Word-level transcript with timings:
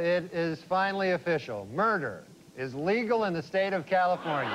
It 0.00 0.32
is 0.32 0.62
finally 0.62 1.10
official. 1.10 1.66
Murder 1.74 2.22
is 2.56 2.72
legal 2.72 3.24
in 3.24 3.32
the 3.32 3.42
state 3.42 3.72
of 3.72 3.84
California. 3.84 4.54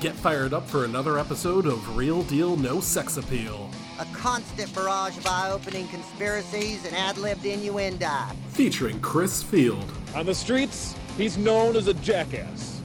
Get 0.00 0.14
fired 0.16 0.52
up 0.52 0.68
for 0.68 0.84
another 0.84 1.18
episode 1.18 1.64
of 1.64 1.96
Real 1.96 2.22
Deal 2.24 2.56
No 2.56 2.78
Sex 2.78 3.16
Appeal, 3.16 3.70
A 3.98 4.04
constant 4.14 4.74
barrage 4.74 5.16
of 5.16 5.26
eye-opening 5.26 5.88
conspiracies 5.88 6.84
and 6.84 6.94
ad-libbed 6.94 7.46
innuendo. 7.46 8.10
featuring 8.50 9.00
Chris 9.00 9.42
Field, 9.42 9.90
On 10.14 10.26
the 10.26 10.34
streets, 10.34 10.94
he's 11.16 11.38
known 11.38 11.74
as 11.74 11.86
a 11.88 11.94
jackass. 11.94 12.82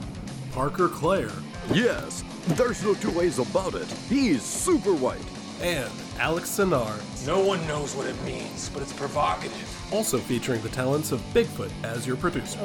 Parker 0.52 0.88
Clare, 0.88 1.30
Yes, 1.72 2.24
there's 2.48 2.82
no 2.82 2.94
two 2.94 3.10
ways 3.12 3.38
about 3.38 3.74
it. 3.74 3.86
He's 4.08 4.42
super 4.42 4.92
white. 4.92 5.20
and 5.62 5.90
Alex 6.18 6.48
Sinar. 6.48 6.98
No 7.26 7.38
one 7.44 7.64
knows 7.68 7.94
what 7.94 8.06
it 8.06 8.20
means, 8.24 8.70
but 8.70 8.82
it's 8.82 8.94
provocative. 8.94 9.68
Also 9.92 10.18
featuring 10.18 10.60
the 10.62 10.70
talents 10.70 11.12
of 11.12 11.20
Bigfoot 11.34 11.70
as 11.84 12.06
your 12.06 12.16
producer. 12.16 12.58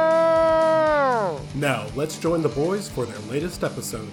Uh. 0.00 1.38
Now, 1.54 1.86
let's 1.94 2.18
join 2.18 2.42
the 2.42 2.48
boys 2.48 2.88
for 2.88 3.06
their 3.06 3.18
latest 3.30 3.62
episode. 3.64 4.08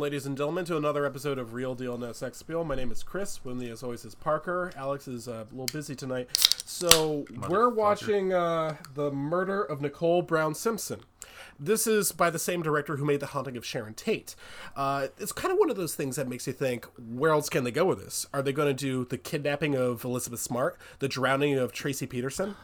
Welcome, 0.00 0.12
ladies 0.12 0.24
and 0.24 0.34
gentlemen, 0.34 0.64
to 0.64 0.78
another 0.78 1.04
episode 1.04 1.38
of 1.38 1.52
Real 1.52 1.74
Deal 1.74 1.98
No 1.98 2.12
Sex 2.12 2.40
Appeal. 2.40 2.64
My 2.64 2.74
name 2.74 2.90
is 2.90 3.02
Chris. 3.02 3.44
With 3.44 3.58
me, 3.58 3.68
as 3.68 3.82
always, 3.82 4.02
is 4.06 4.14
Parker. 4.14 4.72
Alex 4.74 5.06
is 5.06 5.28
uh, 5.28 5.44
a 5.46 5.54
little 5.54 5.66
busy 5.66 5.94
tonight, 5.94 6.30
so 6.64 7.26
we're 7.50 7.68
watching 7.68 8.32
uh, 8.32 8.76
the 8.94 9.10
murder 9.10 9.62
of 9.62 9.82
Nicole 9.82 10.22
Brown 10.22 10.54
Simpson. 10.54 11.00
This 11.58 11.86
is 11.86 12.12
by 12.12 12.30
the 12.30 12.38
same 12.38 12.62
director 12.62 12.96
who 12.96 13.04
made 13.04 13.20
The 13.20 13.26
Haunting 13.26 13.58
of 13.58 13.66
Sharon 13.66 13.92
Tate. 13.92 14.34
Uh, 14.74 15.08
it's 15.18 15.32
kind 15.32 15.52
of 15.52 15.58
one 15.58 15.68
of 15.68 15.76
those 15.76 15.94
things 15.94 16.16
that 16.16 16.26
makes 16.26 16.46
you 16.46 16.54
think, 16.54 16.86
where 16.96 17.32
else 17.32 17.50
can 17.50 17.64
they 17.64 17.70
go 17.70 17.84
with 17.84 18.02
this? 18.02 18.24
Are 18.32 18.40
they 18.40 18.54
going 18.54 18.74
to 18.74 18.84
do 18.84 19.04
the 19.04 19.18
kidnapping 19.18 19.74
of 19.74 20.02
Elizabeth 20.02 20.40
Smart, 20.40 20.78
the 21.00 21.08
drowning 21.08 21.58
of 21.58 21.72
Tracy 21.72 22.06
Peterson, 22.06 22.56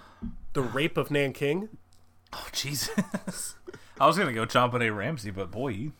the 0.54 0.62
rape 0.62 0.96
of 0.96 1.10
Nanking? 1.10 1.68
Oh 2.32 2.46
Jesus! 2.52 3.56
I 4.00 4.06
was 4.06 4.16
gonna 4.16 4.32
go 4.32 4.46
John 4.46 4.80
A. 4.80 4.90
Ramsey, 4.90 5.30
but 5.30 5.50
boy, 5.50 5.68
you 5.68 5.92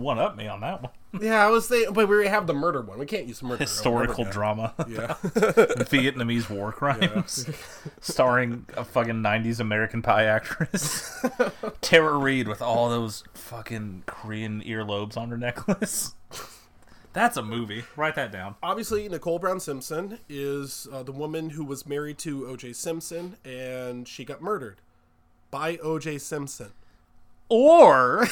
one 0.00 0.18
up 0.18 0.36
me 0.36 0.46
on 0.46 0.60
that 0.60 0.82
one. 0.82 0.92
Yeah, 1.22 1.42
I 1.42 1.48
was 1.48 1.66
saying, 1.66 1.94
but 1.94 2.06
we 2.06 2.26
have 2.26 2.46
the 2.46 2.52
murder 2.52 2.82
one. 2.82 2.98
We 2.98 3.06
can't 3.06 3.26
use 3.26 3.42
murder. 3.42 3.64
Historical 3.64 4.24
again. 4.24 4.32
drama, 4.32 4.74
Yeah. 4.86 5.14
Vietnamese 5.24 6.50
war 6.50 6.70
crimes, 6.70 7.48
starring 8.02 8.66
a 8.76 8.84
fucking 8.84 9.14
'90s 9.14 9.58
American 9.58 10.02
Pie 10.02 10.24
actress, 10.24 11.18
Tara 11.80 12.18
Reid 12.18 12.46
with 12.46 12.60
all 12.60 12.90
those 12.90 13.24
fucking 13.32 14.02
Korean 14.04 14.60
earlobes 14.62 15.16
on 15.16 15.30
her 15.30 15.38
necklace. 15.38 16.12
That's 17.14 17.38
a 17.38 17.42
movie. 17.42 17.84
Write 17.96 18.14
that 18.16 18.30
down. 18.30 18.56
obviously 18.62 19.08
Nicole 19.08 19.38
Brown 19.38 19.60
Simpson 19.60 20.18
is 20.28 20.86
uh, 20.92 21.02
the 21.02 21.10
woman 21.12 21.50
who 21.50 21.64
was 21.64 21.86
married 21.86 22.18
to 22.18 22.46
O.J. 22.48 22.74
Simpson, 22.74 23.38
and 23.46 24.06
she 24.06 24.26
got 24.26 24.42
murdered 24.42 24.82
by 25.50 25.78
O.J. 25.78 26.18
Simpson. 26.18 26.72
Or, 27.48 28.26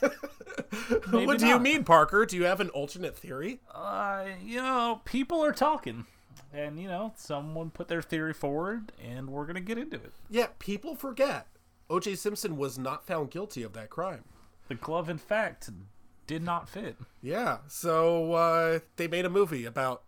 what 1.10 1.38
do 1.38 1.46
you 1.46 1.58
mean, 1.58 1.84
Parker? 1.84 2.26
Do 2.26 2.36
you 2.36 2.44
have 2.44 2.60
an 2.60 2.70
alternate 2.70 3.16
theory? 3.16 3.60
uh, 3.74 4.24
you 4.44 4.56
know, 4.56 5.00
people 5.04 5.44
are 5.44 5.52
talking, 5.52 6.06
and 6.52 6.80
you 6.80 6.88
know, 6.88 7.12
someone 7.16 7.70
put 7.70 7.88
their 7.88 8.02
theory 8.02 8.34
forward, 8.34 8.92
and 9.02 9.30
we're 9.30 9.46
gonna 9.46 9.60
get 9.60 9.78
into 9.78 9.96
it. 9.96 10.12
Yeah, 10.28 10.48
people 10.58 10.96
forget 10.96 11.46
O.J. 11.90 12.16
Simpson 12.16 12.56
was 12.56 12.78
not 12.78 13.06
found 13.06 13.30
guilty 13.30 13.62
of 13.62 13.72
that 13.72 13.90
crime. 13.90 14.24
The 14.68 14.74
glove, 14.74 15.08
in 15.08 15.18
fact, 15.18 15.70
did 16.26 16.42
not 16.42 16.68
fit. 16.68 16.96
Yeah, 17.22 17.58
so 17.68 18.32
uh, 18.34 18.80
they 18.96 19.08
made 19.08 19.24
a 19.24 19.30
movie 19.30 19.64
about 19.64 20.02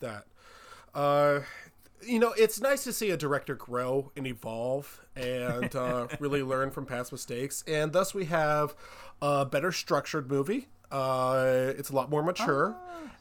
that. 0.00 0.24
Uh, 0.94 1.40
you 2.02 2.18
know, 2.18 2.32
it's 2.36 2.60
nice 2.60 2.84
to 2.84 2.92
see 2.92 3.10
a 3.10 3.16
director 3.16 3.54
grow 3.54 4.10
and 4.16 4.26
evolve 4.26 5.04
and 5.16 5.74
uh, 5.74 6.08
really 6.20 6.42
learn 6.42 6.70
from 6.70 6.86
past 6.86 7.12
mistakes. 7.12 7.64
And 7.66 7.92
thus, 7.92 8.14
we 8.14 8.26
have 8.26 8.74
a 9.20 9.44
better 9.44 9.72
structured 9.72 10.30
movie. 10.30 10.68
Uh, 10.90 11.72
it's 11.76 11.90
a 11.90 11.94
lot 11.94 12.08
more 12.08 12.22
mature, 12.22 12.74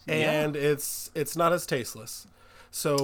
and 0.08 0.56
it's 0.56 1.12
it's 1.16 1.36
not 1.36 1.52
as 1.52 1.66
tasteless. 1.66 2.26
So, 2.72 2.98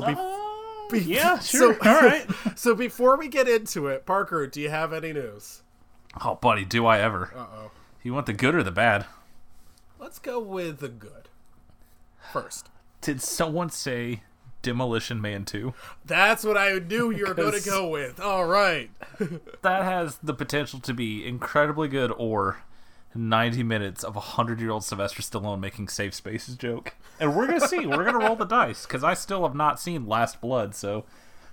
be- 0.90 1.00
be- 1.00 1.06
yeah, 1.06 1.40
sure. 1.40 1.78
So, 1.82 1.90
All 1.90 2.02
right. 2.02 2.26
so 2.56 2.74
before 2.74 3.18
we 3.18 3.28
get 3.28 3.48
into 3.50 3.88
it, 3.88 4.06
Parker, 4.06 4.48
do 4.48 4.62
you 4.62 4.70
have 4.70 4.94
any 4.94 5.12
news? 5.12 5.64
Oh, 6.24 6.36
buddy, 6.36 6.64
do 6.64 6.86
I 6.86 7.00
ever? 7.00 7.34
Uh 7.36 7.46
oh. 7.58 7.72
You 8.04 8.14
want 8.14 8.26
the 8.26 8.34
good 8.34 8.56
or 8.56 8.64
the 8.64 8.72
bad? 8.72 9.06
Let's 10.00 10.20
go 10.20 10.40
with 10.40 10.80
the 10.80 10.90
good 10.90 11.30
first. 12.32 12.70
Did 13.02 13.22
someone 13.22 13.70
say 13.70 14.24
Demolition 14.64 15.22
Man 15.22 15.46
2? 15.46 15.74
That's 16.04 16.44
what 16.44 16.58
I 16.58 16.80
knew 16.80 17.12
you 17.12 17.28
were 17.28 17.36
going 17.36 17.54
to 17.54 17.70
go 17.70 17.88
with. 17.88 18.20
All 18.20 18.46
right. 18.46 18.90
That 19.62 19.84
has 19.84 20.18
the 20.18 20.34
potential 20.34 20.80
to 20.82 20.94
be 20.94 21.26
incredibly 21.26 21.88
good 21.88 22.12
or 22.18 22.64
90 23.16 23.64
minutes 23.64 24.04
of 24.04 24.16
a 24.16 24.20
100 24.20 24.60
year 24.60 24.72
old 24.72 24.84
Sylvester 24.84 25.22
Stallone 25.22 25.60
making 25.60 25.88
safe 25.88 26.14
spaces 26.14 26.56
joke. 26.56 26.96
And 27.20 27.36
we're 27.36 27.48
going 27.48 27.62
to 27.62 27.68
see. 27.68 27.86
We're 27.86 28.04
going 28.04 28.20
to 28.20 28.26
roll 28.26 28.36
the 28.36 28.46
dice 28.46 28.86
because 28.86 29.04
I 29.04 29.14
still 29.14 29.44
have 29.44 29.56
not 29.56 29.80
seen 29.80 30.08
Last 30.08 30.42
Blood, 30.42 30.76
so 30.76 31.06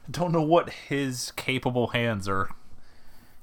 I 0.08 0.10
don't 0.10 0.32
know 0.32 0.42
what 0.42 0.70
his 0.70 1.32
capable 1.36 1.88
hands 1.88 2.28
are, 2.28 2.50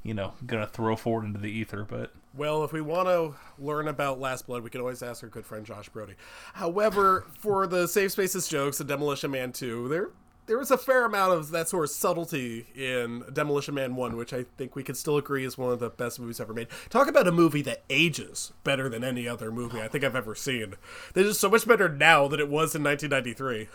you 0.03 0.13
know, 0.13 0.33
going 0.45 0.65
to 0.65 0.69
throw 0.69 0.95
forward 0.95 1.25
into 1.25 1.39
the 1.39 1.51
ether, 1.51 1.85
but. 1.87 2.11
Well, 2.37 2.63
if 2.63 2.71
we 2.71 2.81
want 2.81 3.07
to 3.07 3.33
learn 3.57 3.87
about 3.87 4.19
Last 4.19 4.45
Blood, 4.45 4.61
we 4.61 4.69
can 4.69 4.79
always 4.79 5.01
ask 5.01 5.23
our 5.23 5.29
good 5.29 5.43
friend 5.43 5.65
Josh 5.65 5.89
Brody. 5.89 6.13
However, 6.53 7.25
for 7.39 7.65
the 7.65 7.87
Safe 7.87 8.11
Spaces 8.11 8.47
jokes 8.47 8.79
and 8.79 8.87
Demolition 8.87 9.31
Man 9.31 9.51
2, 9.51 9.87
there 9.87 10.09
there 10.45 10.57
was 10.57 10.69
a 10.69 10.77
fair 10.77 11.03
amount 11.03 11.33
of 11.33 11.49
that 11.49 11.67
sort 11.67 11.83
of 11.85 11.89
subtlety 11.89 12.67
in 12.75 13.23
Demolition 13.33 13.73
Man 13.73 13.95
1, 13.95 14.15
which 14.15 14.33
I 14.33 14.45
think 14.55 14.75
we 14.75 14.83
can 14.83 14.93
still 14.93 15.17
agree 15.17 15.45
is 15.45 15.57
one 15.57 15.73
of 15.73 15.79
the 15.79 15.89
best 15.89 16.19
movies 16.19 16.39
ever 16.39 16.53
made. 16.53 16.67
Talk 16.89 17.07
about 17.07 17.27
a 17.27 17.31
movie 17.31 17.63
that 17.63 17.83
ages 17.89 18.53
better 18.63 18.87
than 18.87 19.03
any 19.03 19.27
other 19.27 19.51
movie 19.51 19.81
I 19.81 19.87
think 19.87 20.03
I've 20.03 20.15
ever 20.15 20.35
seen. 20.35 20.75
This 21.15 21.25
is 21.25 21.39
so 21.39 21.49
much 21.49 21.67
better 21.67 21.89
now 21.89 22.27
than 22.27 22.39
it 22.39 22.49
was 22.49 22.75
in 22.75 22.83
1993. 22.83 23.67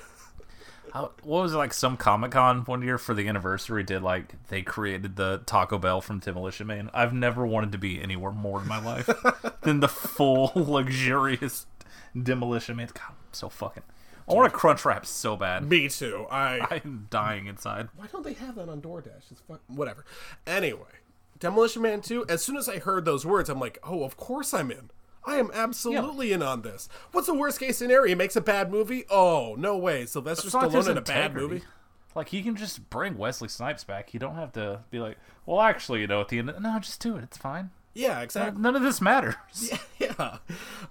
How, 0.93 1.13
what 1.23 1.43
was 1.43 1.55
it 1.55 1.57
like? 1.57 1.73
Some 1.73 1.97
Comic 1.97 2.33
Con 2.33 2.61
one 2.67 2.83
year 2.83 2.99
for 2.99 3.15
the 3.15 3.27
anniversary 3.27 3.83
did 3.83 4.03
like 4.03 4.35
they 4.49 4.61
created 4.61 5.17
the 5.17 5.43
Taco 5.47 5.79
Bell 5.79 6.03
from 6.03 6.19
Demolition 6.19 6.67
Man. 6.67 6.91
I've 6.93 7.15
never 7.15 7.47
wanted 7.47 7.73
to 7.73 7.79
be 7.79 8.03
anywhere 8.03 8.31
more 8.31 8.61
in 8.61 8.69
my 8.69 8.79
life 8.79 9.09
than 9.63 9.81
the 9.81 9.89
full 9.89 10.53
luxurious 10.55 11.67
Demolition 12.21 12.77
Man. 12.77 12.89
God, 12.93 13.09
I'm 13.09 13.17
so 13.33 13.49
fucking. 13.49 13.85
I 14.29 14.35
want 14.35 14.53
a 14.53 14.55
crunch 14.55 14.85
wrap 14.85 15.07
so 15.07 15.35
bad. 15.35 15.65
Me 15.65 15.89
too. 15.89 16.27
I 16.31 16.67
I'm 16.85 17.07
dying 17.09 17.47
inside. 17.47 17.89
Why 17.97 18.07
don't 18.13 18.23
they 18.23 18.35
have 18.35 18.57
that 18.57 18.69
on 18.69 18.83
DoorDash? 18.83 19.31
It's 19.31 19.41
fuck, 19.49 19.63
whatever. 19.69 20.05
Anyway, 20.47 21.01
Demolition 21.39 21.81
Man 21.81 22.03
2, 22.03 22.27
as 22.29 22.45
soon 22.45 22.59
as 22.59 22.69
I 22.69 22.79
heard 22.79 23.07
those 23.07 23.25
words, 23.25 23.49
I'm 23.49 23.59
like, 23.59 23.79
oh, 23.83 24.05
of 24.05 24.19
course 24.19 24.53
I'm 24.53 24.71
in. 24.71 24.91
I 25.25 25.37
am 25.37 25.51
absolutely 25.55 26.33
in 26.33 26.43
on 26.43 26.63
this. 26.63 26.89
What's 27.13 27.27
the 27.27 27.35
worst 27.35 27.61
case 27.61 27.79
scenario? 27.79 28.09
He 28.09 28.15
makes 28.15 28.37
a 28.37 28.41
bad 28.41 28.71
movie? 28.71 29.05
Oh, 29.09 29.55
no 29.57 29.77
way. 29.77 30.05
Sylvester 30.07 30.49
It's 30.49 30.57
Stallone 30.57 30.91
in 30.91 30.99
a 30.99 31.03
bad 31.03 31.35
movie? 31.35 31.63
Like 32.15 32.29
he 32.29 32.43
can 32.43 32.57
just 32.57 32.91
bring 32.91 33.17
Wesley 33.17 33.49
Snipes 33.49 33.85
back. 33.85 34.13
You 34.13 34.21
don't 34.21 34.35
have 34.35 34.53
to 34.53 34.81
be 34.91 34.99
like, 34.99 35.17
well, 35.47 35.61
actually, 35.61 36.01
you 36.01 36.07
know, 36.07 36.21
at 36.21 36.29
the 36.29 36.39
end, 36.39 36.53
no, 36.61 36.79
just 36.79 37.01
do 37.01 37.17
it. 37.17 37.23
It's 37.25 37.39
fine. 37.39 37.71
Yeah, 37.95 38.21
exactly. 38.21 38.61
None 38.61 38.77
of 38.77 38.83
this 38.83 39.01
matters. 39.01 39.35
Yeah. 39.99 40.39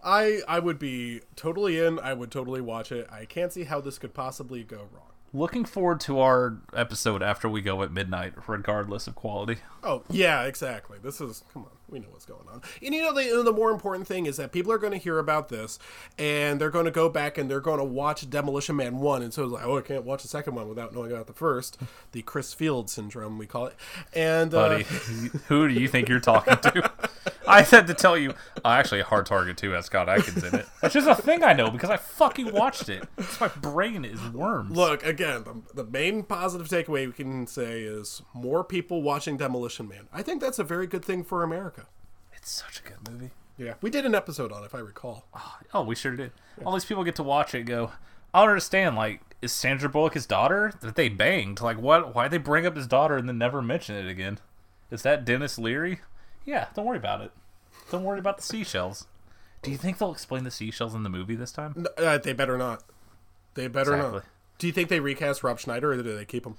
I 0.02 0.40
I 0.48 0.59
would 0.59 0.80
be 0.80 1.19
totally 1.36 1.78
in. 1.78 2.00
I 2.00 2.13
would 2.13 2.31
totally 2.31 2.62
watch 2.62 2.94
it. 2.94 3.09
I 3.12 3.25
can't 3.25 3.52
see 3.52 3.66
how 3.66 3.81
this 3.81 4.00
could 4.00 4.13
possibly 4.13 4.63
go 4.63 4.78
wrong. 4.78 5.12
Looking 5.33 5.66
forward 5.66 6.00
to 6.01 6.22
our 6.22 6.57
episode 6.74 7.22
after 7.22 7.50
we 7.50 7.62
go 7.62 7.83
at 7.83 7.92
midnight, 7.92 8.33
regardless 8.48 9.07
of 9.07 9.16
quality. 9.16 9.57
Oh 9.83 10.04
yeah, 10.10 10.44
exactly. 10.44 10.98
This 11.01 11.22
is 11.22 11.44
come 11.54 11.63
on. 11.63 11.72
We 11.89 12.00
know 12.00 12.07
what's 12.12 12.25
going 12.25 12.48
on. 12.51 12.62
And 12.81 12.95
you 12.95 13.01
know 13.01 13.13
the 13.13 13.44
the 13.44 13.51
more 13.51 13.72
important 13.72 14.07
thing 14.07 14.25
is 14.25 14.38
that 14.38 14.51
people 14.51 14.72
are 14.72 14.78
going 14.78 14.94
to 14.94 15.00
hear 15.00 15.19
about 15.19 15.50
this, 15.50 15.80
and 16.18 16.62
they're 16.62 16.69
going 16.69 16.86
to 16.86 16.92
go 16.92 17.10
back 17.10 17.38
and 17.38 17.50
they're 17.50 17.60
going 17.60 17.80
to 17.80 17.83
watch 17.83 18.30
Demolition 18.30 18.75
Man 18.75 19.00
one, 19.00 19.22
and 19.22 19.33
so 19.33 19.44
it's 19.44 19.54
like, 19.54 19.66
oh, 19.66 19.78
I 19.78 19.81
can't 19.81 20.06
watch 20.06 20.22
the 20.22 20.28
second 20.28 20.56
one 20.56 20.69
without 20.69 20.94
knowing 20.94 21.12
about 21.12 21.28
the 21.28 21.33
first, 21.33 21.78
the 22.12 22.22
Chris 22.22 22.54
Field 22.54 22.89
syndrome 22.89 23.38
we 23.38 23.48
call 23.48 23.66
it. 23.68 23.75
And 24.13 24.54
uh. 24.54 24.80
Who 25.48 25.68
do 25.68 25.74
you 25.74 25.88
think 25.88 26.07
you're 26.10 26.19
talking 26.19 26.57
to? 26.57 26.92
I 27.48 27.63
had 27.63 27.88
to 27.88 27.94
tell 27.94 28.18
you. 28.18 28.31
Uh, 28.63 28.69
actually, 28.69 29.01
a 29.01 29.04
Hard 29.04 29.25
Target 29.25 29.57
2 29.57 29.72
has 29.72 29.86
Scott 29.86 30.07
Adkins 30.07 30.44
in 30.44 30.56
it. 30.56 30.68
That's 30.81 30.94
just 30.94 31.07
a 31.07 31.16
thing 31.16 31.44
I 31.44 31.54
know 31.54 31.69
because 31.69 31.89
I 31.89 31.98
fucking 31.98 32.51
watched 32.54 32.88
it. 32.88 33.04
It's 33.18 33.39
my 33.39 33.48
brain 33.48 34.06
is 34.06 34.22
worms. 34.30 34.75
Look 34.75 35.06
again. 35.06 35.44
The, 35.44 35.83
the 35.83 35.89
main 35.89 36.24
positive 36.24 36.68
takeaway 36.68 37.07
we 37.07 37.13
can 37.13 37.48
say 37.48 37.81
is 37.81 38.22
more 38.33 38.63
people 38.63 39.01
watching 39.01 39.38
Demolition 39.38 39.70
Man. 39.79 40.07
I 40.13 40.21
think 40.21 40.41
that's 40.41 40.59
a 40.59 40.63
very 40.63 40.88
good 40.88 41.03
thing 41.06 41.23
for 41.23 41.44
America. 41.44 41.85
it's 42.33 42.50
such 42.51 42.79
a 42.79 42.83
good 42.89 43.09
movie. 43.09 43.31
Yeah, 43.57 43.73
we 43.81 43.89
did 43.89 44.06
an 44.06 44.15
episode 44.15 44.51
on 44.51 44.63
it, 44.63 44.68
if 44.68 44.75
I 44.75 44.79
recall. 44.79 45.25
Oh, 45.73 45.83
we 45.83 45.95
sure 45.95 46.15
did. 46.15 46.31
All 46.65 46.73
these 46.73 46.85
people 46.85 47.03
get 47.03 47.15
to 47.15 47.23
watch 47.23 47.53
it 47.53 47.59
and 47.59 47.68
go, 47.68 47.91
I 48.33 48.39
don't 48.41 48.50
understand. 48.50 48.95
Like, 48.95 49.21
is 49.41 49.51
Sandra 49.51 49.88
Bullock 49.89 50.13
his 50.15 50.25
daughter? 50.25 50.73
That 50.81 50.95
they 50.95 51.09
banged? 51.09 51.62
Like, 51.62 51.77
what? 51.79 52.15
Why 52.15 52.27
they 52.27 52.38
bring 52.39 52.65
up 52.65 52.75
his 52.75 52.88
daughter 52.88 53.18
and 53.18 53.27
then 53.29 53.38
never 53.38 53.62
mention 53.62 53.95
it 53.95 54.09
again? 54.09 54.39
Is 54.89 55.03
that 55.03 55.25
Denis 55.25 55.59
Leary? 55.59 56.00
Yeah, 56.44 56.68
don't 56.73 56.85
worry 56.85 56.97
about 56.97 57.21
it. 57.21 57.31
Don't 57.91 58.03
worry 58.03 58.19
about 58.19 58.38
the 58.38 58.44
seashells. 58.44 59.06
Do 59.62 59.69
you 59.69 59.77
think 59.77 59.97
they'll 60.00 60.12
explain 60.12 60.44
the 60.44 60.50
seashells 60.51 60.95
in 60.95 61.03
the 61.03 61.09
movie 61.09 61.35
this 61.35 61.51
time? 61.51 61.73
No, 61.77 61.89
uh, 62.03 62.18
they 62.18 62.33
better 62.33 62.57
not. 62.57 62.83
They 63.53 63.68
better 63.68 63.94
Exactly. 63.94 64.19
not. 64.19 64.25
Do 64.57 64.68
you 64.68 64.73
think 64.73 64.89
they 64.89 65.00
recast 65.00 65.44
Rob 65.44 65.59
Schneider 65.59 65.91
or 65.91 65.97
do 65.97 66.15
they 66.15 66.25
keep 66.25 66.45
him? 66.45 66.56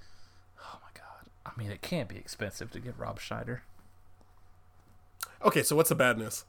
I 1.54 1.60
mean, 1.60 1.70
it 1.70 1.82
can't 1.82 2.08
be 2.08 2.16
expensive 2.16 2.70
to 2.72 2.80
get 2.80 2.94
Rob 2.98 3.20
Schneider. 3.20 3.62
Okay, 5.44 5.62
so 5.62 5.76
what's 5.76 5.88
the 5.88 5.94
bad 5.94 6.18
news? 6.18 6.44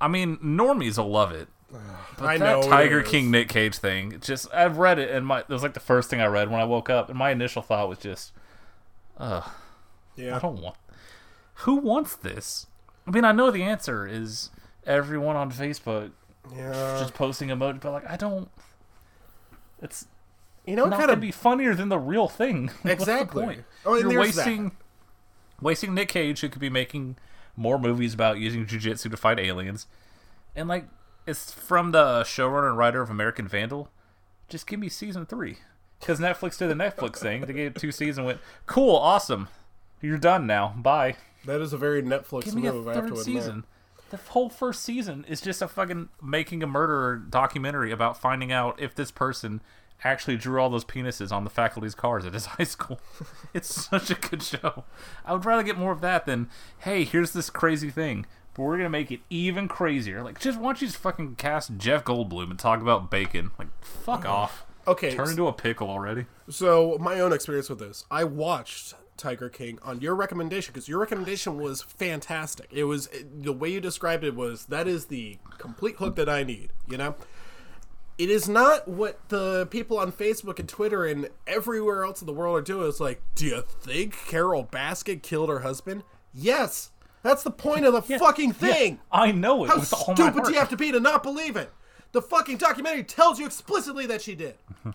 I 0.00 0.08
mean, 0.08 0.36
normies 0.38 0.98
will 0.98 1.10
love 1.10 1.32
it. 1.32 1.48
But 2.18 2.26
I 2.26 2.36
that 2.38 2.44
know 2.44 2.68
Tiger. 2.68 3.02
King 3.02 3.30
Nick 3.30 3.48
Cage 3.48 3.76
thing, 3.78 4.18
just 4.20 4.52
I've 4.52 4.76
read 4.76 4.98
it 4.98 5.10
and 5.10 5.26
my 5.26 5.40
it 5.40 5.48
was 5.48 5.62
like 5.62 5.72
the 5.72 5.80
first 5.80 6.10
thing 6.10 6.20
I 6.20 6.26
read 6.26 6.50
when 6.50 6.60
I 6.60 6.64
woke 6.64 6.90
up, 6.90 7.08
and 7.08 7.18
my 7.18 7.30
initial 7.30 7.62
thought 7.62 7.88
was 7.88 7.98
just, 7.98 8.32
I 9.18 9.50
Yeah. 10.14 10.36
I 10.36 10.38
don't 10.38 10.60
want. 10.60 10.76
Who 11.64 11.76
wants 11.76 12.14
this? 12.14 12.66
I 13.06 13.10
mean, 13.10 13.24
I 13.24 13.32
know 13.32 13.50
the 13.50 13.62
answer 13.62 14.06
is 14.06 14.50
everyone 14.86 15.36
on 15.36 15.50
Facebook 15.50 16.10
Yeah. 16.54 16.98
just 17.00 17.14
posting 17.14 17.48
emoji, 17.48 17.80
but 17.80 17.92
like 17.92 18.10
I 18.10 18.16
don't. 18.16 18.50
It's 19.80 20.06
You 20.66 20.76
know, 20.76 20.84
not 20.86 20.98
kind 20.98 21.10
of 21.10 21.20
be 21.20 21.32
funnier 21.32 21.74
than 21.74 21.88
the 21.88 21.98
real 21.98 22.28
thing. 22.28 22.66
What's 22.82 22.82
the 22.82 22.92
Exactly. 22.92 23.44
point? 23.44 23.64
Oh, 23.84 23.94
and 23.94 24.02
You're 24.02 24.12
there's 24.22 24.36
that. 24.36 24.46
wasting 24.46 24.72
wasting 25.60 25.94
Nick 25.94 26.08
Cage, 26.08 26.40
who 26.40 26.48
could 26.48 26.60
be 26.60 26.70
making 26.70 27.16
more 27.56 27.78
movies 27.78 28.14
about 28.14 28.38
using 28.38 28.66
jujitsu 28.66 29.10
to 29.10 29.16
fight 29.16 29.38
aliens, 29.38 29.86
and 30.56 30.68
like 30.68 30.86
it's 31.26 31.52
from 31.52 31.92
the 31.92 32.22
showrunner 32.22 32.68
and 32.68 32.78
writer 32.78 33.00
of 33.02 33.10
American 33.10 33.46
Vandal. 33.48 33.90
Just 34.48 34.66
give 34.66 34.78
me 34.80 34.88
season 34.88 35.24
three, 35.26 35.58
because 36.00 36.18
Netflix 36.20 36.58
did 36.58 36.68
the 36.68 36.74
Netflix 36.74 37.16
thing. 37.18 37.42
They 37.42 37.52
gave 37.52 37.74
it 37.76 37.80
two 37.80 37.90
seasons, 37.92 38.18
and 38.18 38.26
went 38.26 38.40
cool, 38.66 38.94
awesome. 38.96 39.48
You're 40.00 40.18
done 40.18 40.46
now. 40.46 40.74
Bye. 40.76 41.16
That 41.44 41.60
is 41.60 41.72
a 41.72 41.76
very 41.78 42.02
Netflix 42.02 42.44
Give 42.44 42.54
me 42.54 42.66
a 42.66 42.72
move. 42.72 42.88
I 42.88 42.94
have 42.94 43.04
to 43.06 43.14
third 43.14 43.20
admit. 43.20 43.24
season. 43.42 43.64
The 44.10 44.16
whole 44.18 44.48
first 44.50 44.82
season 44.82 45.24
is 45.28 45.40
just 45.40 45.62
a 45.62 45.68
fucking 45.68 46.08
making 46.22 46.62
a 46.62 46.66
murderer 46.66 47.16
documentary 47.16 47.90
about 47.92 48.20
finding 48.20 48.52
out 48.52 48.80
if 48.80 48.94
this 48.94 49.10
person 49.10 49.60
actually 50.04 50.36
drew 50.36 50.60
all 50.60 50.70
those 50.70 50.84
penises 50.84 51.32
on 51.32 51.44
the 51.44 51.50
faculty's 51.50 51.94
cars 51.94 52.24
at 52.24 52.34
his 52.34 52.46
high 52.58 52.64
school. 52.64 53.00
It's 53.54 53.86
such 53.86 54.10
a 54.10 54.14
good 54.14 54.42
show. 54.42 54.84
I 55.24 55.32
would 55.32 55.44
rather 55.44 55.62
get 55.62 55.78
more 55.78 55.92
of 55.92 56.00
that 56.00 56.26
than, 56.26 56.48
hey, 56.80 57.04
here's 57.04 57.32
this 57.32 57.50
crazy 57.50 57.90
thing, 57.90 58.26
but 58.54 58.62
we're 58.62 58.76
gonna 58.76 58.90
make 58.90 59.10
it 59.10 59.20
even 59.30 59.68
crazier. 59.68 60.22
Like, 60.22 60.38
just 60.38 60.58
why 60.58 60.68
don't 60.68 60.82
you 60.82 60.88
just 60.88 60.98
fucking 60.98 61.36
cast 61.36 61.76
Jeff 61.78 62.04
Goldblum 62.04 62.50
and 62.50 62.58
talk 62.58 62.80
about 62.80 63.10
bacon? 63.10 63.50
Like, 63.58 63.68
fuck 63.80 64.20
mm-hmm. 64.20 64.30
off. 64.30 64.66
Okay, 64.86 65.14
Turn 65.14 65.30
into 65.30 65.46
a 65.46 65.52
pickle 65.52 65.88
already. 65.88 66.26
So 66.48 66.98
my 67.00 67.20
own 67.20 67.32
experience 67.32 67.70
with 67.70 67.78
this, 67.78 68.04
I 68.10 68.24
watched 68.24 68.94
Tiger 69.16 69.48
King 69.48 69.78
on 69.82 70.00
your 70.00 70.16
recommendation 70.16 70.72
because 70.72 70.88
your 70.88 70.98
recommendation 70.98 71.58
was 71.58 71.82
fantastic. 71.82 72.68
It 72.72 72.84
was 72.84 73.08
the 73.40 73.52
way 73.52 73.70
you 73.70 73.80
described 73.80 74.24
it 74.24 74.34
was 74.34 74.66
that 74.66 74.88
is 74.88 75.06
the 75.06 75.38
complete 75.58 75.96
hook 75.96 76.16
that 76.16 76.28
I 76.28 76.42
need. 76.42 76.72
You 76.88 76.98
know, 76.98 77.14
it 78.22 78.30
is 78.30 78.48
not 78.48 78.86
what 78.86 79.18
the 79.30 79.66
people 79.66 79.98
on 79.98 80.12
Facebook 80.12 80.60
and 80.60 80.68
Twitter 80.68 81.04
and 81.04 81.28
everywhere 81.44 82.04
else 82.04 82.22
in 82.22 82.26
the 82.26 82.32
world 82.32 82.56
are 82.56 82.62
doing. 82.62 82.88
It's 82.88 83.00
like, 83.00 83.20
do 83.34 83.46
you 83.46 83.64
think 83.80 84.16
Carole 84.28 84.64
Baskin 84.64 85.20
killed 85.20 85.48
her 85.48 85.58
husband? 85.58 86.04
Yes, 86.32 86.92
that's 87.24 87.42
the 87.42 87.50
point 87.50 87.84
of 87.84 87.94
the 87.94 88.02
fucking 88.20 88.52
thing. 88.52 89.00
I 89.10 89.32
know 89.32 89.64
it 89.64 89.70
How 89.70 89.80
with 89.80 89.92
all 89.92 90.04
my 90.06 90.14
stupid 90.14 90.44
do 90.44 90.52
you 90.52 90.58
have 90.60 90.68
to 90.68 90.76
be 90.76 90.92
to 90.92 91.00
not 91.00 91.24
believe 91.24 91.56
it? 91.56 91.72
The 92.12 92.22
fucking 92.22 92.58
documentary 92.58 93.02
tells 93.02 93.40
you 93.40 93.46
explicitly 93.46 94.06
that 94.06 94.22
she 94.22 94.36
did. 94.36 94.54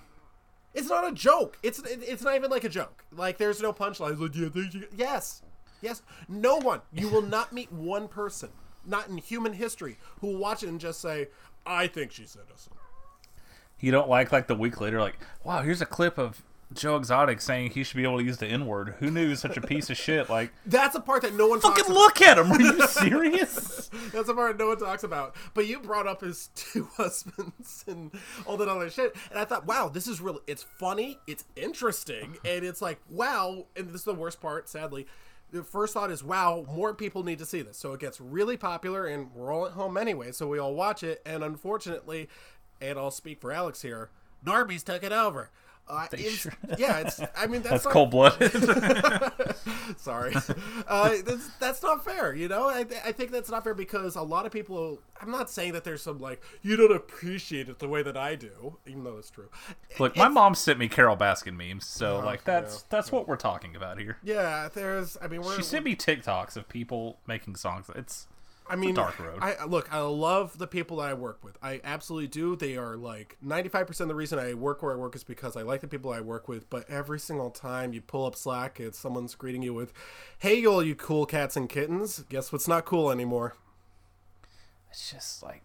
It's 0.74 0.90
not 0.90 1.08
a 1.08 1.12
joke. 1.12 1.58
It's 1.64 1.82
it's 1.84 2.22
not 2.22 2.36
even 2.36 2.52
like 2.52 2.64
a 2.64 2.70
joke. 2.70 3.04
Like 3.12 3.40
there's 3.40 3.64
no 3.64 3.74
punchline. 3.74 4.20
Like, 4.20 4.32
do 4.32 4.40
you 4.42 4.50
think 4.52 4.72
she... 4.72 4.84
Yes, 4.96 5.42
yes. 5.82 6.04
No 6.30 6.58
one. 6.58 6.82
You 6.94 7.10
will 7.10 7.24
not 7.24 7.52
meet 7.52 7.72
one 7.72 8.08
person, 8.08 8.50
not 8.86 9.08
in 9.08 9.18
human 9.18 9.54
history, 9.54 9.98
who 10.22 10.28
will 10.28 10.38
watch 10.38 10.62
it 10.62 10.70
and 10.70 10.80
just 10.80 11.02
say, 11.02 11.30
"I 11.66 11.88
think 11.88 12.12
she's 12.12 12.36
innocent." 12.36 12.76
You 13.80 13.92
don't 13.92 14.10
like 14.10 14.32
like 14.32 14.48
the 14.48 14.56
week 14.56 14.82
later, 14.82 15.00
like, 15.00 15.20
wow, 15.44 15.62
here's 15.62 15.82
a 15.82 15.86
clip 15.86 16.18
of 16.18 16.44
Joe 16.74 16.98
Exotic 16.98 17.40
saying 17.40 17.72
he 17.72 17.84
should 17.84 17.96
be 17.96 18.04
able 18.04 18.18
to 18.18 18.24
use 18.24 18.38
the 18.38 18.48
N 18.48 18.66
word. 18.66 18.96
Who 19.00 19.10
knew 19.10 19.36
such 19.36 19.56
a 19.56 19.62
piece 19.62 19.90
of 19.90 19.98
shit? 19.98 20.30
Like, 20.30 20.52
That's 20.66 20.96
a 20.96 21.00
part 21.00 21.22
that 21.22 21.34
no 21.34 21.48
one 21.48 21.62
talks 21.62 21.82
fucking 21.82 21.94
look 21.94 22.22
at 22.22 22.38
him. 22.38 22.52
Are 22.52 22.60
you 22.62 22.88
serious? 22.88 23.90
That's 24.12 24.28
the 24.28 24.34
part 24.34 24.60
no 24.60 24.68
one 24.68 24.78
talks 24.78 25.04
about. 25.04 25.36
But 25.54 25.68
you 25.68 25.80
brought 25.80 26.08
up 26.08 26.22
his 26.22 26.50
two 26.56 26.90
husbands 26.98 27.86
and 27.88 28.12
all 28.46 28.58
that 28.58 28.68
other 28.68 28.90
shit, 28.90 29.16
and 29.30 29.40
I 29.40 29.46
thought, 29.46 29.66
wow, 29.66 29.88
this 29.88 30.08
is 30.08 30.20
really. 30.20 30.42
It's 30.48 30.64
funny, 30.78 31.20
it's 31.26 31.46
interesting, 31.56 32.38
and 32.44 32.66
it's 32.66 32.82
like, 32.82 33.00
wow. 33.10 33.68
And 33.76 33.88
this 33.88 34.02
is 34.02 34.04
the 34.04 34.14
worst 34.14 34.42
part, 34.42 34.68
sadly. 34.68 35.08
The 35.50 35.64
first 35.64 35.94
thought 35.94 36.12
is, 36.12 36.22
wow, 36.22 36.66
more 36.76 36.94
people 36.94 37.24
need 37.24 37.40
to 37.40 37.46
see 37.46 37.62
this. 37.62 37.78
So 37.78 37.94
it 37.94 38.02
gets 38.02 38.20
really 38.20 38.58
popular, 38.58 39.06
and 39.06 39.34
we're 39.34 39.54
all 39.54 39.66
at 39.66 39.72
home 39.72 39.96
anyway, 39.96 40.34
so 40.34 40.46
we 40.46 40.60
all 40.60 40.76
watch 40.76 41.04
it. 41.04 41.22
And 41.26 41.42
unfortunately, 41.42 42.28
and 42.82 42.98
I'll 42.98 43.12
speak 43.12 43.40
for 43.42 43.52
Alex 43.52 43.82
here, 43.82 44.10
Norby's 44.46 44.84
took 44.84 45.04
it 45.04 45.12
over. 45.12 45.50
Uh, 45.90 46.06
it's- 46.12 46.30
sure- 46.34 46.54
yeah, 46.78 46.98
it's. 47.06 47.22
I 47.36 47.48
mean, 47.48 47.62
that's, 47.62 47.84
That's 47.84 47.94
cold 47.94 48.12
blooded. 48.12 48.52
Sorry, 49.98 50.36
uh, 50.88 51.14
that's, 51.26 51.48
that's 51.60 51.82
not 51.82 52.04
fair. 52.04 52.34
You 52.36 52.50
know, 52.50 52.68
I, 52.68 52.86
I 53.06 53.12
think 53.14 53.32
that's 53.32 53.50
not 53.50 53.64
fair 53.64 53.74
because 53.74 54.16
a 54.18 54.22
lot 54.22 54.46
of 54.46 54.52
people. 54.52 55.00
I'm 55.22 55.32
not 55.32 55.50
saying 55.50 55.74
that 55.74 55.84
there's 55.84 56.02
some 56.02 56.20
like 56.20 56.44
you 56.62 56.76
don't 56.76 56.94
appreciate 56.96 57.70
it 57.70 57.80
the 57.80 57.88
way 57.88 58.04
that 58.04 58.18
I 58.18 58.36
do, 58.36 58.76
even 58.86 59.04
though 59.06 59.18
it's 59.18 59.30
true. 59.30 59.50
Look, 59.98 60.16
my 60.18 60.28
mom 60.28 60.56
sent 60.56 60.78
me 60.78 60.88
Carole 60.90 61.16
Baskin 61.18 61.56
memes, 61.56 61.86
so 61.86 62.20
like 62.20 62.44
that's 62.44 62.82
that's 62.84 63.10
what 63.12 63.28
we're 63.28 63.38
talking 63.38 63.76
about 63.76 63.98
here. 63.98 64.18
Yeah, 64.24 64.68
there's. 64.74 65.18
I 65.22 65.28
mean, 65.28 65.42
we're. 65.42 65.56
She 65.56 65.64
sent 65.64 65.86
me 65.86 65.96
TikToks 65.96 66.58
of 66.58 66.68
people 66.68 67.18
making 67.28 67.56
songs. 67.56 67.90
It's 67.96 68.28
I 68.70 68.76
mean, 68.76 68.96
dark 68.96 69.20
road. 69.20 69.40
I 69.42 69.66
look. 69.66 69.92
I 69.94 70.00
love 70.00 70.58
the 70.58 70.68
people 70.68 70.98
that 70.98 71.10
I 71.10 71.14
work 71.14 71.44
with. 71.44 71.58
I 71.62 71.82
absolutely 71.84 72.28
do. 72.28 72.56
They 72.56 72.78
are 72.78 72.98
like 72.98 73.38
95 73.42 73.88
percent 73.88 74.06
of 74.06 74.16
the 74.16 74.16
reason 74.16 74.40
I 74.40 74.54
work 74.54 74.82
where 74.82 74.94
I 74.94 74.96
work 74.96 75.16
is 75.16 75.24
because 75.24 75.56
I 75.56 75.62
like 75.62 75.82
the 75.82 75.88
people 75.88 76.12
I 76.12 76.22
work 76.22 76.48
with. 76.48 76.70
But 76.70 76.90
every 76.90 77.20
single 77.20 77.50
time 77.50 77.94
you 77.94 78.02
pull 78.02 78.26
up 78.26 78.36
Slack, 78.36 78.80
it's 78.80 78.98
someone's 78.98 79.36
greeting 79.36 79.64
you 79.64 79.74
with, 79.74 79.94
"Hey, 80.40 80.56
you 80.56 80.72
all 80.72 80.84
you 80.84 80.96
cool 80.96 81.26
cats 81.26 81.56
and 81.56 81.70
kittens. 81.70 82.24
Guess 82.30 82.52
what's 82.52 82.68
not 82.68 82.86
cool 82.86 83.12
anymore." 83.12 83.56
it's 84.98 85.12
just 85.12 85.44
like 85.44 85.62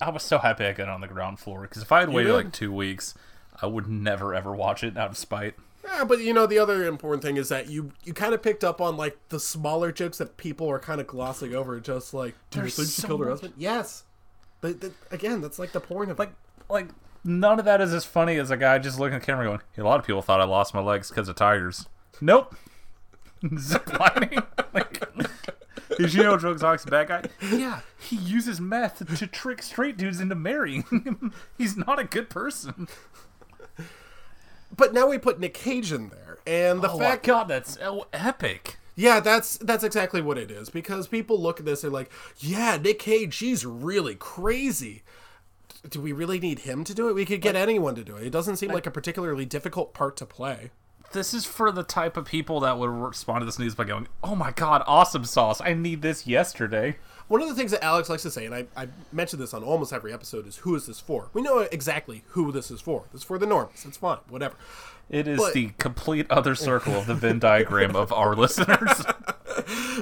I 0.00 0.10
was 0.10 0.22
so 0.22 0.38
happy 0.38 0.64
I 0.64 0.72
got 0.72 0.88
on 0.88 1.00
the 1.00 1.08
ground 1.08 1.40
floor 1.40 1.62
because 1.62 1.82
if 1.82 1.90
I 1.90 2.00
had 2.00 2.10
waited 2.10 2.32
like 2.32 2.52
two 2.52 2.72
weeks, 2.72 3.14
I 3.60 3.66
would 3.66 3.88
never 3.88 4.34
ever 4.34 4.54
watch 4.54 4.84
it 4.84 4.96
out 4.96 5.10
of 5.10 5.16
spite. 5.18 5.54
Yeah, 5.90 6.04
but 6.04 6.18
you 6.20 6.32
know 6.34 6.46
the 6.46 6.58
other 6.58 6.84
important 6.84 7.22
thing 7.22 7.36
is 7.36 7.48
that 7.48 7.68
you 7.70 7.92
you 8.04 8.12
kind 8.12 8.34
of 8.34 8.42
picked 8.42 8.62
up 8.64 8.80
on 8.80 8.96
like 8.96 9.16
the 9.30 9.40
smaller 9.40 9.90
jokes 9.92 10.18
that 10.18 10.36
people 10.36 10.68
are 10.70 10.78
kind 10.78 11.00
of 11.00 11.06
glossing 11.06 11.54
over. 11.54 11.80
Just 11.80 12.12
like, 12.14 12.34
do 12.50 12.60
you 12.60 12.68
think 12.68 12.88
she 12.88 13.00
so 13.00 13.08
killed 13.08 13.20
her 13.24 13.30
husband? 13.30 13.54
Yes. 13.56 14.04
But, 14.60 14.80
that- 14.80 14.92
again, 15.10 15.40
that's 15.40 15.58
like 15.58 15.72
the 15.72 15.80
point 15.80 16.10
of 16.10 16.18
Like 16.18 16.30
it. 16.30 16.34
like 16.68 16.88
none 17.24 17.58
of 17.58 17.64
that 17.64 17.80
is 17.80 17.94
as 17.94 18.04
funny 18.04 18.36
as 18.36 18.50
a 18.50 18.56
guy 18.56 18.78
just 18.78 18.98
looking 18.98 19.14
at 19.14 19.20
the 19.22 19.26
camera 19.26 19.44
going, 19.46 19.60
"A 19.76 19.82
lot 19.82 19.98
of 20.00 20.06
people 20.06 20.20
thought 20.22 20.40
I 20.40 20.44
lost 20.44 20.74
my 20.74 20.80
legs 20.80 21.08
because 21.10 21.28
of 21.28 21.36
tigers." 21.36 21.86
Nope. 22.20 22.54
Ziplining. 23.44 24.44
like, 24.74 25.00
did 25.96 26.12
you 26.12 26.22
know 26.24 26.36
Joe 26.36 26.50
Exotic's 26.52 26.84
a 26.84 26.88
bad 26.88 27.08
guy? 27.08 27.22
Yeah, 27.52 27.80
he 27.98 28.16
uses 28.16 28.60
meth 28.60 28.98
to 29.16 29.26
trick 29.28 29.62
straight 29.62 29.96
dudes 29.96 30.20
into 30.20 30.34
marrying 30.34 30.82
him. 30.90 31.32
He's 31.56 31.76
not 31.76 31.98
a 32.00 32.04
good 32.04 32.28
person. 32.30 32.88
But 34.74 34.92
now 34.92 35.08
we 35.08 35.18
put 35.18 35.40
Nick 35.40 35.54
Cage 35.54 35.92
in 35.92 36.10
there, 36.10 36.38
and 36.46 36.82
the 36.82 36.90
oh 36.90 36.98
fact 36.98 37.26
my 37.26 37.32
god, 37.32 37.48
that's 37.48 37.74
so 37.74 38.06
epic. 38.12 38.78
Yeah, 38.94 39.20
that's 39.20 39.58
that's 39.58 39.84
exactly 39.84 40.20
what 40.20 40.38
it 40.38 40.50
is. 40.50 40.70
Because 40.70 41.06
people 41.06 41.40
look 41.40 41.60
at 41.60 41.66
this 41.66 41.84
and 41.84 41.92
like, 41.92 42.10
yeah, 42.38 42.76
Nick 42.76 42.98
Cage, 42.98 43.32
she's 43.32 43.64
really 43.64 44.14
crazy. 44.16 45.02
Do 45.88 46.00
we 46.00 46.12
really 46.12 46.40
need 46.40 46.60
him 46.60 46.82
to 46.84 46.94
do 46.94 47.08
it? 47.08 47.14
We 47.14 47.24
could 47.24 47.40
get 47.40 47.54
anyone 47.54 47.94
to 47.94 48.02
do 48.02 48.16
it. 48.16 48.26
It 48.26 48.30
doesn't 48.30 48.56
seem 48.56 48.72
like 48.72 48.86
a 48.86 48.90
particularly 48.90 49.44
difficult 49.44 49.94
part 49.94 50.16
to 50.16 50.26
play. 50.26 50.70
This 51.12 51.32
is 51.32 51.46
for 51.46 51.70
the 51.72 51.84
type 51.84 52.16
of 52.16 52.26
people 52.26 52.60
that 52.60 52.78
would 52.78 52.90
respond 52.90 53.40
to 53.40 53.46
this 53.46 53.58
news 53.58 53.74
by 53.74 53.84
going, 53.84 54.08
"Oh 54.22 54.34
my 54.34 54.50
god, 54.50 54.82
awesome 54.86 55.24
sauce! 55.24 55.60
I 55.60 55.74
need 55.74 56.02
this 56.02 56.26
yesterday." 56.26 56.98
One 57.28 57.42
of 57.42 57.48
the 57.48 57.54
things 57.54 57.70
that 57.72 57.84
Alex 57.84 58.08
likes 58.08 58.22
to 58.22 58.30
say, 58.30 58.46
and 58.46 58.54
I, 58.54 58.66
I 58.76 58.88
mentioned 59.12 59.40
this 59.42 59.52
on 59.52 59.62
almost 59.62 59.92
every 59.92 60.12
episode, 60.12 60.46
is 60.46 60.56
who 60.58 60.74
is 60.74 60.86
this 60.86 60.98
for? 60.98 61.28
We 61.34 61.42
know 61.42 61.58
exactly 61.58 62.24
who 62.28 62.50
this 62.52 62.70
is 62.70 62.80
for. 62.80 63.04
This 63.12 63.20
is 63.20 63.26
for 63.26 63.38
the 63.38 63.44
normies. 63.46 63.84
It's 63.86 63.98
fine, 63.98 64.18
whatever. 64.28 64.54
It 65.10 65.28
is 65.28 65.38
But- 65.38 65.52
the 65.54 65.72
complete 65.78 66.26
other 66.30 66.54
circle 66.54 66.94
of 66.94 67.06
the 67.06 67.14
Venn 67.14 67.38
diagram 67.38 67.94
of 67.96 68.12
our 68.12 68.34
listeners. 68.34 69.04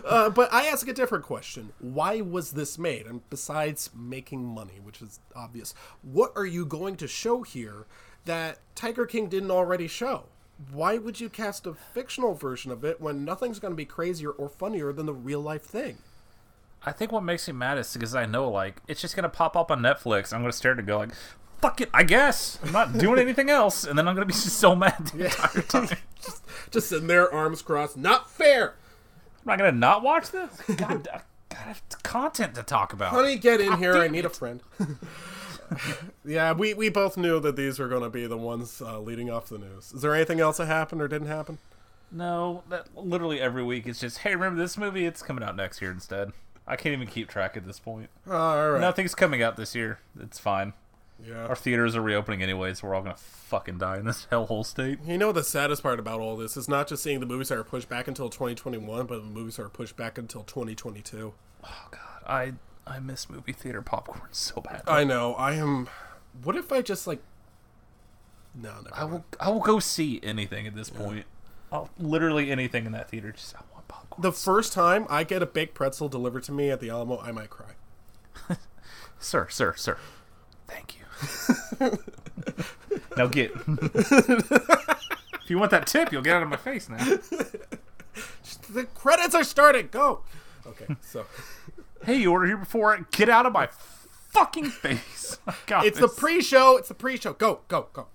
Uh, 0.05 0.29
but 0.31 0.53
I 0.53 0.67
ask 0.67 0.87
a 0.87 0.93
different 0.93 1.25
question. 1.25 1.73
Why 1.81 2.21
was 2.21 2.53
this 2.53 2.79
made? 2.79 3.07
And 3.07 3.29
besides 3.31 3.91
making 3.97 4.45
money, 4.45 4.79
which 4.83 5.01
is 5.03 5.19
obvious, 5.35 5.75
what 6.03 6.33
are 6.37 6.45
you 6.47 6.65
going 6.67 6.97
to 6.99 7.09
show 7.09 7.43
here 7.43 7.87
that 8.27 8.59
Tiger 8.75 9.07
King 9.07 9.29
didn't 9.29 9.51
already 9.51 9.89
show? 9.89 10.25
Why 10.71 10.99
would 10.99 11.21
you 11.21 11.29
cast 11.29 11.67
a 11.67 11.75
fictional 11.75 12.35
version 12.35 12.71
of 12.71 12.85
it 12.85 13.01
when 13.01 13.25
nothing's 13.25 13.59
going 13.59 13.73
to 13.73 13.77
be 13.77 13.87
crazier 13.87 14.31
or 14.31 14.49
funnier 14.49 14.93
than 14.93 15.07
the 15.07 15.15
real 15.15 15.41
life 15.41 15.63
thing? 15.65 15.99
I 16.85 16.93
think 16.93 17.13
what 17.13 17.23
makes 17.25 17.47
me 17.49 17.55
mad 17.55 17.79
is 17.79 17.93
because 17.93 18.15
I 18.15 18.27
know 18.27 18.51
like 18.51 18.81
it's 18.87 19.01
just 19.01 19.17
gonna 19.17 19.29
pop 19.29 19.57
up 19.57 19.71
on 19.71 19.81
Netflix. 19.81 20.33
I'm 20.33 20.41
gonna 20.41 20.53
stare 20.53 20.73
at 20.73 20.79
it 20.79 20.81
and 20.81 20.89
go 20.89 20.99
like, 20.99 21.15
"Fuck 21.61 21.81
it, 21.81 21.91
I 21.93 22.05
guess 22.05 22.59
I'm 22.63 22.73
not 22.73 22.97
doing 22.99 23.19
anything 23.19 23.51
else," 23.51 23.85
and 23.85 23.99
then 23.99 24.07
I'm 24.07 24.15
gonna 24.15 24.27
be 24.27 24.33
just 24.33 24.59
so 24.59 24.77
mad 24.77 25.07
the 25.09 25.25
entire 25.27 25.63
time. 25.63 25.89
Just 26.73 26.89
sitting 26.89 27.07
there, 27.07 27.33
arms 27.33 27.63
crossed. 27.63 27.97
Not 27.97 28.29
fair. 28.29 28.71
I'm 28.71 29.47
not 29.47 29.59
gonna 29.59 29.71
not 29.71 30.03
watch 30.03 30.31
this. 30.33 30.51
God, 30.77 31.07
I 31.13 31.55
have 31.55 31.83
content 32.03 32.57
to 32.57 32.65
talk 32.65 32.93
about. 32.93 33.11
Honey, 33.11 33.37
get 33.37 33.61
in 33.61 33.79
here. 33.79 33.97
I 33.97 34.09
need 34.09 34.25
a 34.25 34.31
friend. 34.31 34.61
yeah, 36.25 36.53
we, 36.53 36.75
we 36.75 36.89
both 36.89 37.17
knew 37.17 37.39
that 37.41 37.55
these 37.57 37.79
were 37.79 37.89
going 37.89 38.03
to 38.03 38.11
be 38.11 38.27
the 38.27 38.37
ones 38.37 38.81
uh, 38.81 39.01
leading 39.01 39.31
off 39.31 39.49
the 39.49 39.59
news. 39.59 39.93
Is 39.93 40.03
there 40.03 40.15
anything 40.15 40.41
else 40.41 40.59
that 40.59 40.67
happened 40.67 41.01
or 41.01 41.09
didn't 41.09 41.29
happen? 41.29 41.59
No, 42.11 42.63
that 42.69 42.97
literally 42.97 43.41
every 43.41 43.65
week 43.65 43.87
it's 43.87 44.01
just, 44.01 44.19
hey, 44.19 44.35
remember 44.35 44.61
this 44.61 44.77
movie? 44.79 45.07
It's 45.07 45.23
coming 45.23 45.43
out 45.43 45.57
next 45.57 45.81
year 45.83 45.91
instead. 45.91 46.33
I 46.67 46.77
can't 46.77 46.93
even 46.93 47.07
keep 47.07 47.29
track 47.29 47.57
at 47.57 47.65
this 47.65 47.79
point. 47.79 48.11
Oh, 48.27 48.37
all 48.37 48.71
right. 48.73 48.81
Nothing's 48.81 49.15
coming 49.15 49.43
out 49.43 49.57
this 49.57 49.75
year. 49.75 50.01
It's 50.21 50.39
fine. 50.39 50.73
Yeah. 51.25 51.47
Our 51.47 51.57
theaters 51.57 51.97
are 51.97 52.03
reopening 52.03 52.43
anyway, 52.43 52.75
so 52.75 52.89
we're 52.89 52.95
all 52.95 53.03
gonna 53.03 53.17
fucking 53.17 53.79
die 53.79 53.99
in 53.99 54.05
this 54.05 54.27
hellhole 54.33 54.67
state. 54.67 54.99
You 55.07 55.17
know 55.17 55.33
the 55.33 55.45
saddest 55.45 55.83
part 55.83 55.99
about 55.99 56.21
all 56.21 56.37
this 56.37 56.57
is 56.57 56.69
not 56.69 56.89
just 56.89 57.03
seeing 57.03 57.21
the 57.21 57.27
movies 57.27 57.49
that 57.49 57.59
are 57.59 57.65
pushed 57.65 57.89
back 57.89 58.09
until 58.09 58.29
2021, 58.29 59.07
but 59.07 59.23
the 59.23 59.31
movies 59.31 59.57
that 59.57 59.63
are 59.63 59.69
pushed 59.69 59.97
back 59.97 60.19
until 60.19 60.43
2022. 60.43 61.33
Oh 61.65 61.69
god, 61.91 62.23
I 62.27 62.53
I 62.87 62.99
miss 62.99 63.31
movie 63.31 63.53
theater 63.53 63.81
popcorn 63.83 64.21
so 64.33 64.61
bad. 64.61 64.83
I 64.87 65.05
know. 65.05 65.35
I 65.35 65.55
am. 65.55 65.89
What 66.43 66.57
if 66.57 66.71
I 66.71 66.83
just 66.83 67.07
like? 67.07 67.23
No, 68.55 68.75
never 68.83 68.95
I 68.95 69.05
will 69.05 69.25
I 69.41 69.51
will 69.51 69.61
go 69.61 69.79
see 69.79 70.21
anything 70.23 70.67
at 70.67 70.75
this 70.75 70.91
point. 70.91 71.25
I'll 71.73 71.91
literally 71.99 72.51
anything 72.51 72.87
in 72.87 72.93
that 72.93 73.09
theater. 73.09 73.33
Just 73.33 73.55
I. 73.57 73.61
The 74.19 74.33
first 74.33 74.73
time 74.73 75.07
I 75.11 75.25
get 75.25 75.43
a 75.43 75.47
baked 75.47 75.75
pretzel 75.75 76.09
delivered 76.09 76.43
to 76.45 76.53
me 76.53 76.71
at 76.71 76.81
the 76.81 76.91
Alamo, 76.91 77.21
I 77.21 77.33
might 77.33 77.51
cry. 77.51 77.73
sir, 79.19 79.49
sir, 79.49 79.75
sir. 79.75 79.99
Thank 80.67 80.97
you. 80.99 81.05
now 83.17 83.27
get. 83.27 83.53
if 83.67 85.49
you 85.49 85.59
want 85.59 85.71
that 85.71 85.87
tip, 85.87 86.13
you'll 86.13 86.23
get 86.23 86.37
out 86.37 86.43
of 86.43 86.49
my 86.49 86.57
face 86.57 86.89
now. 86.89 86.97
The 88.71 88.85
credits 88.95 89.35
are 89.35 89.45
starting. 89.45 89.89
Go. 89.91 90.21
Okay, 90.67 90.97
so 91.03 91.27
Hey, 92.07 92.19
you 92.19 92.31
ordered 92.31 92.47
here 92.47 92.57
before. 92.57 93.07
Get 93.11 93.29
out 93.29 93.47
of 93.47 93.53
my 93.53 93.69
fucking 94.31 94.71
face. 94.71 95.39
It's 95.69 95.99
the 95.99 96.09
pre-show. 96.09 96.77
It's 96.77 96.89
the 96.89 96.95
pre-show. 96.95 97.33
Go, 97.33 97.61
go, 97.67 97.89
go. 97.93 98.07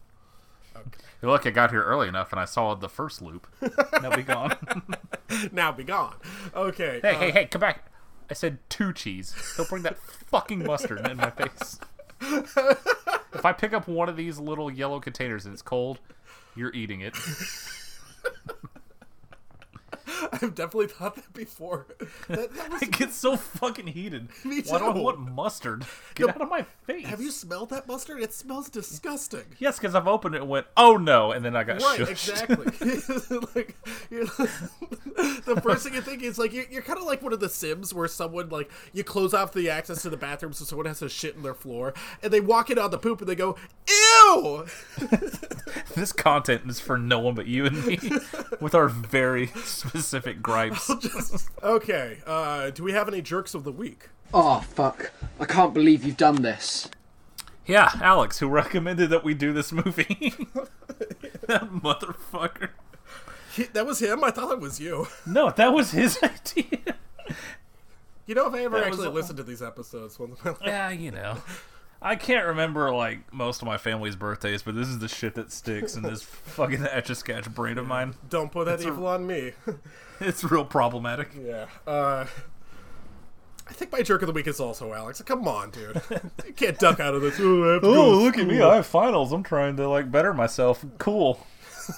Look, 1.21 1.45
I 1.45 1.51
got 1.51 1.71
here 1.71 1.83
early 1.83 2.07
enough, 2.07 2.31
and 2.31 2.39
I 2.39 2.45
saw 2.45 2.73
the 2.73 2.89
first 2.89 3.21
loop. 3.21 3.47
Now 4.01 4.15
be 4.15 4.23
gone. 4.23 4.55
Now 5.51 5.71
be 5.71 5.83
gone. 5.83 6.15
Okay. 6.55 6.99
hey, 7.01 7.15
uh, 7.15 7.19
hey, 7.19 7.31
hey, 7.31 7.45
come 7.45 7.61
back! 7.61 7.85
I 8.29 8.33
said 8.33 8.59
two 8.69 8.93
cheese. 8.93 9.35
Don't 9.57 9.69
bring 9.69 9.83
that 9.83 9.97
fucking 10.27 10.63
mustard 10.65 11.07
in 11.07 11.17
my 11.17 11.29
face. 11.29 11.79
if 12.21 13.45
I 13.45 13.53
pick 13.53 13.73
up 13.73 13.87
one 13.87 14.09
of 14.09 14.15
these 14.15 14.39
little 14.39 14.71
yellow 14.71 14.99
containers 14.99 15.45
and 15.45 15.53
it's 15.53 15.61
cold, 15.61 15.99
you're 16.55 16.73
eating 16.73 17.01
it. 17.01 17.15
I've 20.41 20.55
definitely 20.55 20.87
thought 20.87 21.15
that 21.15 21.31
before. 21.33 21.85
That, 22.27 22.53
that 22.55 22.69
was, 22.71 22.81
It 22.81 22.91
gets 22.91 23.15
so 23.15 23.35
fucking 23.37 23.87
heated. 23.87 24.29
Me 24.45 24.61
Why 24.61 24.79
do 24.79 24.85
I 24.85 24.89
want 24.97 25.19
mustard? 25.19 25.85
Get 26.15 26.27
No, 26.27 26.33
out 26.33 26.41
of 26.41 26.49
my 26.49 26.65
face. 26.85 27.05
have 27.05 27.21
you 27.21 27.31
smelled 27.31 27.69
that 27.69 27.87
mustard? 27.87 28.21
It 28.21 28.33
smells 28.33 28.69
disgusting. 28.69 29.43
Yes, 29.59 29.77
because 29.79 29.95
I've 29.95 30.07
opened 30.07 30.35
it 30.35 30.41
and 30.41 30.49
went, 30.49 30.67
oh 30.77 30.97
no, 30.97 31.31
and 31.31 31.43
then 31.45 31.55
I 31.55 31.63
got 31.63 31.81
Right, 31.81 31.99
shushed. 31.99 32.09
exactly. 32.09 32.65
like, 33.55 33.75
the 35.45 35.59
first 35.63 35.83
thing 35.83 35.93
you 35.93 36.01
think 36.01 36.23
is 36.23 36.37
like 36.37 36.53
you're, 36.53 36.65
you're 36.69 36.81
kind 36.81 36.99
of 36.99 37.05
like 37.05 37.21
one 37.21 37.33
of 37.33 37.39
the 37.39 37.49
Sims 37.49 37.93
where 37.93 38.07
someone 38.07 38.49
like 38.49 38.71
you 38.93 39.03
close 39.03 39.33
off 39.33 39.53
the 39.53 39.69
access 39.69 40.01
to 40.03 40.09
the 40.09 40.17
bathroom 40.17 40.53
so 40.53 40.65
someone 40.65 40.85
has 40.85 40.99
to 40.99 41.09
shit 41.09 41.35
in 41.35 41.43
their 41.43 41.53
floor, 41.53 41.93
and 42.23 42.31
they 42.31 42.39
walk 42.39 42.69
in 42.69 42.77
on 42.79 42.91
the 42.91 42.97
poop 42.97 43.19
and 43.21 43.29
they 43.29 43.35
go, 43.35 43.55
"Ew!" 43.89 44.65
this 45.95 46.11
content 46.13 46.63
is 46.69 46.79
for 46.79 46.97
no 46.97 47.19
one 47.19 47.35
but 47.35 47.47
you 47.47 47.65
and 47.65 47.85
me, 47.85 47.99
with 48.59 48.73
our 48.75 48.87
very 48.87 49.47
specific 49.63 50.30
gripes. 50.33 51.47
Okay, 51.63 52.19
uh, 52.25 52.69
do 52.71 52.83
we 52.83 52.91
have 52.93 53.07
any 53.07 53.21
jerks 53.21 53.53
of 53.53 53.63
the 53.63 53.71
week? 53.71 54.09
Oh, 54.33 54.59
fuck. 54.61 55.11
I 55.39 55.45
can't 55.45 55.73
believe 55.73 56.03
you've 56.03 56.17
done 56.17 56.41
this. 56.41 56.89
Yeah, 57.65 57.91
Alex, 58.01 58.39
who 58.39 58.47
recommended 58.47 59.09
that 59.09 59.23
we 59.23 59.33
do 59.33 59.53
this 59.53 59.71
movie. 59.71 60.33
that 61.47 61.69
motherfucker. 61.71 62.69
He- 63.53 63.63
that 63.65 63.85
was 63.85 63.99
him. 64.01 64.23
I 64.23 64.31
thought 64.31 64.51
it 64.51 64.59
was 64.59 64.79
you. 64.79 65.07
No, 65.25 65.51
that 65.51 65.73
was 65.73 65.91
his 65.91 66.17
idea. 66.23 66.95
You 68.25 68.35
know, 68.35 68.47
if 68.47 68.53
I 68.53 68.63
ever 68.63 68.77
That 68.79 68.87
actually 68.87 69.07
all- 69.07 69.13
listened 69.13 69.37
to 69.37 69.43
these 69.43 69.61
episodes, 69.61 70.17
one 70.19 70.31
of 70.31 70.43
my 70.43 70.55
yeah, 70.67 70.89
you 70.89 71.11
know. 71.11 71.37
I 72.01 72.15
can't 72.15 72.47
remember 72.47 72.91
like 72.91 73.31
most 73.31 73.61
of 73.61 73.67
my 73.67 73.77
family's 73.77 74.15
birthdays, 74.15 74.63
but 74.63 74.73
this 74.73 74.87
is 74.87 74.97
the 74.99 75.07
shit 75.07 75.35
that 75.35 75.51
sticks 75.51 75.95
in 75.95 76.01
this 76.01 76.23
fucking 76.23 76.83
etch 76.87 77.09
a 77.11 77.15
sketch 77.15 77.53
brain 77.53 77.77
of 77.77 77.85
mine. 77.85 78.15
don't 78.27 78.51
put 78.51 78.65
that 78.65 78.81
evil 78.81 79.05
on 79.07 79.27
me. 79.27 79.51
It's 80.27 80.43
real 80.43 80.65
problematic. 80.65 81.29
Yeah. 81.43 81.65
Uh, 81.87 82.25
I 83.67 83.73
think 83.73 83.91
my 83.91 84.01
jerk 84.01 84.21
of 84.21 84.27
the 84.27 84.33
week 84.33 84.47
is 84.47 84.59
also 84.59 84.93
Alex. 84.93 85.21
Come 85.23 85.47
on, 85.47 85.71
dude. 85.71 85.99
you 86.45 86.53
can't 86.53 86.77
duck 86.77 86.99
out 86.99 87.13
of 87.15 87.21
this. 87.21 87.39
Oh, 87.39 87.63
I 87.69 87.73
have 87.73 87.81
to 87.81 87.87
go 87.87 88.01
Oh, 88.03 88.09
look 88.19 88.37
at 88.37 88.45
me! 88.45 88.61
I 88.61 88.75
have 88.75 88.85
finals. 88.85 89.31
I'm 89.31 89.43
trying 89.43 89.77
to 89.77 89.87
like 89.89 90.11
better 90.11 90.33
myself. 90.33 90.85
Cool. 90.97 91.39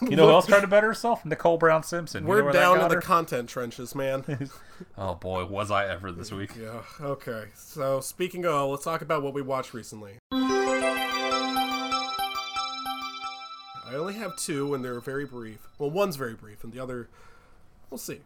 You 0.02 0.16
know 0.16 0.28
who 0.28 0.32
else 0.32 0.48
tried 0.48 0.62
to 0.62 0.68
better 0.68 0.88
herself? 0.88 1.26
Nicole 1.26 1.58
Brown 1.58 1.84
Simpson. 1.84 2.24
You 2.24 2.30
We're 2.30 2.42
where 2.46 2.54
that 2.54 2.60
down 2.60 2.78
got 2.78 2.90
in 2.92 2.98
the 2.98 3.04
content 3.06 3.50
trenches, 3.50 3.94
man. 3.94 4.50
oh 4.98 5.16
boy, 5.16 5.44
was 5.46 5.70
I 5.72 5.86
ever 5.88 6.10
this 6.12 6.32
week? 6.32 6.52
yeah. 6.60 6.82
Okay. 7.02 7.50
So 7.54 8.00
speaking 8.00 8.46
of, 8.46 8.70
let's 8.72 8.86
talk 8.86 9.02
about 9.02 9.22
what 9.24 9.34
we 9.34 9.42
watched 9.42 9.74
recently. 9.74 10.14
I 13.86 13.96
only 13.96 14.14
have 14.16 14.36
two, 14.38 14.74
and 14.74 14.84
they're 14.84 15.02
very 15.02 15.26
brief. 15.26 15.68
Well, 15.78 15.92
one's 15.92 16.16
very 16.16 16.34
brief, 16.34 16.64
and 16.64 16.72
the 16.74 16.80
other, 16.82 17.10
we'll 17.94 18.00
see. 18.00 18.22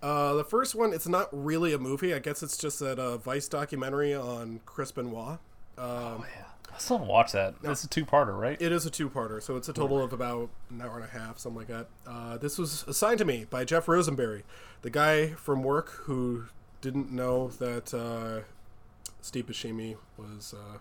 Uh, 0.00 0.34
the 0.34 0.44
first 0.44 0.76
one, 0.76 0.92
it's 0.92 1.08
not 1.08 1.28
really 1.32 1.74
a 1.74 1.78
movie. 1.78 2.14
I 2.14 2.20
guess 2.20 2.44
it's 2.44 2.56
just 2.56 2.78
that 2.78 2.98
uh, 2.98 3.18
Vice 3.18 3.48
documentary 3.48 4.14
on 4.14 4.60
Chris 4.64 4.92
Benoit. 4.92 5.40
Um, 5.76 6.24
I 6.72 6.78
still 6.78 6.98
haven't 6.98 7.12
watched 7.12 7.32
that. 7.32 7.54
It's 7.64 7.82
a 7.82 7.88
two-parter, 7.88 8.38
right? 8.38 8.56
It 8.62 8.70
is 8.70 8.86
a 8.86 8.90
two-parter, 8.90 9.42
so 9.42 9.56
it's 9.56 9.68
a 9.68 9.72
total 9.72 10.00
of 10.00 10.12
about 10.12 10.48
an 10.70 10.80
hour 10.80 10.94
and 10.94 11.04
a 11.04 11.08
half, 11.08 11.40
something 11.40 11.58
like 11.58 11.68
that. 11.68 11.88
Uh, 12.06 12.38
this 12.38 12.56
was 12.56 12.84
assigned 12.86 13.18
to 13.18 13.24
me 13.24 13.46
by 13.50 13.64
Jeff 13.64 13.88
Rosenberry, 13.88 14.44
the 14.82 14.90
guy 14.90 15.30
from 15.30 15.64
work 15.64 15.88
who 16.04 16.44
didn't 16.80 17.10
know 17.10 17.48
that 17.58 17.92
uh, 17.92 18.44
Steve 19.20 19.46
Buscemi 19.46 19.96
was 20.16 20.54
uh, 20.54 20.78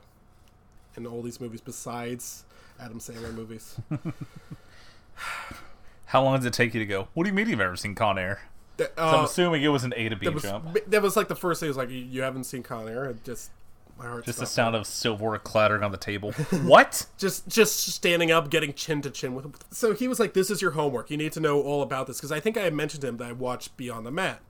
in 0.96 1.08
all 1.08 1.24
these 1.24 1.42
movies 1.42 1.62
besides 1.62 2.46
Adam 2.80 3.00
Sandler 3.00 3.34
movies. 3.34 3.80
How 6.10 6.24
long 6.24 6.38
does 6.38 6.46
it 6.46 6.54
take 6.54 6.74
you 6.74 6.80
to 6.80 6.86
go? 6.88 7.08
What 7.14 7.24
do 7.24 7.30
you 7.30 7.36
mean 7.36 7.48
you've 7.48 7.62
ever 7.62 7.76
seen 7.76 7.94
Con 7.94 8.18
Air? 8.18 8.42
That, 8.78 8.94
So 8.98 9.04
I'm 9.04 9.20
uh, 9.20 9.24
assuming 9.26 9.62
it 9.62 9.68
was 9.68 9.84
an 9.84 9.94
A 9.96 10.10
to 10.10 10.16
B 10.16 10.26
that 10.26 10.34
was 10.34 10.42
jump. 10.44 10.76
that 10.88 11.02
was 11.04 11.16
like 11.16 11.28
the 11.28 11.36
first 11.36 11.60
thing. 11.60 11.68
Was 11.70 11.78
like 11.78 11.90
you- 11.90 11.98
you 11.98 12.24
haven't 12.24 12.46
seen 12.46 12.64
Con 12.64 12.88
Air. 12.90 13.06
It 13.06 13.24
just 13.24 13.52
my 14.00 14.06
heart 14.06 14.26
Just 14.26 14.40
the 14.40 14.48
sound 14.48 14.76
of 14.76 14.88
silver 14.88 15.38
clattering 15.38 15.84
on 15.84 15.92
the 15.92 15.98
table. 15.98 16.32
what? 16.64 17.06
just 17.20 17.48
just 17.48 17.80
standing 17.94 18.32
up, 18.32 18.50
getting 18.50 18.74
chin 18.74 19.02
to 19.04 19.12
chin 19.12 19.36
with 19.36 19.46
him. 19.46 19.54
So 19.72 19.94
he 19.94 20.08
was 20.08 20.20
like, 20.20 20.34
"This 20.34 20.50
is 20.50 20.62
your 20.64 20.72
homework. 20.72 21.12
You 21.12 21.18
need 21.18 21.34
to 21.34 21.40
know 21.40 21.62
all 21.62 21.84
about 21.84 22.08
this." 22.08 22.18
Because 22.18 22.32
I 22.32 22.40
think 22.40 22.58
I 22.58 22.62
had 22.62 22.74
mentioned 22.74 23.02
to 23.02 23.08
him 23.10 23.18
that 23.18 23.28
I 23.28 23.34
watched 23.34 23.78
Beyond 23.78 24.06
the 24.06 24.12
Mat, 24.12 24.42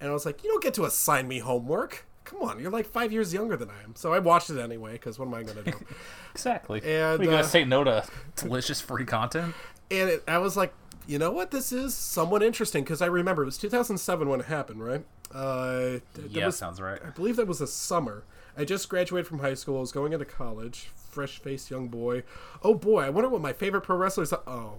and 0.00 0.10
I 0.10 0.12
was 0.12 0.24
like, 0.24 0.44
"You 0.44 0.50
don't 0.50 0.62
get 0.62 0.74
to 0.74 0.84
assign 0.84 1.26
me 1.26 1.40
homework. 1.40 2.04
Come 2.24 2.42
on, 2.42 2.60
you're 2.60 2.70
like 2.70 2.86
five 2.86 3.10
years 3.10 3.32
younger 3.34 3.56
than 3.56 3.70
I 3.70 3.82
am." 3.82 3.96
So 3.96 4.12
I 4.12 4.18
watched 4.20 4.50
it 4.50 4.58
anyway. 4.58 4.92
Because 4.92 5.18
what 5.18 5.26
am 5.26 5.34
I 5.34 5.42
going 5.42 5.64
to 5.64 5.70
do? 5.72 5.78
Exactly. 6.34 6.80
And, 6.84 7.18
we 7.18 7.26
gotta 7.26 7.38
uh, 7.38 7.42
say 7.42 7.64
no 7.64 7.82
to 7.82 8.04
delicious 8.36 8.80
free 8.80 9.04
content. 9.04 9.54
and 9.90 10.08
it, 10.10 10.22
I 10.28 10.38
was 10.38 10.56
like, 10.56 10.72
"You 11.08 11.18
know 11.18 11.32
what? 11.32 11.50
This 11.50 11.72
is 11.72 11.94
somewhat 11.94 12.42
interesting." 12.42 12.84
Because 12.84 13.02
I 13.02 13.06
remember 13.06 13.42
it 13.42 13.46
was 13.46 13.58
2007 13.58 14.28
when 14.28 14.40
it 14.40 14.46
happened, 14.46 14.84
right? 14.84 15.04
Uh, 15.34 15.98
Yeah, 16.28 16.46
was- 16.46 16.56
sounds 16.56 16.80
right. 16.80 17.00
I 17.04 17.10
believe 17.10 17.36
that 17.36 17.46
was 17.48 17.60
a 17.60 17.66
summer. 17.66 18.24
I 18.56 18.64
just 18.64 18.88
graduated 18.88 19.26
from 19.26 19.38
high 19.40 19.54
school. 19.54 19.78
I 19.78 19.80
was 19.80 19.92
going 19.92 20.12
into 20.12 20.24
college. 20.24 20.90
Fresh 21.10 21.38
faced 21.40 21.70
young 21.70 21.88
boy. 21.88 22.22
Oh 22.62 22.74
boy, 22.74 23.02
I 23.02 23.10
wonder 23.10 23.28
what 23.28 23.40
my 23.40 23.52
favorite 23.52 23.82
pro 23.82 23.96
wrestlers 23.96 24.32
are. 24.32 24.42
Oh. 24.46 24.74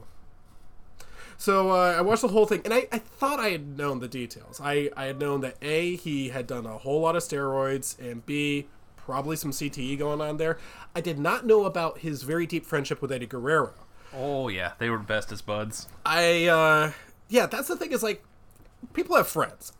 So 1.38 1.72
uh, 1.72 1.96
I 1.98 2.02
watched 2.02 2.22
the 2.22 2.28
whole 2.30 2.46
thing, 2.46 2.62
and 2.66 2.74
I, 2.74 2.88
I 2.92 2.98
thought 3.00 3.40
I 3.40 3.50
had 3.50 3.78
known 3.78 4.00
the 4.00 4.10
details. 4.10 4.60
I, 4.62 4.90
I 4.98 5.06
had 5.06 5.20
known 5.20 5.40
that 5.42 5.56
A, 5.62 5.96
he 5.96 6.30
had 6.30 6.48
done 6.48 6.66
a 6.66 6.78
whole 6.80 7.00
lot 7.02 7.16
of 7.16 7.24
steroids, 7.24 7.98
and 7.98 8.26
B, 8.26 8.68
probably 8.98 9.38
some 9.38 9.52
CTE 9.52 9.98
going 9.98 10.20
on 10.20 10.36
there. 10.38 10.58
I 10.94 11.00
did 11.00 11.18
not 11.18 11.46
know 11.46 11.64
about 11.64 12.00
his 12.00 12.24
very 12.24 12.46
deep 12.46 12.66
friendship 12.66 13.02
with 13.02 13.12
Eddie 13.12 13.26
Guerrero. 13.26 13.74
Oh 14.16 14.48
yeah, 14.48 14.74
they 14.80 14.90
were 14.90 14.98
best 14.98 15.32
as 15.32 15.42
buds. 15.42 15.88
I 16.06 16.46
uh 16.46 16.92
yeah, 17.30 17.46
that's 17.46 17.68
the 17.68 17.76
thing 17.76 17.92
is 17.92 18.04
like 18.04 18.24
people 18.94 19.16
have 19.16 19.28
friends. 19.28 19.74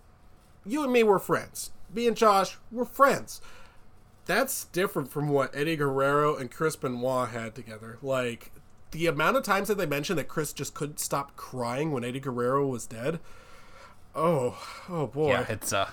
You 0.66 0.84
and 0.84 0.94
me 0.94 1.04
were 1.04 1.20
friends. 1.20 1.72
Me 1.94 2.08
and 2.08 2.16
Josh 2.16 2.58
were 2.72 2.86
friends. 2.86 3.42
That's 4.26 4.66
different 4.66 5.12
from 5.12 5.30
what 5.30 5.56
Eddie 5.56 5.76
Guerrero 5.76 6.36
and 6.36 6.52
Chris 6.52 6.76
Benoit 6.76 7.30
had 7.30 7.56
together. 7.56 7.98
Like 8.02 8.52
the 8.92 9.08
amount 9.08 9.38
of 9.38 9.44
times 9.44 9.68
that 9.68 9.78
they 9.78 9.86
mentioned 9.86 10.20
that 10.20 10.28
Chris 10.28 10.54
just 10.54 10.74
couldn't 10.74 11.00
stop 11.00 11.36
crying 11.36 11.92
when 11.92 12.04
Eddie 12.04 12.20
Guerrero 12.20 12.68
was 12.68 12.86
dead. 12.86 13.20
Oh, 14.16 14.58
oh 14.88 15.08
boy. 15.08 15.30
Yeah, 15.30 15.46
it's 15.50 15.74
uh 15.74 15.90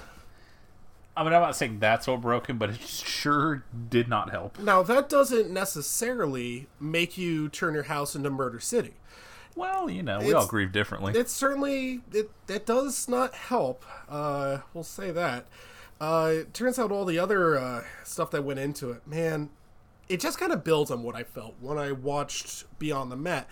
I 1.17 1.25
mean, 1.25 1.33
I'm 1.33 1.41
not 1.41 1.57
saying 1.57 1.79
that's 1.79 2.07
what 2.07 2.21
broke 2.21 2.49
him, 2.49 2.59
but 2.59 2.71
it 2.71 2.81
sure 2.81 3.65
did 3.89 4.09
not 4.09 4.31
help. 4.31 4.59
Now 4.59 4.83
that 4.83 5.09
doesn't 5.09 5.51
necessarily 5.51 6.67
make 6.79 7.17
you 7.17 7.49
turn 7.49 7.75
your 7.75 7.85
house 7.85 8.15
into 8.15 8.29
Murder 8.29 8.61
City. 8.61 8.95
Well, 9.55 9.89
you 9.89 10.03
know, 10.03 10.19
we 10.19 10.35
all 10.35 10.47
grieve 10.47 10.73
differently. 10.73 11.15
It 11.19 11.31
certainly 11.31 12.03
it 12.13 12.31
that 12.47 12.67
does 12.67 13.09
not 13.09 13.35
help. 13.35 13.85
Uh, 14.09 14.59
we'll 14.75 14.85
say 14.85 15.11
that. 15.11 15.47
Uh, 15.99 16.31
it 16.33 16.55
turns 16.55 16.79
out 16.79 16.93
all 16.93 17.07
the 17.07 17.19
other 17.19 17.59
uh, 17.59 17.85
stuff 18.05 18.31
that 18.31 18.45
went 18.45 18.59
into 18.59 18.91
it, 18.91 19.07
man, 19.07 19.49
it 20.11 20.21
just 20.21 20.39
kind 20.39 20.53
of 20.53 20.63
builds 20.63 20.91
on 20.91 21.03
what 21.03 21.17
I 21.17 21.23
felt 21.23 21.55
when 21.61 21.79
I 21.79 21.93
watched 21.93 22.65
Beyond 22.79 23.11
the 23.11 23.17
Mat. 23.17 23.49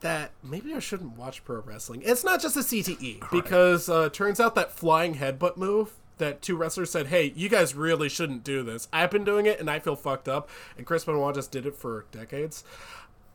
That 0.00 0.30
maybe 0.44 0.74
I 0.74 0.78
shouldn't 0.78 1.16
watch 1.16 1.44
pro 1.44 1.60
wrestling. 1.60 2.02
It's 2.04 2.22
not 2.22 2.40
just 2.40 2.56
a 2.56 2.60
CTE 2.60 3.30
because 3.32 3.88
uh, 3.88 4.08
turns 4.08 4.38
out 4.38 4.54
that 4.54 4.70
flying 4.70 5.16
headbutt 5.16 5.56
move 5.56 5.92
that 6.18 6.42
two 6.42 6.56
wrestlers 6.56 6.90
said, 6.90 7.08
"Hey, 7.08 7.32
you 7.34 7.48
guys 7.48 7.74
really 7.74 8.08
shouldn't 8.08 8.44
do 8.44 8.62
this." 8.62 8.88
I've 8.92 9.10
been 9.10 9.24
doing 9.24 9.46
it 9.46 9.60
and 9.60 9.70
I 9.70 9.78
feel 9.78 9.96
fucked 9.96 10.28
up, 10.28 10.48
and 10.76 10.86
Chris 10.86 11.04
Benoit 11.04 11.34
just 11.34 11.50
did 11.50 11.66
it 11.66 11.74
for 11.74 12.06
decades. 12.12 12.64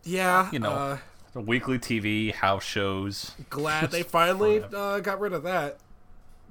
Yeah, 0.03 0.49
you 0.51 0.59
know, 0.59 0.69
uh, 0.71 0.97
the 1.33 1.41
weekly 1.41 1.79
TV 1.79 2.33
house 2.33 2.63
shows. 2.63 3.31
glad 3.49 3.91
they 3.91 4.03
finally 4.03 4.63
uh, 4.63 4.99
got 4.99 5.19
rid 5.19 5.33
of 5.33 5.43
that. 5.43 5.77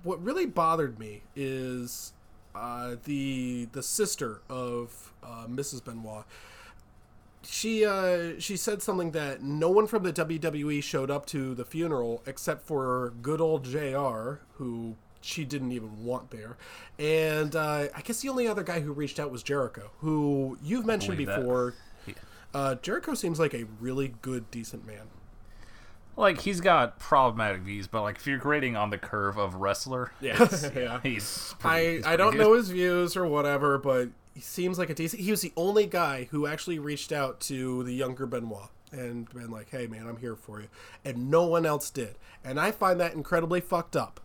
What 0.03 0.23
really 0.23 0.47
bothered 0.47 0.99
me 0.99 1.23
is 1.37 2.13
uh, 2.55 2.97
the 3.05 3.69
the 3.73 3.83
sister 3.83 4.43
of 4.49 5.13
uh, 5.23 5.47
Mrs. 5.49 5.85
Benoit. 5.85 6.25
She 7.45 7.85
uh, 7.85 8.39
she 8.39 8.57
said 8.57 8.83
something 8.83 9.13
that 9.13 9.43
no 9.43 9.69
one 9.69 9.87
from 9.87 10.03
the 10.05 10.13
WWE 10.13 10.83
showed 10.83 11.11
up 11.11 11.27
to 11.27 11.55
the 11.55 11.65
funeral 11.65 12.23
except 12.27 12.63
for 12.67 13.13
good 13.23 13.41
old 13.41 13.65
Jr. 13.65 14.43
who 14.55 14.97
she 15.23 15.45
didn't 15.45 15.73
even 15.73 16.05
want 16.05 16.31
there, 16.31 16.57
and 16.99 17.57
uh, 17.57 17.89
I 17.95 18.01
guess 18.03 18.21
the 18.21 18.29
only 18.29 18.47
other 18.47 18.63
guy 18.63 18.81
who 18.81 18.93
reached 18.93 19.19
out 19.19 19.31
was 19.31 19.43
Jericho, 19.43 19.91
who 20.01 20.59
you've 20.63 20.87
mentioned 20.87 21.17
before. 21.19 21.75
Uh, 22.55 22.75
Jericho 22.77 23.15
seems 23.15 23.41
like 23.41 23.55
a 23.55 23.65
really 23.81 24.15
good, 24.21 24.51
decent 24.51 24.87
man. 24.87 25.09
Like 26.17 26.43
he's 26.43 26.61
got 26.61 26.99
problematic 26.99 27.63
views, 27.63 27.87
but 27.87 28.03
like 28.03 28.17
if 28.17 28.27
you're 28.27 28.37
grading 28.39 28.77
on 28.77 28.91
the 28.91 28.99
curve 28.99 29.39
of 29.39 29.55
wrestler, 29.55 30.13
Yeah, 30.21 30.47
yeah. 30.77 31.01
he's. 31.03 31.55
I, 31.65 31.71
Pretty, 31.81 31.97
he's 31.97 32.07
I 32.07 32.17
don't 32.17 32.33
pretty 32.33 32.45
know 32.45 32.55
his 32.55 32.69
views 32.69 33.17
or 33.17 33.27
whatever, 33.27 33.79
but 33.79 34.11
he 34.35 34.41
seems 34.43 34.79
like 34.79 34.91
a 34.91 34.95
decent. 34.95 35.23
He 35.23 35.31
was 35.31 35.41
the 35.41 35.53
only 35.57 35.87
guy 35.87 36.29
who 36.31 36.47
actually 36.47 36.79
reached 36.79 37.13
out 37.13 37.41
to 37.43 37.83
the 37.85 37.95
younger 37.95 38.27
Benoit 38.27 38.69
and 38.91 39.27
been 39.33 39.51
like, 39.51 39.71
"Hey, 39.71 39.87
man, 39.87 40.07
I'm 40.07 40.19
here 40.19 40.37
for 40.37 40.61
you," 40.61 40.69
and 41.03 41.31
no 41.31 41.45
one 41.47 41.65
else 41.65 41.89
did. 41.89 42.17
And 42.45 42.61
I 42.61 42.73
find 42.73 43.01
that 43.01 43.15
incredibly 43.15 43.63
fucked 43.63 43.97
up. 43.97 44.21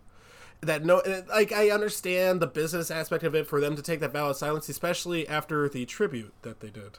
That 0.60 0.84
no, 0.84 1.02
like 1.28 1.52
I 1.52 1.70
understand 1.70 2.40
the 2.40 2.46
business 2.48 2.90
aspect 2.90 3.22
of 3.22 3.34
it 3.34 3.46
for 3.46 3.60
them 3.60 3.76
to 3.76 3.82
take 3.82 4.00
that 4.00 4.12
vow 4.12 4.30
of 4.30 4.36
silence, 4.36 4.68
especially 4.68 5.28
after 5.28 5.68
the 5.68 5.86
tribute 5.86 6.32
that 6.42 6.60
they 6.60 6.70
did. 6.70 6.98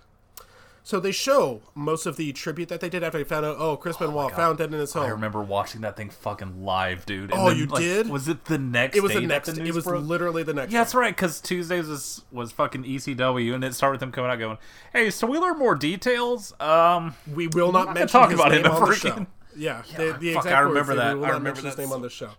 So 0.81 0.99
they 0.99 1.11
show 1.11 1.61
most 1.75 2.05
of 2.05 2.15
the 2.15 2.31
tribute 2.33 2.69
that 2.69 2.79
they 2.79 2.89
did 2.89 3.03
after 3.03 3.17
they 3.17 3.23
found 3.23 3.45
out. 3.45 3.57
Oh, 3.59 3.77
Chris 3.77 3.97
Benoit 3.97 4.33
found 4.33 4.57
dead 4.57 4.73
in 4.73 4.79
his 4.79 4.93
home. 4.93 5.03
I 5.03 5.09
remember 5.09 5.41
watching 5.41 5.81
that 5.81 5.97
thing 5.97 6.09
fucking 6.09 6.63
live, 6.63 7.05
dude. 7.05 7.31
Oh, 7.31 7.49
you 7.51 7.67
did? 7.67 8.09
Was 8.09 8.27
it 8.27 8.45
the 8.45 8.57
next? 8.57 8.95
It 8.95 9.03
was 9.03 9.11
day 9.11 9.19
the 9.19 9.27
next. 9.27 9.53
the 9.53 9.63
it 9.63 9.73
was 9.73 9.83
broke? 9.83 10.03
literally 10.03 10.41
the 10.43 10.53
next. 10.53 10.71
Yeah, 10.71 10.79
that's 10.79 10.95
right. 10.95 11.15
Because 11.15 11.41
Tuesdays 11.41 11.87
was 11.87 12.23
was 12.31 12.51
fucking 12.53 12.85
ECW, 12.85 13.53
and 13.53 13.63
it 13.63 13.75
started 13.75 13.95
with 13.95 13.99
them 13.99 14.11
coming 14.11 14.31
out 14.31 14.39
going, 14.39 14.57
"Hey, 14.93 15.11
so 15.11 15.27
we 15.27 15.37
learn 15.37 15.59
more 15.59 15.75
details." 15.75 16.59
Um, 16.59 17.13
We 17.31 17.47
will 17.47 17.71
not 17.71 17.93
mention 17.93 18.07
talk 18.07 18.31
about 18.31 18.53
it 18.53 18.61
in 18.61 18.65
on 18.65 18.79
the 18.81 18.87
the 18.87 18.95
show. 18.95 19.09
freaking- 19.11 19.27
Yeah, 19.55 19.81
the, 19.95 20.13
fuck, 20.13 20.23
exact 20.23 20.47
I 20.55 20.59
remember 20.61 20.95
that. 20.95 21.17
I 21.17 21.29
remember 21.31 21.61
his 21.61 21.77
name 21.77 21.91
on 21.91 22.01
the 22.01 22.09
show. 22.09 22.31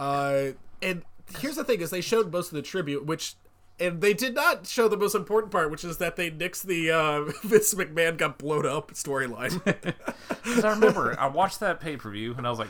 Uh, 0.00 0.52
and 0.82 1.02
here's 1.38 1.56
the 1.56 1.64
thing: 1.64 1.80
is 1.80 1.90
they 1.90 2.00
showed 2.00 2.32
most 2.32 2.48
of 2.48 2.54
the 2.54 2.62
tribute, 2.62 3.06
which. 3.06 3.34
And 3.78 4.02
they 4.02 4.12
did 4.12 4.34
not 4.34 4.66
show 4.66 4.88
the 4.88 4.96
most 4.98 5.14
important 5.14 5.50
part, 5.50 5.70
which 5.70 5.84
is 5.84 5.96
that 5.96 6.16
they 6.16 6.30
nixed 6.30 6.64
the 6.64 6.90
uh, 6.90 7.24
Vince 7.42 7.72
McMahon 7.72 8.18
got 8.18 8.36
blown 8.36 8.66
up 8.66 8.90
storyline. 8.92 9.62
Because 10.42 10.64
I 10.64 10.70
remember 10.70 11.18
I 11.18 11.28
watched 11.28 11.60
that 11.60 11.80
pay 11.80 11.96
per 11.96 12.10
view, 12.10 12.34
and 12.36 12.46
I 12.46 12.50
was 12.50 12.58
like, 12.58 12.68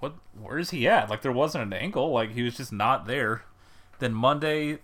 "What? 0.00 0.14
Where 0.38 0.58
is 0.58 0.70
he 0.70 0.86
at?" 0.88 1.08
Like 1.08 1.22
there 1.22 1.32
wasn't 1.32 1.64
an 1.64 1.72
angle. 1.72 2.10
Like 2.10 2.32
he 2.32 2.42
was 2.42 2.56
just 2.56 2.72
not 2.72 3.06
there. 3.06 3.44
Then 3.98 4.12
Monday, 4.12 4.78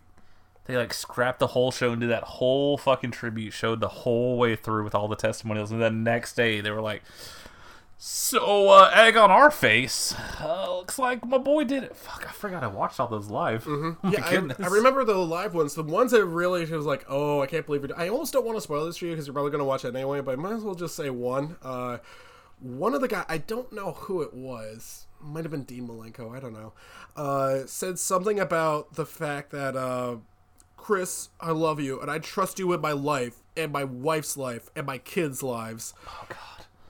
they 0.65 0.77
like 0.77 0.95
scrapped 0.95 1.39
the 1.39 1.49
whole 1.49 1.71
show 1.71 1.93
and 1.93 2.01
did 2.01 2.11
that 2.11 2.23
whole 2.23 2.79
fucking 2.79 3.11
tribute, 3.11 3.53
showed 3.53 3.81
the 3.81 3.89
whole 3.89 4.39
way 4.39 4.57
through 4.57 4.85
with 4.85 4.95
all 4.95 5.09
the 5.09 5.17
testimonials, 5.17 5.71
and 5.71 5.83
then 5.83 6.03
next 6.03 6.35
day 6.35 6.61
they 6.61 6.71
were 6.71 6.81
like. 6.81 7.03
So, 8.01 8.69
uh, 8.69 8.93
egg 8.95 9.17
on 9.17 9.33
our 9.33 9.51
face. 9.51 10.15
Uh, 10.41 10.77
looks 10.77 11.01
like 11.01 11.27
my 11.27 11.37
boy 11.37 11.65
did 11.65 11.83
it. 11.83 11.97
Fuck, 11.97 12.25
I 12.29 12.31
forgot 12.31 12.63
I 12.63 12.69
watched 12.69 13.01
all 13.01 13.09
those 13.09 13.27
live. 13.27 13.65
Mm-hmm. 13.65 14.09
yeah, 14.13 14.25
I, 14.25 14.65
I 14.65 14.69
remember 14.69 15.05
the 15.05 15.17
live 15.17 15.53
ones. 15.53 15.75
The 15.75 15.83
ones 15.83 16.13
that 16.13 16.25
really 16.25 16.65
was 16.65 16.87
like, 16.87 17.05
oh, 17.09 17.43
I 17.43 17.47
can't 17.47 17.67
believe 17.67 17.83
it. 17.83 17.91
I 17.97 18.09
almost 18.09 18.33
don't 18.33 18.47
want 18.47 18.57
to 18.57 18.61
spoil 18.61 18.87
this 18.87 18.99
for 18.99 19.07
you 19.07 19.11
because 19.13 19.27
you're 19.27 19.35
probably 19.35 19.51
going 19.51 19.63
to 19.63 19.65
watch 19.65 19.85
it 19.85 19.97
anyway. 19.97 20.21
But 20.21 20.33
I 20.33 20.37
might 20.37 20.53
as 20.53 20.63
well 20.63 20.77
just 20.77 20.95
say 20.95 21.11
one. 21.11 21.57
Uh, 21.61 21.99
one 22.61 22.95
of 22.95 23.01
the 23.01 23.09
guy, 23.09 23.25
I 23.29 23.39
don't 23.39 23.73
know 23.73 23.91
who 23.93 24.23
it 24.23 24.33
was. 24.33 25.07
Might 25.21 25.45
have 25.45 25.51
been 25.51 25.65
Dean 25.65 25.89
Malenko. 25.89 26.37
I 26.37 26.39
don't 26.39 26.53
know. 26.53 26.75
Uh, 27.17 27.67
said 27.67 27.99
something 27.99 28.39
about 28.39 28.95
the 28.95 29.07
fact 29.07 29.51
that 29.51 29.75
uh, 29.75 30.19
Chris, 30.77 31.31
I 31.41 31.51
love 31.51 31.81
you, 31.81 32.01
and 32.01 32.09
I 32.09 32.21
trust 32.21 32.61
you 32.61 32.69
with 32.69 32.81
my 32.81 32.93
life 32.93 33.43
and 33.57 33.73
my 33.73 33.83
wife's 33.83 34.37
life 34.37 34.71
and 34.77 34.87
my 34.87 34.99
kids' 34.99 35.43
lives. 35.43 35.95
Oh 36.07 36.27
God. 36.29 36.39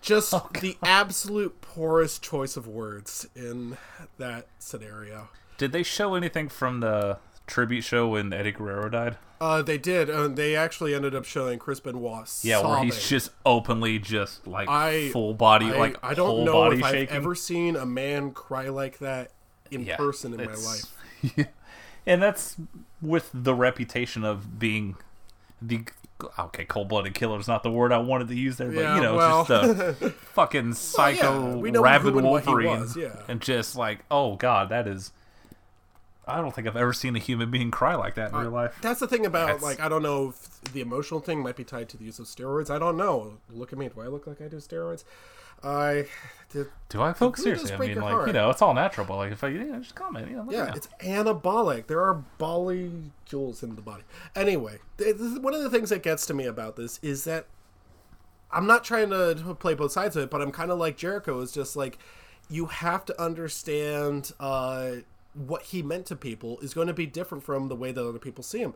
Just 0.09 0.31
the 0.61 0.77
absolute 0.83 1.61
poorest 1.61 2.23
choice 2.23 2.57
of 2.57 2.67
words 2.67 3.29
in 3.37 3.77
that 4.17 4.47
scenario. 4.59 5.29
Did 5.59 5.73
they 5.73 5.83
show 5.83 6.15
anything 6.15 6.49
from 6.49 6.81
the 6.81 7.19
tribute 7.47 7.83
show 7.83 8.09
when 8.09 8.33
Eddie 8.33 8.53
Guerrero 8.53 8.89
died? 8.89 9.17
Uh, 9.39 9.61
they 9.61 9.77
did. 9.77 10.09
Uh, 10.09 10.29
they 10.29 10.57
actually 10.57 10.95
ended 10.95 11.15
up 11.15 11.25
showing 11.27 11.59
Chris 11.59 11.79
Benoit. 11.79 12.27
Yeah, 12.43 12.67
where 12.67 12.83
he's 12.83 13.07
just 13.09 13.31
openly 13.45 13.99
just 13.99 14.47
like 14.47 14.69
I 14.69 15.11
full 15.11 15.35
body, 15.35 15.67
I, 15.67 15.79
like 15.79 15.99
I 16.03 16.15
don't 16.15 16.27
whole 16.27 16.45
know 16.45 16.53
body 16.53 16.79
if 16.79 16.85
I've 16.85 17.09
ever 17.11 17.35
seen 17.35 17.77
a 17.77 17.85
man 17.87 18.31
cry 18.33 18.69
like 18.71 18.99
that 19.01 19.31
in 19.71 19.85
Yeah, 19.85 19.97
person 19.97 20.33
in 20.33 20.39
my 20.39 20.53
it's- 20.53 20.87
life. 21.23 21.47
and 22.07 22.23
that's 22.23 22.57
with 23.03 23.31
the 23.35 23.55
reputation 23.55 24.25
of 24.25 24.59
being 24.59 24.97
the 25.61 25.85
okay 26.39 26.65
cold-blooded 26.65 27.15
killer 27.15 27.39
is 27.39 27.47
not 27.49 27.63
the 27.63 27.71
word 27.71 27.93
I 27.93 27.99
wanted 27.99 28.29
to 28.29 28.35
use 28.35 28.57
there, 28.57 28.71
but 28.71 28.81
Yeah, 28.81 28.97
you 28.97 29.03
know, 29.03 29.17
well- 29.17 29.45
just 29.45 29.71
a 30.03 30.11
fucking 30.35 30.75
psycho 30.75 31.57
we 31.59 31.71
know 31.71 31.83
rabid 31.83 32.15
Wolverine, 32.15 32.81
was, 32.81 32.97
yeah. 32.97 33.15
and 33.29 33.41
just 33.41 33.77
like 33.77 34.01
oh 34.11 34.37
god, 34.37 34.69
that 34.71 34.87
is. 34.89 35.13
I 36.27 36.43
don't 36.43 36.55
think 36.55 36.67
I've 36.69 36.77
ever 36.77 36.93
seen 36.93 37.17
a 37.17 37.19
human 37.19 37.51
being 37.51 37.71
cry 37.71 37.95
like 37.95 38.17
that 38.17 38.33
in 38.33 38.37
real 38.39 38.51
life. 38.51 38.77
That's 38.83 39.01
the 39.01 39.09
thing 39.09 39.25
about 39.25 39.47
That's- 39.47 39.63
like 39.63 39.81
I 39.81 39.89
don't 39.89 40.03
know 40.03 40.29
if 40.31 40.73
the 40.73 40.81
emotional 40.83 41.21
thing 41.21 41.43
might 41.43 41.57
be 41.57 41.65
tied 41.65 41.89
to 41.91 41.97
the 41.97 42.05
use 42.05 42.19
of 42.19 42.27
steroids. 42.27 42.69
I 42.69 42.79
don't 42.79 42.99
know. 42.99 43.39
Look 43.51 43.73
at 43.73 43.79
me. 43.79 43.89
Do 43.89 44.01
I 44.03 44.09
look 44.09 44.27
like 44.27 44.43
I 44.43 44.49
do 44.49 44.57
steroids? 44.59 45.05
I 45.63 46.07
did. 46.51 46.67
Do 46.89 47.03
I, 47.03 47.13
folks? 47.13 47.43
Seriously, 47.43 47.73
I 47.73 47.79
mean, 47.79 48.01
like 48.01 48.13
heart. 48.13 48.27
you 48.29 48.33
know, 48.33 48.51
it's 48.51 48.63
all 48.63 48.75
natural, 48.75 49.07
but 49.07 49.17
like 49.17 49.33
if 49.33 49.45
I, 49.45 49.49
you 49.49 49.65
know, 49.65 49.79
just 49.81 49.95
comment, 49.95 50.31
you 50.31 50.37
know, 50.37 50.47
Yeah, 50.51 50.73
it's 50.75 50.89
anabolic. 51.01 51.87
There 51.87 52.01
are 52.01 52.25
molecules 52.41 53.63
in 53.63 53.77
the 53.77 53.83
body. 53.83 54.05
Anyway, 54.35 54.79
this 54.97 55.21
is 55.21 55.39
one 55.39 55.55
of 55.55 55.63
the 55.63 55.71
things 55.71 55.91
that 55.91 56.03
gets 56.03 56.27
to 56.27 56.35
me 56.35 56.47
about 56.47 56.77
this 56.77 56.99
is 57.03 57.25
that 57.25 57.47
I'm 58.51 58.67
not 58.67 58.85
trying 58.85 59.11
to 59.11 59.57
play 59.59 59.75
both 59.75 59.93
sides 59.93 60.17
of 60.17 60.25
it, 60.25 60.31
but 60.31 60.41
I'm 60.41 60.53
kind 60.53 60.71
of 60.71 60.79
like 60.79 60.97
Jericho. 60.97 61.41
Is 61.41 61.53
just 61.53 61.77
like 61.77 61.99
you 62.49 62.67
have 62.67 63.05
to 63.07 63.23
understand 63.23 64.33
uh, 64.41 64.93
what 65.35 65.65
he 65.65 65.83
meant 65.83 66.07
to 66.07 66.17
people 66.17 66.59
is 66.61 66.73
going 66.73 66.87
to 66.89 66.95
be 66.95 67.07
different 67.07 67.45
from 67.45 67.69
the 67.69 67.77
way 67.77 67.93
that 67.93 68.07
other 68.07 68.19
people 68.19 68.43
see 68.43 68.61
him. 68.61 68.75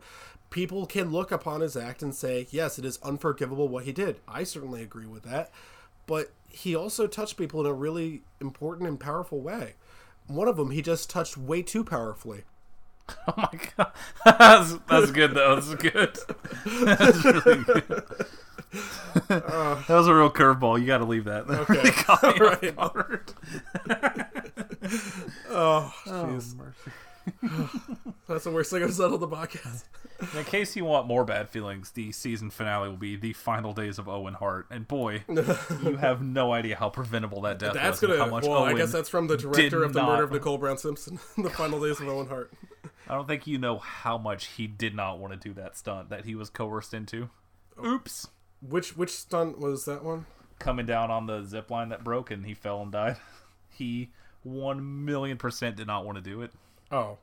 People 0.49 0.85
can 0.85 1.11
look 1.11 1.31
upon 1.31 1.61
his 1.61 1.75
act 1.75 2.03
and 2.03 2.13
say, 2.13 2.47
"Yes, 2.51 2.77
it 2.77 2.85
is 2.85 2.99
unforgivable 3.01 3.67
what 3.67 3.85
he 3.85 3.91
did." 3.91 4.19
I 4.27 4.43
certainly 4.43 4.83
agree 4.83 5.07
with 5.07 5.23
that, 5.23 5.49
but 6.05 6.31
he 6.49 6.75
also 6.75 7.07
touched 7.07 7.37
people 7.37 7.59
in 7.61 7.65
a 7.65 7.73
really 7.73 8.21
important 8.39 8.87
and 8.87 8.99
powerful 8.99 9.41
way. 9.41 9.73
One 10.27 10.47
of 10.47 10.55
them, 10.57 10.71
he 10.71 10.81
just 10.81 11.09
touched 11.09 11.37
way 11.37 11.61
too 11.61 11.83
powerfully. 11.83 12.43
Oh 13.27 13.33
my 13.35 13.59
god, 13.77 13.91
that's, 14.25 14.75
that's 14.89 15.11
good 15.11 15.33
though. 15.33 15.55
That's 15.55 15.75
good. 15.75 16.17
That's 16.85 17.25
really 17.25 17.63
good. 17.63 18.03
Uh. 19.29 19.75
that 19.75 19.89
was 19.89 20.07
a 20.07 20.15
real 20.15 20.29
curveball. 20.31 20.79
You 20.79 20.87
got 20.87 20.99
to 20.99 21.05
leave 21.05 21.25
that. 21.25 21.49
Okay. 21.49 21.73
really 21.73 21.91
caught 21.91 22.61
me 22.61 22.71
off 22.77 22.95
Right. 22.95 23.33
Oh, 25.49 25.93
oh, 26.07 26.09
jeez. 26.09 26.55
That's 28.27 28.43
the 28.45 28.51
worst 28.51 28.71
thing 28.71 28.83
I've 28.83 28.93
said 28.93 29.11
on 29.11 29.19
the 29.19 29.27
podcast. 29.27 29.83
In 30.37 30.43
case 30.45 30.75
you 30.75 30.85
want 30.85 31.07
more 31.07 31.25
bad 31.25 31.49
feelings, 31.49 31.91
the 31.91 32.11
season 32.11 32.49
finale 32.49 32.87
will 32.89 32.95
be 32.97 33.15
the 33.15 33.33
final 33.33 33.73
days 33.73 33.99
of 33.99 34.07
Owen 34.07 34.33
Hart, 34.35 34.67
and 34.69 34.87
boy, 34.87 35.23
you 35.29 35.97
have 35.97 36.21
no 36.21 36.53
idea 36.53 36.75
how 36.77 36.89
preventable 36.89 37.41
that 37.41 37.59
death 37.59 37.73
That's 37.73 38.01
was. 38.01 38.09
gonna. 38.11 38.23
how 38.23 38.29
much 38.29 38.45
Well, 38.45 38.63
I 38.63 38.73
guess 38.73 38.91
that's 38.91 39.09
from 39.09 39.27
the 39.27 39.37
director 39.37 39.83
of 39.83 39.93
the 39.93 40.01
not- 40.01 40.09
murder 40.09 40.23
of 40.23 40.31
Nicole 40.31 40.57
Brown 40.57 40.77
Simpson, 40.77 41.19
the 41.37 41.49
final 41.49 41.81
days 41.81 41.99
of 41.99 42.07
Owen 42.07 42.27
Hart. 42.27 42.51
I 43.07 43.15
don't 43.15 43.27
think 43.27 43.47
you 43.47 43.57
know 43.57 43.79
how 43.79 44.17
much 44.17 44.45
he 44.47 44.65
did 44.65 44.95
not 44.95 45.19
want 45.19 45.33
to 45.33 45.39
do 45.39 45.53
that 45.55 45.77
stunt 45.77 46.09
that 46.09 46.23
he 46.25 46.35
was 46.35 46.49
coerced 46.49 46.93
into. 46.93 47.29
Oops. 47.83 48.27
Which 48.61 48.95
which 48.95 49.11
stunt 49.11 49.59
was 49.59 49.85
that 49.85 50.03
one? 50.03 50.25
coming 50.59 50.85
down 50.85 51.11
on 51.11 51.25
the 51.25 51.43
zip 51.43 51.69
line 51.69 51.89
that 51.89 52.03
broke 52.05 52.31
and 52.31 52.45
he 52.45 52.53
fell 52.53 52.81
and 52.81 52.91
died. 52.91 53.17
He 53.69 54.11
one 54.43 55.03
million 55.03 55.37
percent 55.37 55.75
did 55.75 55.87
not 55.87 56.05
want 56.05 56.17
to 56.17 56.21
do 56.21 56.41
it. 56.41 56.51
Oh, 56.93 57.17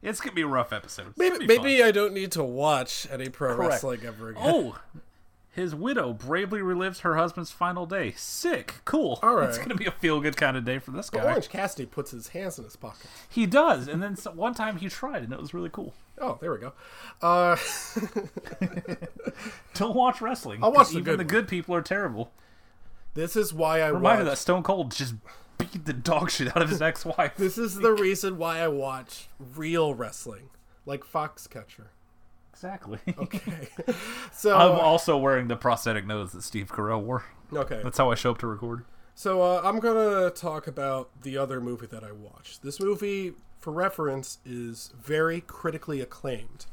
It's 0.00 0.20
gonna 0.20 0.34
be 0.34 0.42
a 0.42 0.46
rough 0.46 0.72
episode. 0.72 1.08
It's 1.08 1.18
Maybe 1.18 1.46
maybe 1.46 1.82
I 1.82 1.90
don't 1.90 2.14
need 2.14 2.32
to 2.32 2.44
watch 2.44 3.06
any 3.10 3.28
pro 3.28 3.54
Correct. 3.56 3.70
wrestling 3.72 4.00
ever 4.06 4.30
again. 4.30 4.42
Oh, 4.46 4.78
his 5.54 5.74
widow 5.74 6.12
bravely 6.14 6.60
relives 6.60 7.00
her 7.00 7.16
husband's 7.16 7.50
final 7.50 7.84
day. 7.84 8.12
Sick, 8.16 8.76
cool. 8.86 9.18
All 9.22 9.34
right. 9.34 9.48
It's 9.48 9.58
gonna 9.58 9.74
be 9.74 9.84
a 9.86 9.90
feel 9.90 10.20
good 10.20 10.36
kind 10.36 10.56
of 10.56 10.64
day 10.64 10.78
for 10.78 10.92
this 10.92 11.10
guy. 11.10 11.22
Orange 11.24 11.48
Cassidy 11.50 11.84
puts 11.84 12.10
his 12.12 12.28
hands 12.28 12.58
in 12.58 12.64
his 12.64 12.76
pocket. 12.76 13.06
He 13.28 13.44
does, 13.46 13.86
and 13.88 14.02
then 14.02 14.14
one 14.34 14.54
time 14.54 14.76
he 14.78 14.88
tried, 14.88 15.24
and 15.24 15.32
it 15.32 15.40
was 15.40 15.52
really 15.52 15.68
cool. 15.70 15.92
Oh, 16.18 16.38
there 16.40 16.52
we 16.52 16.58
go. 16.58 16.72
Uh, 17.20 17.56
Don't 19.74 19.94
watch 19.96 20.20
wrestling. 20.20 20.62
I'll 20.62 20.72
watch 20.72 20.88
the 20.88 20.94
even 20.98 21.04
good 21.04 21.18
the 21.20 21.24
good 21.24 21.48
people 21.48 21.74
are 21.74 21.82
terrible. 21.82 22.30
this 23.14 23.36
is 23.36 23.52
why 23.52 23.80
I 23.80 23.88
Remind 23.88 24.20
me 24.20 24.24
watch. 24.24 24.32
that 24.32 24.38
Stone 24.38 24.62
Cold 24.62 24.92
just 24.92 25.14
beat 25.64 25.84
the 25.84 25.92
dog 25.92 26.30
shit 26.30 26.48
out 26.48 26.62
of 26.62 26.68
his 26.70 26.82
ex-wife. 26.82 27.36
This 27.36 27.58
is 27.58 27.76
the 27.76 27.92
reason 27.92 28.38
why 28.38 28.60
I 28.60 28.68
watch 28.68 29.28
real 29.38 29.94
wrestling, 29.94 30.50
like 30.86 31.04
Foxcatcher. 31.04 31.88
exactly. 32.52 32.98
Okay. 33.18 33.68
so 34.32 34.56
I'm 34.56 34.80
also 34.80 35.16
wearing 35.16 35.48
the 35.48 35.56
prosthetic 35.56 36.06
nose 36.06 36.32
that 36.32 36.42
Steve 36.42 36.68
Carell 36.70 37.02
wore. 37.02 37.24
okay. 37.52 37.80
That's 37.82 37.98
how 37.98 38.10
I 38.10 38.14
show 38.14 38.30
up 38.32 38.38
to 38.38 38.46
record. 38.46 38.84
So 39.14 39.42
uh, 39.42 39.60
I'm 39.62 39.78
gonna 39.78 40.30
talk 40.30 40.66
about 40.66 41.10
the 41.22 41.36
other 41.36 41.60
movie 41.60 41.86
that 41.86 42.02
I 42.02 42.12
watched. 42.12 42.62
This 42.62 42.80
movie, 42.80 43.34
for 43.58 43.72
reference, 43.72 44.38
is 44.44 44.92
very 45.00 45.40
critically 45.42 46.00
acclaimed. 46.00 46.66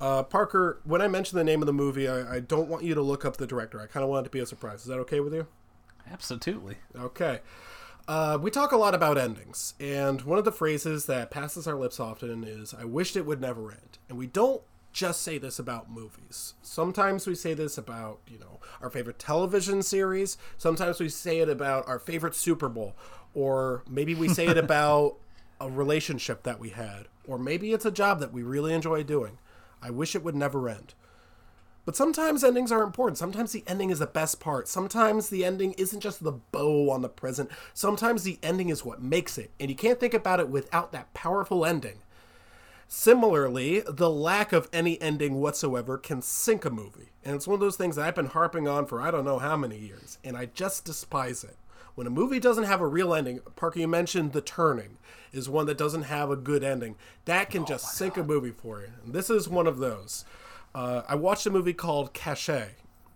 Uh, 0.00 0.22
Parker, 0.22 0.80
when 0.84 1.02
I 1.02 1.08
mention 1.08 1.36
the 1.36 1.44
name 1.44 1.60
of 1.60 1.66
the 1.66 1.72
movie, 1.74 2.08
I, 2.08 2.36
I 2.36 2.40
don't 2.40 2.68
want 2.68 2.84
you 2.84 2.94
to 2.94 3.02
look 3.02 3.24
up 3.24 3.36
the 3.36 3.46
director. 3.46 3.80
I 3.80 3.86
kind 3.86 4.02
of 4.02 4.08
want 4.08 4.24
it 4.24 4.28
to 4.28 4.32
be 4.32 4.38
a 4.38 4.46
surprise. 4.46 4.80
Is 4.80 4.86
that 4.86 4.98
okay 5.00 5.20
with 5.20 5.34
you? 5.34 5.46
Absolutely. 6.10 6.76
Okay. 6.96 7.40
Uh, 8.10 8.36
we 8.42 8.50
talk 8.50 8.72
a 8.72 8.76
lot 8.76 8.92
about 8.92 9.16
endings, 9.16 9.74
and 9.78 10.22
one 10.22 10.36
of 10.36 10.44
the 10.44 10.50
phrases 10.50 11.06
that 11.06 11.30
passes 11.30 11.68
our 11.68 11.76
lips 11.76 12.00
often 12.00 12.42
is, 12.42 12.74
I 12.74 12.84
wished 12.84 13.14
it 13.14 13.24
would 13.24 13.40
never 13.40 13.70
end. 13.70 13.98
And 14.08 14.18
we 14.18 14.26
don't 14.26 14.62
just 14.92 15.22
say 15.22 15.38
this 15.38 15.60
about 15.60 15.88
movies. 15.88 16.54
Sometimes 16.60 17.28
we 17.28 17.36
say 17.36 17.54
this 17.54 17.78
about, 17.78 18.18
you 18.26 18.36
know, 18.36 18.58
our 18.82 18.90
favorite 18.90 19.20
television 19.20 19.80
series. 19.84 20.36
Sometimes 20.58 20.98
we 20.98 21.08
say 21.08 21.38
it 21.38 21.48
about 21.48 21.86
our 21.86 22.00
favorite 22.00 22.34
Super 22.34 22.68
Bowl. 22.68 22.96
Or 23.32 23.84
maybe 23.88 24.16
we 24.16 24.26
say 24.28 24.48
it 24.48 24.58
about 24.64 25.14
a 25.60 25.70
relationship 25.70 26.42
that 26.42 26.58
we 26.58 26.70
had. 26.70 27.06
Or 27.28 27.38
maybe 27.38 27.72
it's 27.72 27.86
a 27.86 27.92
job 27.92 28.18
that 28.18 28.32
we 28.32 28.42
really 28.42 28.74
enjoy 28.74 29.04
doing. 29.04 29.38
I 29.80 29.90
wish 29.90 30.16
it 30.16 30.24
would 30.24 30.34
never 30.34 30.68
end. 30.68 30.94
But 31.90 31.96
sometimes 31.96 32.44
endings 32.44 32.70
are 32.70 32.84
important. 32.84 33.18
Sometimes 33.18 33.50
the 33.50 33.64
ending 33.66 33.90
is 33.90 33.98
the 33.98 34.06
best 34.06 34.38
part. 34.38 34.68
Sometimes 34.68 35.28
the 35.28 35.44
ending 35.44 35.72
isn't 35.72 35.98
just 35.98 36.22
the 36.22 36.30
bow 36.30 36.88
on 36.88 37.02
the 37.02 37.08
present. 37.08 37.50
Sometimes 37.74 38.22
the 38.22 38.38
ending 38.44 38.68
is 38.68 38.84
what 38.84 39.02
makes 39.02 39.36
it. 39.36 39.50
And 39.58 39.68
you 39.68 39.74
can't 39.74 39.98
think 39.98 40.14
about 40.14 40.38
it 40.38 40.48
without 40.48 40.92
that 40.92 41.12
powerful 41.14 41.66
ending. 41.66 41.98
Similarly, 42.86 43.82
the 43.88 44.08
lack 44.08 44.52
of 44.52 44.68
any 44.72 45.02
ending 45.02 45.40
whatsoever 45.40 45.98
can 45.98 46.22
sink 46.22 46.64
a 46.64 46.70
movie. 46.70 47.10
And 47.24 47.34
it's 47.34 47.48
one 47.48 47.54
of 47.54 47.60
those 47.60 47.74
things 47.74 47.96
that 47.96 48.06
I've 48.06 48.14
been 48.14 48.26
harping 48.26 48.68
on 48.68 48.86
for 48.86 49.00
I 49.00 49.10
don't 49.10 49.24
know 49.24 49.40
how 49.40 49.56
many 49.56 49.76
years. 49.76 50.18
And 50.22 50.36
I 50.36 50.46
just 50.46 50.84
despise 50.84 51.42
it. 51.42 51.56
When 51.96 52.06
a 52.06 52.10
movie 52.10 52.38
doesn't 52.38 52.62
have 52.62 52.80
a 52.80 52.86
real 52.86 53.12
ending, 53.12 53.40
Parker, 53.56 53.80
you 53.80 53.88
mentioned 53.88 54.32
The 54.32 54.42
Turning 54.42 54.98
is 55.32 55.48
one 55.48 55.66
that 55.66 55.78
doesn't 55.78 56.04
have 56.04 56.30
a 56.30 56.36
good 56.36 56.62
ending. 56.62 56.94
That 57.24 57.50
can 57.50 57.62
oh 57.62 57.66
just 57.66 57.96
sink 57.96 58.16
a 58.16 58.22
movie 58.22 58.52
for 58.52 58.80
you. 58.80 58.90
And 59.04 59.12
this 59.12 59.28
is 59.28 59.48
one 59.48 59.66
of 59.66 59.78
those. 59.78 60.24
Uh, 60.74 61.02
I 61.08 61.14
watched 61.14 61.46
a 61.46 61.50
movie 61.50 61.72
called 61.72 62.14
Caché. 62.14 62.70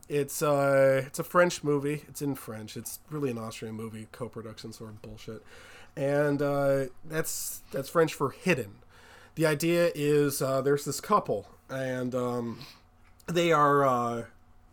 It's 0.09 0.43
uh, 0.43 1.03
it's 1.07 1.19
a 1.19 1.25
French 1.25 1.65
movie. 1.65 2.05
It's 2.09 2.21
in 2.21 2.35
French. 2.35 2.77
It's 2.77 2.99
really 3.11 3.31
an 3.31 3.39
Austrian 3.39 3.75
movie, 3.75 4.09
co-production 4.13 4.73
sort 4.73 4.91
of 4.91 5.03
bullshit, 5.03 5.43
and 5.97 6.43
uh, 6.43 6.87
that's 7.05 7.63
that's 7.73 7.89
French 7.89 8.13
for 8.13 8.31
hidden. 8.31 8.77
The 9.37 9.47
idea 9.47 9.91
is 9.95 10.43
uh, 10.43 10.61
there's 10.61 10.85
this 10.85 11.01
couple, 11.01 11.47
and 11.71 12.15
um, 12.15 12.61
they 13.27 13.51
are 13.51 13.85
uh, 13.87 14.25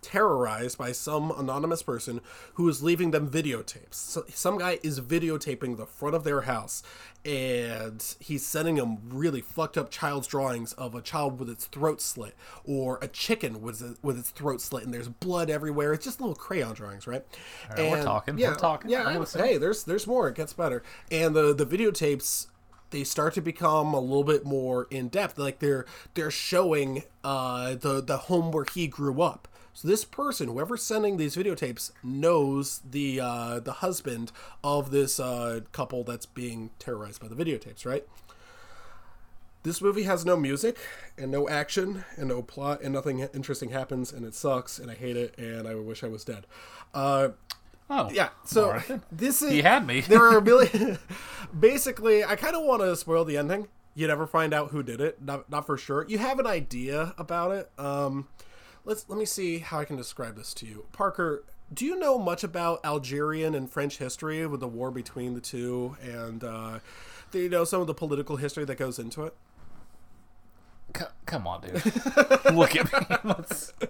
terrorized 0.02 0.78
by 0.78 0.92
some 0.92 1.32
anonymous 1.32 1.84
person 1.84 2.22
who 2.56 2.68
is 2.68 2.82
leaving 2.84 3.12
them 3.12 3.30
videotapes. 3.30 3.94
So 3.96 4.24
some 4.30 4.58
guy 4.58 4.80
is 4.84 5.00
videotaping 5.00 5.78
the 5.78 5.86
front 5.86 6.16
of 6.16 6.24
their 6.24 6.42
house, 6.42 6.84
and 7.24 8.04
he's 8.20 8.46
sending 8.46 8.76
them 8.76 8.98
really 9.10 9.42
fucked 9.42 9.78
up 9.78 9.90
child's 9.92 10.28
drawings 10.28 10.74
of 10.74 10.96
a 10.96 11.02
child 11.02 11.40
with 11.40 11.50
its 11.50 11.66
throat 11.66 12.02
slit, 12.02 12.36
or 12.66 12.98
a 13.02 13.08
chicken 13.08 13.62
with 13.62 14.00
with 14.02 14.18
its 14.18 14.32
throat 14.32 14.62
slit, 14.62 14.84
and 14.84 14.94
there's 14.94 15.08
blood 15.10 15.50
everywhere. 15.50 15.94
It's 15.94 16.06
just 16.06 16.20
little 16.20 16.36
crayon 16.36 16.74
drawings, 16.74 17.08
right? 17.08 17.24
right, 17.70 17.92
we're 17.92 18.04
talking, 18.04 18.36
we're 18.36 18.42
Yeah, 18.42 18.54
talking. 18.56 18.92
Yeah, 18.92 19.04
I'm 19.04 19.26
hey, 19.26 19.58
there's 19.58 19.84
there's 19.84 20.08
more. 20.08 20.30
It 20.30 20.36
gets 20.36 20.54
better, 20.54 20.84
and 21.12 21.36
the 21.36 21.54
the 21.54 21.66
videotapes 21.66 22.48
they 22.92 23.04
start 23.04 23.34
to 23.36 23.42
become 23.42 23.94
a 23.94 24.00
little 24.00 24.24
bit 24.24 24.46
more 24.46 24.88
in 24.92 25.08
depth. 25.08 25.38
Like 25.38 25.60
they're 25.60 25.86
they're 26.14 26.32
showing 26.32 27.04
uh, 27.24 27.76
the 27.76 28.02
the 28.02 28.18
home 28.18 28.52
where 28.52 28.66
he 28.66 28.88
grew 28.88 29.22
up. 29.22 29.48
So 29.74 29.88
this 29.88 30.04
person, 30.04 30.48
whoever's 30.50 30.84
sending 30.84 31.18
these 31.18 31.36
videotapes, 31.36 31.92
knows 32.04 32.82
the 32.90 33.20
uh, 33.22 33.60
the 33.60 33.74
husband 33.74 34.32
of 34.64 34.92
this 34.92 35.20
uh, 35.20 35.62
couple 35.72 36.04
that's 36.04 36.26
being 36.26 36.72
terrorized 36.78 37.22
by 37.22 37.28
the 37.28 37.36
videotapes, 37.36 37.86
right? 37.86 38.06
This 39.64 39.80
movie 39.82 40.04
has 40.04 40.26
no 40.26 40.36
music 40.36 40.78
and 41.18 41.32
no 41.32 41.48
action 41.48 42.04
and 42.18 42.28
no 42.30 42.42
plot 42.42 42.82
and 42.82 42.92
nothing 42.94 43.20
interesting 43.20 43.70
happens 43.70 44.12
and 44.12 44.26
it 44.26 44.34
sucks 44.34 44.80
and 44.80 44.90
I 44.90 44.96
hate 44.96 45.16
it 45.16 45.38
and 45.38 45.68
I 45.68 45.76
wish 45.76 46.04
I 46.04 46.08
was 46.08 46.24
dead. 46.24 46.46
Uh, 46.94 47.30
Oh, 47.94 48.10
yeah, 48.10 48.30
so 48.46 48.82
this 49.12 49.42
is 49.42 49.52
He 49.52 49.62
had 49.64 49.86
me. 49.86 50.00
there 50.00 50.24
are 50.24 50.38
a 50.38 50.42
million. 50.52 50.98
basically, 51.60 52.24
I 52.24 52.38
kind 52.38 52.56
of 52.56 52.64
want 52.64 52.82
to 52.82 52.96
spoil 52.96 53.26
the 53.26 53.36
ending. 53.38 53.68
You 53.96 54.08
never 54.08 54.26
find 54.26 54.54
out 54.54 54.72
who 54.72 54.82
did 54.82 55.02
it, 55.02 55.22
not 55.22 55.50
not 55.50 55.66
for 55.66 55.78
sure. 55.78 56.06
You 56.08 56.18
have 56.18 56.40
an 56.40 56.48
idea 56.48 57.14
about 57.18 57.52
it. 57.52 57.70
Um, 57.78 58.30
let's 58.86 59.06
let 59.08 59.18
me 59.18 59.26
see 59.26 59.60
how 59.60 59.80
I 59.80 59.86
can 59.86 59.96
describe 59.96 60.36
this 60.36 60.54
to 60.56 60.66
you, 60.66 60.86
Parker. 60.92 61.44
Do 61.74 61.86
you 61.86 61.98
know 61.98 62.20
much 62.20 62.44
about 62.44 62.84
Algerian 62.84 63.56
and 63.56 63.70
French 63.70 63.98
history 63.98 64.46
with 64.46 64.60
the 64.60 64.68
war 64.68 64.92
between 64.92 65.36
the 65.36 65.42
two, 65.42 65.96
and 66.02 66.44
uh, 66.44 66.80
do 67.32 67.40
you 67.40 67.50
know 67.50 67.64
some 67.64 67.80
of 67.80 67.88
the 67.88 67.94
political 67.94 68.36
history 68.36 68.66
that 68.66 68.76
goes 68.76 69.00
into 69.00 69.24
it? 69.24 69.34
C- 70.96 71.06
come 71.26 71.48
on, 71.48 71.62
dude. 71.62 71.74
Look 72.54 72.76
at 72.76 72.92
me. 72.92 73.18
Let's- 73.24 73.74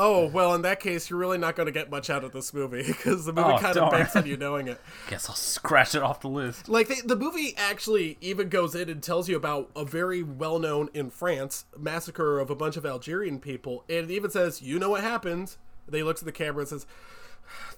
Oh 0.00 0.28
well, 0.28 0.54
in 0.54 0.62
that 0.62 0.78
case, 0.78 1.10
you're 1.10 1.18
really 1.18 1.38
not 1.38 1.56
going 1.56 1.66
to 1.66 1.72
get 1.72 1.90
much 1.90 2.08
out 2.08 2.22
of 2.22 2.30
this 2.30 2.54
movie 2.54 2.84
because 2.86 3.24
the 3.26 3.32
movie 3.32 3.50
Oh, 3.54 3.58
kind 3.58 3.76
of 3.76 3.90
banks 3.90 4.14
on 4.14 4.26
you 4.26 4.36
knowing 4.36 4.68
it. 4.68 4.80
Guess 5.10 5.28
I'll 5.28 5.34
scratch 5.34 5.96
it 5.96 6.02
off 6.04 6.20
the 6.20 6.28
list. 6.28 6.68
Like 6.68 6.86
the, 6.86 7.02
the 7.04 7.16
movie 7.16 7.52
actually 7.56 8.16
even 8.20 8.48
goes 8.48 8.76
in 8.76 8.88
and 8.88 9.02
tells 9.02 9.28
you 9.28 9.34
about 9.36 9.70
a 9.74 9.84
very 9.84 10.22
well 10.22 10.60
known 10.60 10.88
in 10.94 11.10
France 11.10 11.64
massacre 11.76 12.38
of 12.38 12.48
a 12.48 12.54
bunch 12.54 12.76
of 12.76 12.86
Algerian 12.86 13.40
people, 13.40 13.82
and 13.88 14.08
it 14.08 14.14
even 14.14 14.30
says, 14.30 14.62
"You 14.62 14.78
know 14.78 14.90
what 14.90 15.00
happened." 15.02 15.56
They 15.88 15.98
he 15.98 16.04
looks 16.04 16.20
at 16.22 16.26
the 16.26 16.32
camera 16.32 16.60
and 16.60 16.68
says, 16.68 16.86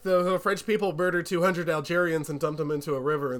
"The, 0.02 0.22
the 0.22 0.38
French 0.38 0.66
people 0.66 0.92
murdered 0.94 1.26
200 1.26 1.68
Algerians 1.68 2.28
and 2.28 2.40
dumped 2.40 2.58
them 2.58 2.70
into 2.70 2.94
a 2.94 3.00
river." 3.00 3.38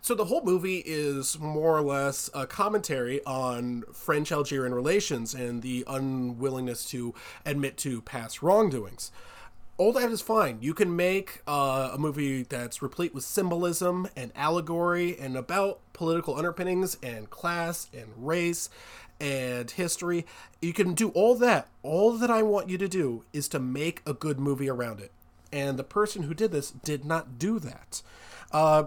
So 0.00 0.14
the 0.14 0.26
whole 0.26 0.44
movie 0.44 0.82
is 0.86 1.38
more 1.38 1.76
or 1.76 1.82
less 1.82 2.30
a 2.34 2.46
commentary 2.46 3.24
on 3.24 3.84
French 3.92 4.32
Algerian 4.32 4.74
relations 4.74 5.34
and 5.34 5.62
the 5.62 5.84
unwillingness 5.86 6.84
to 6.90 7.14
admit 7.44 7.76
to 7.78 8.02
past 8.02 8.42
wrongdoings 8.42 9.10
all 9.78 9.92
that 9.92 10.10
is 10.10 10.20
fine. 10.20 10.58
You 10.60 10.74
can 10.74 10.94
make 10.96 11.40
uh, 11.46 11.90
a 11.94 11.98
movie 11.98 12.42
that's 12.42 12.82
replete 12.82 13.14
with 13.14 13.22
symbolism 13.22 14.08
and 14.16 14.32
allegory 14.34 15.16
and 15.16 15.36
about 15.36 15.78
political 15.92 16.36
underpinnings 16.36 16.98
and 17.00 17.30
class 17.30 17.88
and 17.96 18.08
race 18.16 18.68
and 19.20 19.70
history. 19.70 20.26
You 20.60 20.72
can 20.72 20.94
do 20.94 21.10
all 21.10 21.36
that. 21.36 21.68
All 21.84 22.12
that 22.18 22.30
I 22.30 22.42
want 22.42 22.68
you 22.68 22.76
to 22.76 22.88
do 22.88 23.24
is 23.32 23.48
to 23.48 23.60
make 23.60 24.02
a 24.04 24.12
good 24.12 24.40
movie 24.40 24.68
around 24.68 24.98
it. 24.98 25.12
And 25.52 25.78
the 25.78 25.84
person 25.84 26.24
who 26.24 26.34
did 26.34 26.52
this 26.52 26.70
did 26.70 27.04
not 27.04 27.38
do 27.38 27.58
that. 27.58 28.02
Uh, 28.52 28.84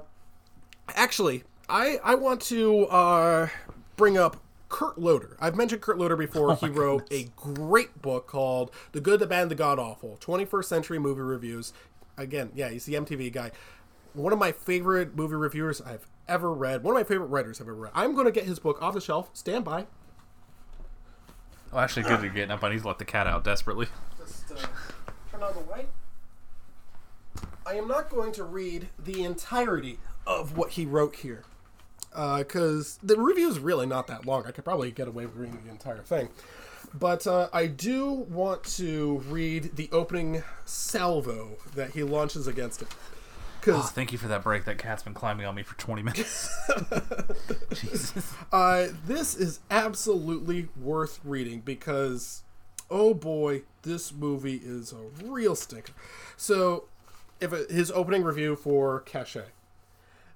actually, 0.96 1.44
I 1.70 2.00
I 2.04 2.16
want 2.16 2.42
to 2.44 2.86
uh, 2.88 3.48
bring 3.96 4.18
up 4.18 4.38
Kurt 4.70 4.98
Loder. 4.98 5.38
I've 5.40 5.56
mentioned 5.56 5.82
Kurt 5.82 5.98
Loder 5.98 6.16
before. 6.16 6.56
he 6.56 6.68
wrote 6.68 7.12
a 7.12 7.26
great 7.36 8.02
book 8.02 8.28
called 8.28 8.72
The 8.94 9.02
Good, 9.02 9.20
the 9.20 9.28
Bad, 9.28 9.44
and 9.44 9.52
the 9.52 9.56
God 9.56 9.80
Awful 9.80 10.18
21st 10.22 10.66
Century 10.66 11.00
Movie 11.00 11.22
Reviews. 11.22 11.74
Again, 12.18 12.52
yeah, 12.56 12.70
he's 12.70 12.86
the 12.86 12.94
MTV 12.94 13.32
guy. 13.32 13.52
One 14.14 14.34
of 14.34 14.40
my 14.40 14.52
favorite 14.52 15.16
movie 15.16 15.36
reviewers 15.36 15.82
I've 15.82 16.06
ever 16.28 16.54
read. 16.54 16.84
One 16.84 16.96
of 16.96 17.00
my 17.00 17.04
favorite 17.04 17.28
writers 17.28 17.60
I've 17.62 17.68
ever 17.68 17.76
read. 17.76 17.92
I'm 17.96 18.14
going 18.14 18.26
to 18.26 18.32
get 18.32 18.46
his 18.46 18.60
book 18.60 18.82
off 18.82 18.94
the 18.94 19.02
shelf. 19.02 19.30
Stand 19.34 19.66
by. 19.66 19.88
Oh, 21.74 21.80
actually, 21.80 22.04
good 22.04 22.22
you're 22.22 22.34
getting 22.34 22.52
up. 22.52 22.64
I 22.64 22.70
need 22.72 22.82
to 22.82 22.88
let 22.88 22.98
the 23.00 23.06
cat 23.06 23.28
out 23.28 23.44
desperately. 23.44 23.88
Just 24.18 24.52
uh, 24.52 24.56
turn 25.32 25.42
on 25.44 25.54
the 25.54 25.72
light. 25.72 25.88
I 27.72 27.76
am 27.76 27.88
not 27.88 28.10
going 28.10 28.34
to 28.34 28.44
read 28.44 28.90
the 29.00 29.24
entirety 29.24 29.98
of 30.28 30.58
what 30.58 30.72
he 30.72 30.86
wrote 30.86 31.16
here. 31.16 31.44
Because 32.14 33.00
the 33.02 33.18
review 33.18 33.48
is 33.48 33.60
really 33.60 33.86
not 33.86 34.08
that 34.08 34.26
long. 34.26 34.46
I 34.46 34.52
could 34.52 34.66
probably 34.66 34.92
get 34.92 35.08
away 35.08 35.26
with 35.26 35.38
reading 35.38 35.62
the 35.64 35.72
entire 35.72 36.00
thing. 36.00 36.28
But 36.94 37.26
uh, 37.26 37.48
I 37.54 37.68
do 37.68 38.12
want 38.12 38.66
to 38.76 39.24
read 39.30 39.78
the 39.78 39.88
opening 39.94 40.44
salvo 40.66 41.52
that 41.74 41.92
he 41.92 42.04
launches 42.04 42.46
against 42.46 42.82
it. 42.82 42.90
because 43.62 43.86
Oh, 43.86 43.88
thank 43.88 44.12
you 44.12 44.18
for 44.18 44.28
that 44.28 44.44
break. 44.44 44.66
That 44.66 44.78
cat's 44.78 45.04
been 45.04 45.14
climbing 45.14 45.46
on 45.46 45.56
me 45.56 45.64
for 45.64 45.78
20 45.78 46.02
minutes. 46.02 46.50
Jesus. 47.74 48.34
Uh, 48.52 48.88
this 49.06 49.34
is 49.34 49.62
absolutely 49.70 50.68
worth 50.76 51.22
reading 51.24 51.62
because, 51.62 52.44
oh 52.90 53.14
boy, 53.14 53.62
this 53.84 54.12
movie 54.12 54.60
is 54.62 54.92
a 54.92 55.24
real 55.24 55.56
stinker. 55.56 55.94
So, 56.36 56.90
if 57.42 57.52
it, 57.54 57.72
his 57.72 57.92
opening 57.92 58.24
review 58.24 58.56
for 58.56 59.02
Caché. 59.06 59.46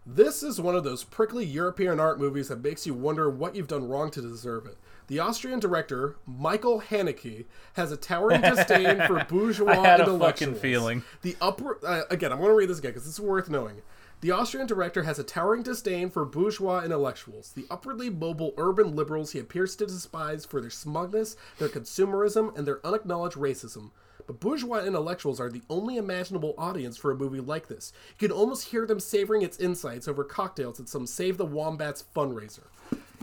This 0.07 0.43
is 0.43 0.61
one 0.61 0.75
of 0.75 0.83
those 0.83 1.03
prickly 1.03 1.45
European 1.45 1.99
art 1.99 2.19
movies 2.19 2.49
that 2.49 2.63
makes 2.63 2.85
you 2.85 2.93
wonder 2.93 3.27
what 3.29 3.55
you've 3.55 3.67
done 3.67 3.87
wrong 3.87 4.11
to 4.11 4.21
deserve 4.21 4.67
it. 4.67 4.77
The 5.07 5.19
Austrian 5.19 5.59
director 5.59 6.15
Michael 6.27 6.81
Haneke 6.81 7.45
has 7.73 7.91
a 7.91 7.97
towering 7.97 8.41
disdain 8.41 9.01
for 9.07 9.23
bourgeois 9.29 9.71
I 9.71 9.75
had 9.87 9.99
a 10.01 10.03
intellectuals. 10.03 10.49
fucking 10.49 10.55
feeling. 10.55 11.03
The 11.23 11.35
upper 11.41 11.79
uh, 11.83 12.03
again, 12.11 12.31
I'm 12.31 12.37
going 12.37 12.49
to 12.51 12.55
read 12.55 12.69
this 12.69 12.79
again 12.79 12.91
because 12.91 13.07
it's 13.07 13.19
worth 13.19 13.49
knowing. 13.49 13.81
The 14.21 14.31
Austrian 14.31 14.65
director 14.65 15.03
has 15.03 15.19
a 15.19 15.23
towering 15.23 15.63
disdain 15.63 16.09
for 16.09 16.23
bourgeois 16.23 16.83
intellectuals, 16.83 17.51
the 17.51 17.65
upwardly 17.69 18.09
mobile 18.09 18.53
urban 18.57 18.95
liberals 18.95 19.31
he 19.31 19.39
appears 19.39 19.75
to 19.75 19.85
despise 19.85 20.45
for 20.45 20.61
their 20.61 20.69
smugness, 20.69 21.35
their 21.59 21.67
consumerism, 21.69 22.55
and 22.57 22.65
their 22.65 22.85
unacknowledged 22.85 23.35
racism. 23.37 23.91
But 24.27 24.39
bourgeois 24.39 24.83
intellectuals 24.83 25.39
are 25.39 25.49
the 25.49 25.61
only 25.69 25.97
imaginable 25.97 26.55
audience 26.57 26.97
for 26.97 27.11
a 27.11 27.15
movie 27.15 27.39
like 27.39 27.67
this. 27.67 27.93
You 28.19 28.27
can 28.27 28.35
almost 28.35 28.69
hear 28.69 28.85
them 28.85 28.99
savoring 28.99 29.41
its 29.41 29.59
insights 29.59 30.07
over 30.07 30.23
cocktails 30.23 30.79
at 30.79 30.89
some 30.89 31.05
Save 31.05 31.37
the 31.37 31.45
Wombats 31.45 32.03
fundraiser. 32.15 32.63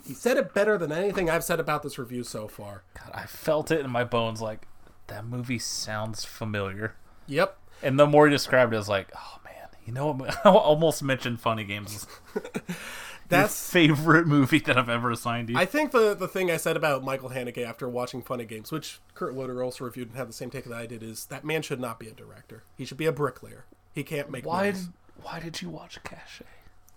He 0.07 0.15
said 0.15 0.37
it 0.37 0.55
better 0.55 0.77
than 0.79 0.93
anything 0.93 1.31
I've 1.31 1.45
said 1.45 1.61
about 1.61 1.83
this 1.83 1.99
review 1.99 2.25
so 2.25 2.49
far. 2.49 2.83
God, 2.95 3.11
I 3.15 3.27
felt 3.27 3.71
it 3.71 3.81
in 3.81 3.91
my 3.91 4.05
bones 4.05 4.41
like, 4.41 4.67
that 5.09 5.27
movie 5.27 5.59
sounds 5.59 6.25
familiar. 6.25 6.95
Yep. 7.27 7.59
And 7.83 7.99
the 7.99 8.07
more 8.07 8.27
he 8.27 8.31
described 8.33 8.73
it, 8.73 8.77
I 8.77 8.79
was 8.79 8.89
like, 8.89 9.09
oh 9.15 9.39
man, 9.45 9.69
you 9.85 9.93
know 9.93 10.13
what? 10.13 10.37
I 10.47 10.51
almost 10.51 11.03
mentioned 11.03 11.41
Funny 11.41 11.65
Games. 11.65 12.07
That's 13.29 13.71
favorite 13.71 14.27
movie 14.27 14.59
that 14.61 14.77
I've 14.77 14.89
ever 14.89 15.11
assigned 15.11 15.49
you. 15.51 15.57
I 15.57 15.65
think 15.65 15.91
the 15.93 16.15
the 16.15 16.29
thing 16.29 16.51
I 16.51 16.57
said 16.57 16.77
about 16.77 17.03
Michael 17.03 17.31
Haneke 17.31 17.65
after 17.65 17.89
watching 17.89 18.23
Funny 18.23 18.45
Games, 18.45 18.71
which 18.71 19.01
Kurt 19.15 19.35
Loder 19.35 19.63
also 19.63 19.85
reviewed 19.85 20.09
and 20.09 20.17
had 20.17 20.29
the 20.29 20.33
same 20.33 20.51
take 20.51 20.65
that 20.65 20.75
I 20.75 20.87
did, 20.87 21.03
is 21.03 21.27
that 21.27 21.45
man 21.45 21.63
should 21.63 21.81
not 21.81 21.99
be 21.99 22.09
a 22.09 22.13
director. 22.13 22.63
He 22.77 22.85
should 22.85 22.99
be 22.99 23.07
a 23.07 23.13
bricklayer. 23.13 23.65
He 23.95 24.03
can't 24.03 24.31
make 24.31 24.45
why 24.47 24.67
movies. 24.67 24.85
did 24.87 24.93
why 25.23 25.41
did 25.41 25.63
you 25.63 25.71
watch 25.71 26.03
Caché? 26.03 26.43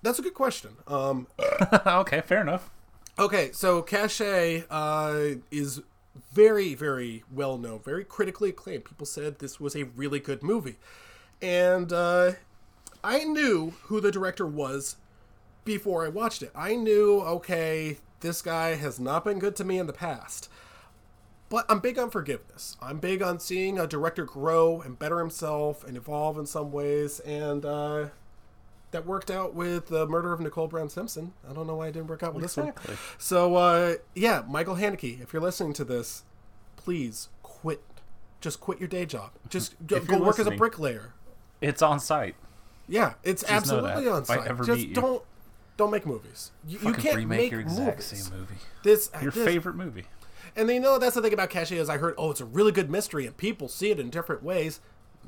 That's 0.01 0.19
a 0.19 0.21
good 0.21 0.33
question. 0.33 0.71
Um, 0.87 1.27
okay, 1.85 2.21
fair 2.21 2.41
enough. 2.41 2.69
okay, 3.17 3.51
so 3.53 3.81
Caché 3.81 4.65
uh, 4.69 5.39
is 5.51 5.81
very, 6.31 6.73
very 6.75 7.23
well 7.31 7.57
known, 7.57 7.79
very 7.79 8.03
critically 8.03 8.49
acclaimed. 8.49 8.85
People 8.85 9.05
said 9.05 9.39
this 9.39 9.59
was 9.59 9.75
a 9.75 9.83
really 9.83 10.19
good 10.19 10.43
movie, 10.43 10.75
and 11.41 11.91
uh, 11.91 12.33
I 13.03 13.23
knew 13.23 13.73
who 13.83 13.99
the 14.01 14.11
director 14.11 14.45
was 14.45 14.95
before 15.65 16.05
I 16.05 16.09
watched 16.09 16.41
it. 16.41 16.51
I 16.55 16.75
knew, 16.75 17.19
okay, 17.21 17.97
this 18.21 18.41
guy 18.41 18.75
has 18.75 18.99
not 18.99 19.25
been 19.25 19.39
good 19.39 19.55
to 19.57 19.63
me 19.63 19.77
in 19.77 19.87
the 19.87 19.93
past. 19.93 20.49
But 21.49 21.65
I'm 21.69 21.79
big 21.79 21.99
on 21.99 22.09
forgiveness. 22.09 22.75
I'm 22.81 22.99
big 22.99 23.21
on 23.21 23.39
seeing 23.39 23.77
a 23.77 23.85
director 23.85 24.25
grow 24.25 24.81
and 24.81 24.97
better 24.97 25.19
himself 25.19 25.83
and 25.83 25.95
evolve 25.95 26.37
in 26.37 26.45
some 26.45 26.71
ways. 26.71 27.19
And 27.19 27.65
uh, 27.65 28.07
that 28.91 29.05
worked 29.05 29.29
out 29.29 29.53
with 29.53 29.87
the 29.87 30.07
murder 30.07 30.33
of 30.33 30.39
Nicole 30.39 30.67
Brown 30.67 30.89
Simpson. 30.89 31.33
I 31.47 31.53
don't 31.53 31.67
know 31.67 31.75
why 31.75 31.87
it 31.87 31.91
didn't 31.91 32.07
work 32.07 32.23
out 32.23 32.33
with 32.33 32.43
this 32.43 32.57
one. 32.57 32.73
So, 33.17 33.55
uh, 33.55 33.95
yeah, 34.15 34.43
Michael 34.47 34.75
Haneke, 34.75 35.21
if 35.21 35.33
you're 35.33 35.41
listening 35.41 35.73
to 35.73 35.83
this, 35.83 36.23
please 36.77 37.29
quit. 37.43 37.81
Just 38.41 38.59
quit 38.59 38.79
your 38.79 38.87
day 38.87 39.05
job. 39.05 39.31
Just 39.49 39.75
go, 39.85 39.99
go 39.99 40.19
work 40.19 40.39
as 40.39 40.47
a 40.47 40.51
bricklayer. 40.51 41.13
It's 41.61 41.81
on 41.81 41.99
site. 41.99 42.35
Yeah, 42.87 43.13
it's 43.23 43.43
know 43.43 43.55
absolutely 43.55 44.07
on 44.07 44.25
site. 44.25 44.65
Just 44.65 44.93
don't 44.93 45.23
don't 45.77 45.91
make 45.91 46.05
movies. 46.05 46.51
You, 46.67 46.79
you 46.81 46.93
can't 46.93 47.17
remake 47.17 47.39
make 47.39 47.51
your 47.51 47.61
exact 47.61 47.97
movies. 47.97 48.05
same 48.27 48.39
movie. 48.39 48.55
This 48.83 49.09
uh, 49.13 49.19
Your 49.21 49.31
this- 49.31 49.45
favorite 49.45 49.75
movie. 49.75 50.05
and 50.55 50.69
they 50.69 50.79
know 50.79 50.97
that's 50.97 51.15
the 51.15 51.21
thing 51.21 51.33
about 51.33 51.49
Caché 51.49 51.77
is 51.77 51.89
I 51.89 51.97
heard, 51.97 52.15
oh, 52.17 52.31
it's 52.31 52.41
a 52.41 52.45
really 52.45 52.71
good 52.71 52.89
mystery, 52.89 53.25
and 53.25 53.35
people 53.35 53.67
see 53.67 53.91
it 53.91 53.99
in 53.99 54.09
different 54.09 54.43
ways. 54.43 54.79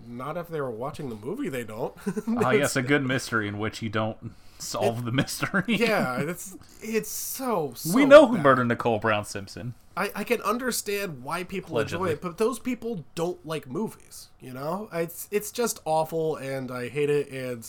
Not 0.08 0.38
if 0.38 0.48
they 0.48 0.62
were 0.62 0.72
watching 0.72 1.10
the 1.10 1.16
movie, 1.16 1.50
they 1.50 1.64
don't. 1.64 1.94
Oh 2.28 2.52
yes, 2.52 2.76
a 2.76 2.82
good 2.82 3.06
mystery 3.06 3.48
in 3.48 3.58
which 3.60 3.82
you 3.82 3.90
don't 3.90 4.32
solve 4.60 5.06
the 5.06 5.12
mystery. 5.12 5.64
yeah, 5.68 6.18
it's 6.22 6.56
it's 6.82 7.10
so. 7.10 7.74
so 7.76 7.94
we 7.96 8.06
know 8.06 8.28
who 8.28 8.38
murdered 8.38 8.68
Nicole 8.68 9.00
Brown 9.00 9.26
Simpson. 9.26 9.74
I, 9.98 10.12
I 10.16 10.24
can 10.24 10.40
understand 10.44 11.24
why 11.24 11.44
people 11.44 11.80
enjoy 11.80 12.10
it, 12.10 12.22
but 12.22 12.38
those 12.38 12.60
people 12.60 13.04
don't 13.16 13.44
like 13.46 13.68
movies. 13.68 14.30
You 14.40 14.54
know, 14.54 14.88
it's 14.94 15.28
it's 15.32 15.52
just 15.52 15.80
awful, 15.86 16.36
and 16.36 16.70
I 16.70 16.88
hate 16.90 17.10
it. 17.10 17.30
And 17.32 17.68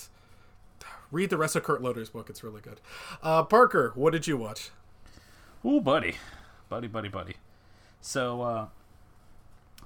read 1.11 1.31
the 1.31 1.37
rest 1.37 1.57
of 1.57 1.63
Kurt 1.63 1.83
Loder's 1.83 2.11
book; 2.11 2.29
it's 2.31 2.43
really 2.43 2.61
good. 2.61 2.81
Uh, 3.23 3.43
Parker, 3.43 3.93
what 3.95 4.13
did 4.13 4.27
you 4.27 4.37
watch? 4.37 4.71
Ooh, 5.65 5.81
buddy, 5.81 6.17
buddy, 6.69 6.89
buddy, 6.89 7.09
buddy. 7.09 7.35
So, 8.01 8.43
uh, 8.43 8.67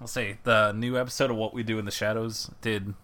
I'll 0.00 0.06
say 0.06 0.38
the 0.42 0.72
new 0.72 0.98
episode 0.98 1.30
of 1.30 1.37
What 1.37 1.54
We 1.54 1.62
Do 1.62 1.78
in 1.78 1.85
the 1.85 1.90
Shadows 1.90 2.50
did. 2.61 2.94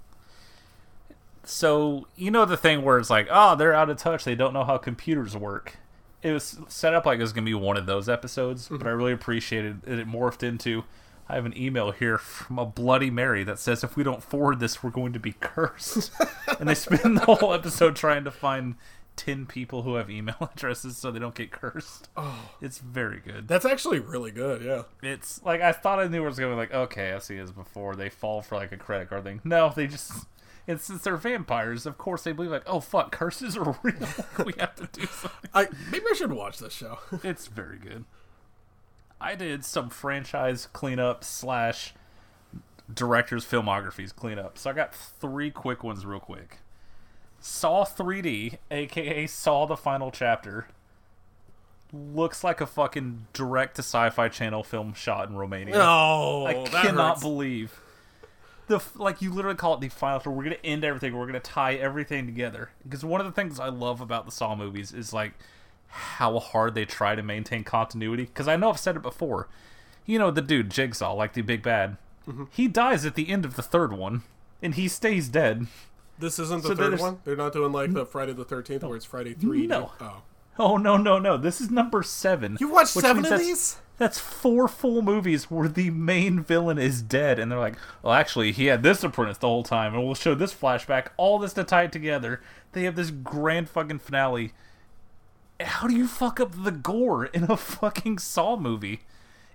So 1.44 2.06
you 2.16 2.30
know 2.30 2.44
the 2.44 2.56
thing 2.56 2.82
where 2.82 2.98
it's 2.98 3.08
like, 3.08 3.28
oh, 3.30 3.56
they're 3.56 3.72
out 3.72 3.88
of 3.88 3.96
touch. 3.96 4.24
They 4.24 4.34
don't 4.34 4.52
know 4.52 4.64
how 4.64 4.76
computers 4.78 5.36
work. 5.36 5.76
It 6.22 6.32
was 6.32 6.58
set 6.68 6.94
up 6.94 7.06
like 7.06 7.18
it 7.20 7.22
was 7.22 7.32
gonna 7.32 7.44
be 7.44 7.54
one 7.54 7.76
of 7.76 7.86
those 7.86 8.08
episodes, 8.08 8.68
but 8.68 8.86
I 8.86 8.90
really 8.90 9.12
appreciated 9.12 9.80
it. 9.86 10.00
It 10.00 10.08
morphed 10.08 10.42
into. 10.42 10.84
I 11.28 11.34
have 11.34 11.44
an 11.44 11.56
email 11.56 11.90
here 11.90 12.16
from 12.16 12.58
a 12.58 12.64
Bloody 12.64 13.10
Mary 13.10 13.44
that 13.44 13.58
says 13.58 13.84
if 13.84 13.96
we 13.96 14.02
don't 14.02 14.22
forward 14.22 14.60
this, 14.60 14.82
we're 14.82 14.90
going 14.90 15.12
to 15.12 15.18
be 15.18 15.34
cursed. 15.40 16.10
and 16.58 16.68
they 16.68 16.74
spend 16.74 17.18
the 17.18 17.34
whole 17.34 17.52
episode 17.52 17.96
trying 17.96 18.24
to 18.24 18.30
find 18.30 18.76
ten 19.16 19.44
people 19.46 19.82
who 19.82 19.96
have 19.96 20.08
email 20.08 20.36
addresses 20.54 20.96
so 20.96 21.10
they 21.10 21.18
don't 21.18 21.34
get 21.34 21.50
cursed. 21.50 22.08
Oh, 22.16 22.50
it's 22.62 22.78
very 22.78 23.20
good. 23.20 23.48
That's 23.48 23.66
actually 23.66 23.98
really 23.98 24.30
good. 24.30 24.62
Yeah. 24.62 24.82
It's 25.02 25.42
like 25.44 25.60
I 25.60 25.72
thought 25.72 25.98
I 25.98 26.06
knew 26.06 26.22
it 26.22 26.26
was 26.26 26.38
going 26.38 26.50
to 26.50 26.56
be 26.56 26.60
like, 26.60 26.74
okay, 26.74 27.12
I 27.12 27.18
see 27.18 27.36
this 27.36 27.50
before. 27.50 27.94
They 27.94 28.08
fall 28.08 28.40
for 28.40 28.54
like 28.54 28.72
a 28.72 28.76
credit 28.76 29.10
card 29.10 29.24
thing. 29.24 29.40
No, 29.44 29.72
they 29.74 29.86
just 29.86 30.26
it's 30.66 30.84
since 30.84 31.02
they're 31.02 31.16
vampires, 31.16 31.86
of 31.86 31.98
course 31.98 32.22
they 32.22 32.32
believe 32.32 32.50
like, 32.50 32.62
oh 32.66 32.80
fuck, 32.80 33.10
curses 33.10 33.56
are 33.56 33.78
real. 33.82 33.96
we 34.46 34.54
have 34.58 34.76
to 34.76 34.88
do 34.92 35.06
something. 35.06 35.50
I 35.52 35.66
maybe 35.90 36.04
I 36.10 36.14
should 36.14 36.32
watch 36.32 36.58
this 36.58 36.72
show. 36.72 36.98
It's 37.24 37.48
very 37.48 37.78
good. 37.78 38.04
I 39.20 39.34
did 39.34 39.64
some 39.64 39.90
franchise 39.90 40.68
cleanup 40.72 41.24
slash 41.24 41.94
directors 42.92 43.44
filmographies 43.44 44.14
cleanup. 44.14 44.58
So 44.58 44.70
I 44.70 44.72
got 44.72 44.94
three 44.94 45.50
quick 45.50 45.82
ones 45.82 46.06
real 46.06 46.20
quick. 46.20 46.58
Saw 47.40 47.84
3D, 47.84 48.58
aka 48.70 49.26
Saw 49.26 49.66
the 49.66 49.76
Final 49.76 50.10
Chapter, 50.10 50.68
looks 51.92 52.42
like 52.42 52.60
a 52.60 52.66
fucking 52.66 53.26
direct 53.32 53.76
to 53.76 53.82
sci-fi 53.82 54.28
channel 54.28 54.62
film 54.62 54.92
shot 54.92 55.28
in 55.28 55.36
Romania. 55.36 55.74
Oh, 55.76 56.46
I 56.46 56.54
cannot 56.64 57.14
hurts. 57.14 57.22
believe 57.22 57.80
the 58.68 58.80
like 58.94 59.20
you 59.20 59.32
literally 59.32 59.56
call 59.56 59.74
it 59.74 59.80
the 59.80 59.88
final. 59.88 60.32
We're 60.32 60.44
gonna 60.44 60.56
end 60.62 60.84
everything. 60.84 61.16
We're 61.16 61.26
gonna 61.26 61.40
tie 61.40 61.74
everything 61.74 62.26
together. 62.26 62.70
Because 62.84 63.04
one 63.04 63.20
of 63.20 63.26
the 63.26 63.32
things 63.32 63.58
I 63.58 63.68
love 63.68 64.00
about 64.00 64.26
the 64.26 64.32
Saw 64.32 64.54
movies 64.54 64.92
is 64.92 65.12
like 65.12 65.32
how 65.88 66.38
hard 66.38 66.74
they 66.74 66.84
try 66.84 67.14
to 67.14 67.22
maintain 67.22 67.64
continuity. 67.64 68.24
Because 68.26 68.48
I 68.48 68.56
know 68.56 68.70
I've 68.70 68.78
said 68.78 68.96
it 68.96 69.02
before. 69.02 69.48
You 70.06 70.18
know 70.18 70.30
the 70.30 70.42
dude 70.42 70.70
Jigsaw, 70.70 71.12
like 71.14 71.34
the 71.34 71.42
big 71.42 71.62
bad. 71.62 71.96
Mm-hmm. 72.26 72.44
He 72.50 72.68
dies 72.68 73.04
at 73.06 73.14
the 73.14 73.28
end 73.30 73.44
of 73.44 73.56
the 73.56 73.62
third 73.62 73.92
one, 73.92 74.22
and 74.62 74.74
he 74.74 74.88
stays 74.88 75.28
dead. 75.28 75.66
This 76.18 76.38
isn't 76.38 76.62
the 76.62 76.68
So 76.70 76.74
third 76.74 76.98
one. 76.98 77.18
They're 77.24 77.36
not 77.36 77.52
doing 77.52 77.72
like 77.72 77.92
the 77.92 78.04
Friday 78.06 78.32
the 78.32 78.44
Thirteenth, 78.44 78.82
where 78.84 78.96
it's 78.96 79.04
Friday 79.04 79.34
three. 79.34 79.66
No. 79.66 79.92
Oh, 80.00 80.22
Oh 80.60 80.76
no 80.76 80.96
no 80.96 81.20
no! 81.20 81.36
This 81.36 81.60
is 81.60 81.70
number 81.70 82.02
seven. 82.02 82.56
you 82.58 82.68
watched 82.68 82.90
seven 82.90 83.18
of 83.24 83.30
that's- 83.30 83.46
these? 83.46 83.76
That's 83.98 84.18
four 84.20 84.68
full 84.68 85.02
movies 85.02 85.50
where 85.50 85.68
the 85.68 85.90
main 85.90 86.40
villain 86.40 86.78
is 86.78 87.02
dead, 87.02 87.38
and 87.40 87.50
they're 87.50 87.58
like, 87.58 87.76
"Well, 88.02 88.12
actually, 88.12 88.52
he 88.52 88.66
had 88.66 88.82
this 88.84 89.02
apprentice 89.04 89.38
the 89.38 89.48
whole 89.48 89.62
time, 89.64 89.92
and 89.94 90.04
we'll 90.04 90.14
show 90.14 90.34
this 90.36 90.54
flashback, 90.54 91.08
all 91.16 91.38
this 91.38 91.52
to 91.54 91.64
tie 91.64 91.84
it 91.84 91.92
together." 91.92 92.40
They 92.72 92.84
have 92.84 92.94
this 92.96 93.10
grand 93.10 93.68
fucking 93.68 93.98
finale. 94.00 94.52
How 95.60 95.88
do 95.88 95.94
you 95.96 96.06
fuck 96.06 96.38
up 96.40 96.52
the 96.64 96.70
gore 96.72 97.26
in 97.26 97.44
a 97.44 97.56
fucking 97.58 98.18
Saw 98.18 98.56
movie? 98.56 99.00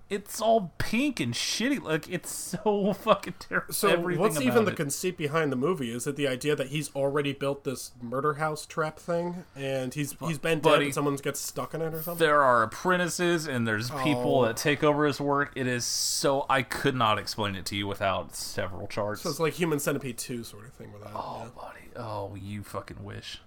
It's 0.09 0.41
all 0.41 0.73
pink 0.77 1.19
and 1.21 1.33
shitty. 1.33 1.81
Like 1.81 2.07
it's 2.09 2.29
so 2.29 2.93
fucking 2.99 3.35
terrible. 3.39 3.73
So 3.73 3.87
Everything 3.87 4.21
what's 4.21 4.39
even 4.41 4.65
the 4.65 4.73
conceit 4.73 5.17
behind 5.17 5.51
the 5.51 5.55
movie? 5.55 5.91
Is 5.91 6.05
it 6.05 6.17
the 6.17 6.27
idea 6.27 6.55
that 6.55 6.67
he's 6.67 6.93
already 6.93 7.31
built 7.33 7.63
this 7.63 7.93
murder 8.01 8.33
house 8.35 8.65
trap 8.67 8.99
thing, 8.99 9.45
and 9.55 9.93
he's 9.93 10.13
he's 10.19 10.37
been 10.37 10.59
dead 10.59 10.81
and 10.83 10.93
someone 10.93 11.15
gets 11.15 11.39
stuck 11.39 11.73
in 11.73 11.81
it 11.81 11.93
or 11.95 12.01
something? 12.03 12.23
there 12.23 12.43
are 12.43 12.61
apprentices 12.63 13.47
and 13.47 13.65
there's 13.67 13.89
people 13.89 14.39
Oh. 14.41 14.45
that 14.45 14.57
take 14.57 14.83
over 14.83 15.05
his 15.05 15.19
work. 15.21 15.53
It 15.55 15.65
is 15.67 15.85
so 15.85 16.45
I 16.49 16.61
could 16.63 16.95
not 16.95 17.17
explain 17.17 17.55
it 17.55 17.65
to 17.67 17.75
you 17.75 17.87
without 17.87 18.35
several 18.35 18.87
charts. 18.87 19.21
So 19.21 19.29
it's 19.29 19.39
like 19.39 19.53
Human 19.53 19.79
Centipede 19.79 20.17
two 20.17 20.43
sort 20.43 20.65
of 20.65 20.73
thing 20.73 20.91
with 20.93 21.01
that. 21.03 21.11
Oh, 21.15 21.43
yeah. 21.45 21.49
buddy. 21.55 21.79
Oh, 21.95 22.35
you 22.35 22.61
fucking 22.61 23.03
wish. 23.03 23.39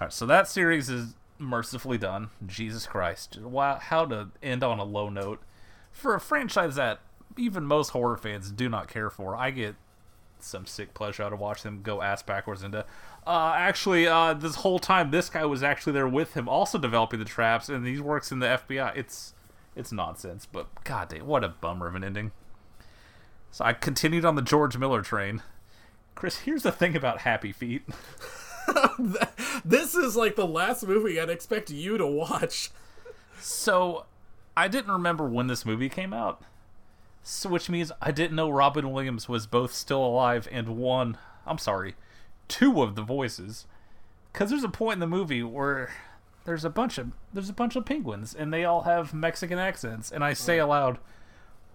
All 0.00 0.06
right, 0.06 0.12
so 0.12 0.24
that 0.26 0.48
series 0.48 0.88
is 0.88 1.14
mercifully 1.38 1.98
done. 1.98 2.30
Jesus 2.46 2.86
Christ. 2.86 3.38
Wow, 3.40 3.76
how 3.76 4.04
to 4.06 4.30
end 4.42 4.62
on 4.62 4.78
a 4.78 4.84
low 4.84 5.08
note 5.08 5.42
for 5.90 6.14
a 6.14 6.20
franchise 6.20 6.76
that 6.76 7.00
even 7.36 7.64
most 7.64 7.90
horror 7.90 8.16
fans 8.16 8.50
do 8.50 8.68
not 8.68 8.88
care 8.88 9.10
for. 9.10 9.36
I 9.36 9.50
get 9.50 9.76
some 10.40 10.66
sick 10.66 10.94
pleasure 10.94 11.22
out 11.22 11.32
of 11.32 11.40
watching 11.40 11.70
them 11.70 11.82
go 11.82 12.00
ass 12.00 12.22
backwards 12.22 12.62
into 12.62 12.84
uh, 13.28 13.52
actually, 13.54 14.08
uh, 14.08 14.32
this 14.32 14.54
whole 14.54 14.78
time, 14.78 15.10
this 15.10 15.28
guy 15.28 15.44
was 15.44 15.62
actually 15.62 15.92
there 15.92 16.08
with 16.08 16.32
him, 16.32 16.48
also 16.48 16.78
developing 16.78 17.18
the 17.18 17.26
traps, 17.26 17.68
and 17.68 17.86
he 17.86 18.00
works 18.00 18.32
in 18.32 18.38
the 18.38 18.46
FBI. 18.46 18.96
It's 18.96 19.34
it's 19.76 19.92
nonsense, 19.92 20.46
but 20.46 20.66
god 20.82 21.10
damn, 21.10 21.26
what 21.26 21.44
a 21.44 21.48
bummer 21.50 21.86
of 21.86 21.94
an 21.94 22.02
ending. 22.02 22.32
So 23.50 23.66
I 23.66 23.74
continued 23.74 24.24
on 24.24 24.34
the 24.34 24.42
George 24.42 24.78
Miller 24.78 25.02
train. 25.02 25.42
Chris, 26.14 26.38
here's 26.40 26.62
the 26.62 26.72
thing 26.72 26.96
about 26.96 27.20
Happy 27.20 27.52
Feet. 27.52 27.82
This 29.64 29.94
is 29.94 30.16
like 30.16 30.36
the 30.36 30.46
last 30.46 30.86
movie 30.86 31.20
I'd 31.20 31.28
expect 31.28 31.70
you 31.70 31.98
to 31.98 32.06
watch. 32.06 32.70
So 33.40 34.06
I 34.56 34.68
didn't 34.68 34.92
remember 34.92 35.28
when 35.28 35.46
this 35.46 35.66
movie 35.66 35.88
came 35.88 36.12
out, 36.12 36.42
so 37.22 37.48
which 37.48 37.68
means 37.68 37.92
I 38.00 38.10
didn't 38.10 38.36
know 38.36 38.48
Robin 38.48 38.90
Williams 38.90 39.28
was 39.28 39.46
both 39.46 39.74
still 39.74 40.04
alive 40.04 40.48
and 40.50 40.68
one. 40.70 41.18
I'm 41.46 41.58
sorry, 41.58 41.96
two 42.48 42.82
of 42.82 42.94
the 42.94 43.02
voices. 43.02 43.66
Because 44.32 44.50
there's 44.50 44.64
a 44.64 44.68
point 44.68 44.94
in 44.94 45.00
the 45.00 45.06
movie 45.06 45.42
where 45.42 45.90
there's 46.44 46.64
a 46.64 46.70
bunch 46.70 46.98
of 46.98 47.12
there's 47.32 47.50
a 47.50 47.54
bunch 47.54 47.76
of 47.76 47.84
penguins 47.84 48.34
and 48.34 48.52
they 48.52 48.64
all 48.64 48.82
have 48.82 49.12
Mexican 49.12 49.58
accents, 49.58 50.10
and 50.10 50.24
I 50.24 50.32
say 50.32 50.58
aloud, 50.58 50.98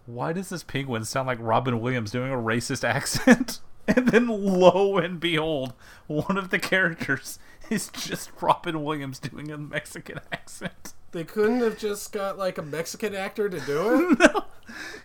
"Why 0.05 0.33
does 0.33 0.49
this 0.49 0.63
penguin 0.63 1.05
sound 1.05 1.27
like 1.27 1.37
Robin 1.39 1.79
Williams 1.79 2.11
doing 2.11 2.31
a 2.31 2.37
racist 2.37 2.83
accent?" 2.87 3.59
And 3.87 4.07
then, 4.07 4.27
lo 4.27 4.97
and 4.97 5.19
behold, 5.19 5.73
one 6.07 6.37
of 6.37 6.51
the 6.51 6.59
characters 6.59 7.37
is 7.69 7.89
just 7.89 8.31
Robin 8.41 8.81
Williams 8.81 9.19
doing 9.19 9.51
a 9.51 9.57
Mexican 9.57 10.19
accent. 10.31 10.93
They 11.11 11.25
couldn't 11.25 11.59
have 11.59 11.77
just 11.77 12.11
got 12.13 12.37
like 12.37 12.57
a 12.57 12.61
Mexican 12.61 13.13
actor 13.13 13.49
to 13.49 13.59
do 13.59 14.09
it? 14.11 14.19
no. 14.33 14.45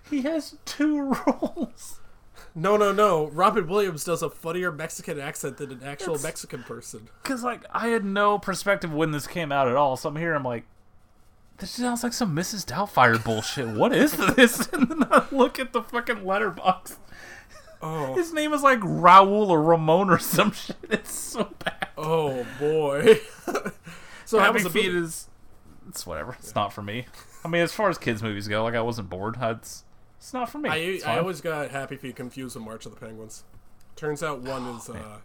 He 0.09 0.23
has 0.23 0.57
two 0.65 1.13
roles. 1.27 2.01
no, 2.55 2.77
no, 2.77 2.93
no. 2.93 3.27
Robin 3.29 3.67
Williams 3.67 4.05
does 4.05 4.23
a 4.23 4.31
funnier 4.31 4.71
Mexican 4.71 5.19
accent 5.19 5.57
than 5.57 5.73
an 5.73 5.83
actual 5.83 6.19
Mexican 6.19 6.63
person. 6.63 7.09
Because, 7.23 7.43
like, 7.43 7.65
I 7.73 7.89
had 7.89 8.05
no 8.05 8.39
perspective 8.39 8.93
when 8.93 9.11
this 9.11 9.27
came 9.27 9.51
out 9.51 9.69
at 9.69 9.75
all. 9.77 9.97
So 9.97 10.09
I'm 10.09 10.17
here, 10.17 10.35
I'm 10.35 10.45
like, 10.45 10.65
this 11.59 11.71
sounds 11.71 12.05
like 12.05 12.13
some 12.13 12.35
Mrs. 12.37 12.65
Doubtfire 12.65 13.23
bullshit. 13.23 13.67
What 13.69 13.93
is 13.93 14.13
this? 14.13 14.69
And 14.69 14.89
then 14.89 15.05
I 15.11 15.27
look 15.33 15.59
at 15.59 15.73
the 15.73 15.83
fucking 15.83 16.19
Letterboxd. 16.19 16.97
Oh, 17.81 18.15
His 18.15 18.33
name 18.33 18.53
is 18.53 18.63
like 18.63 18.81
Raul 18.81 19.49
or 19.49 19.63
Ramon 19.63 20.11
or 20.11 20.19
some 20.19 20.53
shit. 20.53 20.77
It's 20.91 21.13
so 21.13 21.49
bad. 21.59 21.89
oh 21.97 22.45
boy. 22.59 23.21
so 24.25 24.39
how 24.39 24.53
Happy 24.53 24.65
Feet 24.69 24.93
movie? 24.93 25.05
is. 25.07 25.29
It's 25.89 26.07
whatever. 26.07 26.37
It's 26.41 26.55
not 26.55 26.73
for 26.73 26.83
me. 26.83 27.07
I 27.45 27.49
mean, 27.49 27.63
as 27.63 27.73
far 27.73 27.89
as 27.89 27.97
kids' 27.99 28.23
movies 28.23 28.49
go, 28.49 28.63
like, 28.65 28.75
I 28.75 28.81
wasn't 28.83 29.09
bored. 29.09 29.37
It's, 29.41 29.85
it's 30.19 30.35
not 30.35 30.51
for 30.51 30.59
me. 30.59 30.69
I, 30.69 31.01
I 31.07 31.19
always 31.19 31.41
got 31.41 31.71
Happy 31.71 31.97
Feet 31.97 32.17
confused 32.17 32.57
with 32.57 32.65
March 32.65 32.85
of 32.85 32.93
the 32.93 33.01
Penguins. 33.01 33.45
Turns 33.97 34.23
out 34.23 34.41
one 34.41 34.67
is 34.77 34.91
uh, 34.91 35.19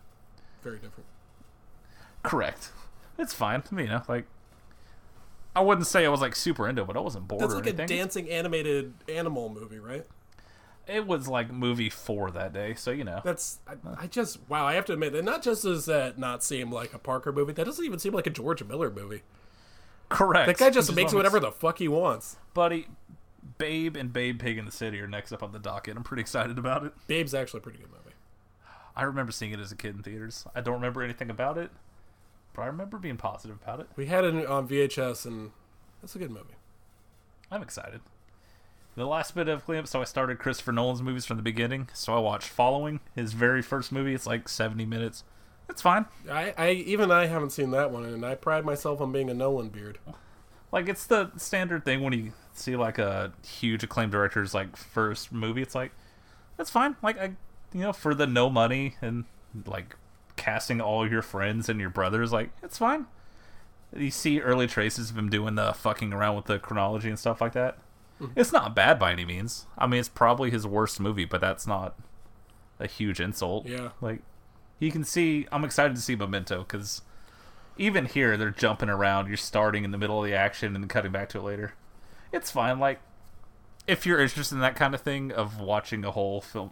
very 0.61 0.77
different. 0.77 1.05
Correct. 2.21 2.71
It's 3.17 3.33
fine. 3.33 3.63
You 3.71 3.87
know, 3.87 4.03
like. 4.07 4.25
I 5.55 5.61
wouldn't 5.61 5.85
say 5.85 6.03
I 6.05 6.09
was 6.09 6.21
like 6.21 6.35
super 6.35 6.67
into 6.67 6.81
it, 6.81 6.87
but 6.87 6.97
I 6.97 6.99
wasn't 6.99 7.27
bored 7.27 7.41
That's 7.41 7.53
like 7.53 7.67
a 7.67 7.73
dancing 7.73 8.27
animated 8.29 8.93
animal 9.07 9.49
movie, 9.49 9.77
right? 9.77 10.05
It 10.88 11.08
was 11.08 11.28
like 11.28 11.52
movie 11.52 11.89
four 11.89 12.30
that 12.32 12.52
day, 12.52 12.74
so 12.74 12.91
you 12.91 13.04
know. 13.06 13.22
That's 13.24 13.60
I, 13.67 14.04
I 14.04 14.08
just 14.08 14.39
wow. 14.50 14.65
I 14.65 14.74
have 14.74 14.86
to 14.86 14.93
admit 14.93 15.13
that 15.13 15.24
not 15.24 15.41
just 15.41 15.63
does 15.63 15.86
that 15.86 16.17
not 16.17 16.43
seem 16.43 16.72
like 16.72 16.93
a 16.93 17.00
Parker 17.00 17.32
movie, 17.32 17.54
that 17.54 17.65
doesn't 17.65 17.86
even 17.86 18.00
seem 18.00 18.13
like 18.13 18.28
a 18.28 18.32
George 18.32 18.63
Miller 18.63 18.91
movie. 18.91 19.22
Correct. 20.10 20.48
That 20.48 20.58
guy 20.58 20.69
just 20.69 20.89
is 20.89 20.96
makes 20.96 21.13
what 21.13 21.19
whatever 21.19 21.39
the 21.39 21.52
fuck 21.52 21.80
he 21.80 21.88
wants. 21.88 22.36
Buddy, 22.54 22.88
Babe 23.58 23.96
and 23.96 24.12
Babe 24.12 24.39
Pig 24.39 24.58
in 24.58 24.65
the 24.65 24.72
City 24.72 25.00
are 25.00 25.08
next 25.08 25.32
up 25.32 25.41
on 25.41 25.54
the 25.54 25.60
docket. 25.60 25.96
I'm 25.96 26.04
pretty 26.04 26.22
excited 26.22 26.58
about 26.58 26.86
it. 26.86 26.93
Babe's 27.08 27.34
actually 27.34 27.60
a 27.60 27.62
pretty 27.62 27.80
good 27.80 27.89
movie. 27.89 28.15
I 28.96 29.04
remember 29.04 29.32
seeing 29.32 29.54
it 29.54 29.60
as 29.60 29.72
a 29.72 29.76
kid 29.76 29.96
in 29.96 30.04
theaters. 30.04 30.46
I 30.54 30.62
don't 30.62 30.76
remember 30.76 31.02
anything 31.02 31.30
about 31.30 31.58
it, 31.58 31.72
but 32.54 32.62
I 32.62 32.65
remember 32.67 32.98
being 32.98 33.17
positive 33.17 33.58
about 33.62 33.80
it. 33.80 33.88
We 33.96 34.06
had 34.06 34.24
it 34.24 34.46
on 34.46 34.67
VHS, 34.67 35.26
and 35.26 35.52
that's 36.02 36.15
a 36.15 36.19
good 36.19 36.30
movie. 36.30 36.56
I'm 37.50 37.63
excited. 37.63 38.02
The 38.95 39.06
last 39.06 39.34
bit 39.34 39.47
of 39.47 39.65
cleanup, 39.65 39.88
so 39.88 40.01
I 40.01 40.03
started 40.03 40.38
Christopher 40.38 40.71
Nolan's 40.71 41.01
movies 41.01 41.25
from 41.25 41.38
the 41.38 41.43
beginning. 41.43 41.89
So 41.93 42.13
I 42.15 42.19
watched 42.19 42.47
Following, 42.47 42.99
his 43.15 43.34
very 43.34 43.62
first 43.63 43.91
movie. 43.91 44.13
It's 44.13 44.27
like 44.27 44.47
70 44.47 44.86
minutes. 44.86 45.23
It's 45.67 45.82
fine. 45.82 46.06
I, 46.29 46.53
I 46.58 46.69
even 46.71 47.10
I 47.10 47.25
haven't 47.25 47.51
seen 47.51 47.71
that 47.71 47.89
one, 47.89 48.06
and 48.06 48.23
I 48.23 48.36
pride 48.36 48.65
myself 48.65 49.01
on 49.01 49.12
being 49.12 49.29
a 49.29 49.34
Nolan 49.34 49.69
beard. 49.69 49.97
Like 50.71 50.89
it's 50.89 51.06
the 51.06 51.32
standard 51.38 51.86
thing 51.86 52.01
when 52.01 52.13
you 52.13 52.34
see 52.53 52.75
like 52.75 52.97
a 52.97 53.32
huge 53.45 53.84
acclaimed 53.84 54.12
director's 54.12 54.53
like 54.53 54.75
first 54.75 55.32
movie. 55.32 55.62
It's 55.62 55.75
like 55.75 55.91
that's 56.58 56.69
fine. 56.69 56.95
Like 57.01 57.19
I, 57.19 57.32
you 57.73 57.82
know, 57.82 57.93
for 57.93 58.13
the 58.13 58.27
no 58.27 58.49
money 58.49 58.95
and 59.01 59.25
like 59.65 59.95
casting 60.36 60.82
all 60.82 61.10
your 61.10 61.21
friends 61.21 61.69
and 61.69 61.79
your 61.79 61.89
brothers, 61.89 62.32
like 62.32 62.51
it's 62.62 62.77
fine. 62.77 63.08
You 63.95 64.12
see 64.12 64.39
early 64.39 64.67
traces 64.67 65.12
of 65.12 65.17
him 65.17 65.29
doing 65.29 65.56
the 65.56 65.73
fucking 65.73 66.12
around 66.12 66.36
with 66.36 66.45
the 66.45 66.60
chronology 66.60 67.10
and 67.10 67.17
stuff 67.17 67.39
like 67.41 67.53
that. 67.53 67.77
It's 68.36 68.51
not 68.51 68.75
bad 68.75 68.99
by 68.99 69.12
any 69.12 69.25
means. 69.25 69.65
I 69.77 69.88
mean, 69.88 69.99
it's 69.99 70.09
probably 70.09 70.49
his 70.51 70.65
worst 70.65 70.99
movie, 70.99 71.25
but 71.25 71.41
that's 71.41 71.67
not 71.67 71.95
a 72.79 72.88
huge 72.88 73.19
insult. 73.19 73.65
Yeah. 73.65 73.89
Like 74.01 74.21
you 74.79 74.91
can 74.91 75.03
see, 75.03 75.47
I'm 75.51 75.63
excited 75.63 75.95
to 75.95 76.01
see 76.01 76.15
Memento 76.15 76.59
because 76.59 77.01
even 77.77 78.05
here 78.05 78.38
they're 78.38 78.51
jumping 78.51 78.89
around. 78.89 79.27
You're 79.27 79.38
starting 79.38 79.83
in 79.83 79.91
the 79.91 79.97
middle 79.97 80.23
of 80.23 80.29
the 80.29 80.36
action 80.36 80.75
and 80.75 80.89
cutting 80.89 81.12
back 81.12 81.29
to 81.29 81.39
it 81.39 81.43
later. 81.43 81.73
It's 82.31 82.51
fine. 82.51 82.79
Like 82.79 82.99
if 83.88 84.05
you're 84.05 84.19
interested 84.19 84.55
in 84.55 84.62
that 84.62 84.75
kind 84.75 84.93
of 84.93 85.01
thing 85.01 85.31
of 85.31 85.59
watching 85.59 86.03
a 86.05 86.12
whole 86.12 86.41
film 86.41 86.71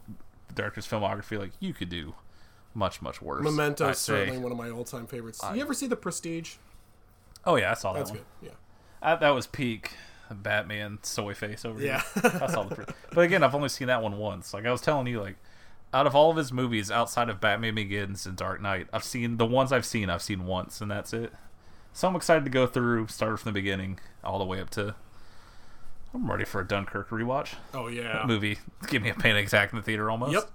director's 0.53 0.87
filmography, 0.87 1.39
like 1.39 1.51
you 1.59 1.73
could 1.73 1.89
do 1.89 2.15
much 2.73 3.01
much 3.01 3.21
worse. 3.21 3.43
Memento 3.43 3.87
I'd 3.87 3.97
certainly 3.97 4.39
one 4.39 4.51
of 4.51 4.57
my 4.57 4.69
all-time 4.69 5.07
favorites. 5.07 5.41
you 5.53 5.61
ever 5.61 5.73
see 5.73 5.87
The 5.87 5.95
Prestige? 5.95 6.55
Oh 7.45 7.55
yeah, 7.55 7.71
I 7.71 7.73
saw 7.73 7.93
that 7.93 7.99
That's 7.99 8.11
good. 8.11 8.25
Yeah. 8.41 8.51
Uh, 9.01 9.15
that 9.15 9.31
was 9.31 9.47
peak 9.47 9.93
Batman 10.35 10.99
soy 11.03 11.33
face 11.33 11.65
over 11.65 11.81
Yeah. 11.81 12.01
here. 12.21 12.39
I 12.41 12.47
saw 12.47 12.63
the. 12.63 12.93
But 13.13 13.21
again, 13.21 13.43
I've 13.43 13.55
only 13.55 13.69
seen 13.69 13.87
that 13.87 14.01
one 14.01 14.17
once. 14.17 14.53
Like 14.53 14.65
I 14.65 14.71
was 14.71 14.81
telling 14.81 15.07
you, 15.07 15.21
like 15.21 15.35
out 15.93 16.07
of 16.07 16.15
all 16.15 16.31
of 16.31 16.37
his 16.37 16.51
movies 16.53 16.89
outside 16.89 17.29
of 17.29 17.39
Batman 17.41 17.75
Begins 17.75 18.25
and 18.25 18.37
Dark 18.37 18.61
Knight, 18.61 18.87
I've 18.93 19.03
seen 19.03 19.37
the 19.37 19.45
ones 19.45 19.71
I've 19.71 19.85
seen. 19.85 20.09
I've 20.09 20.21
seen 20.21 20.45
once, 20.45 20.81
and 20.81 20.89
that's 20.89 21.13
it. 21.13 21.33
So 21.93 22.07
I'm 22.07 22.15
excited 22.15 22.45
to 22.45 22.49
go 22.51 22.65
through, 22.67 23.07
start 23.07 23.37
from 23.39 23.49
the 23.49 23.53
beginning, 23.59 23.99
all 24.23 24.39
the 24.39 24.45
way 24.45 24.61
up 24.61 24.69
to. 24.71 24.95
I'm 26.13 26.29
ready 26.29 26.45
for 26.45 26.61
a 26.61 26.67
Dunkirk 26.67 27.09
rewatch. 27.09 27.55
Oh 27.73 27.87
yeah. 27.87 28.23
Movie, 28.27 28.59
give 28.87 29.01
me 29.01 29.09
a 29.09 29.13
panic 29.13 29.47
attack 29.47 29.71
in 29.71 29.77
the 29.77 29.83
theater 29.83 30.09
almost. 30.09 30.33
Yep. 30.33 30.49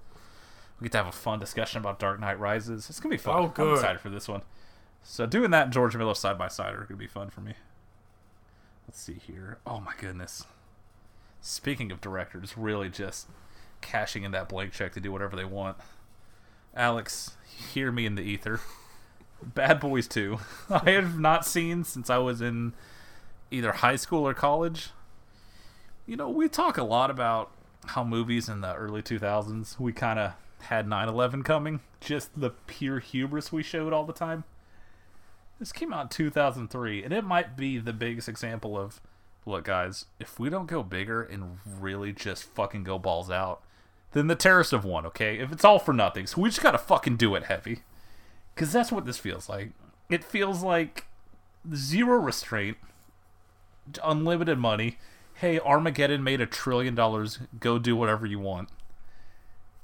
We 0.79 0.85
get 0.85 0.91
to 0.93 0.97
have 0.99 1.07
a 1.07 1.11
fun 1.11 1.39
discussion 1.39 1.79
about 1.79 1.97
Dark 1.99 2.19
Knight 2.19 2.39
Rises. 2.39 2.89
It's 2.89 2.99
gonna 2.99 3.13
be 3.13 3.17
fun. 3.17 3.35
Oh, 3.35 3.43
I'm 3.45 3.49
good. 3.51 3.73
excited 3.75 3.99
for 3.99 4.09
this 4.09 4.27
one. 4.27 4.41
So 5.03 5.25
doing 5.25 5.51
that 5.51 5.63
and 5.65 5.73
George 5.73 5.95
Miller 5.95 6.13
side 6.13 6.37
by 6.37 6.47
side 6.47 6.73
are 6.75 6.81
gonna 6.85 6.97
be 6.97 7.07
fun 7.07 7.29
for 7.31 7.41
me. 7.41 7.53
Let's 8.87 9.01
see 9.01 9.19
here. 9.25 9.57
Oh 9.65 9.79
my 9.79 9.93
goodness. 9.99 10.45
Speaking 11.41 11.91
of 11.91 12.01
directors, 12.01 12.57
really 12.57 12.89
just 12.89 13.27
cashing 13.81 14.23
in 14.23 14.31
that 14.31 14.49
blank 14.49 14.71
check 14.71 14.93
to 14.93 14.99
do 14.99 15.11
whatever 15.11 15.35
they 15.35 15.45
want. 15.45 15.77
Alex, 16.75 17.31
hear 17.73 17.91
me 17.91 18.05
in 18.05 18.15
the 18.15 18.21
ether. 18.21 18.59
Bad 19.43 19.79
Boys 19.79 20.07
2. 20.07 20.39
I 20.69 20.91
have 20.91 21.19
not 21.19 21.45
seen 21.45 21.83
since 21.83 22.09
I 22.09 22.17
was 22.17 22.41
in 22.41 22.73
either 23.51 23.71
high 23.73 23.95
school 23.95 24.27
or 24.27 24.33
college. 24.33 24.91
You 26.05 26.15
know, 26.15 26.29
we 26.29 26.47
talk 26.47 26.77
a 26.77 26.83
lot 26.83 27.11
about 27.11 27.51
how 27.87 28.03
movies 28.03 28.49
in 28.49 28.61
the 28.61 28.73
early 28.73 29.01
2000s, 29.01 29.79
we 29.79 29.91
kind 29.91 30.19
of 30.19 30.33
had 30.61 30.87
9 30.87 31.07
11 31.09 31.43
coming. 31.43 31.81
Just 31.99 32.39
the 32.39 32.51
pure 32.51 32.99
hubris 32.99 33.51
we 33.51 33.63
showed 33.63 33.93
all 33.93 34.05
the 34.05 34.13
time. 34.13 34.43
This 35.59 35.71
came 35.71 35.91
out 35.91 36.03
in 36.03 36.09
2003, 36.09 37.03
and 37.03 37.13
it 37.13 37.23
might 37.23 37.57
be 37.57 37.79
the 37.79 37.93
biggest 37.93 38.29
example 38.29 38.77
of 38.77 39.01
look, 39.47 39.63
guys, 39.63 40.05
if 40.19 40.39
we 40.39 40.49
don't 40.49 40.67
go 40.67 40.83
bigger 40.83 41.23
and 41.23 41.59
really 41.79 42.11
just 42.11 42.43
fucking 42.43 42.83
go 42.83 42.99
balls 42.99 43.31
out, 43.31 43.61
then 44.11 44.27
the 44.27 44.35
terrorists 44.35 44.71
have 44.71 44.85
won, 44.85 45.05
okay? 45.05 45.39
If 45.39 45.51
it's 45.51 45.65
all 45.65 45.79
for 45.79 45.93
nothing, 45.93 46.27
so 46.27 46.41
we 46.41 46.49
just 46.49 46.61
gotta 46.61 46.77
fucking 46.77 47.17
do 47.17 47.33
it 47.35 47.43
heavy. 47.43 47.79
Because 48.53 48.71
that's 48.71 48.91
what 48.91 49.05
this 49.05 49.17
feels 49.17 49.47
like. 49.47 49.71
It 50.09 50.23
feels 50.23 50.63
like 50.63 51.05
zero 51.73 52.17
restraint, 52.17 52.77
unlimited 54.03 54.57
money. 54.57 54.97
Hey, 55.35 55.59
Armageddon 55.59 56.23
made 56.23 56.41
a 56.41 56.45
trillion 56.45 56.95
dollars. 56.95 57.39
Go 57.59 57.79
do 57.79 57.95
whatever 57.95 58.25
you 58.25 58.39
want. 58.39 58.69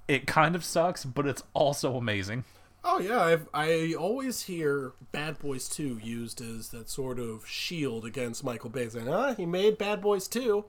It 0.07 0.28
kind 0.28 0.55
of 0.55 0.65
sucks, 0.65 1.05
but 1.05 1.28
it's 1.28 1.43
also 1.53 1.95
amazing. 1.95 2.43
Oh 2.84 2.99
yeah, 2.99 3.21
I've, 3.21 3.47
I 3.53 3.93
always 3.97 4.43
hear 4.43 4.91
Bad 5.11 5.39
Boys 5.39 5.69
2 5.69 5.99
used 6.03 6.41
as 6.41 6.69
that 6.69 6.89
sort 6.89 7.17
of 7.17 7.47
shield 7.47 8.05
against 8.05 8.43
Michael 8.43 8.69
Bay 8.69 8.89
saying, 8.89 9.07
"Ah, 9.07 9.34
he 9.36 9.45
made 9.45 9.77
Bad 9.77 10.01
Boys 10.01 10.27
2." 10.27 10.65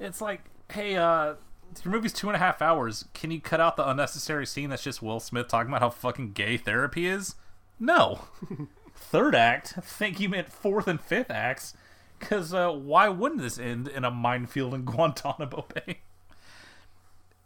It's 0.00 0.20
like, 0.20 0.40
hey, 0.72 0.96
uh, 0.96 1.34
your 1.82 1.92
movie's 1.92 2.12
two 2.12 2.28
and 2.28 2.36
a 2.36 2.38
half 2.38 2.62
hours. 2.62 3.06
Can 3.14 3.30
you 3.30 3.40
cut 3.40 3.60
out 3.60 3.76
the 3.76 3.88
unnecessary 3.88 4.46
scene 4.46 4.70
that's 4.70 4.82
just 4.82 5.02
Will 5.02 5.20
Smith 5.20 5.48
talking 5.48 5.70
about 5.70 5.82
how 5.82 5.90
fucking 5.90 6.32
gay 6.32 6.56
therapy 6.56 7.06
is? 7.06 7.34
No. 7.80 8.20
Third 8.94 9.34
act? 9.34 9.74
I 9.76 9.80
think 9.80 10.20
you 10.20 10.28
meant 10.28 10.52
fourth 10.52 10.86
and 10.86 11.00
fifth 11.00 11.30
acts. 11.30 11.74
Because 12.18 12.54
uh, 12.54 12.70
why 12.70 13.08
wouldn't 13.08 13.42
this 13.42 13.58
end 13.58 13.88
in 13.88 14.04
a 14.04 14.10
minefield 14.10 14.72
in 14.74 14.82
Guantanamo 14.84 15.66
Bay? 15.74 15.98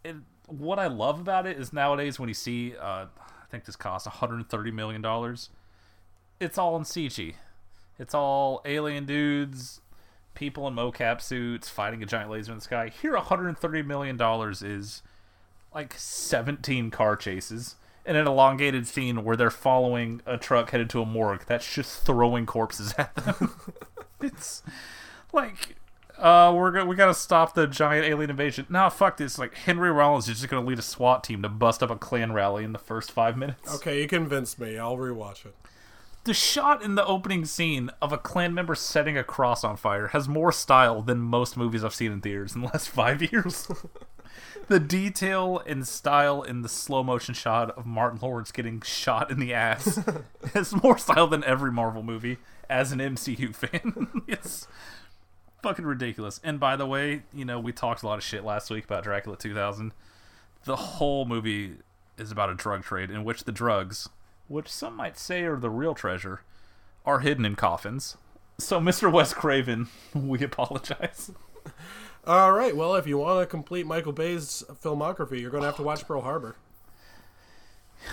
And 0.05 0.25
what 0.47 0.79
I 0.79 0.87
love 0.87 1.19
about 1.19 1.45
it 1.45 1.57
is 1.57 1.73
nowadays 1.73 2.19
when 2.19 2.29
you 2.29 2.35
see 2.35 2.75
uh, 2.79 3.05
think 3.49 3.65
this 3.65 3.75
cost 3.75 4.05
130 4.05 4.71
million 4.71 5.01
dollars. 5.01 5.49
It's 6.39 6.57
all 6.57 6.75
in 6.77 6.83
CG. 6.83 7.35
It's 7.97 8.13
all 8.13 8.61
alien 8.63 9.05
dudes, 9.05 9.81
people 10.33 10.67
in 10.67 10.73
mocap 10.73 11.21
suits 11.21 11.67
fighting 11.67 12.01
a 12.01 12.05
giant 12.05 12.31
laser 12.31 12.53
in 12.53 12.59
the 12.59 12.63
sky. 12.63 12.89
Here, 12.89 13.13
130 13.13 13.81
million 13.83 14.15
dollars 14.15 14.61
is 14.61 15.01
like 15.73 15.93
17 15.97 16.91
car 16.91 17.15
chases 17.15 17.75
and 18.05 18.17
an 18.17 18.25
elongated 18.25 18.87
scene 18.87 19.23
where 19.23 19.35
they're 19.35 19.51
following 19.51 20.21
a 20.25 20.37
truck 20.37 20.71
headed 20.71 20.89
to 20.89 21.01
a 21.01 21.05
morgue 21.05 21.43
that's 21.45 21.71
just 21.71 22.05
throwing 22.05 22.45
corpses 22.45 22.93
at 22.97 23.13
them. 23.15 23.53
it's 24.21 24.63
like 25.33 25.75
uh 26.19 26.53
we're 26.55 26.71
go- 26.71 26.85
we 26.85 26.95
got 26.95 27.07
to 27.07 27.13
stop 27.13 27.53
the 27.55 27.65
giant 27.67 28.05
alien 28.05 28.29
invasion. 28.29 28.65
Nah, 28.69 28.89
fuck 28.89 29.17
this. 29.17 29.37
Like 29.39 29.53
Henry 29.55 29.91
Rollins 29.91 30.27
is 30.27 30.37
just 30.39 30.49
going 30.49 30.63
to 30.63 30.67
lead 30.69 30.79
a 30.79 30.83
SWAT 30.83 31.23
team 31.23 31.41
to 31.41 31.49
bust 31.49 31.81
up 31.81 31.89
a 31.89 31.95
Klan 31.95 32.33
rally 32.33 32.63
in 32.63 32.73
the 32.73 32.79
first 32.79 33.11
5 33.11 33.37
minutes. 33.37 33.73
Okay, 33.75 34.01
you 34.01 34.07
convinced 34.07 34.59
me. 34.59 34.77
I'll 34.77 34.97
rewatch 34.97 35.45
it. 35.45 35.55
The 36.25 36.33
shot 36.33 36.83
in 36.83 36.95
the 36.95 37.05
opening 37.05 37.45
scene 37.45 37.89
of 38.01 38.11
a 38.11 38.17
Klan 38.17 38.53
member 38.53 38.75
setting 38.75 39.17
a 39.17 39.23
cross 39.23 39.63
on 39.63 39.77
fire 39.77 40.07
has 40.09 40.27
more 40.27 40.51
style 40.51 41.01
than 41.01 41.19
most 41.19 41.55
movies 41.57 41.83
I've 41.83 41.95
seen 41.95 42.11
in 42.11 42.21
theaters 42.21 42.53
in 42.55 42.61
the 42.61 42.67
last 42.67 42.89
5 42.89 43.31
years. 43.31 43.67
the 44.67 44.79
detail 44.79 45.61
and 45.65 45.87
style 45.87 46.41
in 46.43 46.61
the 46.61 46.69
slow 46.69 47.03
motion 47.03 47.33
shot 47.33 47.71
of 47.71 47.85
Martin 47.85 48.19
Lawrence 48.21 48.51
getting 48.51 48.81
shot 48.81 49.31
in 49.31 49.39
the 49.39 49.53
ass 49.53 49.99
has 50.53 50.73
more 50.83 50.97
style 50.97 51.27
than 51.27 51.43
every 51.45 51.71
Marvel 51.71 52.03
movie 52.03 52.37
as 52.69 52.91
an 52.91 52.99
MCU 52.99 53.55
fan. 53.55 54.23
it's 54.27 54.67
fucking 55.61 55.85
ridiculous. 55.85 56.39
And 56.43 56.59
by 56.59 56.75
the 56.75 56.85
way, 56.85 57.23
you 57.33 57.45
know, 57.45 57.59
we 57.59 57.71
talked 57.71 58.03
a 58.03 58.07
lot 58.07 58.17
of 58.17 58.23
shit 58.23 58.43
last 58.43 58.69
week 58.69 58.85
about 58.85 59.03
Dracula 59.03 59.37
2000. 59.37 59.93
The 60.65 60.75
whole 60.75 61.25
movie 61.25 61.77
is 62.17 62.31
about 62.31 62.49
a 62.49 62.55
drug 62.55 62.83
trade 62.83 63.09
in 63.09 63.23
which 63.23 63.45
the 63.45 63.51
drugs, 63.51 64.09
which 64.47 64.67
some 64.67 64.95
might 64.95 65.17
say 65.17 65.43
are 65.43 65.57
the 65.57 65.69
real 65.69 65.95
treasure, 65.95 66.41
are 67.05 67.19
hidden 67.19 67.45
in 67.45 67.55
coffins. 67.55 68.17
So, 68.57 68.79
Mr. 68.81 69.11
Wes 69.11 69.33
Craven, 69.33 69.87
we 70.13 70.43
apologize. 70.43 71.31
All 72.27 72.51
right. 72.51 72.75
Well, 72.75 72.95
if 72.95 73.07
you 73.07 73.17
want 73.17 73.41
to 73.41 73.45
complete 73.45 73.85
Michael 73.85 74.11
Bay's 74.11 74.63
filmography, 74.83 75.39
you're 75.39 75.51
going 75.51 75.61
to 75.61 75.67
have 75.67 75.77
to 75.77 75.83
watch 75.83 76.05
Pearl 76.05 76.21
Harbor. 76.21 76.55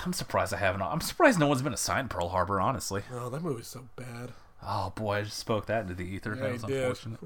I'm 0.05 0.13
surprised 0.13 0.53
I 0.53 0.59
haven't. 0.59 0.83
I'm 0.83 1.01
surprised 1.01 1.39
no 1.39 1.47
one's 1.47 1.63
been 1.63 1.75
assigned 1.75 2.11
Pearl 2.11 2.29
Harbor, 2.29 2.61
honestly. 2.61 3.03
Oh, 3.13 3.29
that 3.29 3.43
movie's 3.43 3.69
so 3.69 3.89
bad. 3.97 4.33
Oh 4.67 4.93
boy, 4.95 5.19
I 5.19 5.23
just 5.23 5.39
spoke 5.39 5.67
that 5.67 5.83
into 5.83 5.95
the 5.95 6.05
ether. 6.05 6.35
Yeah, 6.35 6.43
that 6.43 6.53
was 6.53 6.63
you 6.63 6.69
did. 6.69 6.79
unfortunate. 6.79 7.21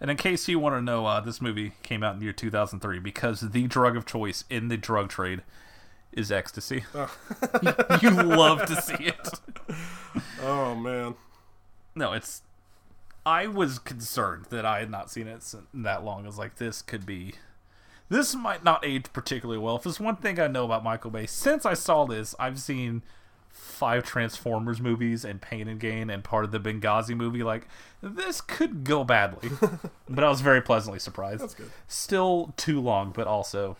And 0.00 0.10
in 0.10 0.16
case 0.16 0.48
you 0.48 0.58
want 0.58 0.74
to 0.74 0.82
know, 0.82 1.06
uh, 1.06 1.20
this 1.20 1.40
movie 1.40 1.72
came 1.82 2.02
out 2.02 2.14
in 2.14 2.18
the 2.18 2.24
year 2.24 2.32
2003 2.32 2.98
because 2.98 3.40
the 3.40 3.66
drug 3.68 3.96
of 3.96 4.04
choice 4.04 4.44
in 4.50 4.68
the 4.68 4.76
drug 4.76 5.08
trade 5.08 5.42
is 6.12 6.30
ecstasy. 6.30 6.84
you 8.02 8.10
love 8.10 8.66
to 8.66 8.80
see 8.80 9.04
it. 9.04 9.28
Oh 10.42 10.74
man. 10.74 11.14
No, 11.94 12.12
it's. 12.12 12.42
I 13.24 13.46
was 13.46 13.78
concerned 13.78 14.46
that 14.50 14.66
I 14.66 14.80
had 14.80 14.90
not 14.90 15.10
seen 15.10 15.28
it 15.28 15.54
that 15.72 16.04
long. 16.04 16.24
I 16.24 16.26
was 16.26 16.38
like, 16.38 16.56
this 16.56 16.82
could 16.82 17.06
be. 17.06 17.34
This 18.08 18.34
might 18.34 18.64
not 18.64 18.84
age 18.84 19.06
particularly 19.12 19.60
well. 19.60 19.76
If 19.76 19.84
there's 19.84 20.00
one 20.00 20.16
thing 20.16 20.38
I 20.38 20.48
know 20.48 20.64
about 20.64 20.84
Michael 20.84 21.10
Bay, 21.10 21.26
since 21.26 21.64
I 21.64 21.74
saw 21.74 22.04
this, 22.04 22.34
I've 22.38 22.60
seen 22.60 23.02
five 23.52 24.02
Transformers 24.02 24.80
movies 24.80 25.24
and 25.24 25.40
Pain 25.40 25.68
and 25.68 25.78
Gain 25.78 26.10
and 26.10 26.24
part 26.24 26.44
of 26.44 26.50
the 26.50 26.58
Benghazi 26.58 27.16
movie. 27.16 27.42
Like, 27.42 27.68
this 28.02 28.40
could 28.40 28.82
go 28.84 29.04
badly. 29.04 29.50
but 30.08 30.24
I 30.24 30.28
was 30.28 30.40
very 30.40 30.60
pleasantly 30.62 30.98
surprised. 30.98 31.42
That's 31.42 31.54
good. 31.54 31.70
Still 31.86 32.54
too 32.56 32.80
long, 32.80 33.12
but 33.14 33.26
also, 33.26 33.76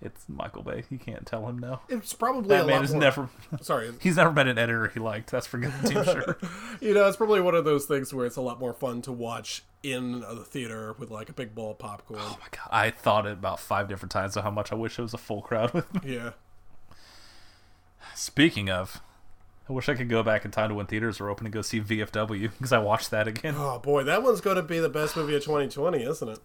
it's 0.00 0.24
Michael 0.28 0.62
Bay. 0.62 0.84
You 0.90 0.98
can't 0.98 1.26
tell 1.26 1.48
him 1.48 1.58
no. 1.58 1.80
It's 1.88 2.12
probably 2.12 2.48
That 2.48 2.64
a 2.64 2.66
man 2.66 2.82
has 2.82 2.92
more... 2.92 3.00
never. 3.00 3.28
Sorry. 3.60 3.90
He's 4.00 4.16
never 4.16 4.32
met 4.32 4.46
an 4.46 4.58
editor 4.58 4.88
he 4.88 5.00
liked. 5.00 5.30
That's 5.30 5.46
for 5.46 5.58
goddamn 5.58 6.04
sure. 6.04 6.38
You 6.80 6.94
know, 6.94 7.06
it's 7.08 7.16
probably 7.16 7.40
one 7.40 7.54
of 7.54 7.64
those 7.64 7.86
things 7.86 8.14
where 8.14 8.26
it's 8.26 8.36
a 8.36 8.42
lot 8.42 8.60
more 8.60 8.72
fun 8.72 9.02
to 9.02 9.12
watch 9.12 9.64
in 9.82 10.20
the 10.20 10.44
theater 10.44 10.94
with 10.98 11.10
like 11.10 11.28
a 11.28 11.32
big 11.32 11.54
bowl 11.54 11.72
of 11.72 11.78
popcorn. 11.78 12.20
Oh 12.22 12.38
my 12.40 12.46
god, 12.50 12.68
I 12.70 12.90
thought 12.90 13.26
it 13.26 13.32
about 13.32 13.60
five 13.60 13.88
different 13.88 14.12
times 14.12 14.36
of 14.36 14.44
how 14.44 14.50
much 14.50 14.72
I 14.72 14.76
wish 14.76 14.98
it 14.98 15.02
was 15.02 15.14
a 15.14 15.18
full 15.18 15.42
crowd 15.42 15.72
with 15.74 15.92
me. 15.94 16.14
Yeah. 16.14 16.30
Speaking 18.14 18.70
of, 18.70 19.00
I 19.68 19.72
wish 19.72 19.88
I 19.88 19.94
could 19.94 20.08
go 20.08 20.22
back 20.22 20.44
in 20.44 20.50
time 20.50 20.68
to 20.68 20.74
when 20.74 20.86
theaters 20.86 21.20
were 21.20 21.30
open 21.30 21.46
and 21.46 21.52
go 21.52 21.62
see 21.62 21.80
VFW 21.80 22.50
because 22.52 22.72
I 22.72 22.78
watched 22.78 23.10
that 23.10 23.26
again. 23.26 23.54
Oh 23.56 23.78
boy, 23.78 24.04
that 24.04 24.22
one's 24.22 24.40
going 24.40 24.56
to 24.56 24.62
be 24.62 24.78
the 24.78 24.88
best 24.88 25.16
movie 25.16 25.34
of 25.34 25.42
2020, 25.42 26.02
isn't 26.02 26.28
it? 26.28 26.38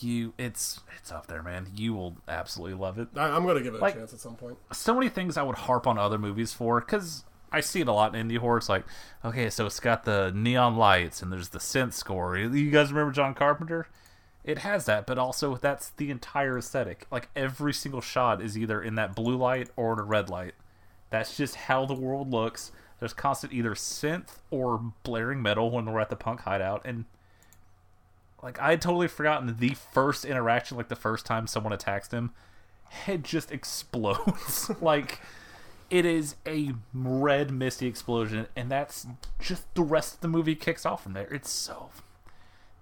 You, 0.00 0.34
it's 0.36 0.80
it's 0.98 1.10
up 1.10 1.26
there, 1.28 1.42
man. 1.42 1.68
You 1.74 1.94
will 1.94 2.16
absolutely 2.28 2.78
love 2.78 2.98
it. 2.98 3.08
I, 3.16 3.28
I'm 3.30 3.44
going 3.44 3.56
to 3.56 3.62
give 3.62 3.74
it 3.74 3.82
a 3.82 3.92
chance 3.92 4.12
at 4.12 4.20
some 4.20 4.36
point. 4.36 4.58
So 4.72 4.94
many 4.94 5.08
things 5.08 5.36
I 5.36 5.42
would 5.42 5.56
harp 5.56 5.86
on 5.86 5.98
other 5.98 6.18
movies 6.18 6.52
for 6.52 6.80
because 6.80 7.24
I 7.50 7.60
see 7.60 7.80
it 7.80 7.88
a 7.88 7.92
lot 7.92 8.14
in 8.14 8.28
indie 8.28 8.38
horror. 8.38 8.58
It's 8.58 8.68
like, 8.68 8.84
okay, 9.24 9.48
so 9.48 9.66
it's 9.66 9.80
got 9.80 10.04
the 10.04 10.30
neon 10.34 10.76
lights 10.76 11.22
and 11.22 11.32
there's 11.32 11.48
the 11.48 11.58
synth 11.58 11.94
score. 11.94 12.36
You 12.36 12.70
guys 12.70 12.92
remember 12.92 13.12
John 13.12 13.34
Carpenter? 13.34 13.88
It 14.44 14.58
has 14.58 14.84
that, 14.84 15.06
but 15.06 15.18
also 15.18 15.56
that's 15.56 15.90
the 15.90 16.10
entire 16.10 16.58
aesthetic. 16.58 17.06
Like 17.10 17.28
every 17.34 17.72
single 17.72 18.00
shot 18.00 18.42
is 18.42 18.56
either 18.56 18.82
in 18.82 18.94
that 18.96 19.14
blue 19.14 19.36
light 19.36 19.70
or 19.76 19.94
in 19.94 19.98
a 19.98 20.04
red 20.04 20.28
light. 20.28 20.54
That's 21.10 21.36
just 21.36 21.54
how 21.54 21.86
the 21.86 21.94
world 21.94 22.30
looks. 22.30 22.72
There's 22.98 23.12
constant 23.12 23.52
either 23.52 23.74
synth 23.74 24.38
or 24.50 24.92
blaring 25.02 25.40
metal 25.40 25.70
when 25.70 25.86
we're 25.86 26.00
at 26.00 26.10
the 26.10 26.16
punk 26.16 26.40
hideout, 26.40 26.82
and 26.84 27.04
like 28.42 28.60
I 28.60 28.70
had 28.70 28.82
totally 28.82 29.08
forgotten 29.08 29.56
the 29.58 29.74
first 29.74 30.24
interaction, 30.24 30.76
like 30.76 30.88
the 30.88 30.96
first 30.96 31.24
time 31.24 31.46
someone 31.46 31.72
attacks 31.72 32.10
him, 32.10 32.32
head 32.90 33.24
just 33.24 33.50
explodes. 33.52 34.70
like 34.80 35.20
it 35.90 36.04
is 36.04 36.36
a 36.46 36.72
red 36.92 37.50
misty 37.50 37.86
explosion, 37.86 38.46
and 38.56 38.70
that's 38.70 39.06
just 39.38 39.72
the 39.74 39.82
rest 39.82 40.14
of 40.14 40.20
the 40.20 40.28
movie 40.28 40.56
kicks 40.56 40.84
off 40.84 41.02
from 41.02 41.12
there. 41.12 41.32
It's 41.32 41.50
so 41.50 41.90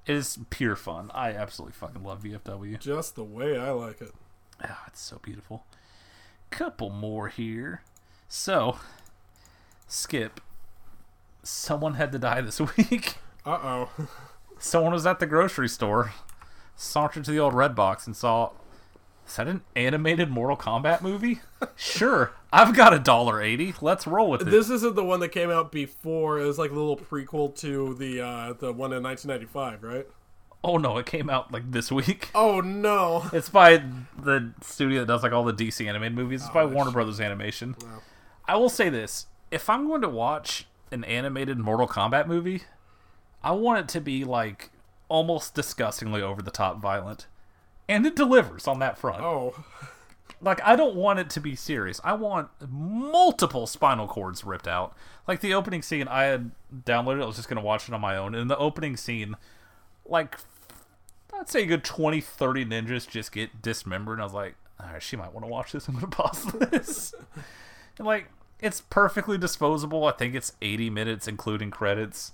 it 0.06 0.14
is 0.14 0.38
pure 0.50 0.76
fun. 0.76 1.10
I 1.14 1.32
absolutely 1.32 1.74
fucking 1.74 2.04
love 2.04 2.22
VFW. 2.22 2.78
Just 2.78 3.16
the 3.16 3.24
way 3.24 3.58
I 3.58 3.70
like 3.70 4.00
it. 4.00 4.12
Ah, 4.62 4.84
it's 4.86 5.00
so 5.00 5.18
beautiful. 5.20 5.64
Couple 6.50 6.90
more 6.90 7.28
here. 7.28 7.82
So, 8.28 8.78
Skip, 9.86 10.40
someone 11.42 11.94
had 11.94 12.12
to 12.12 12.18
die 12.18 12.40
this 12.40 12.60
week. 12.76 13.14
Uh 13.44 13.58
oh. 13.62 14.08
Someone 14.58 14.92
was 14.92 15.06
at 15.06 15.20
the 15.20 15.26
grocery 15.26 15.68
store, 15.68 16.12
sauntered 16.74 17.24
to 17.24 17.30
the 17.30 17.38
old 17.38 17.54
red 17.54 17.74
box, 17.74 18.06
and 18.06 18.16
saw. 18.16 18.50
Is 19.26 19.36
that 19.36 19.48
an 19.48 19.62
animated 19.74 20.30
Mortal 20.30 20.56
Kombat 20.56 21.02
movie? 21.02 21.40
sure, 21.76 22.32
I've 22.52 22.76
got 22.76 22.94
a 22.94 22.98
dollar 22.98 23.42
eighty. 23.42 23.74
Let's 23.80 24.06
roll 24.06 24.30
with 24.30 24.42
it. 24.42 24.44
This 24.50 24.70
isn't 24.70 24.94
the 24.94 25.04
one 25.04 25.18
that 25.20 25.30
came 25.30 25.50
out 25.50 25.72
before. 25.72 26.38
It 26.40 26.46
was 26.46 26.58
like 26.58 26.70
a 26.70 26.74
little 26.74 26.96
prequel 26.96 27.54
to 27.60 27.94
the 27.94 28.20
uh, 28.20 28.52
the 28.52 28.72
one 28.72 28.92
in 28.92 29.02
1995, 29.02 29.82
right? 29.82 30.06
oh 30.64 30.78
no, 30.78 30.98
it 30.98 31.06
came 31.06 31.30
out 31.30 31.52
like 31.52 31.70
this 31.70 31.92
week. 31.92 32.30
Oh 32.34 32.60
no. 32.60 33.26
It's 33.32 33.48
by 33.48 33.82
the 34.20 34.52
studio 34.62 35.00
that 35.00 35.06
does 35.06 35.22
like 35.22 35.32
all 35.32 35.44
the 35.44 35.52
DC 35.52 35.86
animated 35.86 36.16
movies. 36.16 36.42
It's 36.42 36.50
by 36.50 36.64
Warner 36.64 36.90
Brothers 36.90 37.20
Animation. 37.20 37.76
I 38.48 38.56
will 38.56 38.68
say 38.68 38.88
this: 38.88 39.26
if 39.50 39.68
I'm 39.68 39.86
going 39.86 40.02
to 40.02 40.08
watch 40.08 40.66
an 40.90 41.04
animated 41.04 41.58
Mortal 41.58 41.88
Kombat 41.88 42.26
movie, 42.26 42.62
I 43.42 43.52
want 43.52 43.80
it 43.80 43.88
to 43.90 44.00
be 44.00 44.24
like 44.24 44.70
almost 45.08 45.54
disgustingly 45.54 46.22
over 46.22 46.42
the 46.42 46.50
top 46.50 46.80
violent, 46.80 47.26
and 47.88 48.06
it 48.06 48.16
delivers 48.16 48.66
on 48.66 48.78
that 48.80 48.98
front. 48.98 49.22
Oh. 49.22 49.64
Like 50.40 50.60
I 50.62 50.76
don't 50.76 50.96
want 50.96 51.18
it 51.18 51.30
to 51.30 51.40
be 51.40 51.54
serious. 51.56 52.00
I 52.04 52.12
want 52.12 52.48
multiple 52.68 53.66
spinal 53.66 54.06
cords 54.06 54.44
ripped 54.44 54.68
out. 54.68 54.94
Like 55.26 55.40
the 55.40 55.54
opening 55.54 55.82
scene, 55.82 56.08
I 56.08 56.24
had 56.24 56.50
downloaded. 56.84 57.22
I 57.22 57.26
was 57.26 57.36
just 57.36 57.48
gonna 57.48 57.62
watch 57.62 57.88
it 57.88 57.94
on 57.94 58.00
my 58.00 58.16
own. 58.16 58.34
And 58.34 58.42
in 58.42 58.48
the 58.48 58.58
opening 58.58 58.96
scene, 58.96 59.36
like 60.04 60.36
I'd 61.32 61.48
say 61.48 61.62
a 61.62 61.66
good 61.66 61.84
20, 61.84 62.20
30 62.20 62.64
ninjas 62.66 63.08
just 63.08 63.32
get 63.32 63.62
dismembered. 63.62 64.14
And 64.14 64.22
I 64.22 64.24
was 64.24 64.34
like, 64.34 64.56
all 64.80 64.92
right, 64.92 65.02
she 65.02 65.16
might 65.16 65.32
want 65.32 65.46
to 65.46 65.50
watch 65.50 65.72
this. 65.72 65.88
I'm 65.88 65.94
gonna 65.94 66.08
pause 66.08 66.44
this. 66.70 67.14
and 67.98 68.06
like, 68.06 68.26
it's 68.60 68.80
perfectly 68.80 69.38
disposable. 69.38 70.04
I 70.06 70.12
think 70.12 70.34
it's 70.34 70.52
80 70.62 70.90
minutes, 70.90 71.28
including 71.28 71.70
credits. 71.70 72.32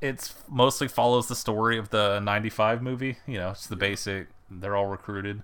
It's 0.00 0.34
mostly 0.48 0.88
follows 0.88 1.28
the 1.28 1.36
story 1.36 1.76
of 1.78 1.90
the 1.90 2.20
95 2.20 2.82
movie. 2.82 3.18
You 3.26 3.38
know, 3.38 3.50
it's 3.50 3.66
the 3.66 3.76
basic. 3.76 4.28
They're 4.50 4.76
all 4.76 4.86
recruited 4.86 5.42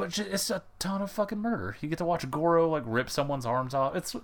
but 0.00 0.18
it's 0.18 0.50
a 0.50 0.62
ton 0.78 1.02
of 1.02 1.10
fucking 1.10 1.38
murder. 1.38 1.76
You 1.80 1.88
get 1.88 1.98
to 1.98 2.04
watch 2.04 2.28
Goro 2.30 2.68
like 2.68 2.84
rip 2.86 3.10
someone's 3.10 3.44
arms 3.44 3.74
off. 3.74 3.94
It's 3.94 4.16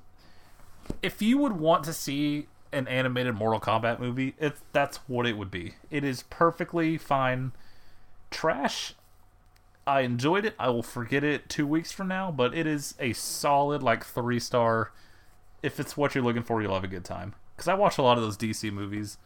if 1.02 1.20
you 1.20 1.38
would 1.38 1.52
want 1.52 1.84
to 1.84 1.92
see 1.92 2.46
an 2.72 2.88
animated 2.88 3.34
Mortal 3.34 3.60
Kombat 3.60 4.00
movie, 4.00 4.34
it's 4.38 4.62
that's 4.72 4.96
what 5.06 5.26
it 5.26 5.36
would 5.36 5.50
be. 5.50 5.74
It 5.90 6.02
is 6.02 6.22
perfectly 6.24 6.96
fine 6.96 7.52
trash. 8.30 8.94
I 9.86 10.00
enjoyed 10.00 10.44
it. 10.44 10.54
I 10.58 10.68
will 10.70 10.82
forget 10.82 11.22
it 11.22 11.48
two 11.48 11.66
weeks 11.66 11.92
from 11.92 12.08
now, 12.08 12.30
but 12.30 12.54
it 12.54 12.66
is 12.66 12.94
a 12.98 13.12
solid 13.12 13.82
like 13.82 14.04
three 14.04 14.40
star. 14.40 14.92
If 15.62 15.78
it's 15.78 15.96
what 15.96 16.14
you're 16.14 16.24
looking 16.24 16.42
for, 16.42 16.60
you'll 16.60 16.74
have 16.74 16.84
a 16.84 16.88
good 16.88 17.04
time. 17.04 17.34
Because 17.54 17.68
I 17.68 17.74
watch 17.74 17.98
a 17.98 18.02
lot 18.02 18.18
of 18.18 18.24
those 18.24 18.36
DC 18.36 18.72
movies. 18.72 19.18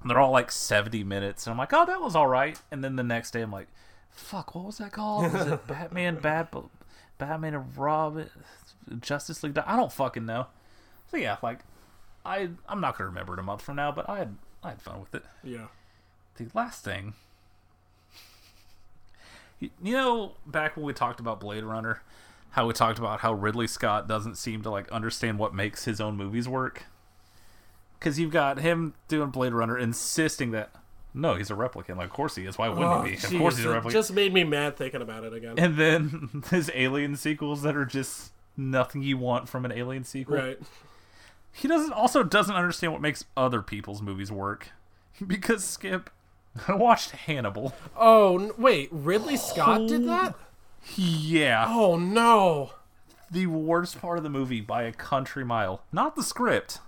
And 0.00 0.10
they're 0.10 0.18
all 0.18 0.30
like 0.30 0.50
70 0.50 1.04
minutes. 1.04 1.46
And 1.46 1.52
I'm 1.52 1.58
like, 1.58 1.72
oh, 1.72 1.84
that 1.86 2.00
was 2.00 2.16
all 2.16 2.26
right. 2.26 2.58
And 2.70 2.82
then 2.82 2.96
the 2.96 3.02
next 3.02 3.32
day, 3.32 3.42
I'm 3.42 3.52
like, 3.52 3.68
fuck, 4.10 4.54
what 4.54 4.64
was 4.64 4.78
that 4.78 4.92
called? 4.92 5.32
Was 5.32 5.46
it 5.46 5.66
Batman 5.68 6.16
Bad 6.16 6.48
Batman 7.18 7.54
and 7.54 7.76
Robin, 7.76 8.30
Justice 9.00 9.42
League. 9.42 9.56
I 9.58 9.76
don't 9.76 9.92
fucking 9.92 10.26
know. 10.26 10.46
So 11.10 11.16
yeah, 11.16 11.36
like 11.42 11.60
I 12.24 12.50
I'm 12.68 12.80
not 12.80 12.96
gonna 12.96 13.10
remember 13.10 13.34
it 13.34 13.40
a 13.40 13.42
month 13.42 13.62
from 13.62 13.76
now, 13.76 13.92
but 13.92 14.08
I 14.08 14.18
had 14.18 14.36
I 14.62 14.70
had 14.70 14.82
fun 14.82 15.00
with 15.00 15.14
it. 15.14 15.24
Yeah. 15.44 15.66
The 16.36 16.48
last 16.54 16.84
thing, 16.84 17.14
you, 19.60 19.70
know, 19.82 20.32
back 20.46 20.76
when 20.76 20.84
we 20.84 20.92
talked 20.92 21.20
about 21.20 21.40
Blade 21.40 21.64
Runner, 21.64 22.02
how 22.50 22.66
we 22.66 22.72
talked 22.72 22.98
about 22.98 23.20
how 23.20 23.32
Ridley 23.32 23.66
Scott 23.66 24.08
doesn't 24.08 24.36
seem 24.36 24.62
to 24.62 24.70
like 24.70 24.90
understand 24.90 25.38
what 25.38 25.54
makes 25.54 25.84
his 25.84 26.00
own 26.00 26.16
movies 26.16 26.48
work. 26.48 26.84
Because 27.98 28.18
you've 28.18 28.32
got 28.32 28.58
him 28.60 28.94
doing 29.08 29.30
Blade 29.30 29.52
Runner, 29.52 29.76
insisting 29.78 30.52
that 30.52 30.70
no, 31.12 31.34
he's 31.34 31.50
a 31.50 31.54
replicant. 31.54 31.96
Like, 31.96 32.06
of 32.06 32.12
course 32.12 32.36
he 32.36 32.46
is. 32.46 32.56
Why 32.56 32.68
wouldn't 32.68 32.86
Oh, 32.86 33.02
he 33.02 33.10
be? 33.10 33.16
Of 33.16 33.40
course 33.40 33.56
he's 33.56 33.66
a 33.66 33.68
replicant. 33.68 33.90
just 33.92 34.12
made 34.12 34.32
me 34.32 34.44
mad 34.44 34.76
thinking 34.76 35.02
about 35.02 35.24
it 35.24 35.34
again. 35.34 35.54
And 35.58 35.76
then 35.76 36.42
his 36.50 36.70
Alien 36.74 37.16
sequels 37.16 37.62
that 37.62 37.76
are 37.76 37.84
just 37.84 38.32
nothing 38.56 39.02
you 39.02 39.18
want 39.18 39.48
from 39.48 39.64
an 39.64 39.72
Alien 39.72 40.04
sequel. 40.04 40.36
right. 40.36 40.58
He 41.52 41.66
doesn't 41.66 41.92
also 41.92 42.22
doesn't 42.22 42.54
understand 42.54 42.92
what 42.92 43.02
makes 43.02 43.24
other 43.36 43.60
people's 43.60 44.00
movies 44.02 44.30
work. 44.32 44.70
Because 45.26 45.64
Skip, 45.64 46.08
I 46.68 46.74
watched 46.74 47.10
Hannibal. 47.10 47.72
Oh 47.96 48.38
n- 48.38 48.50
wait, 48.58 48.88
Ridley 48.92 49.36
Scott 49.36 49.86
did 49.88 50.06
that? 50.08 50.34
Yeah. 50.96 51.66
Oh 51.68 51.96
no. 51.96 52.72
the 53.30 53.46
worst 53.46 54.00
part 54.00 54.18
of 54.18 54.24
the 54.24 54.30
movie 54.30 54.60
by 54.60 54.82
a 54.82 54.92
country 54.92 55.44
mile. 55.44 55.82
Not 55.92 56.16
the 56.16 56.22
script. 56.22 56.78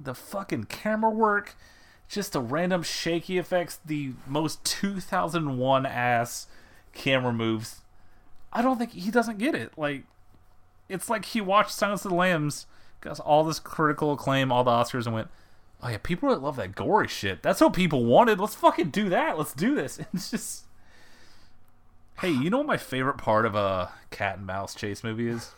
The 0.00 0.14
fucking 0.14 0.64
camera 0.64 1.10
work, 1.10 1.54
just 2.08 2.32
the 2.32 2.40
random 2.40 2.82
shaky 2.82 3.38
effects, 3.38 3.78
the 3.84 4.12
most 4.26 4.64
2001 4.64 5.86
ass 5.86 6.46
camera 6.92 7.32
moves. 7.32 7.82
I 8.52 8.62
don't 8.62 8.78
think 8.78 8.92
he 8.92 9.10
doesn't 9.10 9.38
get 9.38 9.54
it. 9.54 9.72
Like, 9.76 10.04
it's 10.88 11.10
like 11.10 11.26
he 11.26 11.40
watched 11.40 11.72
Silence 11.72 12.04
of 12.04 12.10
the 12.10 12.16
Lambs, 12.16 12.66
got 13.00 13.20
all 13.20 13.44
this 13.44 13.58
critical 13.60 14.12
acclaim, 14.12 14.50
all 14.50 14.64
the 14.64 14.70
Oscars, 14.70 15.06
and 15.06 15.14
went, 15.14 15.28
"Oh 15.84 15.88
yeah, 15.90 15.98
people 16.02 16.30
that 16.30 16.42
love 16.42 16.56
that 16.56 16.74
gory 16.74 17.08
shit. 17.08 17.42
That's 17.42 17.60
what 17.60 17.74
people 17.74 18.04
wanted. 18.04 18.40
Let's 18.40 18.54
fucking 18.54 18.90
do 18.90 19.08
that. 19.10 19.38
Let's 19.38 19.52
do 19.52 19.74
this." 19.74 20.00
It's 20.14 20.30
just, 20.30 20.64
hey, 22.20 22.30
you 22.30 22.50
know 22.50 22.58
what 22.58 22.66
my 22.66 22.76
favorite 22.76 23.18
part 23.18 23.46
of 23.46 23.54
a 23.54 23.92
cat 24.10 24.38
and 24.38 24.46
mouse 24.46 24.74
chase 24.74 25.04
movie 25.04 25.28
is? 25.28 25.52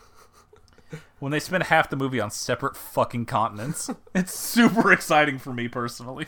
When 1.19 1.33
they 1.33 1.41
spend 1.41 1.65
half 1.65 1.89
the 1.91 1.97
movie 1.97 2.21
on 2.21 2.31
separate 2.31 2.77
fucking 2.77 3.27
continents. 3.27 3.89
it's 4.15 4.35
super 4.35 4.93
exciting 4.93 5.39
for 5.39 5.53
me 5.53 5.69
personally. 5.69 6.27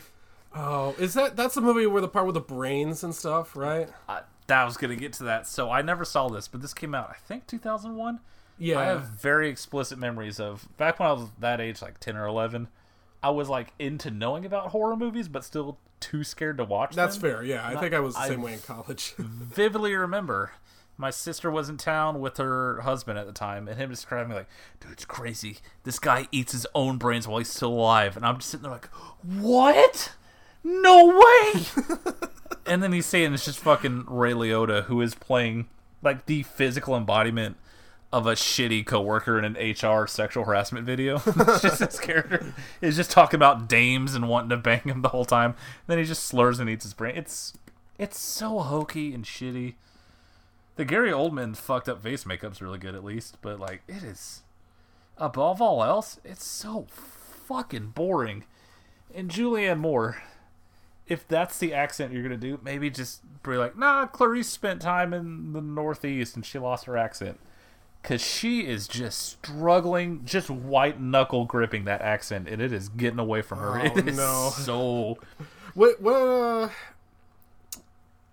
Oh, 0.55 0.95
is 0.97 1.13
that 1.13 1.35
that's 1.35 1.55
the 1.55 1.61
movie 1.61 1.85
where 1.85 2.01
the 2.01 2.07
part 2.07 2.25
with 2.25 2.33
the 2.35 2.41
brains 2.41 3.03
and 3.03 3.13
stuff, 3.13 3.55
right? 3.55 3.89
I, 4.07 4.21
that 4.47 4.65
was 4.65 4.77
gonna 4.77 4.95
get 4.95 5.13
to 5.13 5.23
that. 5.25 5.47
So 5.47 5.69
I 5.69 5.81
never 5.81 6.03
saw 6.03 6.27
this, 6.27 6.47
but 6.47 6.61
this 6.61 6.73
came 6.73 6.95
out 6.95 7.09
I 7.09 7.17
think 7.27 7.47
2001. 7.47 8.19
Yeah. 8.57 8.79
I 8.79 8.85
have 8.85 9.05
very 9.05 9.49
explicit 9.49 9.97
memories 9.97 10.39
of 10.39 10.67
back 10.77 10.99
when 10.99 11.07
I 11.07 11.13
was 11.13 11.29
that 11.39 11.61
age, 11.61 11.81
like 11.81 11.99
10 11.99 12.17
or 12.17 12.25
11. 12.27 12.67
I 13.21 13.29
was 13.31 13.49
like 13.49 13.73
into 13.79 14.09
knowing 14.11 14.45
about 14.45 14.67
horror 14.67 14.95
movies, 14.95 15.27
but 15.27 15.43
still 15.43 15.77
too 15.99 16.23
scared 16.23 16.57
to 16.57 16.63
watch 16.63 16.95
That's 16.95 17.17
them. 17.17 17.31
fair. 17.31 17.43
Yeah, 17.43 17.67
I 17.67 17.75
think 17.75 17.93
I 17.93 17.99
was 17.99 18.15
the 18.15 18.21
I- 18.21 18.27
same 18.29 18.41
way 18.41 18.53
in 18.53 18.59
college. 18.59 19.13
vividly 19.17 19.93
remember 19.93 20.51
my 20.97 21.09
sister 21.11 21.49
was 21.49 21.69
in 21.69 21.77
town 21.77 22.19
with 22.19 22.35
her 22.37 22.81
husband 22.81 23.17
at 23.17 23.25
the 23.25 23.31
time 23.31 23.69
and 23.69 23.79
him 23.79 23.89
describing 23.89 24.29
me 24.29 24.35
like 24.35 24.49
dude 24.81 24.91
it's 24.91 25.05
crazy 25.05 25.57
this 25.85 25.97
guy 25.97 26.27
eats 26.29 26.51
his 26.51 26.67
own 26.75 26.97
brains 26.97 27.25
while 27.25 27.37
he's 27.37 27.49
still 27.49 27.69
alive 27.71 28.17
and 28.17 28.25
i'm 28.25 28.35
just 28.35 28.49
sitting 28.49 28.63
there 28.63 28.71
like 28.73 28.87
what 29.23 30.11
no 30.61 31.05
way 31.07 31.63
and 32.65 32.83
then 32.83 32.91
he's 32.91 33.05
saying 33.05 33.33
it's 33.33 33.45
just 33.45 33.59
fucking 33.59 34.03
ray 34.07 34.33
liotta 34.33 34.83
who 34.83 34.99
is 34.99 35.15
playing 35.15 35.69
like 36.01 36.25
the 36.25 36.43
physical 36.43 36.97
embodiment 36.97 37.55
of 38.11 38.25
a 38.25 38.33
shitty 38.33 38.85
coworker 38.85 39.37
in 39.37 39.45
an 39.45 39.53
hr 39.53 40.07
sexual 40.07 40.43
harassment 40.43 40.85
video 40.85 41.15
it's 41.25 41.61
just 41.61 41.79
this 41.79 41.99
character 41.99 42.53
is 42.81 42.95
just 42.95 43.11
talking 43.11 43.37
about 43.37 43.69
dames 43.69 44.15
and 44.15 44.27
wanting 44.27 44.49
to 44.49 44.57
bang 44.57 44.81
him 44.81 45.03
the 45.03 45.09
whole 45.09 45.25
time 45.25 45.53
then 45.85 45.97
he 45.99 46.03
just 46.03 46.23
slurs 46.23 46.59
and 46.59 46.69
eats 46.69 46.83
his 46.83 46.93
brain 46.93 47.15
it's 47.15 47.53
it's 47.99 48.17
so 48.17 48.59
hokey 48.59 49.13
and 49.13 49.25
shitty. 49.25 49.75
The 50.77 50.85
Gary 50.85 51.11
Oldman 51.11 51.57
fucked 51.57 51.89
up 51.89 52.01
face 52.01 52.25
makeup's 52.25 52.61
really 52.61 52.79
good 52.79 52.95
at 52.95 53.03
least, 53.03 53.37
but 53.41 53.59
like 53.59 53.81
it 53.89 54.03
is 54.03 54.43
above 55.17 55.61
all 55.61 55.83
else, 55.83 56.19
it's 56.23 56.45
so 56.45 56.87
fucking 56.89 57.87
boring. 57.87 58.45
And 59.13 59.29
Julianne 59.29 59.79
Moore, 59.79 60.23
if 61.07 61.27
that's 61.27 61.59
the 61.59 61.73
accent 61.73 62.13
you're 62.13 62.23
gonna 62.23 62.37
do, 62.37 62.57
maybe 62.63 62.89
just 62.89 63.21
be 63.43 63.57
like, 63.57 63.77
nah, 63.77 64.07
Clarice 64.07 64.47
spent 64.47 64.81
time 64.81 65.13
in 65.13 65.51
the 65.51 65.61
Northeast 65.61 66.37
and 66.37 66.45
she 66.45 66.57
lost 66.57 66.85
her 66.85 66.95
accent. 66.95 67.37
Cause 68.01 68.21
she 68.21 68.65
is 68.65 68.87
just 68.87 69.19
struggling, 69.19 70.21
just 70.25 70.49
white 70.49 71.01
knuckle 71.01 71.45
gripping 71.45 71.83
that 71.85 72.01
accent, 72.01 72.47
and 72.47 72.61
it 72.61 72.71
is 72.71 72.87
getting 72.89 73.19
away 73.19 73.41
from 73.41 73.59
her. 73.59 73.79
Oh, 73.79 73.97
it 73.97 74.07
is 74.07 74.17
no. 74.17 74.51
so 74.55 75.17
what 75.73 76.01
what 76.01 76.15
uh 76.15 76.69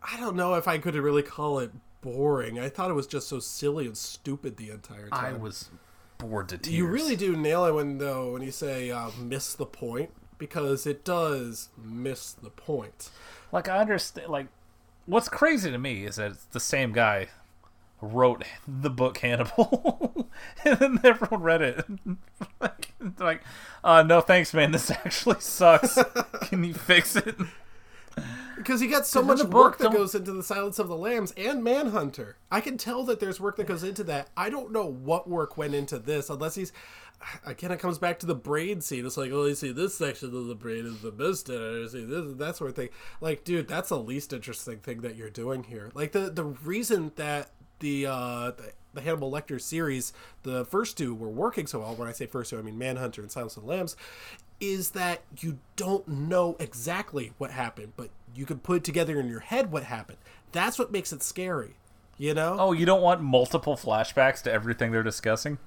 I 0.02 0.20
don't 0.20 0.36
know 0.36 0.54
if 0.54 0.68
I 0.68 0.78
could 0.78 0.94
really 0.94 1.22
call 1.22 1.58
it 1.58 1.72
boring. 2.00 2.58
I 2.60 2.68
thought 2.68 2.90
it 2.90 2.94
was 2.94 3.08
just 3.08 3.28
so 3.28 3.40
silly 3.40 3.86
and 3.86 3.96
stupid 3.96 4.56
the 4.56 4.70
entire 4.70 5.08
time. 5.08 5.34
I 5.34 5.36
was 5.36 5.68
bored 6.18 6.48
to 6.50 6.58
tears. 6.58 6.74
You 6.74 6.86
really 6.86 7.16
do 7.16 7.36
nail 7.36 7.64
it 7.66 7.72
when 7.72 7.98
though 7.98 8.32
when 8.32 8.42
you 8.42 8.52
say 8.52 8.90
uh, 8.90 9.10
miss 9.20 9.54
the 9.54 9.66
point 9.66 10.10
because 10.38 10.86
it 10.86 11.04
does 11.04 11.70
miss 11.76 12.32
the 12.32 12.50
point. 12.50 13.10
like 13.52 13.68
I 13.68 13.78
understand. 13.78 14.28
Like, 14.28 14.46
what's 15.06 15.28
crazy 15.28 15.70
to 15.70 15.78
me 15.78 16.04
is 16.04 16.16
that 16.16 16.32
it's 16.32 16.44
the 16.46 16.60
same 16.60 16.92
guy 16.92 17.28
wrote 18.00 18.44
the 18.66 18.90
book 18.90 19.18
Hannibal, 19.18 20.28
and 20.64 20.78
then 20.78 21.00
everyone 21.04 21.42
read 21.42 21.62
it. 21.62 21.84
like, 22.60 22.92
like, 23.18 23.42
uh, 23.82 24.02
no 24.02 24.20
thanks, 24.20 24.52
man. 24.52 24.72
This 24.72 24.90
actually 24.90 25.40
sucks. 25.40 25.98
Can 26.42 26.64
you 26.64 26.74
fix 26.74 27.16
it? 27.16 27.36
Because 28.56 28.80
you 28.80 28.90
got 28.90 29.06
so 29.06 29.22
much 29.22 29.40
work 29.40 29.50
book, 29.50 29.78
that 29.78 29.84
don't- 29.84 29.94
goes 29.94 30.14
into 30.14 30.32
the 30.32 30.42
Silence 30.42 30.78
of 30.78 30.88
the 30.88 30.96
Lambs 30.96 31.32
and 31.36 31.62
Manhunter. 31.62 32.36
I 32.50 32.60
can 32.60 32.78
tell 32.78 33.04
that 33.04 33.20
there's 33.20 33.38
work 33.38 33.56
that 33.56 33.66
goes 33.66 33.84
into 33.84 34.02
that. 34.04 34.30
I 34.36 34.48
don't 34.50 34.72
know 34.72 34.86
what 34.86 35.28
work 35.28 35.56
went 35.56 35.74
into 35.74 35.98
this, 35.98 36.30
unless 36.30 36.54
he's. 36.54 36.72
Again, 37.46 37.70
it 37.72 37.78
comes 37.78 37.98
back 37.98 38.18
to 38.20 38.26
the 38.26 38.34
braid 38.34 38.82
scene. 38.82 39.06
It's 39.06 39.16
like, 39.16 39.30
oh, 39.32 39.44
you 39.46 39.54
see, 39.54 39.72
this 39.72 39.96
section 39.96 40.34
of 40.34 40.46
the 40.46 40.54
braid 40.54 40.84
is 40.84 41.00
the 41.00 41.10
best, 41.12 41.48
and 41.48 41.58
you 41.58 41.88
see 41.88 42.04
this, 42.04 42.34
that 42.36 42.56
sort 42.56 42.70
of 42.70 42.76
thing. 42.76 42.88
Like, 43.20 43.44
dude, 43.44 43.68
that's 43.68 43.88
the 43.90 43.98
least 43.98 44.32
interesting 44.32 44.78
thing 44.78 45.00
that 45.02 45.16
you're 45.16 45.30
doing 45.30 45.64
here. 45.64 45.90
Like 45.94 46.12
the 46.12 46.30
the 46.30 46.44
reason 46.44 47.12
that 47.16 47.50
the 47.80 48.06
uh, 48.06 48.50
the, 48.52 48.72
the 48.94 49.00
Hannibal 49.00 49.30
Lecter 49.30 49.60
series, 49.60 50.12
the 50.42 50.64
first 50.64 50.98
two, 50.98 51.14
were 51.14 51.28
working 51.28 51.66
so 51.66 51.80
well. 51.80 51.94
When 51.94 52.08
I 52.08 52.12
say 52.12 52.26
first 52.26 52.50
two, 52.50 52.58
I 52.58 52.62
mean 52.62 52.78
Manhunter 52.78 53.22
and 53.22 53.30
Silence 53.30 53.56
of 53.56 53.64
the 53.64 53.68
Lambs. 53.68 53.96
Is 54.58 54.92
that 54.92 55.20
you 55.38 55.58
don't 55.76 56.08
know 56.08 56.56
exactly 56.58 57.32
what 57.36 57.50
happened, 57.50 57.92
but 57.94 58.08
you 58.34 58.46
can 58.46 58.58
put 58.58 58.84
together 58.84 59.20
in 59.20 59.28
your 59.28 59.40
head 59.40 59.70
what 59.70 59.82
happened. 59.82 60.18
That's 60.52 60.78
what 60.78 60.90
makes 60.90 61.12
it 61.12 61.22
scary. 61.22 61.76
You 62.18 62.32
know? 62.32 62.56
Oh, 62.58 62.72
you 62.72 62.86
don't 62.86 63.02
want 63.02 63.20
multiple 63.20 63.76
flashbacks 63.76 64.42
to 64.44 64.52
everything 64.52 64.90
they're 64.90 65.02
discussing? 65.02 65.58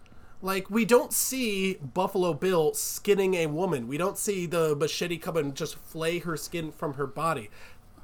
Like 0.41 0.69
we 0.69 0.85
don't 0.85 1.13
see 1.13 1.75
Buffalo 1.75 2.33
Bill 2.33 2.73
skinning 2.73 3.35
a 3.35 3.47
woman. 3.47 3.87
We 3.87 3.97
don't 3.97 4.17
see 4.17 4.45
the 4.45 4.75
machete 4.75 5.17
come 5.17 5.37
and 5.37 5.53
just 5.53 5.75
flay 5.75 6.19
her 6.19 6.37
skin 6.37 6.71
from 6.71 6.93
her 6.93 7.05
body. 7.05 7.49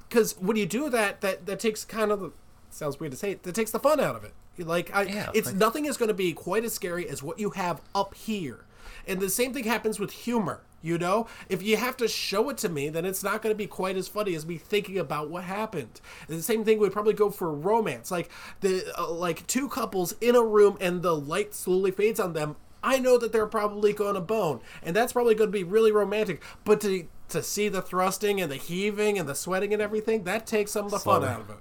Because 0.08 0.38
when 0.38 0.58
you 0.58 0.66
do 0.66 0.89
that, 0.89 1.22
that 1.22 1.45
that 1.45 1.60
takes 1.60 1.86
kind 1.86 2.12
of 2.12 2.20
the 2.20 2.32
sounds 2.76 2.99
weird 2.99 3.11
to 3.11 3.17
say. 3.17 3.36
That 3.36 3.55
takes 3.55 3.71
the 3.71 3.80
fun 3.80 3.99
out 3.99 4.15
of 4.15 4.23
it. 4.23 4.34
Like 4.57 4.95
I, 4.95 5.03
Yeah, 5.03 5.32
it's 5.34 5.47
like- 5.47 5.55
nothing 5.55 5.86
is 5.86 5.97
going 5.97 6.07
to 6.09 6.13
be 6.13 6.34
quite 6.34 6.63
as 6.63 6.73
scary 6.73 7.07
as 7.09 7.21
what 7.23 7.39
you 7.39 7.51
have 7.51 7.82
up 7.93 8.13
here. 8.13 8.65
And 9.07 9.19
the 9.19 9.30
same 9.30 9.53
thing 9.53 9.65
happens 9.65 9.99
with 9.99 10.11
humor. 10.11 10.61
You 10.82 10.99
know, 10.99 11.26
if 11.49 11.63
you 11.63 11.78
have 11.78 11.97
to 11.97 12.07
show 12.07 12.49
it 12.49 12.57
to 12.59 12.69
me, 12.69 12.89
then 12.89 13.05
it's 13.05 13.23
not 13.23 13.41
going 13.41 13.51
to 13.53 13.57
be 13.57 13.65
quite 13.65 13.97
as 13.97 14.07
funny 14.07 14.36
as 14.36 14.45
me 14.45 14.57
thinking 14.57 14.99
about 14.99 15.32
what 15.32 15.43
happened. 15.45 15.99
And 16.28 16.38
the 16.38 16.43
same 16.43 16.63
thing 16.63 16.78
would 16.78 16.91
probably 16.91 17.13
go 17.13 17.32
for 17.32 17.51
romance, 17.51 18.11
like 18.11 18.30
the 18.61 18.93
uh, 18.95 19.09
like 19.11 19.47
two 19.47 19.67
couples 19.67 20.13
in 20.21 20.36
a 20.36 20.43
room 20.43 20.78
and 20.80 21.01
the 21.01 21.15
light 21.15 21.55
slowly 21.55 21.89
fades 21.89 22.19
on 22.19 22.34
them. 22.34 22.55
I 22.84 22.99
know 22.99 23.17
that 23.17 23.32
they're 23.32 23.47
probably 23.47 23.93
going 23.93 24.13
to 24.13 24.21
bone, 24.21 24.59
and 24.84 24.95
that's 24.95 25.13
probably 25.13 25.34
going 25.34 25.47
to 25.47 25.57
be 25.57 25.63
really 25.63 25.91
romantic. 25.91 26.43
But 26.63 26.82
to 26.82 27.07
to 27.30 27.41
see 27.41 27.67
the 27.67 27.82
thrusting 27.82 28.39
and 28.39 28.51
the 28.51 28.55
heaving 28.57 29.17
and 29.17 29.28
the 29.28 29.34
sweating 29.34 29.73
and 29.73 29.82
everything, 29.82 30.23
that 30.26 30.45
takes 30.45 30.71
some 30.71 30.86
of 30.86 30.91
the 30.91 30.99
fun 30.99 31.23
out 31.23 31.41
of 31.41 31.49
it. 31.49 31.55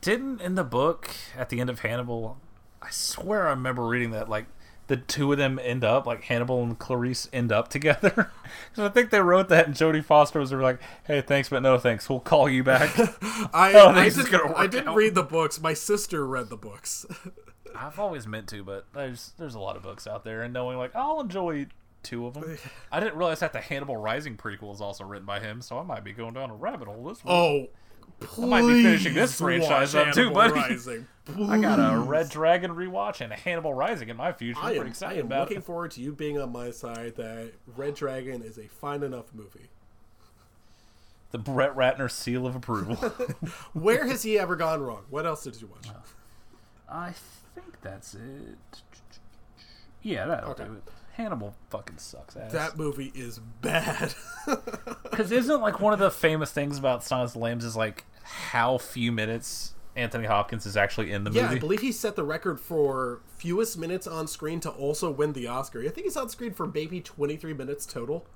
Didn't 0.00 0.40
in 0.40 0.54
the 0.54 0.64
book 0.64 1.10
at 1.36 1.48
the 1.48 1.60
end 1.60 1.70
of 1.70 1.80
Hannibal, 1.80 2.38
I 2.82 2.90
swear 2.90 3.46
I 3.46 3.50
remember 3.50 3.84
reading 3.86 4.10
that 4.12 4.28
like 4.28 4.46
the 4.86 4.96
two 4.96 5.30
of 5.32 5.38
them 5.38 5.58
end 5.62 5.84
up 5.84 6.06
like 6.06 6.24
Hannibal 6.24 6.62
and 6.62 6.78
Clarice 6.78 7.28
end 7.32 7.52
up 7.52 7.68
together. 7.76 8.10
Because 8.70 8.78
I 8.78 8.88
think 8.88 9.10
they 9.10 9.20
wrote 9.20 9.48
that, 9.50 9.66
and 9.66 9.74
Jodie 9.74 10.04
Foster 10.04 10.40
was 10.40 10.52
like, 10.52 10.80
"Hey, 11.04 11.20
thanks, 11.20 11.48
but 11.48 11.62
no 11.62 11.78
thanks. 11.78 12.08
We'll 12.08 12.20
call 12.20 12.48
you 12.48 12.64
back." 12.64 12.98
I, 13.52 13.72
Oh, 13.76 13.88
I, 13.88 14.08
didn't, 14.08 14.34
I 14.56 14.66
didn't 14.66 14.88
out. 14.88 14.96
read 14.96 15.14
the 15.14 15.22
books. 15.22 15.60
My 15.60 15.74
sister 15.74 16.26
read 16.26 16.48
the 16.48 16.56
books. 16.56 17.04
I've 17.76 17.98
always 17.98 18.26
meant 18.26 18.48
to, 18.48 18.64
but 18.64 18.86
there's 18.94 19.32
there's 19.38 19.54
a 19.54 19.60
lot 19.60 19.76
of 19.76 19.82
books 19.82 20.06
out 20.06 20.24
there, 20.24 20.42
and 20.42 20.52
knowing 20.54 20.78
like 20.78 20.96
I'll 20.96 21.20
enjoy 21.20 21.66
two 22.02 22.26
of 22.26 22.34
them. 22.34 22.56
I 22.90 22.98
didn't 23.00 23.16
realize 23.16 23.40
that 23.40 23.52
the 23.52 23.60
Hannibal 23.60 23.96
Rising 23.96 24.36
prequel 24.36 24.72
is 24.72 24.80
also 24.80 25.04
written 25.04 25.26
by 25.26 25.40
him, 25.40 25.60
so 25.60 25.78
I 25.78 25.82
might 25.82 26.02
be 26.04 26.12
going 26.12 26.32
down 26.34 26.48
a 26.50 26.54
rabbit 26.54 26.88
hole 26.88 27.04
this 27.04 27.22
one. 27.24 27.34
Oh, 27.34 27.66
Please 28.20 28.46
might 28.48 28.62
be 28.66 28.82
finishing 28.82 29.14
this 29.14 29.38
franchise 29.38 29.94
up 29.94 30.12
too, 30.12 30.30
buddy. 30.30 30.54
Rising. 30.54 31.06
I 31.46 31.58
got 31.60 31.78
a 31.78 31.98
Red 31.98 32.30
Dragon 32.30 32.70
rewatch 32.72 33.20
and 33.20 33.32
a 33.32 33.36
Hannibal 33.36 33.74
Rising 33.74 34.08
in 34.08 34.16
my 34.16 34.32
future. 34.32 34.58
I'm 34.60 34.66
I 34.66 34.68
pretty 34.70 34.80
am, 34.80 34.86
I 34.86 34.90
excited 34.90 35.18
am 35.20 35.26
about 35.26 35.40
looking 35.42 35.58
it. 35.58 35.64
forward 35.64 35.90
to 35.92 36.00
you 36.00 36.12
being 36.14 36.38
on 36.40 36.50
my 36.50 36.70
side 36.70 37.16
that 37.16 37.52
Red 37.76 37.94
Dragon 37.94 38.42
is 38.42 38.58
a 38.58 38.66
fine 38.66 39.02
enough 39.02 39.26
movie. 39.34 39.68
The 41.30 41.38
Brett 41.38 41.76
Ratner 41.76 42.10
seal 42.10 42.46
of 42.46 42.56
approval. 42.56 42.96
Where 43.74 44.06
has 44.06 44.22
he 44.22 44.38
ever 44.38 44.56
gone 44.56 44.80
wrong? 44.80 45.04
What 45.10 45.26
else 45.26 45.44
did 45.44 45.60
you 45.60 45.66
watch? 45.68 45.86
I 46.90 47.12
think 47.54 47.80
that's 47.82 48.14
it. 48.14 48.80
Yeah, 50.02 50.26
that'll 50.26 50.50
Okay. 50.52 50.64
do 50.64 50.72
it. 50.72 50.82
Hannibal 51.18 51.56
fucking 51.70 51.98
sucks 51.98 52.36
ass. 52.36 52.52
That 52.52 52.78
movie 52.78 53.12
is 53.14 53.40
bad. 53.60 54.14
Because 55.02 55.32
isn't 55.32 55.60
like 55.60 55.80
one 55.80 55.92
of 55.92 55.98
the 55.98 56.12
famous 56.12 56.52
things 56.52 56.78
about 56.78 57.02
Silence 57.02 57.30
of 57.30 57.34
the 57.34 57.38
Lambs 57.40 57.64
is 57.64 57.74
like 57.74 58.04
how 58.22 58.78
few 58.78 59.10
minutes 59.10 59.74
Anthony 59.96 60.26
Hopkins 60.26 60.64
is 60.64 60.76
actually 60.76 61.10
in 61.10 61.24
the 61.24 61.32
yeah, 61.32 61.42
movie. 61.42 61.54
Yeah, 61.54 61.56
I 61.56 61.60
believe 61.60 61.80
he 61.80 61.90
set 61.90 62.14
the 62.14 62.22
record 62.22 62.60
for 62.60 63.20
fewest 63.36 63.76
minutes 63.76 64.06
on 64.06 64.28
screen 64.28 64.60
to 64.60 64.70
also 64.70 65.10
win 65.10 65.32
the 65.32 65.48
Oscar. 65.48 65.80
I 65.80 65.88
think 65.88 66.04
he's 66.04 66.16
on 66.16 66.28
screen 66.28 66.52
for 66.52 66.68
maybe 66.68 67.00
23 67.00 67.52
minutes 67.52 67.84
total. 67.84 68.26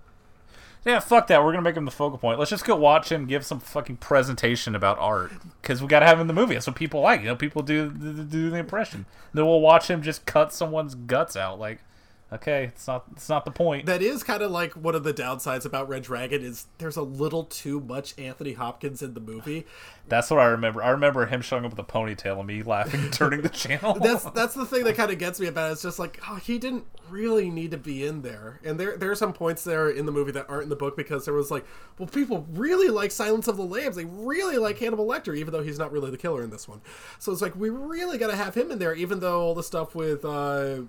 Yeah, 0.85 0.99
fuck 0.99 1.29
that. 1.29 1.45
We're 1.45 1.53
gonna 1.53 1.63
make 1.63 1.77
him 1.77 1.85
the 1.85 1.93
focal 1.93 2.19
point. 2.19 2.41
Let's 2.41 2.51
just 2.51 2.65
go 2.65 2.75
watch 2.75 3.13
him 3.13 3.27
give 3.27 3.47
some 3.47 3.61
fucking 3.61 3.99
presentation 3.99 4.75
about 4.75 4.99
art 4.99 5.31
because 5.61 5.81
we 5.81 5.87
gotta 5.87 6.07
have 6.07 6.17
him 6.17 6.23
in 6.23 6.27
the 6.27 6.33
movie. 6.33 6.55
That's 6.55 6.67
what 6.67 6.75
people 6.75 7.01
like. 7.01 7.21
You 7.21 7.29
know, 7.29 7.37
people 7.37 7.63
do 7.63 7.91
do, 7.91 8.25
do 8.25 8.51
the 8.51 8.57
impression. 8.57 9.07
Then 9.33 9.47
we'll 9.47 9.61
watch 9.61 9.89
him 9.89 10.03
just 10.03 10.27
cut 10.27 10.53
someone's 10.53 10.97
guts 10.97 11.37
out. 11.37 11.61
Like, 11.61 11.85
okay, 12.33 12.65
it's 12.65 12.87
not 12.87 13.05
it's 13.13 13.29
not 13.29 13.45
the 13.45 13.51
point. 13.51 13.87
That 13.87 14.03
is 14.03 14.23
kind 14.23 14.43
of 14.43 14.51
like 14.51 14.73
one 14.73 14.95
of 14.95 15.05
the 15.05 15.15
downsides 15.15 15.65
about 15.65 15.89
Red 15.89 16.03
Dragon 16.03 16.43
is 16.43 16.67
there's 16.79 16.97
a 16.97 17.03
little 17.03 17.45
too 17.45 17.81
much 17.81 18.19
Anthony 18.19 18.55
Hopkins 18.55 19.03
in 19.03 19.15
the 19.15 19.21
movie. 19.21 19.67
That's 20.09 20.31
what 20.31 20.41
I 20.41 20.47
remember. 20.47 20.83
I 20.83 20.91
remember 20.91 21.27
him 21.27 21.43
showing 21.43 21.65
up 21.65 21.71
with 21.71 21.79
a 21.79 21.85
ponytail 21.91 22.39
and 22.39 22.47
me 22.47 22.63
laughing 22.63 23.01
and 23.01 23.13
turning 23.13 23.43
the 23.43 23.49
channel. 23.49 23.95
That's 24.03 24.25
that's 24.35 24.55
the 24.55 24.67
thing 24.67 24.85
that 24.85 24.97
kind 24.97 25.11
of 25.11 25.19
gets 25.19 25.39
me 25.39 25.47
about 25.47 25.71
it. 25.71 25.73
It's 25.75 25.83
just 25.83 25.99
like 25.99 26.21
oh, 26.29 26.37
he 26.37 26.59
didn't 26.59 26.85
really 27.09 27.51
need 27.51 27.71
to 27.73 27.79
be 27.79 28.05
in 28.07 28.23
there. 28.23 28.61
And 28.65 28.81
there 28.81 28.97
there 28.97 29.11
are 29.11 29.17
some 29.17 29.33
points 29.33 29.65
there 29.65 29.91
in 29.91 30.07
the 30.07 30.13
movie 30.13 30.33
that 30.33 30.49
aren't 30.49 30.65
in 30.65 30.69
the 30.69 30.77
book 30.77 30.97
because 30.97 31.25
there 31.25 31.35
was 31.35 31.51
like, 31.51 31.65
well, 31.99 32.09
people 32.09 32.47
really 32.53 32.89
like 32.89 33.11
Silence 33.11 33.49
of 33.49 33.57
the 33.57 33.65
Lambs. 33.65 33.97
They 33.97 34.05
really 34.05 34.59
like 34.59 34.79
Hannibal 34.79 35.07
Lecter, 35.07 35.37
even 35.37 35.53
though 35.53 35.63
he's 35.63 35.79
not 35.79 35.93
really 35.93 36.11
the 36.11 36.17
killer 36.17 36.43
in 36.43 36.51
this 36.51 36.67
one. 36.67 36.81
So 37.19 37.33
it's 37.33 37.43
like 37.43 37.55
we 37.55 37.71
really 37.71 38.19
got 38.19 38.29
to 38.29 38.37
have 38.37 38.55
him 38.55 38.71
in 38.71 38.79
there, 38.79 38.95
even 38.95 39.21
though 39.21 39.43
all 39.43 39.55
the 39.55 39.63
stuff 39.63 39.95
with 39.95 40.25
uh, 40.25 40.83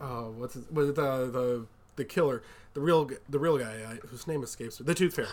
oh, 0.00 0.34
what's 0.36 0.54
his, 0.54 0.68
with 0.70 0.98
uh, 0.98 1.26
the 1.26 1.66
the 1.96 2.04
killer, 2.04 2.42
the 2.74 2.80
real 2.80 3.10
the 3.28 3.38
real 3.38 3.58
guy 3.58 3.82
uh, 3.82 4.06
whose 4.08 4.26
name 4.26 4.42
escapes 4.42 4.80
me, 4.80 4.86
the 4.86 4.94
Tooth 4.94 5.14
Fairy. 5.14 5.28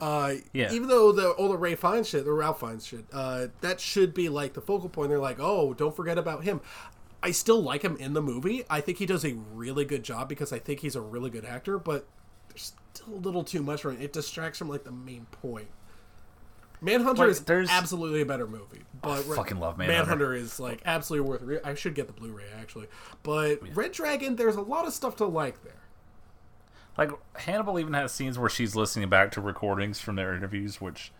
Uh, 0.00 0.34
Yeah. 0.52 0.72
Even 0.72 0.88
though 0.88 1.12
the 1.12 1.30
all 1.30 1.48
the 1.48 1.56
Ray 1.56 1.74
Fiennes 1.74 2.08
shit, 2.08 2.24
the 2.24 2.32
Ralph 2.32 2.60
Fiennes 2.60 2.86
shit, 2.86 3.04
uh, 3.12 3.48
that 3.60 3.80
should 3.80 4.14
be 4.14 4.28
like 4.28 4.52
the 4.54 4.60
focal 4.60 4.88
point. 4.88 5.08
They're 5.10 5.18
like, 5.18 5.38
oh, 5.40 5.74
don't 5.74 5.94
forget 5.94 6.18
about 6.18 6.44
him. 6.44 6.60
I 7.22 7.32
still 7.32 7.62
like 7.62 7.82
him 7.82 7.96
in 7.98 8.14
the 8.14 8.22
movie. 8.22 8.64
I 8.70 8.80
think 8.80 8.98
he 8.98 9.06
does 9.06 9.24
a 9.24 9.34
really 9.54 9.84
good 9.84 10.02
job 10.02 10.28
because 10.28 10.52
I 10.52 10.58
think 10.58 10.80
he's 10.80 10.96
a 10.96 11.00
really 11.02 11.28
good 11.28 11.44
actor, 11.44 11.78
but 11.78 12.06
there's 12.48 12.72
still 12.94 13.14
a 13.14 13.16
little 13.16 13.44
too 13.44 13.62
much 13.62 13.82
for 13.82 13.90
him. 13.90 14.00
It 14.00 14.12
distracts 14.12 14.58
from 14.58 14.68
like 14.68 14.84
the 14.84 14.92
main 14.92 15.26
point. 15.30 15.68
Manhunter 16.80 17.22
Like, 17.22 17.30
is 17.30 17.40
there's- 17.40 17.68
absolutely 17.70 18.22
a 18.22 18.26
better 18.26 18.46
movie, 18.46 18.80
but 19.02 19.26
Re- 19.26 19.36
fucking 19.36 19.58
love 19.60 19.76
Manhunter. 19.78 20.02
Manhunter 20.02 20.34
is 20.34 20.58
like 20.58 20.80
absolutely 20.86 21.28
worth. 21.28 21.42
Re- 21.42 21.60
I 21.64 21.74
should 21.74 21.94
get 21.94 22.06
the 22.06 22.12
Blu-ray 22.12 22.44
actually, 22.58 22.86
but 23.22 23.60
Red 23.76 23.92
Dragon, 23.92 24.36
there's 24.36 24.56
a 24.56 24.62
lot 24.62 24.86
of 24.86 24.92
stuff 24.92 25.16
to 25.16 25.26
like 25.26 25.62
there. 25.62 25.74
Like 26.98 27.10
Hannibal 27.36 27.78
even 27.78 27.92
has 27.94 28.12
scenes 28.12 28.38
where 28.38 28.48
she's 28.50 28.74
listening 28.76 29.08
back 29.08 29.30
to 29.32 29.40
recordings 29.40 30.00
from 30.00 30.16
their 30.16 30.34
interviews, 30.34 30.80
which 30.80 31.12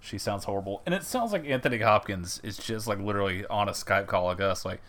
she 0.00 0.18
sounds 0.18 0.44
horrible, 0.44 0.82
and 0.84 0.94
it 0.94 1.02
sounds 1.04 1.32
like 1.32 1.46
Anthony 1.48 1.78
Hopkins 1.78 2.40
is 2.42 2.56
just 2.58 2.86
like 2.86 2.98
literally 2.98 3.46
on 3.46 3.68
a 3.68 3.72
Skype 3.72 4.06
call 4.06 4.24
like 4.26 4.40
us, 4.40 4.64
like, 4.64 4.82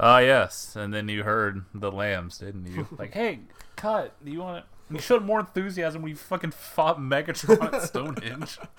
ah 0.00 0.18
yes, 0.18 0.74
and 0.74 0.92
then 0.92 1.08
you 1.08 1.22
heard 1.22 1.64
the 1.74 1.92
lambs, 1.92 2.38
didn't 2.38 2.66
you? 2.66 2.88
like, 2.98 3.12
hey, 3.14 3.40
cut. 3.76 4.14
Do 4.24 4.30
you 4.32 4.40
want 4.40 4.64
to? 4.64 4.71
You 4.94 5.00
showed 5.00 5.24
more 5.24 5.40
enthusiasm 5.40 6.02
when 6.02 6.10
you 6.10 6.16
fucking 6.16 6.52
fought 6.52 6.98
Megatron 6.98 7.72
at 7.72 7.82
Stonehenge. 7.82 8.58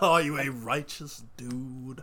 oh, 0.00 0.18
you 0.22 0.38
a 0.38 0.48
righteous 0.50 1.24
dude. 1.36 2.02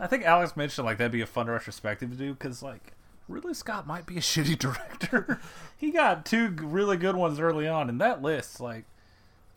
I 0.00 0.06
think 0.06 0.24
Alex 0.24 0.56
mentioned 0.56 0.86
like 0.86 0.98
that'd 0.98 1.12
be 1.12 1.20
a 1.20 1.26
fun 1.26 1.48
retrospective 1.48 2.10
to 2.10 2.16
do 2.16 2.32
because 2.32 2.62
like 2.62 2.92
Ridley 3.28 3.54
Scott 3.54 3.86
might 3.86 4.06
be 4.06 4.16
a 4.16 4.20
shitty 4.20 4.58
director. 4.58 5.40
he 5.76 5.90
got 5.90 6.24
two 6.24 6.54
really 6.60 6.96
good 6.96 7.16
ones 7.16 7.38
early 7.40 7.68
on, 7.68 7.88
and 7.88 8.00
that 8.00 8.22
list 8.22 8.60
like 8.60 8.84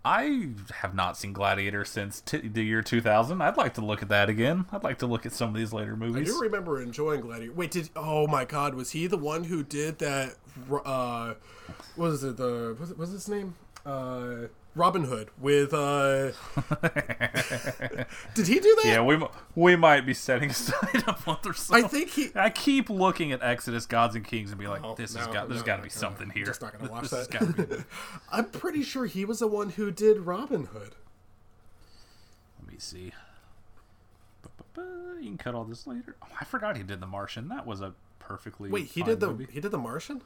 I 0.04 0.50
have 0.78 0.96
not 0.96 1.16
seen 1.16 1.32
Gladiator 1.32 1.86
since 1.86 2.22
t- 2.22 2.40
the 2.40 2.64
year 2.64 2.82
2000. 2.82 3.42
I'd 3.42 3.58
like 3.58 3.76
to 3.76 3.82
look 3.82 4.02
at 4.02 4.10
that 4.10 4.30
again. 4.30 4.66
I'd 4.72 4.84
like 4.84 4.98
to 5.00 5.08
look 5.08 5.26
at 5.26 5.32
some 5.34 5.50
of 5.50 5.56
these 5.56 5.74
later 5.74 5.96
movies. 5.96 6.30
I 6.30 6.34
do 6.34 6.42
remember 6.42 6.82
enjoying 6.82 7.22
Gladiator. 7.22 7.54
Wait, 7.54 7.72
did 7.72 7.90
oh 7.96 8.26
my 8.28 8.46
god, 8.46 8.74
was 8.74 8.92
he 8.92 9.06
the 9.08 9.18
one 9.18 9.44
who 9.44 9.64
did 9.64 10.00
that? 10.00 10.36
Uh, 10.72 11.36
what 11.96 12.10
was 12.10 12.24
it? 12.24 12.38
The 12.38 12.76
was 12.80 12.92
it 12.92 12.98
was 12.98 13.12
his 13.12 13.30
name? 13.30 13.56
Uh, 13.86 14.48
Robin 14.74 15.04
Hood 15.04 15.30
with. 15.38 15.74
uh 15.74 16.32
Did 18.34 18.48
he 18.48 18.60
do 18.60 18.76
that? 18.76 18.86
yeah, 18.86 19.02
we 19.02 19.22
we 19.56 19.76
might 19.76 20.06
be 20.06 20.14
setting 20.14 20.50
aside 20.52 21.04
a 21.08 21.18
month 21.28 21.46
or 21.46 21.54
so. 21.54 21.76
I 21.76 21.82
think 21.84 22.10
he. 22.12 22.30
I 22.36 22.50
keep 22.50 22.90
looking 22.90 23.32
at 23.32 23.44
Exodus, 23.44 23.86
Gods 23.86 24.16
and 24.16 24.26
Kings, 24.26 24.52
and 24.52 24.60
be 24.60 24.68
like, 24.68 24.84
Oh, 24.84 24.96
"This 24.96 25.16
has 25.16 25.28
no, 25.28 25.34
got, 25.34 25.50
there's 25.50 25.62
no, 25.62 25.66
got 25.66 25.78
to 25.78 25.84
be 25.84 25.90
something 25.90 26.30
here." 26.30 26.46
Just 26.46 26.62
not 26.62 26.78
gonna 26.78 26.92
watch 26.92 27.10
This 27.10 27.28
that. 27.28 27.70
be- 27.70 27.84
I'm 28.32 28.46
pretty 28.46 28.84
sure 28.84 29.06
he 29.06 29.26
was 29.26 29.40
the 29.40 29.48
one 29.48 29.72
who 29.72 29.92
did 29.92 30.20
Robin 30.22 30.66
Hood. 30.66 30.96
Let 32.62 32.72
me 32.72 32.76
see. 32.80 33.12
You 34.78 35.28
can 35.28 35.38
cut 35.38 35.54
all 35.54 35.66
this 35.66 35.86
later. 35.86 36.16
Oh, 36.24 36.28
I 36.40 36.46
forgot 36.46 36.76
he 36.78 36.82
did 36.84 37.00
The 37.00 37.06
Martian. 37.06 37.50
That 37.50 37.68
was 37.68 37.82
a 37.82 37.94
perfectly. 38.18 38.70
Wait, 38.72 38.86
he 38.88 39.04
did 39.04 39.20
the 39.20 39.28
movie. 39.28 39.48
he 39.52 39.60
did 39.60 39.70
the 39.72 39.78
Martian. 39.78 40.22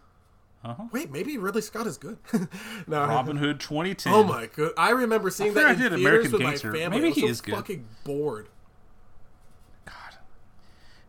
Uh-huh. 0.66 0.84
Wait, 0.92 1.12
maybe 1.12 1.38
Ridley 1.38 1.62
Scott 1.62 1.86
is 1.86 1.98
good. 1.98 2.18
no, 2.88 3.06
Robin 3.06 3.38
Hood 3.38 3.60
2010. 3.60 4.12
Oh 4.12 4.24
my 4.24 4.48
god! 4.48 4.72
I 4.76 4.90
remember 4.90 5.30
seeing 5.30 5.52
I 5.52 5.54
that 5.54 5.66
in 5.66 5.76
I 5.76 5.76
did 5.76 5.94
American 5.94 6.32
with 6.32 6.42
Gangster. 6.42 6.72
my 6.72 6.80
family. 6.80 6.98
Maybe 6.98 7.06
I 7.06 7.10
was 7.10 7.16
he 7.16 7.22
so 7.22 7.28
is 7.28 7.42
good. 7.42 7.54
fucking 7.54 7.86
bored. 8.04 8.50
God. 9.86 9.94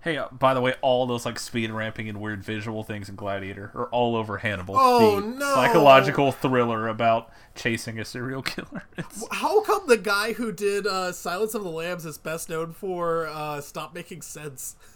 Hey, 0.02 0.18
uh, 0.18 0.28
by 0.30 0.52
the 0.52 0.60
way, 0.60 0.74
all 0.82 1.06
those 1.06 1.24
like 1.24 1.38
speed 1.38 1.70
ramping 1.70 2.06
and 2.06 2.20
weird 2.20 2.44
visual 2.44 2.82
things 2.84 3.08
in 3.08 3.16
Gladiator 3.16 3.70
are 3.74 3.86
all 3.86 4.14
over 4.14 4.36
Hannibal. 4.36 4.74
Oh, 4.78 5.20
the 5.22 5.26
no. 5.26 5.54
Psychological 5.54 6.32
thriller 6.32 6.86
about 6.88 7.30
chasing 7.54 7.98
a 7.98 8.04
serial 8.04 8.42
killer. 8.42 8.82
It's, 8.98 9.26
How 9.32 9.62
come 9.62 9.86
the 9.86 9.96
guy 9.96 10.34
who 10.34 10.52
did 10.52 10.86
uh, 10.86 11.12
Silence 11.12 11.54
of 11.54 11.64
the 11.64 11.70
Lambs 11.70 12.04
is 12.04 12.18
best 12.18 12.50
known 12.50 12.74
for 12.74 13.26
uh, 13.28 13.62
Stop 13.62 13.94
Making 13.94 14.20
Sense? 14.20 14.76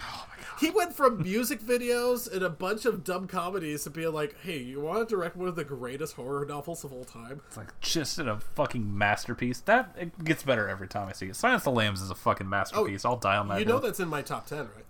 Oh 0.00 0.26
He 0.60 0.70
went 0.70 0.92
from 0.94 1.22
music 1.22 1.60
videos 1.60 2.30
and 2.32 2.42
a 2.42 2.50
bunch 2.50 2.84
of 2.84 3.04
dumb 3.04 3.26
comedies 3.28 3.84
to 3.84 3.90
being 3.90 4.12
like, 4.12 4.34
"Hey, 4.42 4.58
you 4.58 4.80
want 4.80 5.08
to 5.08 5.14
direct 5.14 5.36
one 5.36 5.48
of 5.48 5.54
the 5.56 5.64
greatest 5.64 6.14
horror 6.14 6.44
novels 6.44 6.82
of 6.84 6.92
all 6.92 7.04
time?" 7.04 7.40
it's 7.46 7.56
like 7.56 7.78
just 7.80 8.18
in 8.18 8.28
a 8.28 8.40
fucking 8.40 8.96
masterpiece. 8.96 9.60
That 9.60 9.94
it 9.98 10.24
gets 10.24 10.42
better 10.42 10.68
every 10.68 10.88
time 10.88 11.08
I 11.08 11.12
see 11.12 11.26
it. 11.26 11.36
Silence 11.36 11.60
of 11.60 11.64
the 11.74 11.78
Lambs 11.78 12.00
is 12.02 12.10
a 12.10 12.14
fucking 12.16 12.48
masterpiece. 12.48 13.04
Oh, 13.04 13.10
I'll 13.10 13.16
die 13.16 13.36
on 13.36 13.48
that. 13.48 13.54
Oh, 13.54 13.58
You 13.58 13.64
know 13.66 13.72
hill. 13.74 13.80
that's 13.82 14.00
in 14.00 14.08
my 14.08 14.22
top 14.22 14.46
ten, 14.46 14.58
right? 14.74 14.84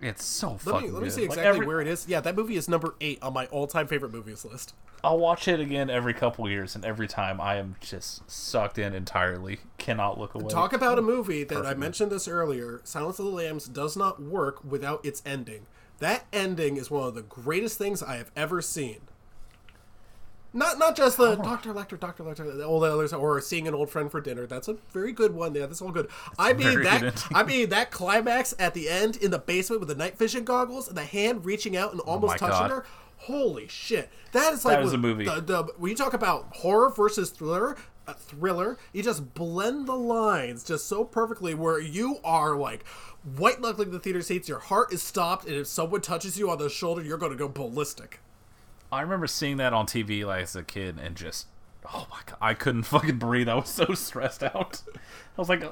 It's 0.00 0.24
so 0.24 0.52
Let 0.52 0.60
fucking 0.60 0.82
me 0.88 0.90
let 0.92 1.02
me 1.02 1.08
good. 1.08 1.12
see 1.14 1.20
Like, 1.22 1.30
exactly 1.30 1.48
every- 1.48 1.66
where 1.66 1.80
it 1.80 1.86
is. 1.88 2.06
Yeah, 2.08 2.20
that 2.20 2.34
movie 2.36 2.56
is 2.56 2.68
number 2.68 2.94
eight 3.00 3.18
on 3.22 3.32
my 3.34 3.46
all-time 3.46 3.86
favorite 3.86 4.12
movies 4.12 4.44
list. 4.44 4.74
I'll 5.02 5.18
watch 5.18 5.48
it 5.48 5.60
again 5.60 5.88
every 5.88 6.12
couple 6.12 6.48
years, 6.48 6.74
and 6.74 6.84
every 6.84 7.08
time 7.08 7.40
I 7.40 7.56
am 7.56 7.76
just 7.80 8.30
sucked 8.30 8.78
in 8.78 8.94
entirely. 8.94 9.60
Cannot 9.78 10.18
look 10.18 10.34
away. 10.34 10.48
Talk 10.50 10.72
about 10.74 10.98
a 10.98 11.02
movie 11.02 11.42
that 11.44 11.64
I 11.64 11.72
mentioned 11.74 12.12
this 12.12 12.28
earlier. 12.28 12.80
Silence 12.84 13.18
of 13.18 13.24
the 13.24 13.30
Lambs 13.30 13.64
does 13.66 13.96
not 13.96 14.20
work 14.22 14.62
without 14.62 15.04
its 15.04 15.22
ending. 15.24 15.66
That 16.00 16.24
ending 16.32 16.76
is 16.76 16.90
one 16.90 17.06
of 17.08 17.14
the 17.14 17.22
greatest 17.22 17.78
things 17.78 18.02
I 18.02 18.16
have 18.16 18.30
ever 18.36 18.60
seen. 18.62 19.00
Not 20.52 20.78
not 20.78 20.96
just 20.96 21.16
the 21.16 21.36
Doctor 21.36 21.72
Lecter, 21.72 21.98
Doctor 21.98 22.24
Lecter, 22.24 22.66
all 22.66 22.80
the 22.80 22.92
others, 22.92 23.12
or 23.12 23.40
seeing 23.40 23.68
an 23.68 23.74
old 23.74 23.88
friend 23.90 24.10
for 24.10 24.20
dinner. 24.20 24.46
That's 24.46 24.66
a 24.68 24.74
very 24.92 25.12
good 25.12 25.32
one. 25.32 25.54
Yeah, 25.54 25.66
that's 25.66 25.80
all 25.80 25.92
good. 25.92 26.08
I 26.38 26.52
mean 26.52 26.82
that. 26.82 27.02
ending. 27.02 27.12
I 27.32 27.42
mean 27.44 27.68
that 27.68 27.90
climax 27.90 28.54
at 28.58 28.74
the 28.74 28.88
end 28.88 29.16
in 29.16 29.30
the 29.30 29.38
basement 29.38 29.80
with 29.80 29.88
the 29.88 29.94
night 29.94 30.18
vision 30.18 30.44
goggles 30.44 30.88
and 30.88 30.96
the 30.96 31.04
hand 31.04 31.44
reaching 31.44 31.76
out 31.76 31.92
and 31.92 32.00
almost 32.00 32.34
Oh 32.34 32.36
touching 32.38 32.68
God. 32.68 32.70
her. 32.70 32.84
Holy 33.18 33.68
shit! 33.68 34.08
That 34.32 34.54
is 34.54 34.64
like 34.64 34.78
That 34.78 34.84
is 34.84 34.90
when 34.92 34.94
a 35.00 35.02
movie. 35.02 35.24
The, 35.26 35.40
the 35.40 35.62
when 35.76 35.90
you 35.90 35.96
talk 35.96 36.14
about 36.14 36.56
horror 36.56 36.90
versus 36.90 37.30
thriller, 37.30 37.76
uh, 38.08 38.14
thriller, 38.14 38.78
you 38.92 39.02
just 39.02 39.34
blend 39.34 39.86
the 39.86 39.94
lines 39.94 40.64
just 40.64 40.86
so 40.88 41.04
perfectly 41.04 41.54
where 41.54 41.78
you 41.78 42.16
are 42.24 42.56
like 42.56 42.84
white 43.36 43.60
knuckling 43.60 43.90
the 43.90 43.98
theater 43.98 44.22
seats, 44.22 44.48
your 44.48 44.58
heart 44.58 44.92
is 44.92 45.02
stopped, 45.02 45.44
and 45.46 45.54
if 45.54 45.66
someone 45.66 46.00
touches 46.00 46.38
you 46.38 46.50
on 46.50 46.56
the 46.58 46.70
shoulder, 46.70 47.02
you're 47.02 47.18
going 47.18 47.30
to 47.32 47.38
go 47.38 47.46
ballistic. 47.46 48.20
I 48.92 49.00
remember 49.02 49.26
seeing 49.26 49.56
that 49.58 49.72
on 49.72 49.86
TV 49.86 50.24
like 50.24 50.42
as 50.42 50.56
a 50.56 50.62
kid 50.62 50.98
and 51.02 51.16
just 51.16 51.46
oh 51.94 52.06
my 52.10 52.18
god, 52.26 52.38
I 52.40 52.54
couldn't 52.54 52.82
fucking 52.84 53.18
breathe. 53.18 53.48
I 53.48 53.54
was 53.54 53.68
so 53.68 53.94
stressed 53.94 54.42
out. 54.42 54.82
I 54.96 55.40
was 55.40 55.48
like 55.48 55.62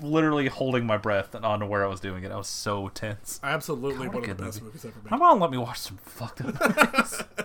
literally 0.00 0.48
holding 0.48 0.84
my 0.86 0.96
breath 0.96 1.34
and 1.34 1.44
on 1.44 1.68
where 1.68 1.84
I 1.84 1.88
was 1.88 2.00
doing 2.00 2.24
it. 2.24 2.32
I 2.32 2.36
was 2.36 2.48
so 2.48 2.88
tense. 2.88 3.38
Absolutely 3.42 4.06
God, 4.06 4.14
one 4.14 4.30
of 4.30 4.36
the 4.36 4.44
best 4.44 4.60
movie. 4.60 4.66
movies 4.66 4.84
ever 4.84 4.94
My 5.10 5.16
made. 5.16 5.20
mom 5.20 5.40
let 5.40 5.50
me 5.50 5.58
watch 5.58 5.78
some 5.78 5.98
fucked 5.98 6.40
up 6.40 6.46
movies. 6.94 7.22
I 7.38 7.44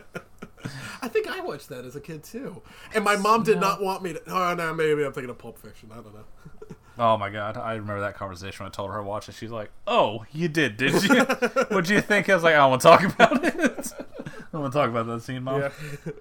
I 1.02 1.08
think 1.10 1.28
I 1.28 1.40
watched 1.42 1.70
that 1.70 1.86
as 1.86 1.96
a 1.96 2.02
kid 2.02 2.24
too, 2.24 2.62
and 2.94 3.04
my 3.04 3.16
mom 3.16 3.44
did 3.44 3.60
not 3.60 3.82
want 3.82 4.04
me 4.04 4.14
to. 4.14 4.22
Oh 4.28 4.54
no, 4.56 4.74
maybe 4.74 5.04
I'm 5.06 5.14
thinking 5.14 5.30
of 5.30 5.38
Pulp 5.38 5.58
Fiction. 5.60 5.90
I 5.92 5.96
don't 5.96 6.14
know. 6.14 6.26
Oh 7.00 7.18
my 7.18 7.30
god, 7.30 7.58
I 7.58 7.74
remember 7.74 8.02
that 8.02 8.16
conversation 8.16 8.64
when 8.64 8.72
I 8.72 8.74
told 8.74 8.90
her 8.92 8.98
I 8.98 9.02
watched 9.02 9.30
it. 9.30 9.36
She's 9.36 9.52
like, 9.52 9.70
"Oh, 9.86 10.26
you 10.32 10.48
did, 10.48 10.78
did 10.78 11.04
you? 11.04 11.16
What'd 11.70 11.90
you 11.90 12.02
think?" 12.02 12.30
I 12.30 12.34
was 12.36 12.44
like, 12.44 12.56
"I 12.56 12.66
want 12.66 12.82
to 12.82 12.88
talk 12.88 13.04
about 13.04 13.44
it. 13.44 13.54
I 14.54 14.58
want 14.58 14.74
to 14.74 14.80
talk 14.80 14.90
about 14.90 15.06
that 15.08 15.22
scene, 15.22 15.44
mom." 15.44 15.62
Yeah. 15.62 15.72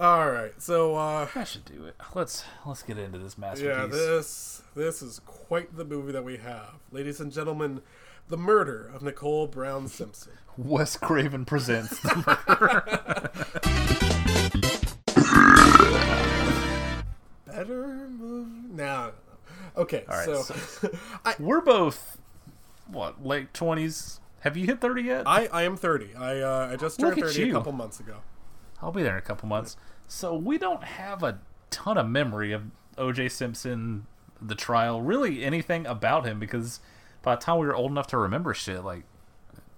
All 0.00 0.30
right, 0.30 0.52
so 0.58 0.94
uh, 0.96 1.26
I 1.34 1.44
should 1.44 1.64
do 1.64 1.84
it. 1.84 1.94
Let's 2.14 2.44
let's 2.64 2.82
get 2.82 2.98
into 2.98 3.18
this 3.18 3.36
masterpiece. 3.36 3.76
yeah, 3.76 3.86
this 3.86 4.62
this 4.74 5.02
is 5.02 5.20
quite 5.26 5.76
the 5.76 5.84
movie 5.84 6.12
that 6.12 6.24
we 6.24 6.38
have, 6.38 6.76
ladies 6.90 7.20
and 7.20 7.32
gentlemen. 7.32 7.82
The 8.28 8.36
murder 8.38 8.88
of 8.94 9.02
Nicole 9.02 9.48
Brown 9.48 9.88
Simpson. 9.88 10.34
Wes 10.56 10.96
Craven 10.96 11.44
presents 11.44 11.98
the 12.00 13.30
Better 17.46 18.08
movie? 18.08 18.68
No. 18.74 19.12
Okay, 19.76 20.04
right, 20.08 20.24
so, 20.24 20.90
I, 21.24 21.34
We're 21.38 21.60
both 21.60 22.18
what 22.86 23.24
late 23.24 23.54
twenties. 23.54 24.20
Have 24.40 24.56
you 24.56 24.66
hit 24.66 24.80
thirty 24.80 25.02
yet? 25.02 25.26
I 25.26 25.46
I 25.46 25.62
am 25.62 25.76
30. 25.76 26.14
I 26.16 26.40
uh, 26.40 26.68
I 26.72 26.76
just 26.76 26.98
turned 26.98 27.20
30 27.20 27.50
a 27.50 27.52
couple 27.52 27.72
months 27.72 28.00
ago. 28.00 28.16
I'll 28.82 28.92
be 28.92 29.02
there 29.02 29.12
in 29.12 29.18
a 29.18 29.22
couple 29.22 29.48
months. 29.48 29.76
So 30.08 30.34
we 30.34 30.58
don't 30.58 30.82
have 30.82 31.22
a 31.22 31.38
ton 31.70 31.96
of 31.98 32.08
memory 32.08 32.52
of 32.52 32.64
O.J. 32.98 33.28
Simpson, 33.28 34.06
the 34.40 34.54
trial, 34.54 35.00
really 35.02 35.44
anything 35.44 35.86
about 35.86 36.26
him 36.26 36.40
because 36.40 36.80
by 37.22 37.36
the 37.36 37.40
time 37.40 37.58
we 37.58 37.66
were 37.66 37.74
old 37.74 37.90
enough 37.90 38.06
to 38.08 38.18
remember 38.18 38.54
shit, 38.54 38.84
like 38.84 39.04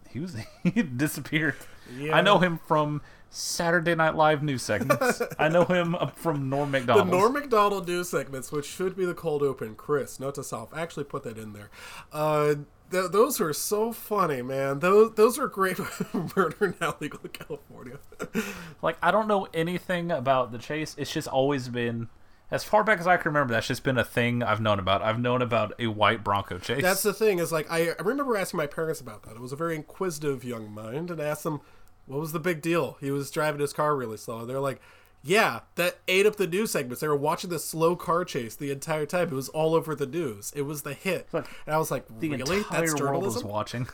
he 0.09 0.21
was 0.21 0.37
he 0.63 0.83
disappeared. 0.83 1.57
Yeah. 1.97 2.17
I 2.17 2.21
know 2.21 2.39
him 2.39 2.59
from 2.67 3.03
Saturday 3.35 3.95
Night 3.95 4.15
Live 4.15 4.43
news 4.43 4.63
segments. 4.63 5.23
I 5.39 5.49
know 5.49 5.65
him 5.65 5.97
from 6.15 6.51
Norm 6.51 6.71
Macdonald. 6.71 7.09
The 7.09 7.11
Norm 7.11 7.33
Macdonald 7.33 7.89
news 7.89 8.11
segments, 8.11 8.53
which 8.53 8.67
should 8.67 8.95
be 8.95 9.07
the 9.07 9.15
cold 9.15 9.43
open. 9.43 9.75
Chris, 9.75 10.21
note 10.21 10.35
to 10.35 10.45
self, 10.45 10.73
actually 10.77 11.05
put 11.05 11.23
that 11.23 11.39
in 11.39 11.55
there. 11.55 11.71
Uh, 12.13 12.57
th- 12.91 13.11
those 13.11 13.41
were 13.41 13.55
so 13.55 13.91
funny, 13.91 14.43
man. 14.43 14.81
Those 14.81 15.15
those 15.15 15.39
were 15.39 15.49
great. 15.49 15.79
Murder 16.37 16.77
now 16.79 16.95
legal 17.01 17.21
in 17.25 17.31
California. 17.31 17.99
Like 18.83 18.99
I 19.01 19.13
don't 19.13 19.29
know 19.29 19.47
anything 19.55 20.11
about 20.11 20.51
the 20.51 20.59
chase. 20.59 20.95
It's 20.99 21.13
just 21.13 21.29
always 21.29 21.69
been. 21.69 22.09
As 22.51 22.65
far 22.65 22.85
back 22.85 22.99
as 22.99 23.07
I 23.07 23.17
can 23.17 23.31
remember, 23.31 23.55
that's 23.55 23.69
just 23.69 23.83
been 23.83 23.97
a 23.97 24.05
thing 24.05 24.43
I've 24.43 24.61
known 24.61 24.79
about. 24.79 25.01
I've 25.01 25.19
known 25.19 25.41
about 25.41 25.73
a 25.79 25.87
white 25.87 26.23
Bronco 26.23 26.59
chase. 26.59 26.83
That's 26.83 27.03
the 27.03 27.15
thing 27.15 27.39
is 27.39 27.51
like 27.51 27.71
I, 27.71 27.93
I 27.93 28.03
remember 28.03 28.37
asking 28.37 28.59
my 28.59 28.67
parents 28.67 29.01
about 29.01 29.23
that. 29.23 29.37
It 29.37 29.41
was 29.41 29.53
a 29.53 29.57
very 29.57 29.75
inquisitive 29.77 30.45
young 30.45 30.71
mind, 30.71 31.11
and 31.11 31.23
I 31.23 31.25
asked 31.25 31.45
them, 31.45 31.61
"What 32.07 32.21
was 32.21 32.33
the 32.33 32.41
big 32.41 32.61
deal?" 32.63 32.97
He 33.01 33.11
was 33.11 33.31
driving 33.31 33.61
his 33.61 33.73
car 33.73 33.97
really 33.97 34.17
slow. 34.17 34.41
And 34.41 34.49
they're 34.51 34.61
like, 34.61 34.81
"Yeah, 35.23 35.61
that 35.77 35.99
ate 36.09 36.27
up 36.27 36.37
the 36.37 36.47
news 36.47 36.71
segments. 36.73 37.01
They 37.01 37.09
were 37.09 37.17
watching 37.17 37.51
this 37.51 37.65
slow 37.65 37.97
car 37.97 38.25
chase 38.25 38.57
the 38.57 38.71
entire 38.71 39.07
time. 39.07 39.29
It 39.29 39.35
was 39.35 39.49
all 39.51 39.75
over 39.75 39.95
the 39.95 40.07
news. 40.07 40.53
It 40.55 40.63
was 40.63 40.83
the 40.83 40.95
hit." 40.95 41.29
Look, 41.33 41.49
and 41.67 41.75
I 41.75 41.79
was 41.79 41.91
like, 41.91 42.07
the 42.21 42.29
"Really? 42.31 42.59
entire 42.59 42.87
That's 42.87 43.01
world 43.01 43.25
was 43.25 43.45
watching. 43.45 43.89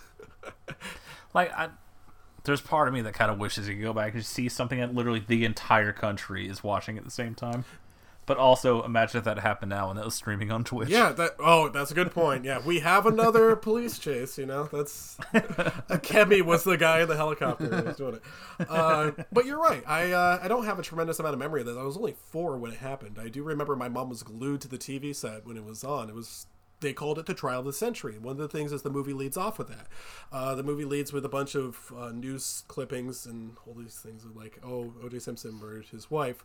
like, 1.34 1.52
I, 1.52 1.68
there's 2.44 2.60
part 2.60 2.88
of 2.88 2.94
me 2.94 3.02
that 3.02 3.14
kind 3.14 3.30
of 3.30 3.38
wishes 3.38 3.68
you 3.68 3.74
could 3.74 3.82
go 3.82 3.92
back 3.92 4.14
and 4.14 4.24
see 4.24 4.48
something 4.48 4.78
that 4.78 4.94
literally 4.94 5.22
the 5.26 5.44
entire 5.44 5.92
country 5.92 6.48
is 6.48 6.64
watching 6.64 6.96
at 6.96 7.04
the 7.04 7.10
same 7.10 7.34
time. 7.34 7.64
But 8.28 8.36
also, 8.36 8.82
imagine 8.82 9.18
if 9.18 9.24
that 9.24 9.38
happened 9.38 9.70
now 9.70 9.88
and 9.88 9.98
that 9.98 10.04
was 10.04 10.14
streaming 10.14 10.52
on 10.52 10.62
Twitch. 10.62 10.90
Yeah, 10.90 11.12
that. 11.12 11.36
Oh, 11.38 11.70
that's 11.70 11.90
a 11.90 11.94
good 11.94 12.12
point. 12.12 12.44
Yeah, 12.44 12.60
we 12.64 12.80
have 12.80 13.06
another 13.06 13.56
police 13.68 13.98
chase. 13.98 14.36
You 14.36 14.44
know, 14.44 14.64
that's 14.64 15.16
Kemi 15.34 16.42
was 16.42 16.62
the 16.64 16.76
guy 16.76 17.00
in 17.00 17.08
the 17.08 17.16
helicopter 17.16 17.64
who 17.66 17.82
was 17.84 17.96
doing 17.96 18.14
it. 18.16 18.22
Uh, 18.68 19.12
but 19.32 19.46
you're 19.46 19.58
right. 19.58 19.82
I 19.86 20.12
uh, 20.12 20.38
I 20.42 20.46
don't 20.48 20.66
have 20.66 20.78
a 20.78 20.82
tremendous 20.82 21.18
amount 21.18 21.32
of 21.32 21.38
memory 21.38 21.60
of 21.60 21.66
this. 21.66 21.76
I 21.76 21.82
was 21.82 21.96
only 21.96 22.14
four 22.30 22.58
when 22.58 22.70
it 22.70 22.78
happened. 22.78 23.18
I 23.18 23.28
do 23.28 23.42
remember 23.42 23.74
my 23.74 23.88
mom 23.88 24.10
was 24.10 24.22
glued 24.22 24.60
to 24.60 24.68
the 24.68 24.78
TV 24.78 25.16
set 25.16 25.46
when 25.46 25.56
it 25.56 25.64
was 25.64 25.82
on. 25.82 26.08
It 26.10 26.14
was. 26.14 26.46
They 26.80 26.92
called 26.92 27.18
it 27.18 27.26
the 27.26 27.34
trial 27.34 27.58
of 27.58 27.64
the 27.64 27.72
century. 27.72 28.18
One 28.18 28.32
of 28.32 28.38
the 28.38 28.46
things 28.46 28.70
is 28.70 28.82
the 28.82 28.90
movie 28.90 29.12
leads 29.12 29.36
off 29.36 29.58
with 29.58 29.66
that. 29.66 29.88
Uh, 30.30 30.54
the 30.54 30.62
movie 30.62 30.84
leads 30.84 31.12
with 31.12 31.24
a 31.24 31.28
bunch 31.28 31.56
of 31.56 31.92
uh, 31.98 32.10
news 32.10 32.62
clippings 32.68 33.26
and 33.26 33.56
all 33.66 33.74
these 33.74 33.96
things 33.96 34.24
of 34.24 34.36
like, 34.36 34.60
oh, 34.64 34.92
O.J. 35.02 35.18
Simpson 35.18 35.54
murdered 35.54 35.86
his 35.86 36.08
wife. 36.08 36.44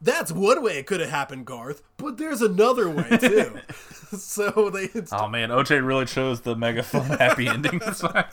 That's 0.00 0.30
one 0.30 0.62
way 0.62 0.78
it 0.78 0.86
could 0.86 1.00
have 1.00 1.10
happened, 1.10 1.46
Garth, 1.46 1.82
but 1.96 2.18
there's 2.18 2.42
another 2.42 2.90
way 2.90 3.16
too. 3.18 3.58
so 4.16 4.70
they, 4.70 4.88
Oh 5.12 5.28
man, 5.28 5.48
OJ 5.50 5.84
really 5.84 6.04
chose 6.04 6.42
the 6.42 6.54
mega 6.54 6.82
fun 6.82 7.18
happy 7.18 7.48
ending. 7.48 7.78
this 7.84 8.00
time. 8.00 8.26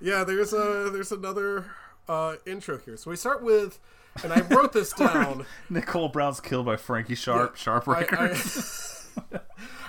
yeah, 0.00 0.24
there's 0.24 0.52
a 0.52 0.90
there's 0.92 1.12
another 1.12 1.66
uh, 2.08 2.36
intro 2.46 2.78
here. 2.78 2.96
So 2.96 3.10
we 3.10 3.16
start 3.16 3.42
with, 3.42 3.78
and 4.22 4.32
I 4.32 4.40
wrote 4.42 4.72
this 4.72 4.92
down. 4.92 5.44
Nicole 5.68 6.08
Brown's 6.08 6.40
killed 6.40 6.66
by 6.66 6.76
Frankie 6.76 7.14
Sharp. 7.14 7.56
Sharp 7.56 7.88
I, 7.88 8.00
Records. 8.00 9.08
I, 9.32 9.40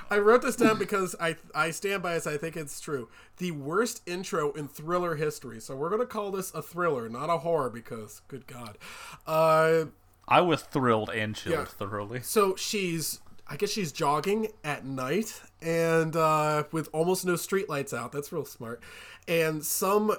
I 0.09 0.17
wrote 0.19 0.41
this 0.41 0.55
down 0.55 0.77
because 0.77 1.15
I 1.19 1.37
I 1.55 1.71
stand 1.71 2.03
by 2.03 2.15
this. 2.15 2.27
I 2.27 2.37
think 2.37 2.57
it's 2.57 2.81
true. 2.81 3.07
The 3.37 3.51
worst 3.51 4.01
intro 4.05 4.51
in 4.51 4.67
thriller 4.67 5.15
history. 5.15 5.61
So 5.61 5.75
we're 5.75 5.89
gonna 5.89 6.05
call 6.05 6.31
this 6.31 6.53
a 6.53 6.61
thriller, 6.61 7.07
not 7.07 7.29
a 7.29 7.37
horror, 7.39 7.69
because 7.69 8.21
good 8.27 8.45
God. 8.45 8.77
Uh, 9.25 9.85
I 10.27 10.41
was 10.41 10.61
thrilled 10.61 11.09
and 11.09 11.35
chilled 11.35 11.53
Yeah. 11.55 11.65
thoroughly. 11.65 12.21
So 12.21 12.55
she's, 12.55 13.19
I 13.47 13.57
guess 13.57 13.69
she's 13.69 13.91
jogging 13.91 14.47
at 14.63 14.85
night 14.85 15.41
and 15.61 16.15
uh, 16.15 16.63
with 16.71 16.89
almost 16.93 17.25
no 17.25 17.33
streetlights 17.33 17.93
out. 17.97 18.11
That's 18.11 18.31
real 18.31 18.45
smart. 18.45 18.81
And 19.27 19.65
some 19.65 20.11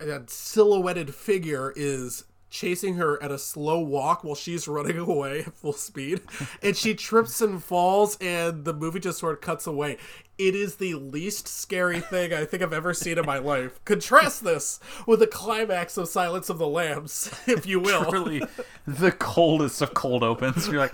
uh, 0.00 0.18
silhouetted 0.26 1.14
figure 1.14 1.72
is 1.74 2.24
chasing 2.50 2.94
her 2.96 3.22
at 3.22 3.30
a 3.30 3.38
slow 3.38 3.78
walk 3.80 4.24
while 4.24 4.34
she's 4.34 4.66
running 4.68 4.98
away 4.98 5.40
at 5.40 5.54
full 5.54 5.72
speed. 5.72 6.22
And 6.62 6.76
she 6.76 6.94
trips 6.94 7.40
and 7.40 7.62
falls, 7.62 8.16
and 8.20 8.64
the 8.64 8.72
movie 8.74 9.00
just 9.00 9.18
sort 9.18 9.34
of 9.34 9.40
cuts 9.40 9.66
away. 9.66 9.98
It 10.38 10.54
is 10.54 10.76
the 10.76 10.94
least 10.94 11.48
scary 11.48 11.98
thing 12.00 12.32
I 12.32 12.44
think 12.44 12.62
I've 12.62 12.72
ever 12.72 12.94
seen 12.94 13.18
in 13.18 13.26
my 13.26 13.38
life. 13.38 13.84
Contrast 13.84 14.44
this 14.44 14.78
with 15.06 15.18
the 15.18 15.26
climax 15.26 15.96
of 15.96 16.08
Silence 16.08 16.48
of 16.48 16.58
the 16.58 16.68
Lambs, 16.68 17.30
if 17.46 17.66
you 17.66 17.80
will. 17.80 18.10
Really, 18.10 18.42
the 18.86 19.10
coldest 19.12 19.82
of 19.82 19.94
cold 19.94 20.22
opens. 20.22 20.68
You're 20.68 20.78
like, 20.80 20.92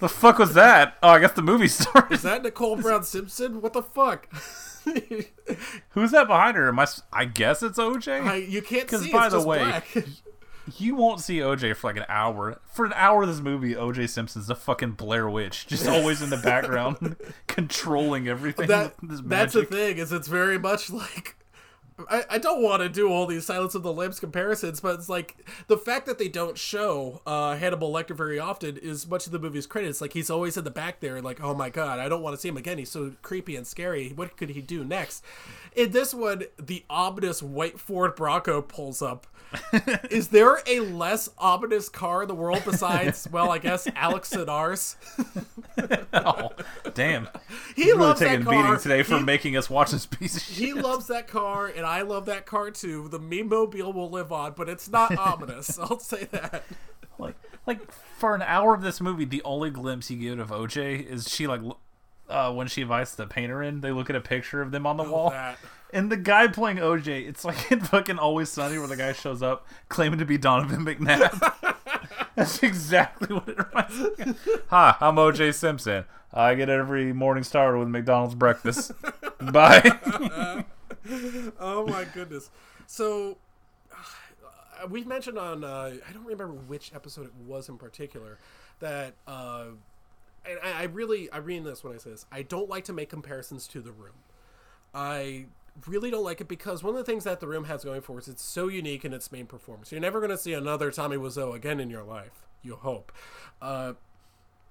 the 0.00 0.08
fuck 0.08 0.38
was 0.38 0.54
that? 0.54 0.96
Oh, 1.02 1.10
I 1.10 1.20
guess 1.20 1.32
the 1.32 1.42
movie 1.42 1.68
started. 1.68 2.12
Is 2.12 2.22
that 2.22 2.42
Nicole 2.42 2.74
Brown 2.76 3.04
Simpson? 3.04 3.60
What 3.62 3.72
the 3.72 3.82
fuck? 3.82 4.28
Who's 5.90 6.10
that 6.10 6.26
behind 6.26 6.56
her? 6.56 6.68
Am 6.68 6.78
I? 6.80 6.86
I 7.12 7.24
guess 7.24 7.62
it's 7.62 7.78
OJ. 7.78 8.26
I, 8.26 8.34
you 8.36 8.62
can't 8.62 8.90
see. 8.90 9.12
by 9.12 9.28
the 9.28 9.40
way- 9.40 9.58
black. 9.58 9.86
You 10.76 10.94
won't 10.94 11.20
see 11.20 11.38
OJ 11.38 11.76
for 11.76 11.88
like 11.88 11.96
an 11.96 12.06
hour. 12.08 12.60
For 12.66 12.84
an 12.84 12.92
hour 12.94 13.22
of 13.22 13.28
this 13.28 13.40
movie, 13.40 13.74
OJ 13.74 14.08
Simpson's 14.08 14.46
the 14.46 14.54
fucking 14.54 14.92
Blair 14.92 15.28
Witch, 15.28 15.66
just 15.66 15.88
always 15.88 16.22
in 16.22 16.30
the 16.30 16.36
background, 16.36 17.16
controlling 17.46 18.28
everything. 18.28 18.68
that 18.68 18.94
that's 19.02 19.54
the 19.54 19.64
thing 19.64 19.98
is 19.98 20.12
it's 20.12 20.28
very 20.28 20.58
much 20.58 20.90
like 20.90 21.36
I, 22.08 22.24
I 22.30 22.38
don't 22.38 22.62
want 22.62 22.82
to 22.82 22.88
do 22.88 23.08
all 23.08 23.26
these 23.26 23.46
Silence 23.46 23.74
of 23.74 23.82
the 23.82 23.92
Lambs 23.92 24.20
comparisons, 24.20 24.80
but 24.80 24.94
it's 24.94 25.08
like 25.08 25.36
the 25.66 25.76
fact 25.76 26.06
that 26.06 26.18
they 26.18 26.28
don't 26.28 26.56
show 26.56 27.20
uh, 27.26 27.56
Hannibal 27.56 27.92
Lecter 27.92 28.16
very 28.16 28.38
often 28.38 28.76
is 28.76 29.06
much 29.06 29.26
of 29.26 29.32
the 29.32 29.38
movie's 29.38 29.66
credit. 29.66 29.88
It's 29.88 30.00
like 30.00 30.12
he's 30.12 30.30
always 30.30 30.56
in 30.56 30.64
the 30.64 30.70
back 30.70 31.00
there, 31.00 31.20
like, 31.20 31.42
oh 31.42 31.54
my 31.54 31.70
god, 31.70 31.98
I 31.98 32.08
don't 32.08 32.22
want 32.22 32.34
to 32.34 32.40
see 32.40 32.48
him 32.48 32.56
again. 32.56 32.78
He's 32.78 32.90
so 32.90 33.12
creepy 33.22 33.56
and 33.56 33.66
scary. 33.66 34.10
What 34.10 34.36
could 34.36 34.50
he 34.50 34.60
do 34.60 34.84
next? 34.84 35.24
In 35.74 35.92
this 35.92 36.14
one, 36.14 36.44
the 36.58 36.84
ominous 36.88 37.42
white 37.42 37.78
Ford 37.78 38.14
Bronco 38.14 38.62
pulls 38.62 39.02
up. 39.02 39.26
is 40.10 40.28
there 40.28 40.58
a 40.66 40.80
less 40.80 41.28
ominous 41.38 41.88
car 41.88 42.22
in 42.22 42.28
the 42.28 42.34
world 42.34 42.62
besides, 42.64 43.28
well, 43.32 43.50
I 43.50 43.58
guess 43.58 43.86
Alex 43.94 44.30
Sinars? 44.30 44.96
Oh, 46.12 46.50
damn! 46.94 47.28
He 47.74 47.84
He's 47.84 47.94
loves 47.94 48.20
that 48.20 48.26
taking 48.28 48.42
a 48.42 48.44
car. 48.50 48.62
beating 48.64 48.78
today 48.80 49.02
for 49.02 49.18
He- 49.18 49.24
making 49.24 49.56
us 49.56 49.70
watch 49.70 49.90
this 49.92 50.04
piece 50.04 50.36
of 50.36 50.42
shit. 50.42 50.56
He 50.56 50.72
loves 50.74 51.06
that 51.06 51.26
car, 51.26 51.66
and 51.66 51.86
I 51.86 52.02
love 52.02 52.26
that 52.26 52.44
car 52.44 52.70
too. 52.70 53.08
The 53.08 53.18
meme 53.18 53.48
mobile 53.48 53.92
will 53.94 54.10
live 54.10 54.30
on, 54.30 54.52
but 54.56 54.68
it's 54.68 54.88
not 54.90 55.16
ominous. 55.16 55.78
I'll 55.78 55.98
say 55.98 56.24
that. 56.32 56.64
like 57.18 57.34
like 57.66 57.90
for 57.92 58.34
an 58.34 58.42
hour 58.42 58.74
of 58.74 58.82
this 58.82 59.00
movie 59.00 59.24
the 59.24 59.42
only 59.44 59.70
glimpse 59.70 60.10
you 60.10 60.18
get 60.18 60.38
of 60.40 60.48
oj 60.48 61.06
is 61.06 61.28
she 61.28 61.46
like 61.46 61.60
uh, 62.28 62.52
when 62.52 62.66
she 62.66 62.80
invites 62.82 63.14
the 63.14 63.26
painter 63.26 63.62
in 63.62 63.80
they 63.82 63.92
look 63.92 64.10
at 64.10 64.16
a 64.16 64.20
picture 64.20 64.60
of 64.62 64.70
them 64.72 64.86
on 64.86 64.96
the 64.96 65.04
wall 65.04 65.30
that. 65.30 65.56
And 65.92 66.10
the 66.10 66.16
guy 66.16 66.46
playing 66.48 66.78
oj 66.78 67.06
it's 67.08 67.44
like 67.44 67.70
in 67.72 67.80
fucking 67.80 68.18
always 68.18 68.48
sunny 68.48 68.78
where 68.78 68.86
the 68.88 68.96
guy 68.96 69.12
shows 69.12 69.42
up 69.42 69.66
claiming 69.88 70.18
to 70.18 70.24
be 70.24 70.38
donovan 70.38 70.84
mcnabb 70.84 71.76
that's 72.34 72.62
exactly 72.62 73.34
what 73.34 73.48
it 73.48 73.58
reminds 73.58 73.98
me 73.98 74.24
of. 74.30 74.62
hi 74.68 74.96
i'm 75.00 75.16
oj 75.16 75.54
simpson 75.54 76.04
i 76.32 76.54
get 76.54 76.68
every 76.68 77.12
morning 77.12 77.44
started 77.44 77.78
with 77.78 77.88
mcdonald's 77.88 78.34
breakfast 78.34 78.92
bye 79.52 80.64
Oh 81.58 81.86
my 81.86 82.04
goodness. 82.04 82.50
So 82.86 83.38
uh, 83.92 84.86
we 84.88 85.04
mentioned 85.04 85.38
on 85.38 85.64
uh, 85.64 85.94
I 86.08 86.12
don't 86.12 86.24
remember 86.24 86.54
which 86.54 86.92
episode 86.94 87.26
it 87.26 87.32
was 87.46 87.68
in 87.68 87.78
particular 87.78 88.38
that 88.80 89.14
uh, 89.26 89.66
and 90.48 90.58
I, 90.62 90.82
I 90.82 90.84
really 90.84 91.32
I 91.32 91.40
mean 91.40 91.64
this 91.64 91.82
when 91.82 91.94
I 91.94 91.98
say 91.98 92.10
this. 92.10 92.26
I 92.30 92.42
don't 92.42 92.68
like 92.68 92.84
to 92.84 92.92
make 92.92 93.08
comparisons 93.10 93.66
to 93.68 93.80
the 93.80 93.92
room. 93.92 94.14
I 94.94 95.46
really 95.86 96.10
don't 96.10 96.24
like 96.24 96.40
it 96.40 96.48
because 96.48 96.82
one 96.82 96.94
of 96.94 96.98
the 96.98 97.10
things 97.10 97.24
that 97.24 97.40
the 97.40 97.46
room 97.46 97.64
has 97.64 97.84
going 97.84 98.00
for 98.00 98.18
it 98.18 98.22
is 98.22 98.28
it's 98.28 98.44
so 98.44 98.68
unique 98.68 99.04
in 99.04 99.12
its 99.12 99.32
main 99.32 99.46
performance. 99.46 99.90
You're 99.90 100.00
never 100.00 100.20
going 100.20 100.30
to 100.30 100.38
see 100.38 100.52
another 100.52 100.90
Tommy 100.90 101.16
Wiseau 101.16 101.54
again 101.54 101.80
in 101.80 101.90
your 101.90 102.04
life. 102.04 102.46
You 102.62 102.76
hope. 102.76 103.12
Uh, 103.60 103.94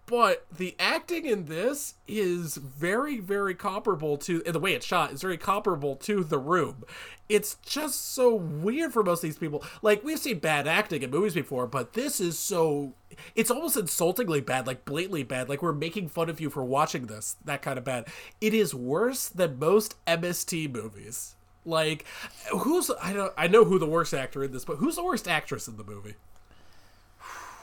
but 0.05 0.45
the 0.55 0.75
acting 0.79 1.25
in 1.25 1.45
this 1.45 1.95
is 2.07 2.57
very 2.57 3.19
very 3.19 3.55
comparable 3.55 4.17
to 4.17 4.39
the 4.39 4.59
way 4.59 4.73
it's 4.73 4.85
shot 4.85 5.11
is 5.11 5.21
very 5.21 5.37
comparable 5.37 5.95
to 5.95 6.23
the 6.23 6.37
room. 6.37 6.83
It's 7.29 7.55
just 7.65 8.13
so 8.13 8.35
weird 8.35 8.91
for 8.91 9.03
most 9.03 9.19
of 9.19 9.29
these 9.29 9.37
people. 9.37 9.63
Like 9.81 10.03
we've 10.03 10.19
seen 10.19 10.39
bad 10.39 10.67
acting 10.67 11.01
in 11.01 11.11
movies 11.11 11.33
before 11.33 11.67
but 11.67 11.93
this 11.93 12.19
is 12.19 12.37
so 12.37 12.93
it's 13.35 13.51
almost 13.51 13.77
insultingly 13.77 14.41
bad 14.41 14.67
like 14.67 14.85
blatantly 14.85 15.23
bad. 15.23 15.49
Like 15.49 15.61
we're 15.61 15.73
making 15.73 16.09
fun 16.09 16.29
of 16.29 16.41
you 16.41 16.49
for 16.49 16.63
watching 16.63 17.07
this 17.07 17.37
that 17.45 17.61
kind 17.61 17.77
of 17.77 17.83
bad. 17.83 18.07
It 18.41 18.53
is 18.53 18.75
worse 18.75 19.29
than 19.29 19.59
most 19.59 19.95
mst 20.05 20.73
movies. 20.73 21.35
Like 21.63 22.05
who's 22.49 22.89
i 23.01 23.13
don't 23.13 23.31
i 23.37 23.47
know 23.47 23.63
who 23.63 23.77
the 23.77 23.85
worst 23.85 24.13
actor 24.13 24.43
in 24.43 24.51
this 24.51 24.65
but 24.65 24.77
who's 24.77 24.95
the 24.95 25.03
worst 25.03 25.27
actress 25.27 25.67
in 25.67 25.77
the 25.77 25.83
movie 25.83 26.15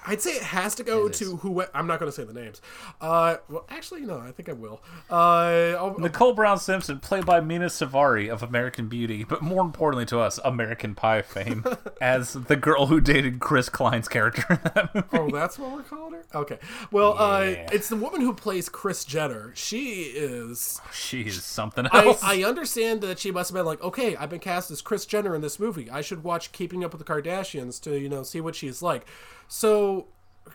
I'd 0.09 0.22
say 0.22 0.32
it 0.32 0.42
has 0.42 0.74
to 0.76 0.82
go 0.82 1.09
to 1.09 1.36
who. 1.36 1.62
I'm 1.74 1.86
not 1.86 2.00
going 2.00 2.11
to 2.11 2.16
say 2.16 2.24
the 2.24 2.32
names. 2.32 2.61
Uh, 3.00 3.36
well, 3.48 3.66
actually, 3.68 4.00
no. 4.00 4.18
I 4.18 4.32
think 4.32 4.48
I 4.48 4.52
will. 4.54 4.80
Uh, 5.11 5.92
Nicole 5.98 6.32
Brown 6.32 6.59
Simpson, 6.59 6.98
played 6.98 7.26
by 7.26 7.40
Mina 7.40 7.66
Suvari 7.66 8.28
of 8.30 8.42
American 8.42 8.88
Beauty, 8.88 9.22
but 9.24 9.42
more 9.42 9.62
importantly 9.62 10.06
to 10.06 10.18
us, 10.18 10.38
American 10.44 10.94
Pie 10.94 11.22
fame, 11.22 11.64
as 12.00 12.32
the 12.32 12.56
girl 12.56 12.86
who 12.86 13.00
dated 13.00 13.38
Chris 13.40 13.68
Klein's 13.68 14.09
character 14.09 14.44
in 14.48 14.61
that 14.74 14.94
movie. 14.94 15.09
oh, 15.12 15.30
that's 15.30 15.59
what 15.59 15.72
we're 15.72 15.82
calling 15.82 16.14
her. 16.14 16.24
Okay. 16.34 16.59
Well, 16.90 17.14
Yeah. 17.14 17.22
uh, 17.64 17.68
it's 17.72 17.88
the 17.90 17.96
woman 17.96 18.22
who 18.22 18.32
plays 18.32 18.68
Kris 18.68 19.04
Jenner. 19.04 19.52
She 19.54 20.04
is. 20.04 20.80
She 20.92 21.22
is 21.22 21.44
something 21.44 21.86
I, 21.92 22.06
else. 22.06 22.22
I 22.22 22.42
understand 22.44 23.02
that 23.02 23.18
she 23.18 23.30
must 23.30 23.50
have 23.50 23.54
been 23.56 23.66
like, 23.66 23.82
okay, 23.82 24.16
I've 24.16 24.30
been 24.30 24.40
cast 24.40 24.70
as 24.70 24.80
Kris 24.80 25.04
Jenner 25.04 25.34
in 25.34 25.42
this 25.42 25.59
movie. 25.61 25.90
I 25.90 26.00
should 26.00 26.24
watch 26.24 26.52
Keeping 26.52 26.82
Up 26.84 26.92
with 26.92 27.04
the 27.04 27.12
Kardashians 27.12 27.80
to 27.82 27.98
you 27.98 28.09
know 28.09 28.22
see 28.22 28.40
what 28.40 28.54
she's 28.54 28.80
like. 28.80 29.06
So. 29.49 30.07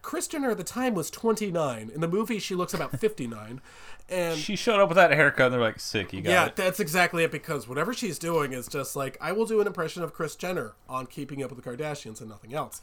Kristen 0.02 0.44
at 0.44 0.58
the 0.58 0.64
time 0.64 0.96
was 0.96 1.12
29. 1.12 1.92
In 1.94 2.02
the 2.02 2.08
movie, 2.08 2.40
she 2.40 2.56
looks 2.56 2.74
about 2.74 3.00
59. 3.00 3.62
And 4.10 4.38
she 4.38 4.56
showed 4.56 4.80
up 4.80 4.90
with 4.90 4.96
that 4.96 5.12
haircut, 5.12 5.46
and 5.46 5.54
they're 5.54 5.62
like, 5.62 5.80
"Sick, 5.80 6.12
you 6.14 6.22
got 6.22 6.30
yeah, 6.30 6.46
it." 6.48 6.56
that's 6.56 6.80
exactly 6.80 7.24
it. 7.24 7.32
Because 7.32 7.68
whatever 7.68 7.94
she's 7.94 8.20
doing 8.20 8.52
is 8.52 8.68
just 8.68 8.96
like 8.96 9.18
I 9.22 9.32
will 9.32 9.46
do 9.46 9.62
an 9.62 9.68
impression 9.68 10.04
of 10.04 10.14
Kris 10.14 10.36
Jenner 10.36 10.74
on 10.90 11.06
Keeping 11.06 11.44
Up 11.44 11.52
with 11.52 11.64
the 11.64 11.70
Kardashians 11.70 12.20
and 12.20 12.30
nothing 12.30 12.54
else. 12.54 12.82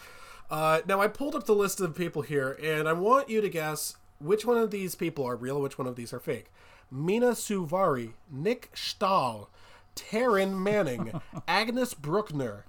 Uh, 0.51 0.81
now 0.87 1.01
I 1.01 1.09
pulled 1.09 1.35
up 1.35 1.47
the 1.47 1.55
list 1.55 1.81
of 1.81 1.95
people 1.95 2.23
here, 2.23 2.59
and 2.63 2.89
I 2.89 2.93
want 2.93 3.29
you 3.29 3.41
to 3.41 3.49
guess 3.49 3.97
which 4.19 4.45
one 4.45 4.59
of 4.59 4.71
these 4.71 4.95
people 4.95 5.25
are 5.25 5.37
real, 5.37 5.61
which 5.61 5.79
one 5.79 5.87
of 5.87 5.97
these 5.97 6.13
are 6.13 6.21
fake. 6.21 6.51
Mina 6.91 7.33
Suvari, 7.33 8.15
Nick 8.31 8.71
Stahl, 8.75 9.49
Taryn 9.95 10.59
Manning, 10.59 11.21
Agnes 11.49 11.95
Bruckner, 11.95 12.65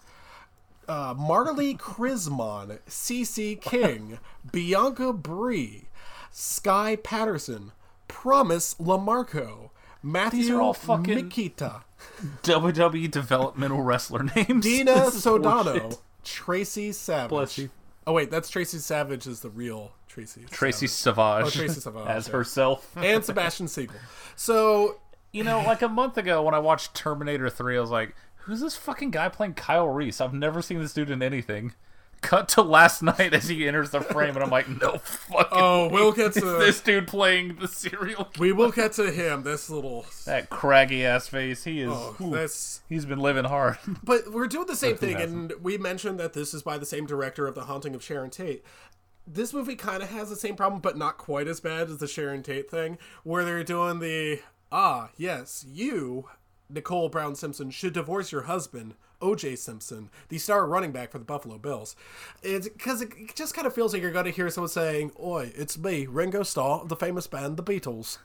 uh, 0.91 1.13
Marley 1.17 1.75
Krismon, 1.75 2.79
CC 2.87 3.59
King, 3.61 4.19
Bianca 4.51 5.13
Bree, 5.13 5.85
Sky 6.31 6.95
Patterson, 6.97 7.71
Promise 8.07 8.75
Lamarco, 8.75 9.69
Matthew 10.03 10.57
are 10.57 10.61
all 10.61 10.73
fucking- 10.73 11.15
Mikita, 11.15 11.83
WWE 12.43 13.09
developmental 13.09 13.81
wrestler 13.81 14.23
names. 14.35 14.63
Dina 14.63 14.91
Sodano, 15.11 15.63
horseshit. 15.79 15.99
Tracy 16.23 16.91
Savage. 16.91 17.29
Bless 17.29 17.57
you. 17.57 17.69
Oh 18.07 18.13
wait, 18.13 18.31
that's 18.31 18.49
Tracy 18.49 18.79
Savage 18.79 19.27
is 19.27 19.41
the 19.41 19.49
real 19.49 19.91
Tracy. 20.07 20.41
Tracy 20.49 20.87
Savage. 20.87 21.45
Savage, 21.45 21.55
Oh, 21.55 21.59
Tracy 21.65 21.79
Savage, 21.81 22.07
as 22.07 22.27
yeah. 22.27 22.33
herself. 22.33 22.97
and 22.97 23.23
Sebastian 23.23 23.67
Siegel. 23.67 23.95
So 24.35 24.99
You 25.31 25.43
know, 25.45 25.59
like 25.61 25.81
a 25.81 25.87
month 25.87 26.17
ago 26.17 26.41
when 26.43 26.53
I 26.53 26.59
watched 26.59 26.93
Terminator 26.95 27.49
3, 27.49 27.77
I 27.77 27.79
was 27.79 27.91
like, 27.91 28.13
who's 28.41 28.61
this 28.61 28.75
fucking 28.75 29.11
guy 29.11 29.29
playing 29.29 29.53
Kyle 29.55 29.87
Reese? 29.87 30.21
I've 30.21 30.33
never 30.33 30.61
seen 30.61 30.79
this 30.79 30.93
dude 30.93 31.09
in 31.09 31.21
anything. 31.21 31.73
Cut 32.21 32.47
to 32.49 32.61
last 32.61 33.01
night 33.03 33.33
as 33.33 33.49
he 33.49 33.67
enters 33.67 33.89
the 33.89 34.01
frame, 34.01 34.35
and 34.35 34.43
I'm 34.43 34.51
like, 34.51 34.69
no 34.69 34.99
fucking. 34.99 35.47
Oh, 35.51 35.87
way 35.87 35.93
we'll 35.93 36.11
get 36.11 36.33
to- 36.33 36.39
this 36.59 36.79
dude 36.79 37.07
playing 37.07 37.55
the 37.55 37.67
serial. 37.67 38.25
killer. 38.25 38.39
we 38.39 38.51
will 38.51 38.69
get 38.71 38.91
to 38.93 39.09
him. 39.11 39.41
This 39.41 39.69
little. 39.71 40.05
That 40.25 40.49
craggy 40.51 41.03
ass 41.03 41.27
face. 41.27 41.63
He 41.63 41.81
is. 41.81 41.89
Oh, 41.91 42.15
ooh, 42.21 42.29
that's 42.29 42.81
he's 42.87 43.05
been 43.07 43.19
living 43.19 43.45
hard. 43.45 43.77
But 44.03 44.31
we're 44.31 44.45
doing 44.47 44.67
the 44.67 44.75
same 44.75 44.97
thing, 44.97 45.15
and 45.17 45.51
we 45.61 45.77
mentioned 45.79 46.19
that 46.19 46.33
this 46.33 46.53
is 46.53 46.61
by 46.61 46.77
the 46.77 46.85
same 46.85 47.07
director 47.07 47.47
of 47.47 47.55
The 47.55 47.61
Haunting 47.65 47.95
of 47.95 48.03
Sharon 48.03 48.29
Tate. 48.29 48.63
This 49.25 49.51
movie 49.53 49.75
kind 49.75 50.03
of 50.03 50.09
has 50.09 50.29
the 50.29 50.35
same 50.35 50.55
problem, 50.55 50.81
but 50.81 50.97
not 50.97 51.17
quite 51.17 51.47
as 51.47 51.59
bad 51.59 51.89
as 51.89 51.97
the 51.97 52.07
Sharon 52.07 52.43
Tate 52.43 52.69
thing, 52.69 52.97
where 53.23 53.43
they're 53.45 53.63
doing 53.63 53.99
the 53.99 54.41
ah 54.71 55.09
yes, 55.17 55.65
you, 55.67 56.27
Nicole 56.73 57.09
Brown 57.09 57.35
Simpson, 57.35 57.69
should 57.69 57.93
divorce 57.93 58.31
your 58.31 58.43
husband, 58.43 58.95
O.J. 59.21 59.55
Simpson, 59.57 60.09
the 60.29 60.37
star 60.37 60.65
running 60.65 60.91
back 60.91 61.11
for 61.11 61.19
the 61.19 61.25
Buffalo 61.25 61.57
Bills. 61.57 61.95
It's 62.41 62.67
because 62.67 63.01
it 63.01 63.35
just 63.35 63.53
kind 63.53 63.67
of 63.67 63.73
feels 63.73 63.93
like 63.93 64.01
you're 64.01 64.11
going 64.11 64.25
to 64.25 64.31
hear 64.31 64.49
someone 64.49 64.69
saying, 64.69 65.11
"Oi, 65.21 65.51
it's 65.55 65.77
me, 65.77 66.07
Ringo 66.07 66.43
Starr 66.43 66.81
of 66.81 66.89
the 66.89 66.95
famous 66.95 67.27
band 67.27 67.57
The 67.57 67.63
Beatles." 67.63 68.17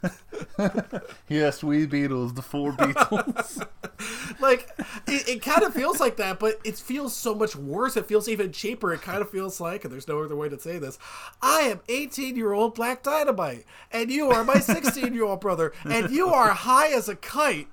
yes, 1.29 1.63
we 1.63 1.87
Beatles, 1.87 2.35
the 2.35 2.43
four 2.43 2.73
Beatles. 2.73 3.67
like 4.41 4.69
it, 5.07 5.29
it 5.29 5.43
kind 5.43 5.63
of 5.63 5.73
feels 5.73 6.01
like 6.01 6.17
that 6.17 6.39
but 6.39 6.59
it 6.65 6.77
feels 6.77 7.15
so 7.15 7.35
much 7.35 7.57
worse 7.57 7.97
it 7.97 8.07
feels 8.07 8.29
even 8.29 8.53
cheaper 8.53 8.93
it 8.93 9.01
kind 9.03 9.21
of 9.21 9.31
feels 9.31 9.61
like 9.61 9.85
and 9.85 9.93
there's 9.93 10.09
no 10.09 10.23
other 10.23 10.37
way 10.37 10.49
to 10.49 10.59
say 10.59 10.79
this 10.79 10.99
i 11.41 11.61
am 11.61 11.81
18 11.89 12.37
year 12.37 12.53
old 12.53 12.75
black 12.75 13.03
dynamite 13.03 13.65
and 13.91 14.11
you 14.11 14.29
are 14.29 14.45
my 14.45 14.59
16 14.59 15.15
year 15.15 15.25
old 15.25 15.41
brother 15.41 15.73
and 15.85 16.11
you 16.11 16.29
are 16.29 16.51
high 16.51 16.89
as 16.89 17.09
a 17.09 17.17
kite 17.17 17.69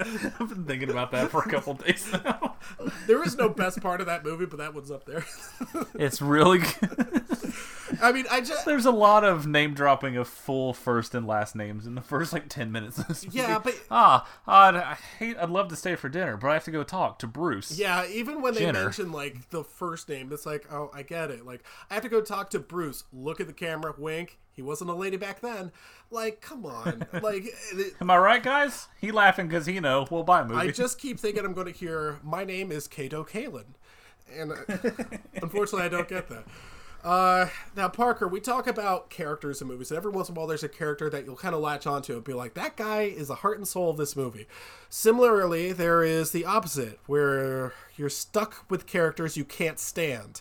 I've 0.04 0.48
been 0.48 0.64
thinking 0.64 0.90
about 0.90 1.12
that 1.12 1.30
for 1.30 1.40
a 1.42 1.48
couple 1.48 1.74
days 1.74 2.10
now. 2.12 2.56
there 3.06 3.22
is 3.22 3.36
no 3.36 3.48
best 3.48 3.80
part 3.80 4.00
of 4.00 4.06
that 4.08 4.24
movie 4.24 4.46
but 4.46 4.58
that 4.58 4.74
one's 4.74 4.90
up 4.90 5.04
there 5.06 5.24
It's 5.94 6.20
really 6.20 6.58
good. 6.58 7.22
i 8.02 8.10
mean 8.10 8.24
i 8.30 8.40
just 8.40 8.66
There's 8.66 8.84
a 8.84 8.90
lot 8.90 9.22
of 9.24 9.46
name 9.46 9.74
dropping 9.74 10.16
of 10.16 10.26
full 10.26 10.74
first 10.74 11.14
and 11.14 11.26
last 11.26 11.54
names 11.54 11.86
in 11.86 11.94
the 11.94 12.00
first 12.00 12.32
like 12.32 12.48
ten 12.48 12.72
minutes. 12.72 12.98
Of 12.98 13.08
this 13.08 13.26
Yeah, 13.30 13.48
movie. 13.58 13.60
but- 13.64 13.74
ah, 13.90 14.28
I'd, 14.46 14.74
I 14.74 14.94
hate. 15.18 15.36
I'd 15.38 15.50
love 15.50 15.68
to 15.68 15.76
stay 15.76 15.94
for 15.94 16.08
dinner, 16.08 16.36
but 16.36 16.48
I 16.50 16.54
have 16.54 16.64
to 16.64 16.70
go 16.70 16.82
talk 16.82 17.18
to 17.20 17.26
Bruce. 17.26 17.78
yeah 17.78 18.04
even 18.06 18.42
when 18.42 18.54
they 18.54 18.60
Jenner. 18.60 18.84
mention 18.84 19.12
like 19.12 19.50
the 19.50 19.62
first 19.64 20.08
name 20.08 20.30
it's 20.32 20.44
like 20.46 20.66
oh 20.72 20.90
i 20.92 21.02
get 21.02 21.30
it 21.30 21.46
like 21.46 21.62
i 21.90 21.94
have 21.94 22.02
to 22.02 22.08
go 22.08 22.20
talk 22.20 22.50
to 22.50 22.58
bruce 22.58 23.04
look 23.12 23.40
at 23.40 23.46
the 23.46 23.52
camera 23.52 23.94
wink 23.96 24.38
he 24.54 24.62
wasn't 24.62 24.90
a 24.90 24.94
lady 24.94 25.16
back 25.16 25.40
then 25.40 25.72
like 26.10 26.40
come 26.40 26.64
on 26.66 27.06
like 27.22 27.44
it- 27.72 27.94
Am 28.00 28.10
I 28.10 28.16
right, 28.18 28.42
guys? 28.42 28.88
He 29.00 29.10
laughing 29.10 29.48
because 29.48 29.66
he 29.66 29.80
know 29.80 30.06
we'll 30.10 30.24
buy 30.24 30.42
a 30.42 30.44
movie. 30.44 30.60
I 30.68 30.70
just 30.72 30.98
keep 30.98 31.18
thinking 31.18 31.44
I'm 31.44 31.54
going 31.54 31.72
to 31.72 31.72
hear, 31.72 32.18
my 32.22 32.44
name 32.44 32.70
is 32.70 32.86
Kato 32.86 33.24
Kaelin. 33.24 33.64
And 34.34 34.52
uh, 34.52 34.56
unfortunately, 35.42 35.86
I 35.86 35.88
don't 35.88 36.08
get 36.08 36.28
that. 36.28 36.44
Uh, 37.04 37.48
now, 37.76 37.88
Parker, 37.88 38.28
we 38.28 38.38
talk 38.40 38.66
about 38.68 39.10
characters 39.10 39.60
in 39.60 39.66
movies, 39.66 39.90
and 39.90 39.98
every 39.98 40.12
once 40.12 40.28
in 40.28 40.36
a 40.36 40.38
while 40.38 40.46
there's 40.46 40.62
a 40.62 40.68
character 40.68 41.10
that 41.10 41.24
you'll 41.24 41.34
kind 41.36 41.54
of 41.54 41.60
latch 41.60 41.84
onto 41.86 42.14
and 42.14 42.22
be 42.22 42.32
like, 42.32 42.54
that 42.54 42.76
guy 42.76 43.02
is 43.02 43.26
the 43.28 43.34
heart 43.36 43.58
and 43.58 43.66
soul 43.66 43.90
of 43.90 43.96
this 43.96 44.14
movie. 44.14 44.46
Similarly, 44.88 45.72
there 45.72 46.04
is 46.04 46.30
the 46.30 46.44
opposite, 46.44 47.00
where 47.06 47.74
you're 47.96 48.08
stuck 48.08 48.64
with 48.70 48.86
characters 48.86 49.36
you 49.36 49.44
can't 49.44 49.80
stand. 49.80 50.40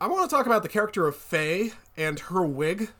I 0.00 0.08
want 0.08 0.28
to 0.28 0.36
talk 0.36 0.44
about 0.44 0.62
the 0.62 0.68
character 0.68 1.08
of 1.08 1.16
Faye 1.16 1.72
and 1.96 2.20
her 2.20 2.42
wig. 2.44 2.90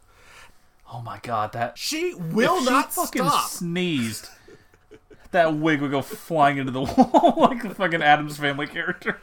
Oh 0.93 1.01
my 1.03 1.19
god, 1.23 1.53
that 1.53 1.77
She 1.79 2.15
will 2.15 2.57
if 2.59 2.65
she 2.65 2.71
not 2.71 2.93
fucking 2.93 3.23
stop. 3.25 3.49
sneezed. 3.51 4.29
That 5.33 5.55
wig 5.57 5.83
would 5.83 5.91
go 5.91 6.01
flying 6.01 6.57
into 6.57 6.73
the 6.73 6.81
wall 6.97 7.35
like 7.37 7.63
the 7.63 7.75
fucking 7.75 8.03
Addams 8.03 8.39
Family 8.39 8.67
character. 8.67 9.21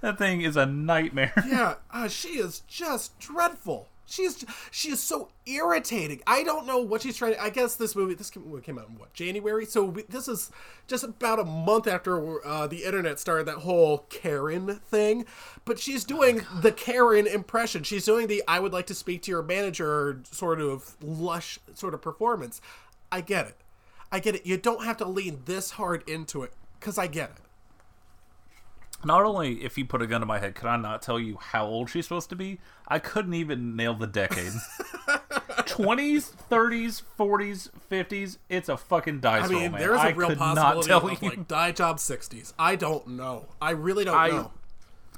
That 0.00 0.16
thing 0.18 0.40
is 0.42 0.56
a 0.56 0.64
nightmare. 0.66 1.32
yeah, 1.46 1.74
uh, 1.92 2.08
she 2.08 2.38
is 2.38 2.60
just 2.60 3.18
dreadful. 3.18 3.88
She 4.08 4.22
is 4.22 4.44
she 4.70 4.90
is 4.90 5.02
so 5.02 5.30
irritating. 5.46 6.22
I 6.26 6.44
don't 6.44 6.66
know 6.66 6.78
what 6.78 7.02
she's 7.02 7.16
trying. 7.16 7.34
to... 7.34 7.42
I 7.42 7.50
guess 7.50 7.74
this 7.74 7.96
movie 7.96 8.14
this 8.14 8.30
came, 8.30 8.60
came 8.62 8.78
out 8.78 8.88
in 8.88 8.98
what 8.98 9.12
January, 9.12 9.66
so 9.66 9.84
we, 9.84 10.02
this 10.02 10.28
is 10.28 10.50
just 10.86 11.02
about 11.02 11.40
a 11.40 11.44
month 11.44 11.88
after 11.88 12.46
uh, 12.46 12.68
the 12.68 12.84
internet 12.84 13.18
started 13.18 13.46
that 13.46 13.58
whole 13.58 14.06
Karen 14.08 14.76
thing. 14.76 15.26
But 15.64 15.80
she's 15.80 16.04
doing 16.04 16.42
the 16.54 16.70
Karen 16.70 17.26
impression. 17.26 17.82
She's 17.82 18.04
doing 18.04 18.28
the 18.28 18.44
"I 18.46 18.60
would 18.60 18.72
like 18.72 18.86
to 18.86 18.94
speak 18.94 19.22
to 19.22 19.30
your 19.32 19.42
manager" 19.42 20.22
sort 20.30 20.60
of 20.60 20.96
lush 21.02 21.58
sort 21.74 21.92
of 21.92 22.00
performance. 22.00 22.60
I 23.10 23.20
get 23.20 23.48
it. 23.48 23.56
I 24.12 24.20
get 24.20 24.36
it. 24.36 24.46
You 24.46 24.56
don't 24.56 24.84
have 24.84 24.96
to 24.98 25.08
lean 25.08 25.42
this 25.46 25.72
hard 25.72 26.08
into 26.08 26.44
it 26.44 26.52
because 26.78 26.96
I 26.96 27.08
get 27.08 27.30
it. 27.30 27.45
Not 29.04 29.22
only 29.22 29.62
if 29.64 29.76
you 29.78 29.84
put 29.84 30.02
a 30.02 30.06
gun 30.06 30.20
to 30.20 30.26
my 30.26 30.38
head, 30.38 30.54
could 30.54 30.66
I 30.68 30.76
not 30.76 31.02
tell 31.02 31.18
you 31.20 31.36
how 31.40 31.64
old 31.66 31.90
she's 31.90 32.06
supposed 32.06 32.28
to 32.30 32.36
be? 32.36 32.58
I 32.88 32.98
couldn't 32.98 33.34
even 33.34 33.76
nail 33.76 33.94
the 33.94 34.06
decade. 34.06 34.52
20s, 35.66 36.32
30s, 36.50 37.02
40s, 37.18 37.70
50s. 37.90 38.38
It's 38.48 38.68
a 38.68 38.76
fucking 38.76 39.20
dice 39.20 39.44
I 39.44 39.48
mean, 39.48 39.58
roll, 39.62 39.70
man. 39.70 39.80
there's 39.80 40.00
a 40.00 40.02
I 40.04 40.10
real 40.10 40.28
could 40.30 40.38
not 40.38 40.56
possibility 40.56 40.88
tell 40.88 41.08
of 41.08 41.22
you. 41.22 41.28
like 41.30 41.48
die 41.48 41.72
job 41.72 41.98
60s. 41.98 42.52
I 42.58 42.76
don't 42.76 43.06
know. 43.08 43.46
I 43.60 43.70
really 43.72 44.04
don't 44.04 44.16
I- 44.16 44.28
know. 44.28 44.50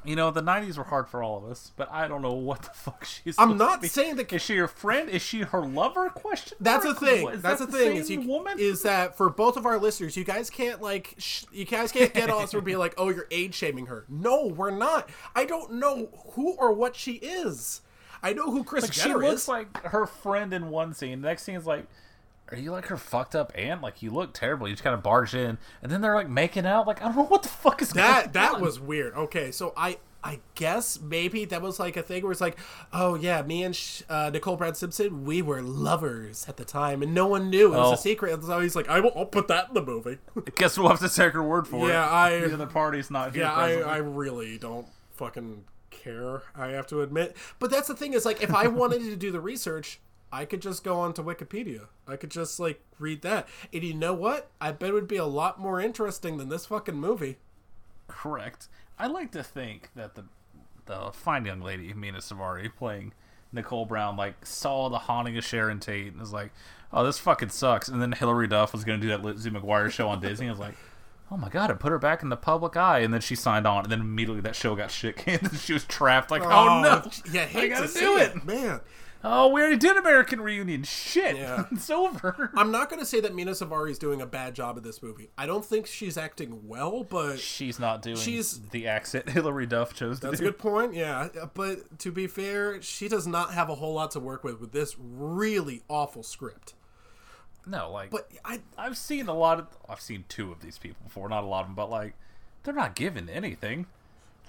You 0.08 0.16
know, 0.16 0.30
the 0.30 0.42
'90s 0.42 0.78
were 0.78 0.84
hard 0.84 1.06
for 1.08 1.22
all 1.22 1.36
of 1.36 1.44
us, 1.50 1.70
but 1.76 1.90
I 1.92 2.08
don't 2.08 2.22
know 2.22 2.32
what 2.32 2.62
the 2.62 2.70
fuck 2.74 3.04
she's. 3.04 3.34
I'm 3.38 3.58
not 3.58 3.84
saying 3.84 4.16
that- 4.16 4.32
Is 4.32 4.40
she 4.40 4.56
her 4.56 4.66
friend? 4.66 5.10
Is 5.10 5.20
she 5.20 5.40
her 5.42 5.66
lover? 5.66 6.08
Question. 6.08 6.56
That's 6.60 6.82
the 6.84 6.90
mark? 6.92 6.98
thing. 7.00 7.22
What, 7.24 7.42
That's 7.42 7.60
that 7.60 7.70
the 7.70 7.76
thing. 7.78 7.96
Is 7.98 8.10
you 8.10 8.22
woman? 8.22 8.58
is 8.58 8.82
that 8.82 9.16
for 9.16 9.28
both 9.28 9.56
of 9.58 9.66
our 9.66 9.78
listeners, 9.78 10.16
you 10.16 10.24
guys 10.24 10.48
can't 10.48 10.80
like 10.80 11.14
sh- 11.18 11.44
you 11.52 11.66
guys 11.66 11.92
can't 11.92 12.14
get 12.14 12.30
on 12.30 12.42
us 12.42 12.54
and 12.54 12.64
be 12.64 12.76
like, 12.76 12.94
oh, 12.96 13.10
you're 13.10 13.28
age 13.30 13.54
shaming 13.54 13.86
her. 13.86 14.06
No, 14.08 14.46
we're 14.46 14.70
not. 14.70 15.10
I 15.36 15.44
don't 15.44 15.74
know 15.74 16.08
who 16.32 16.52
or 16.54 16.72
what 16.72 16.96
she 16.96 17.12
is. 17.16 17.82
I 18.22 18.32
know 18.32 18.50
who 18.50 18.64
Kris 18.64 18.84
like 18.84 18.92
she 18.94 19.12
looks 19.14 19.42
is. 19.42 19.48
like 19.48 19.82
her 19.84 20.06
friend 20.06 20.52
in 20.54 20.70
one 20.70 20.94
scene. 20.94 21.20
The 21.20 21.28
next 21.28 21.42
scene 21.44 21.54
is 21.54 21.66
like, 21.66 21.86
are 22.50 22.56
you 22.58 22.72
like 22.72 22.86
her 22.86 22.96
fucked 22.96 23.34
up 23.36 23.52
aunt? 23.54 23.82
Like 23.82 24.02
you 24.02 24.10
look 24.10 24.32
terrible. 24.34 24.66
You 24.68 24.74
just 24.74 24.84
kind 24.84 24.94
of 24.94 25.02
barge 25.02 25.34
in, 25.34 25.58
and 25.82 25.90
then 25.92 26.00
they're 26.00 26.14
like 26.14 26.28
making 26.28 26.66
out. 26.66 26.86
Like 26.86 27.00
I 27.02 27.06
don't 27.06 27.16
know 27.16 27.24
what 27.24 27.42
the 27.42 27.48
fuck 27.48 27.82
is 27.82 27.90
that 27.90 28.32
that 28.32 28.54
on. 28.56 28.60
was 28.60 28.78
weird. 28.80 29.14
Okay, 29.14 29.50
so 29.50 29.72
I 29.76 29.98
I 30.24 30.40
guess 30.56 31.00
maybe 31.00 31.44
that 31.46 31.62
was 31.62 31.78
like 31.78 31.96
a 31.96 32.02
thing 32.02 32.22
where 32.24 32.32
it's 32.32 32.40
like, 32.40 32.58
oh 32.92 33.14
yeah, 33.14 33.40
me 33.42 33.62
and 33.62 33.74
sh- 33.76 34.02
uh, 34.08 34.30
Nicole 34.32 34.56
Brad 34.56 34.76
Simpson, 34.76 35.24
we 35.24 35.42
were 35.42 35.62
lovers 35.62 36.46
at 36.48 36.56
the 36.56 36.64
time, 36.64 37.02
and 37.02 37.14
no 37.14 37.26
one 37.28 37.50
knew 37.50 37.66
it 37.72 37.76
was 37.76 37.90
Oh. 37.90 37.92
a 37.92 37.96
secret. 37.96 38.32
And 38.34 38.42
so 38.44 38.58
he's 38.60 38.74
like, 38.74 38.88
I 38.88 38.98
will, 39.00 39.12
I'll 39.14 39.26
put 39.26 39.46
that 39.48 39.68
in 39.68 39.74
the 39.74 39.82
movie. 39.82 40.18
I 40.36 40.50
Guess 40.56 40.76
we'll 40.76 40.88
have 40.88 40.98
to 41.00 41.08
take 41.08 41.32
her 41.34 41.42
word 41.42 41.68
for 41.68 41.88
it. 41.88 41.92
Yeah, 41.92 42.08
I- 42.10 42.46
the 42.48 42.66
party's 42.66 43.10
not 43.12 43.32
here. 43.34 43.44
yeah, 43.44 43.52
I. 43.52 43.74
I 43.80 43.96
really 43.98 44.58
don't 44.58 44.88
fucking 45.12 45.64
care. 45.90 46.42
I 46.56 46.68
have 46.68 46.86
to 46.88 47.02
admit, 47.02 47.36
but 47.60 47.70
that's 47.70 47.86
the 47.88 47.94
thing 47.94 48.12
is 48.14 48.24
like, 48.24 48.42
if 48.42 48.52
I 48.52 48.66
wanted 48.66 49.02
to 49.02 49.16
do 49.16 49.30
the 49.30 49.40
research. 49.40 50.00
I 50.32 50.44
could 50.44 50.60
just 50.62 50.84
go 50.84 51.00
onto 51.00 51.22
Wikipedia. 51.22 51.86
I 52.06 52.16
could 52.16 52.30
just 52.30 52.60
like 52.60 52.80
read 52.98 53.22
that. 53.22 53.48
And 53.72 53.82
you 53.82 53.94
know 53.94 54.12
what? 54.14 54.50
I 54.60 54.72
bet 54.72 54.90
it 54.90 54.94
would 54.94 55.08
be 55.08 55.16
a 55.16 55.24
lot 55.24 55.58
more 55.60 55.80
interesting 55.80 56.36
than 56.36 56.48
this 56.48 56.66
fucking 56.66 56.96
movie. 56.96 57.38
correct. 58.06 58.68
I 58.98 59.06
like 59.06 59.30
to 59.32 59.42
think 59.42 59.90
that 59.94 60.14
the 60.14 60.24
the 60.86 61.10
fine 61.12 61.44
young 61.44 61.60
lady 61.60 61.92
Mina 61.92 62.18
Suvari 62.18 62.74
playing 62.74 63.12
Nicole 63.52 63.84
Brown 63.86 64.16
like 64.16 64.44
saw 64.44 64.88
the 64.88 64.98
haunting 64.98 65.36
of 65.38 65.44
Sharon 65.44 65.80
Tate 65.80 66.08
and 66.08 66.20
was 66.20 66.32
like, 66.32 66.50
"Oh, 66.92 67.04
this 67.04 67.18
fucking 67.18 67.50
sucks." 67.50 67.88
And 67.88 68.00
then 68.02 68.12
Hilary 68.12 68.48
Duff 68.48 68.72
was 68.72 68.84
gonna 68.84 68.98
do 68.98 69.08
that 69.08 69.22
Lizzie 69.22 69.50
McGuire 69.50 69.90
show 69.90 70.08
on 70.08 70.20
Disney. 70.20 70.48
I 70.48 70.50
was 70.50 70.58
like, 70.58 70.74
"Oh 71.30 71.36
my 71.36 71.48
god!" 71.48 71.70
It 71.70 71.78
put 71.78 71.92
her 71.92 71.98
back 71.98 72.22
in 72.22 72.28
the 72.28 72.36
public 72.36 72.76
eye, 72.76 73.00
and 73.00 73.14
then 73.14 73.20
she 73.20 73.34
signed 73.34 73.66
on, 73.66 73.84
and 73.84 73.92
then 73.92 74.00
immediately 74.00 74.40
that 74.42 74.56
show 74.56 74.74
got 74.74 74.90
shit 74.90 75.16
canned, 75.16 75.42
and 75.50 75.58
she 75.58 75.72
was 75.74 75.84
trapped. 75.84 76.30
Like, 76.30 76.42
"Oh, 76.42 76.48
oh 76.50 76.82
no, 76.82 77.10
Yeah, 77.32 77.48
I 77.54 77.68
gotta 77.68 77.86
to 77.86 77.92
do 77.92 77.98
see 78.00 78.16
it." 78.22 78.44
man. 78.44 78.80
Oh, 79.24 79.48
we 79.48 79.60
already 79.60 79.76
did 79.76 79.96
American 79.96 80.40
Reunion. 80.40 80.84
Shit, 80.84 81.36
Yeah. 81.36 81.64
it's 81.72 81.90
over. 81.90 82.50
I'm 82.54 82.70
not 82.70 82.88
going 82.88 83.00
to 83.00 83.06
say 83.06 83.20
that 83.20 83.34
Mina 83.34 83.50
Suvari 83.50 83.90
is 83.90 83.98
doing 83.98 84.20
a 84.20 84.26
bad 84.26 84.54
job 84.54 84.76
of 84.76 84.84
this 84.84 85.02
movie. 85.02 85.30
I 85.36 85.44
don't 85.46 85.64
think 85.64 85.86
she's 85.86 86.16
acting 86.16 86.68
well, 86.68 87.02
but 87.02 87.40
She's 87.40 87.80
not 87.80 88.00
doing 88.02 88.16
She's- 88.16 88.60
the 88.70 88.86
accent 88.86 89.28
Hilary 89.30 89.66
Duff 89.66 89.92
chose 89.92 90.20
to 90.20 90.28
that's 90.28 90.40
a 90.40 90.44
good 90.44 90.58
point. 90.58 90.94
Yeah, 90.94 91.28
but 91.54 91.98
to 92.00 92.12
be 92.12 92.26
fair, 92.28 92.80
she 92.80 93.08
does 93.08 93.26
not 93.26 93.52
have 93.54 93.68
a 93.68 93.74
whole 93.74 93.94
lot 93.94 94.12
to 94.12 94.20
work 94.20 94.44
with 94.44 94.60
with 94.60 94.70
this 94.72 94.94
really 94.98 95.82
awful 95.88 96.22
script. 96.22 96.74
No, 97.66 97.90
like, 97.90 98.10
But 98.10 98.30
I, 98.44 98.60
I've 98.78 98.96
seen 98.96 99.28
a 99.28 99.34
lot 99.34 99.58
of. 99.58 99.66
I've 99.88 100.00
seen 100.00 100.24
two 100.28 100.50
of 100.52 100.60
these 100.60 100.78
people 100.78 101.02
before, 101.04 101.28
not 101.28 101.44
a 101.44 101.46
lot 101.46 101.62
of 101.62 101.66
them, 101.66 101.74
but 101.74 101.90
like, 101.90 102.14
they're 102.62 102.72
not 102.72 102.94
given 102.94 103.28
anything. 103.28 103.86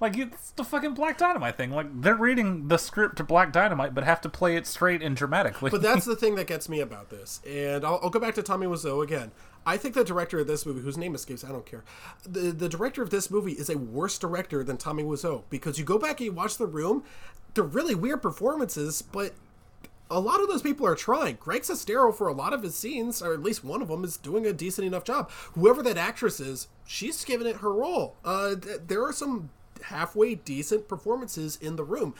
Like 0.00 0.16
it's 0.16 0.50
the 0.52 0.64
fucking 0.64 0.94
Black 0.94 1.18
Dynamite 1.18 1.56
thing. 1.56 1.70
Like 1.70 2.00
they're 2.00 2.14
reading 2.14 2.68
the 2.68 2.78
script 2.78 3.16
to 3.16 3.24
Black 3.24 3.52
Dynamite, 3.52 3.94
but 3.94 4.04
have 4.04 4.20
to 4.22 4.28
play 4.28 4.56
it 4.56 4.66
straight 4.66 5.02
and 5.02 5.14
dramatically. 5.14 5.70
but 5.70 5.82
that's 5.82 6.06
the 6.06 6.16
thing 6.22 6.36
that 6.36 6.46
gets 6.46 6.68
me 6.68 6.80
about 6.80 7.10
this. 7.10 7.40
And 7.46 7.84
I'll, 7.84 8.00
I'll 8.02 8.10
go 8.10 8.18
back 8.18 8.34
to 8.36 8.42
Tommy 8.42 8.66
Wiseau 8.66 9.02
again. 9.02 9.30
I 9.66 9.76
think 9.76 9.94
the 9.94 10.04
director 10.04 10.38
of 10.38 10.46
this 10.46 10.64
movie, 10.64 10.80
whose 10.80 10.96
name 10.96 11.14
escapes, 11.14 11.44
I 11.44 11.48
don't 11.48 11.66
care. 11.66 11.84
The 12.26 12.50
the 12.52 12.68
director 12.68 13.02
of 13.02 13.10
this 13.10 13.30
movie 13.30 13.52
is 13.52 13.68
a 13.68 13.76
worse 13.76 14.18
director 14.18 14.64
than 14.64 14.78
Tommy 14.78 15.02
Wiseau 15.02 15.42
because 15.50 15.78
you 15.78 15.84
go 15.84 15.98
back 15.98 16.20
and 16.20 16.26
you 16.26 16.32
watch 16.32 16.56
The 16.56 16.66
Room, 16.66 17.04
they're 17.54 17.64
really 17.64 17.94
weird 17.94 18.22
performances, 18.22 19.02
but 19.02 19.34
a 20.10 20.18
lot 20.18 20.40
of 20.40 20.48
those 20.48 20.62
people 20.62 20.86
are 20.86 20.94
trying. 20.96 21.36
Greg 21.38 21.62
Sestero, 21.62 22.12
for 22.12 22.26
a 22.26 22.32
lot 22.32 22.52
of 22.52 22.62
his 22.62 22.74
scenes, 22.74 23.22
or 23.22 23.32
at 23.32 23.42
least 23.42 23.62
one 23.62 23.80
of 23.80 23.88
them, 23.88 24.02
is 24.02 24.16
doing 24.16 24.44
a 24.46 24.52
decent 24.52 24.86
enough 24.86 25.04
job. 25.04 25.30
Whoever 25.52 25.82
that 25.84 25.96
actress 25.96 26.40
is, 26.40 26.66
she's 26.84 27.24
giving 27.24 27.46
it 27.46 27.56
her 27.56 27.72
role. 27.72 28.16
Uh, 28.24 28.56
th- 28.56 28.80
there 28.88 29.04
are 29.04 29.12
some 29.12 29.50
halfway 29.84 30.34
decent 30.34 30.88
performances 30.88 31.56
in 31.60 31.76
the 31.76 31.84
room. 31.84 32.14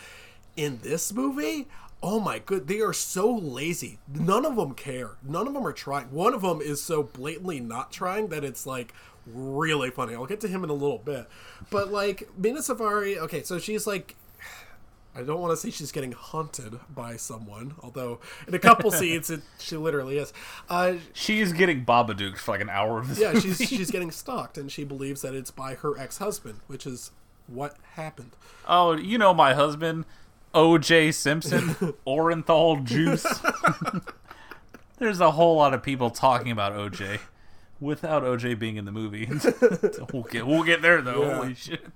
In 0.56 0.80
this 0.82 1.12
movie, 1.12 1.68
oh 2.02 2.20
my 2.20 2.38
good, 2.38 2.66
they 2.66 2.80
are 2.80 2.92
so 2.92 3.32
lazy. 3.32 3.98
None 4.12 4.44
of 4.44 4.56
them 4.56 4.74
care. 4.74 5.12
None 5.22 5.46
of 5.46 5.54
them 5.54 5.66
are 5.66 5.72
trying. 5.72 6.10
One 6.10 6.34
of 6.34 6.42
them 6.42 6.60
is 6.60 6.82
so 6.82 7.02
blatantly 7.02 7.60
not 7.60 7.92
trying 7.92 8.28
that 8.28 8.44
it's 8.44 8.66
like 8.66 8.94
really 9.26 9.90
funny. 9.90 10.14
I'll 10.14 10.26
get 10.26 10.40
to 10.40 10.48
him 10.48 10.64
in 10.64 10.70
a 10.70 10.74
little 10.74 10.98
bit. 10.98 11.28
But 11.70 11.92
like 11.92 12.28
Mina 12.36 12.60
Suvari, 12.60 13.16
okay, 13.18 13.42
so 13.42 13.58
she's 13.58 13.86
like 13.86 14.16
I 15.14 15.22
don't 15.22 15.40
want 15.40 15.52
to 15.52 15.56
say 15.56 15.70
she's 15.70 15.90
getting 15.90 16.12
hunted 16.12 16.78
by 16.88 17.16
someone, 17.16 17.74
although 17.82 18.20
in 18.46 18.54
a 18.54 18.58
couple 18.58 18.90
scenes 18.92 19.28
it, 19.28 19.40
she 19.58 19.76
literally 19.76 20.18
is. 20.18 20.32
Uh, 20.68 20.94
she 21.12 21.40
is 21.40 21.52
getting 21.52 21.84
Babadooked 21.84 22.38
for 22.38 22.52
like 22.52 22.60
an 22.60 22.70
hour 22.70 23.00
of 23.00 23.08
this. 23.08 23.18
yeah, 23.18 23.32
movie. 23.32 23.52
she's 23.52 23.68
she's 23.68 23.90
getting 23.92 24.12
stalked, 24.12 24.56
and 24.56 24.70
she 24.70 24.84
believes 24.84 25.22
that 25.22 25.34
it's 25.34 25.50
by 25.50 25.74
her 25.74 25.98
ex 25.98 26.18
husband, 26.18 26.60
which 26.68 26.86
is 26.86 27.10
what 27.50 27.76
happened. 27.94 28.30
Oh, 28.66 28.96
you 28.96 29.18
know 29.18 29.34
my 29.34 29.54
husband, 29.54 30.04
O.J. 30.54 31.12
Simpson, 31.12 31.70
Orenthal 32.06 32.84
juice. 32.84 33.26
There's 34.98 35.20
a 35.20 35.32
whole 35.32 35.56
lot 35.56 35.72
of 35.74 35.82
people 35.82 36.10
talking 36.10 36.52
about 36.52 36.72
O.J. 36.72 37.20
without 37.80 38.22
O.J. 38.24 38.54
being 38.54 38.76
in 38.76 38.84
the 38.84 38.92
movie. 38.92 39.26
we'll 40.12 40.24
get 40.24 40.46
we'll 40.46 40.62
get 40.62 40.82
there 40.82 41.00
though. 41.00 41.22
Yeah. 41.24 41.34
Holy 41.36 41.54
shit! 41.54 41.86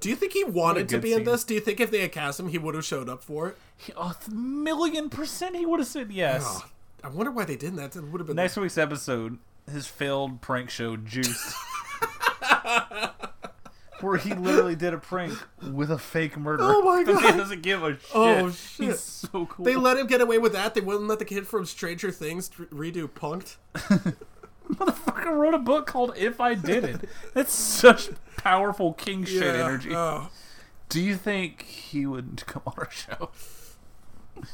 Do 0.00 0.08
you 0.08 0.16
think 0.16 0.32
he 0.32 0.44
wanted 0.44 0.88
to 0.90 0.98
be 0.98 1.12
in 1.12 1.24
this? 1.24 1.44
Do 1.44 1.54
you 1.54 1.60
think 1.60 1.80
if 1.80 1.90
they 1.90 2.00
had 2.00 2.12
cast 2.12 2.38
him, 2.38 2.48
he 2.48 2.58
would 2.58 2.74
have 2.74 2.84
showed 2.84 3.08
up 3.08 3.22
for 3.22 3.48
it? 3.48 3.58
A 3.96 4.14
million 4.30 5.10
percent, 5.10 5.56
he 5.56 5.66
would 5.66 5.80
have 5.80 5.88
said 5.88 6.12
yes. 6.12 6.44
Oh, 6.46 6.66
I 7.04 7.08
wonder 7.08 7.32
why 7.32 7.44
they 7.44 7.56
didn't. 7.56 7.76
That 7.76 7.96
would 7.96 8.20
have 8.20 8.26
been 8.28 8.36
Next 8.36 8.56
week's 8.56 8.78
episode, 8.78 9.38
his 9.70 9.86
failed 9.86 10.40
prank 10.40 10.70
show, 10.70 10.96
Juiced. 10.96 11.54
Where 14.02 14.16
he 14.18 14.34
literally 14.34 14.74
did 14.76 14.92
a 14.92 14.98
prank 14.98 15.32
with 15.62 15.90
a 15.90 15.98
fake 15.98 16.36
murder. 16.36 16.62
Oh 16.64 16.82
my 16.82 17.02
God. 17.12 17.22
man 17.22 17.36
doesn't 17.38 17.62
give 17.62 17.82
a 17.82 17.92
shit. 17.92 18.00
Oh, 18.14 18.50
shit. 18.50 18.86
He's 18.88 19.00
so 19.00 19.46
cool. 19.46 19.64
They 19.64 19.76
let 19.76 19.96
him 19.96 20.06
get 20.06 20.20
away 20.20 20.38
with 20.38 20.52
that. 20.52 20.74
They 20.74 20.80
wouldn't 20.80 21.06
let 21.08 21.18
the 21.20 21.24
kid 21.24 21.46
from 21.46 21.64
Stranger 21.64 22.10
Things 22.10 22.48
redo 22.50 23.08
Punk'd. 23.12 23.56
Motherfucker 24.72 25.36
wrote 25.36 25.54
a 25.54 25.58
book 25.58 25.86
called 25.86 26.14
If 26.16 26.40
I 26.40 26.54
Did 26.54 26.84
It. 26.84 27.08
That's 27.34 27.52
such 27.52 28.10
powerful 28.36 28.92
king 28.94 29.24
shit 29.24 29.42
Yeah, 29.56 29.64
energy. 29.66 29.94
oh. 29.94 30.30
Do 30.88 31.00
you 31.00 31.16
think 31.16 31.62
he 31.62 32.04
would 32.06 32.42
come 32.46 32.62
on 32.66 32.74
our 32.78 32.90
show? 32.90 33.30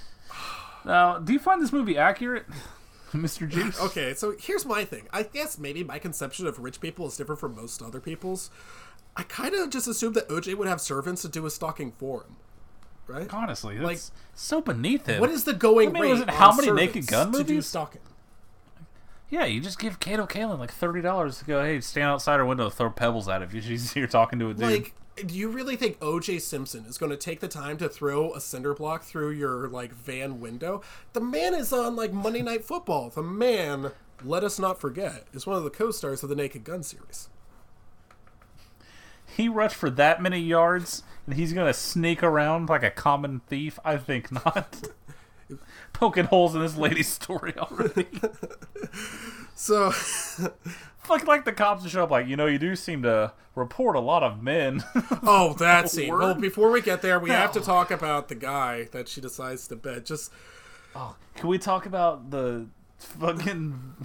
Now, 0.84 1.18
do 1.18 1.32
you 1.32 1.38
find 1.38 1.60
this 1.60 1.72
movie 1.72 1.98
accurate, 1.98 2.46
Mr. 3.12 3.48
Juice? 3.48 3.78
Okay, 3.80 4.14
so 4.14 4.34
here's 4.38 4.64
my 4.64 4.84
thing. 4.84 5.06
I 5.12 5.22
guess 5.24 5.58
maybe 5.58 5.82
my 5.84 5.98
conception 5.98 6.46
of 6.46 6.58
rich 6.60 6.80
people 6.80 7.06
is 7.06 7.16
different 7.16 7.40
from 7.40 7.56
most 7.56 7.82
other 7.82 8.00
people's. 8.00 8.50
I 9.16 9.22
kind 9.24 9.54
of 9.54 9.70
just 9.70 9.88
assumed 9.88 10.14
that 10.14 10.28
OJ 10.28 10.54
would 10.56 10.68
have 10.68 10.80
servants 10.80 11.22
to 11.22 11.28
do 11.28 11.42
his 11.44 11.54
stalking 11.54 11.90
for 11.92 12.22
him, 12.22 12.36
right? 13.08 13.32
Honestly, 13.34 13.74
that's 13.76 13.84
Like- 13.84 14.00
so 14.34 14.60
beneath 14.60 15.06
him. 15.06 15.20
What 15.20 15.30
is 15.30 15.44
the 15.44 15.54
going 15.54 15.88
I 15.88 15.92
mean, 15.92 16.02
rate? 16.02 16.10
was 16.12 16.20
it 16.20 16.30
how 16.30 16.54
many 16.54 16.70
Naked 16.70 17.06
Gun 17.08 17.30
movies? 17.32 17.46
to 17.46 17.52
do 17.54 17.62
stalking? 17.62 18.00
Yeah, 19.30 19.44
you 19.44 19.60
just 19.60 19.78
give 19.78 20.00
Kato 20.00 20.26
Kaelin 20.26 20.58
like 20.58 20.70
thirty 20.72 21.02
dollars 21.02 21.38
to 21.40 21.44
go. 21.44 21.62
Hey, 21.62 21.80
stand 21.80 22.06
outside 22.06 22.38
her 22.38 22.46
window, 22.46 22.70
throw 22.70 22.90
pebbles 22.90 23.28
at 23.28 23.42
it. 23.42 23.50
If 23.52 23.64
she's 23.64 23.92
here 23.94 24.06
talking 24.06 24.38
to 24.38 24.50
a 24.50 24.54
dude. 24.54 24.62
Like, 24.62 24.94
do 25.26 25.34
you 25.34 25.48
really 25.50 25.76
think 25.76 25.98
OJ 26.00 26.40
Simpson 26.40 26.86
is 26.86 26.96
going 26.96 27.10
to 27.10 27.16
take 27.16 27.40
the 27.40 27.48
time 27.48 27.76
to 27.78 27.88
throw 27.88 28.32
a 28.34 28.40
cinder 28.40 28.72
block 28.72 29.02
through 29.02 29.30
your 29.30 29.68
like 29.68 29.92
van 29.92 30.40
window? 30.40 30.80
The 31.12 31.20
man 31.20 31.54
is 31.54 31.72
on 31.74 31.94
like 31.96 32.12
Monday 32.12 32.40
Night 32.40 32.64
Football. 32.64 33.10
The 33.10 33.22
man, 33.22 33.90
let 34.24 34.44
us 34.44 34.58
not 34.58 34.80
forget, 34.80 35.24
is 35.34 35.46
one 35.46 35.56
of 35.58 35.64
the 35.64 35.70
co-stars 35.70 36.22
of 36.22 36.28
the 36.30 36.36
Naked 36.36 36.64
Gun 36.64 36.82
series. 36.82 37.28
He 39.38 39.48
rushed 39.48 39.76
for 39.76 39.88
that 39.90 40.20
many 40.20 40.40
yards, 40.40 41.04
and 41.24 41.36
he's 41.36 41.52
gonna 41.52 41.72
sneak 41.72 42.22
around 42.22 42.68
like 42.68 42.82
a 42.82 42.90
common 42.90 43.40
thief? 43.46 43.78
I 43.84 43.96
think 43.96 44.30
not. 44.30 44.88
Poking 45.94 46.26
holes 46.26 46.54
in 46.54 46.60
this 46.60 46.76
lady's 46.76 47.08
story 47.08 47.54
already. 47.56 48.06
So, 49.54 49.90
Fuck, 50.98 51.26
like 51.26 51.44
the 51.44 51.52
cops 51.52 51.82
will 51.82 51.90
show 51.90 52.04
up, 52.04 52.12
like 52.12 52.28
you 52.28 52.36
know, 52.36 52.46
you 52.46 52.60
do 52.60 52.76
seem 52.76 53.02
to 53.02 53.32
report 53.56 53.96
a 53.96 54.00
lot 54.00 54.22
of 54.22 54.40
men. 54.40 54.84
oh, 55.24 55.56
that 55.58 55.90
scene. 55.90 56.10
Word? 56.10 56.20
Well, 56.20 56.34
before 56.36 56.70
we 56.70 56.80
get 56.80 57.02
there, 57.02 57.18
we 57.18 57.30
have 57.30 57.50
to 57.52 57.60
talk 57.60 57.90
about 57.90 58.28
the 58.28 58.36
guy 58.36 58.84
that 58.92 59.08
she 59.08 59.20
decides 59.20 59.66
to 59.66 59.74
bed. 59.74 60.06
Just 60.06 60.30
oh, 60.94 61.16
Can 61.34 61.48
we 61.48 61.58
talk 61.58 61.86
about 61.86 62.30
the 62.30 62.68
fucking 62.98 63.96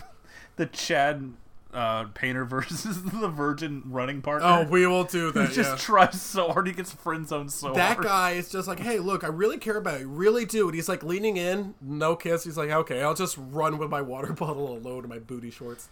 the 0.56 0.66
Chad 0.66 1.34
uh, 1.74 2.06
Painter 2.14 2.46
versus 2.46 3.04
the 3.04 3.28
Virgin 3.28 3.84
running 3.86 4.22
partner. 4.22 4.48
Oh, 4.48 4.64
we 4.70 4.86
will 4.86 5.04
do 5.04 5.32
that. 5.34 5.50
He 5.50 5.56
just 5.56 5.72
yeah. 5.72 5.78
tries 5.78 6.22
so 6.22 6.52
hard. 6.52 6.68
He 6.68 6.74
gets 6.74 6.92
friend 6.92 7.28
zoned 7.28 7.52
so 7.52 7.68
hard. 7.68 7.78
that 7.78 7.94
hard. 7.96 8.08
guy 8.08 8.32
is 8.32 8.50
just 8.50 8.68
like, 8.68 8.80
hey, 8.80 9.00
look, 9.00 9.24
I 9.24 9.28
really 9.28 9.58
care 9.58 9.78
about 9.78 10.00
you, 10.00 10.08
really 10.08 10.46
do. 10.46 10.68
And 10.68 10.76
he's 10.76 10.90
like 10.90 11.04
leaning 11.04 11.38
in, 11.38 11.76
no 11.82 12.16
kiss. 12.16 12.44
He's 12.44 12.58
like, 12.58 12.70
okay, 12.70 13.02
I'll 13.02 13.16
just 13.16 13.38
run 13.38 13.78
with 13.78 13.90
my 13.90 14.02
water 14.02 14.34
bottle 14.34 14.78
alone 14.78 15.04
in 15.04 15.10
my 15.10 15.20
booty 15.20 15.52
shorts. 15.52 15.90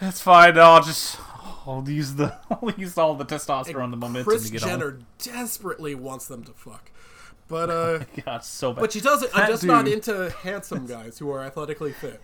That's 0.00 0.20
fine. 0.20 0.56
I'll 0.56 0.82
just 0.82 1.18
I'll 1.66 1.84
use 1.88 2.14
the 2.14 2.36
I'll 2.50 2.70
use 2.76 2.96
all 2.96 3.14
the 3.14 3.24
testosterone, 3.24 3.90
the 3.90 3.96
momentum 3.96 4.24
Chris 4.24 4.46
to 4.46 4.52
get 4.52 4.62
Jenner 4.62 4.86
on. 4.88 5.06
desperately 5.18 5.96
wants 5.96 6.28
them 6.28 6.44
to 6.44 6.52
fuck, 6.52 6.92
but 7.48 7.68
uh, 7.68 8.04
God, 8.24 8.44
so 8.44 8.72
bad. 8.72 8.80
but 8.80 8.92
she 8.92 9.00
doesn't. 9.00 9.36
I'm 9.36 9.48
just 9.48 9.64
not 9.64 9.88
into 9.88 10.30
handsome 10.42 10.86
guys 10.86 11.18
who 11.18 11.28
are 11.32 11.42
athletically 11.42 11.92
fit. 11.92 12.20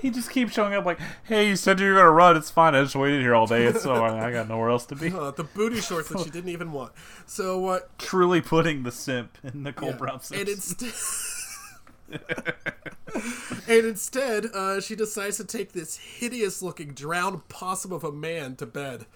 He 0.00 0.08
just 0.10 0.30
keeps 0.30 0.52
showing 0.54 0.72
up 0.74 0.86
like, 0.86 0.98
"Hey, 1.24 1.48
you 1.48 1.56
said 1.56 1.78
you 1.78 1.88
were 1.88 1.94
gonna 1.96 2.10
run. 2.10 2.36
It's 2.36 2.50
fine. 2.50 2.74
I 2.74 2.82
just 2.82 2.96
waited 2.96 3.20
here 3.20 3.34
all 3.34 3.46
day. 3.46 3.66
It's 3.66 3.82
so 3.82 4.02
I 4.02 4.32
got 4.32 4.48
nowhere 4.48 4.70
else 4.70 4.86
to 4.86 4.96
be." 4.96 5.12
Uh, 5.12 5.30
the 5.30 5.44
booty 5.44 5.80
shorts 5.82 6.08
that 6.08 6.20
she 6.20 6.30
didn't 6.30 6.50
even 6.50 6.72
want. 6.72 6.92
So 7.26 7.66
uh, 7.66 7.80
Truly 7.98 8.40
putting 8.40 8.82
the 8.82 8.92
simp 8.92 9.36
in 9.44 9.62
Nicole 9.62 9.90
Yeah. 9.90 9.96
Brown 9.96 10.20
And 10.32 10.48
instead, 10.48 10.92
and 13.68 13.86
instead, 13.86 14.46
uh, 14.54 14.80
she 14.80 14.96
decides 14.96 15.36
to 15.36 15.44
take 15.44 15.72
this 15.72 15.96
hideous-looking 15.98 16.94
drowned 16.94 17.48
possum 17.48 17.92
of 17.92 18.02
a 18.04 18.12
man 18.12 18.56
to 18.56 18.66
bed. 18.66 19.06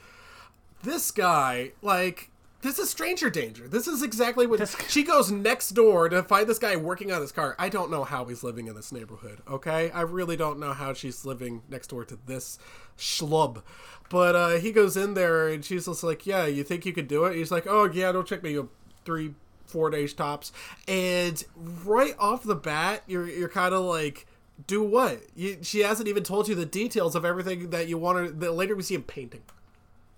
This 0.82 1.10
guy, 1.10 1.72
like, 1.80 2.30
this 2.64 2.78
is 2.78 2.88
stranger 2.88 3.28
danger. 3.28 3.68
This 3.68 3.86
is 3.86 4.02
exactly 4.02 4.46
what 4.46 4.74
she 4.88 5.02
goes 5.02 5.30
next 5.30 5.70
door 5.70 6.08
to 6.08 6.22
find 6.22 6.46
this 6.46 6.58
guy 6.58 6.76
working 6.76 7.12
on 7.12 7.20
his 7.20 7.30
car. 7.30 7.54
I 7.58 7.68
don't 7.68 7.90
know 7.90 8.04
how 8.04 8.24
he's 8.24 8.42
living 8.42 8.68
in 8.68 8.74
this 8.74 8.90
neighborhood. 8.90 9.42
Okay, 9.46 9.90
I 9.90 10.00
really 10.00 10.34
don't 10.34 10.58
know 10.58 10.72
how 10.72 10.94
she's 10.94 11.26
living 11.26 11.60
next 11.68 11.88
door 11.88 12.06
to 12.06 12.18
this 12.24 12.58
schlub. 12.96 13.62
But 14.08 14.34
uh, 14.34 14.48
he 14.56 14.72
goes 14.72 14.96
in 14.96 15.12
there 15.12 15.46
and 15.48 15.62
she's 15.62 15.84
just 15.84 16.02
like, 16.02 16.26
"Yeah, 16.26 16.46
you 16.46 16.64
think 16.64 16.86
you 16.86 16.94
could 16.94 17.06
do 17.06 17.24
it?" 17.26 17.36
He's 17.36 17.50
like, 17.50 17.66
"Oh 17.66 17.84
yeah, 17.84 18.10
don't 18.12 18.26
check 18.26 18.42
me. 18.42 18.52
You 18.52 18.70
three, 19.04 19.34
four 19.66 19.90
days 19.90 20.14
tops." 20.14 20.50
And 20.88 21.44
right 21.84 22.14
off 22.18 22.44
the 22.44 22.56
bat, 22.56 23.02
you're 23.06 23.28
you're 23.28 23.50
kind 23.50 23.74
of 23.74 23.82
like, 23.82 24.26
"Do 24.66 24.82
what?" 24.82 25.20
You, 25.36 25.58
she 25.60 25.80
hasn't 25.80 26.08
even 26.08 26.22
told 26.22 26.48
you 26.48 26.54
the 26.54 26.64
details 26.64 27.14
of 27.14 27.26
everything 27.26 27.68
that 27.70 27.88
you 27.88 27.98
want 27.98 28.26
to. 28.26 28.32
That 28.32 28.52
later 28.52 28.74
we 28.74 28.82
see 28.82 28.94
him 28.94 29.02
painting. 29.02 29.42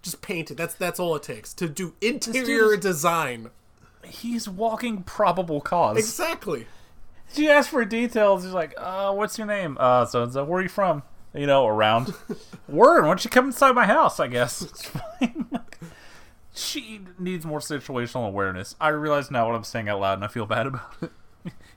Just 0.07 0.23
paint 0.23 0.53
it. 0.53 0.57
That's 0.57 0.75
that's 0.75 1.01
all 1.01 1.17
it 1.17 1.25
takes 1.25 1.53
to 1.55 1.69
do 1.69 1.95
interior 2.01 2.77
design. 2.77 3.51
He's 4.05 4.49
walking 4.49 5.03
probable 5.03 5.61
cause. 5.61 5.99
Exactly. 5.99 6.69
She 7.35 7.51
asks 7.51 7.73
for 7.73 7.85
details. 7.85 8.45
He's 8.45 8.53
like, 8.53 8.73
"Uh, 8.79 9.13
what's 9.13 9.37
your 9.37 9.49
name? 9.49 9.77
Uh, 9.81 10.05
so 10.07 10.23
and 10.23 10.33
so. 10.33 10.45
Where 10.45 10.61
are 10.61 10.63
you 10.63 10.69
from? 10.69 11.03
You 11.35 11.49
know, 11.49 11.67
around. 11.67 12.15
Word. 12.69 13.03
Why 13.03 13.09
don't 13.09 13.25
you 13.25 13.31
come 13.31 13.47
inside 13.47 13.73
my 13.75 13.85
house? 13.85 14.21
I 14.21 14.29
guess 14.29 14.63
it's 14.63 14.87
fine." 14.87 15.59
she 16.55 17.01
needs 17.19 17.45
more 17.45 17.59
situational 17.59 18.29
awareness. 18.29 18.77
I 18.81 18.91
realize 18.91 19.29
now 19.29 19.49
what 19.49 19.57
I'm 19.57 19.65
saying 19.65 19.89
out 19.89 19.99
loud, 19.99 20.19
and 20.19 20.25
I 20.25 20.29
feel 20.29 20.47
bad 20.47 20.69
about 20.69 20.95
it. 21.03 21.11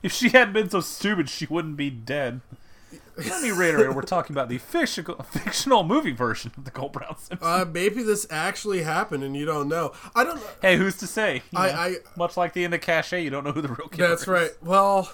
If 0.04 0.12
she 0.12 0.28
hadn't 0.28 0.52
been 0.52 0.70
so 0.70 0.80
stupid, 0.80 1.28
she 1.28 1.46
wouldn't 1.46 1.76
be 1.76 1.90
dead. 1.90 2.42
Let 3.28 3.42
me 3.42 3.50
reiterate: 3.50 3.94
we're 3.94 4.02
talking 4.02 4.34
about 4.34 4.48
the 4.48 4.58
fictional, 4.58 5.22
fictional 5.30 5.82
movie 5.84 6.12
version 6.12 6.52
of 6.56 6.64
Nicole 6.64 6.88
Brown 6.88 7.16
Simpson. 7.18 7.38
Uh, 7.46 7.64
maybe 7.64 8.02
this 8.02 8.26
actually 8.30 8.82
happened 8.82 9.22
and 9.24 9.36
you 9.36 9.44
don't 9.44 9.68
know. 9.68 9.92
I 10.14 10.24
don't 10.24 10.36
know. 10.36 10.46
hey, 10.62 10.76
who's 10.76 10.96
to 10.98 11.06
say? 11.06 11.42
I- 11.54 11.70
I- 11.70 11.96
much 12.16 12.36
like 12.36 12.52
the 12.52 12.64
end 12.64 12.74
of 12.74 12.80
Caché, 12.80 13.22
you 13.22 13.30
don't 13.30 13.44
know 13.44 13.52
who 13.52 13.60
the 13.62 13.68
real 13.68 13.88
killer 13.88 14.04
is. 14.04 14.10
That's 14.10 14.22
is. 14.22 14.28
right. 14.28 14.50
Well, 14.62 15.12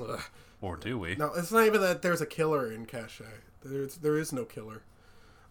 ugh. 0.00 0.20
Or 0.60 0.76
do 0.76 0.98
we? 0.98 1.16
no, 1.16 1.32
it's 1.34 1.50
not 1.50 1.66
even 1.66 1.80
that 1.80 2.02
there's 2.02 2.20
a 2.20 2.26
killer 2.26 2.70
in 2.70 2.86
Caché. 2.86 3.26
There's 3.64 3.96
there 3.96 4.16
is 4.16 4.32
no 4.32 4.44
killer. 4.44 4.82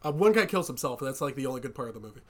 Uh, 0.04 0.12
one 0.12 0.32
guy 0.32 0.46
kills 0.46 0.68
himself, 0.68 1.00
and 1.02 1.08
that's 1.08 1.22
like 1.22 1.36
the 1.36 1.46
only 1.46 1.62
good 1.62 1.76
part 1.76 1.90
of 1.90 1.94
the 1.94 2.00
movie. 2.00 2.22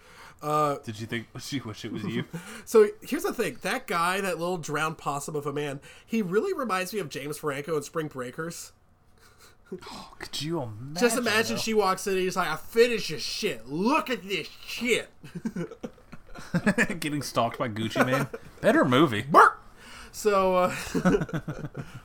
Uh, 0.41 0.77
Did 0.83 0.99
you 0.99 1.05
think 1.07 1.27
she 1.39 1.59
wish 1.59 1.85
it 1.85 1.91
was 1.91 2.03
you? 2.03 2.25
so 2.65 2.87
here's 3.01 3.23
the 3.23 3.33
thing: 3.33 3.57
that 3.61 3.87
guy, 3.87 4.21
that 4.21 4.39
little 4.39 4.57
drowned 4.57 4.97
possum 4.97 5.35
of 5.35 5.45
a 5.45 5.53
man, 5.53 5.79
he 6.05 6.21
really 6.21 6.53
reminds 6.53 6.93
me 6.93 6.99
of 6.99 7.09
James 7.09 7.37
Franco 7.37 7.77
in 7.77 7.83
Spring 7.83 8.07
Breakers. 8.07 8.71
Could 10.19 10.41
you 10.41 10.61
imagine? 10.61 10.97
Just 10.99 11.17
imagine 11.17 11.55
though? 11.55 11.61
she 11.61 11.73
walks 11.73 12.05
in 12.05 12.13
and 12.13 12.21
he's 12.21 12.35
like, 12.35 12.49
"I 12.49 12.57
finished 12.57 13.09
your 13.09 13.19
shit. 13.19 13.67
Look 13.67 14.09
at 14.09 14.27
this 14.27 14.49
shit." 14.65 15.09
getting 16.99 17.21
stalked 17.21 17.57
by 17.57 17.69
Gucci 17.69 18.05
Mane. 18.05 18.27
Better 18.59 18.83
movie. 18.83 19.21
Burp! 19.21 19.60
So, 20.11 20.55
uh, 20.55 20.75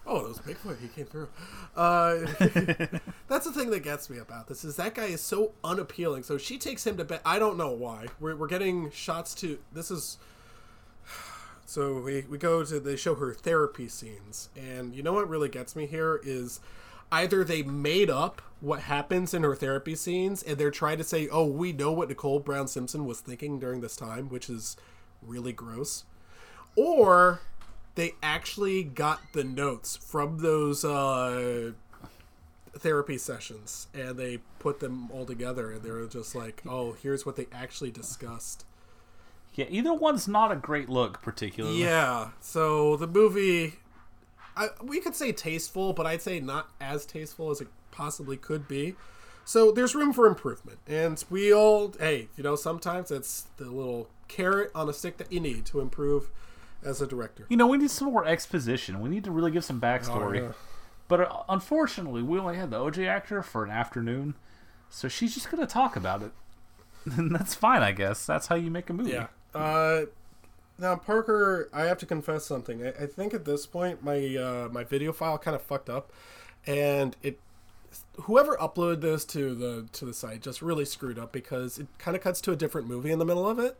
oh, 0.06 0.20
it 0.20 0.28
was 0.28 0.38
Bigfoot. 0.38 0.80
He 0.80 0.88
came 0.88 1.06
through. 1.06 1.28
Uh, 1.74 2.18
that's 3.28 3.46
the 3.46 3.52
thing 3.52 3.70
that 3.70 3.82
gets 3.82 4.08
me 4.08 4.18
about 4.18 4.46
this 4.46 4.64
is 4.64 4.76
that 4.76 4.94
guy 4.94 5.06
is 5.06 5.20
so 5.20 5.52
unappealing. 5.64 6.22
So 6.22 6.38
she 6.38 6.56
takes 6.56 6.86
him 6.86 6.96
to 6.98 7.04
bed. 7.04 7.20
I 7.24 7.38
don't 7.38 7.56
know 7.56 7.72
why. 7.72 8.06
We're, 8.20 8.36
we're 8.36 8.46
getting 8.46 8.90
shots 8.90 9.34
to. 9.36 9.58
This 9.72 9.90
is. 9.90 10.18
So 11.68 12.00
we, 12.00 12.20
we 12.30 12.38
go 12.38 12.62
to 12.62 12.78
they 12.78 12.94
show 12.94 13.16
her 13.16 13.34
therapy 13.34 13.88
scenes, 13.88 14.50
and 14.56 14.94
you 14.94 15.02
know 15.02 15.12
what 15.12 15.28
really 15.28 15.48
gets 15.48 15.74
me 15.74 15.86
here 15.86 16.20
is 16.22 16.60
either 17.10 17.42
they 17.42 17.64
made 17.64 18.08
up 18.08 18.40
what 18.60 18.82
happens 18.82 19.34
in 19.34 19.42
her 19.42 19.56
therapy 19.56 19.96
scenes, 19.96 20.44
and 20.44 20.58
they're 20.58 20.70
trying 20.70 20.98
to 20.98 21.02
say, 21.02 21.26
"Oh, 21.26 21.44
we 21.44 21.72
know 21.72 21.90
what 21.90 22.08
Nicole 22.08 22.38
Brown 22.38 22.68
Simpson 22.68 23.04
was 23.04 23.18
thinking 23.18 23.58
during 23.58 23.80
this 23.80 23.96
time," 23.96 24.28
which 24.28 24.48
is 24.48 24.76
really 25.20 25.52
gross 25.52 26.04
or 26.76 27.40
they 27.96 28.12
actually 28.22 28.82
got 28.84 29.20
the 29.32 29.42
notes 29.44 29.96
from 29.96 30.38
those 30.38 30.84
uh, 30.84 31.72
therapy 32.78 33.18
sessions 33.18 33.88
and 33.94 34.16
they 34.18 34.38
put 34.58 34.80
them 34.80 35.10
all 35.10 35.24
together 35.26 35.72
and 35.72 35.82
they 35.82 35.90
were 35.90 36.06
just 36.06 36.34
like 36.34 36.62
oh 36.68 36.92
here's 37.02 37.24
what 37.24 37.36
they 37.36 37.46
actually 37.52 37.90
discussed 37.90 38.64
Yeah, 39.54 39.64
either 39.70 39.94
one's 39.94 40.28
not 40.28 40.52
a 40.52 40.56
great 40.56 40.88
look, 40.90 41.22
particularly. 41.22 41.80
yeah 41.82 42.30
so 42.40 42.96
the 42.96 43.06
movie 43.06 43.76
I, 44.56 44.68
we 44.82 45.00
could 45.00 45.14
say 45.14 45.32
tasteful 45.32 45.92
but 45.94 46.06
i'd 46.06 46.20
say 46.22 46.38
not 46.40 46.68
as 46.80 47.06
tasteful 47.06 47.50
as 47.50 47.60
it 47.62 47.68
possibly 47.90 48.36
could 48.36 48.68
be 48.68 48.94
so 49.46 49.70
there's 49.72 49.94
room 49.94 50.12
for 50.12 50.26
improvement 50.26 50.78
and 50.86 51.22
we 51.30 51.52
all 51.54 51.94
hey 51.98 52.28
you 52.36 52.42
know 52.44 52.56
sometimes 52.56 53.10
it's 53.10 53.46
the 53.56 53.70
little 53.70 54.08
carrot 54.28 54.70
on 54.74 54.88
a 54.88 54.92
stick 54.92 55.16
that 55.16 55.32
you 55.32 55.40
need 55.40 55.64
to 55.66 55.80
improve 55.80 56.28
as 56.86 57.02
a 57.02 57.06
director 57.06 57.46
You 57.48 57.56
know, 57.56 57.66
we 57.66 57.78
need 57.78 57.90
some 57.90 58.10
more 58.12 58.26
exposition. 58.26 59.00
We 59.00 59.08
need 59.08 59.24
to 59.24 59.30
really 59.30 59.50
give 59.50 59.64
some 59.64 59.80
backstory. 59.80 60.40
Oh, 60.40 60.44
yeah. 60.44 60.52
But 61.08 61.20
uh, 61.20 61.42
unfortunately, 61.48 62.22
we 62.22 62.38
only 62.38 62.56
had 62.56 62.70
the 62.70 62.78
OJ 62.78 63.06
actor 63.06 63.42
for 63.42 63.64
an 63.64 63.70
afternoon, 63.70 64.34
so 64.88 65.08
she's 65.08 65.34
just 65.34 65.50
going 65.50 65.60
to 65.60 65.72
talk 65.72 65.96
about 65.96 66.22
it. 66.22 66.32
And 67.16 67.32
that's 67.32 67.54
fine, 67.54 67.84
I 67.84 67.92
guess. 67.92 68.26
That's 68.26 68.48
how 68.48 68.56
you 68.56 68.68
make 68.68 68.90
a 68.90 68.92
movie. 68.92 69.12
Yeah. 69.12 69.28
Uh, 69.54 70.06
now, 70.76 70.96
Parker, 70.96 71.70
I 71.72 71.82
have 71.82 71.98
to 71.98 72.06
confess 72.06 72.44
something. 72.44 72.84
I, 72.84 72.88
I 72.88 73.06
think 73.06 73.32
at 73.32 73.44
this 73.44 73.64
point, 73.64 74.02
my 74.02 74.36
uh, 74.36 74.68
my 74.72 74.82
video 74.82 75.12
file 75.12 75.38
kind 75.38 75.54
of 75.54 75.62
fucked 75.62 75.88
up, 75.88 76.12
and 76.66 77.16
it 77.22 77.38
whoever 78.22 78.56
uploaded 78.56 79.00
this 79.00 79.24
to 79.26 79.54
the 79.54 79.86
to 79.92 80.04
the 80.04 80.12
site 80.12 80.42
just 80.42 80.62
really 80.62 80.84
screwed 80.84 81.18
up 81.18 81.32
because 81.32 81.78
it 81.78 81.86
kind 81.98 82.16
of 82.16 82.22
cuts 82.22 82.40
to 82.42 82.52
a 82.52 82.56
different 82.56 82.86
movie 82.86 83.10
in 83.10 83.18
the 83.18 83.24
middle 83.24 83.48
of 83.48 83.58
it. 83.58 83.78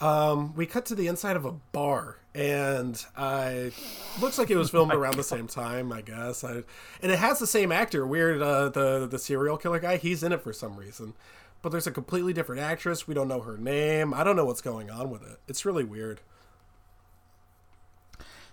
Um, 0.00 0.54
we 0.54 0.66
cut 0.66 0.86
to 0.86 0.94
the 0.94 1.08
inside 1.08 1.34
of 1.36 1.44
a 1.44 1.52
bar, 1.52 2.18
and 2.34 3.04
I 3.16 3.72
looks 4.20 4.38
like 4.38 4.50
it 4.50 4.56
was 4.56 4.70
filmed 4.70 4.92
around 4.94 5.16
the 5.16 5.24
same 5.24 5.48
time, 5.48 5.92
I 5.92 6.02
guess. 6.02 6.44
I, 6.44 6.62
and 7.02 7.10
it 7.12 7.18
has 7.18 7.38
the 7.40 7.46
same 7.48 7.72
actor, 7.72 8.06
weird, 8.06 8.40
uh, 8.40 8.68
the 8.68 9.06
the 9.06 9.18
serial 9.18 9.56
killer 9.56 9.80
guy. 9.80 9.96
He's 9.96 10.22
in 10.22 10.32
it 10.32 10.42
for 10.42 10.52
some 10.52 10.76
reason, 10.76 11.14
but 11.62 11.70
there's 11.70 11.88
a 11.88 11.90
completely 11.92 12.32
different 12.32 12.62
actress. 12.62 13.08
We 13.08 13.14
don't 13.14 13.28
know 13.28 13.40
her 13.40 13.56
name. 13.56 14.14
I 14.14 14.22
don't 14.22 14.36
know 14.36 14.44
what's 14.44 14.60
going 14.60 14.88
on 14.88 15.10
with 15.10 15.22
it. 15.22 15.40
It's 15.48 15.64
really 15.64 15.84
weird. 15.84 16.20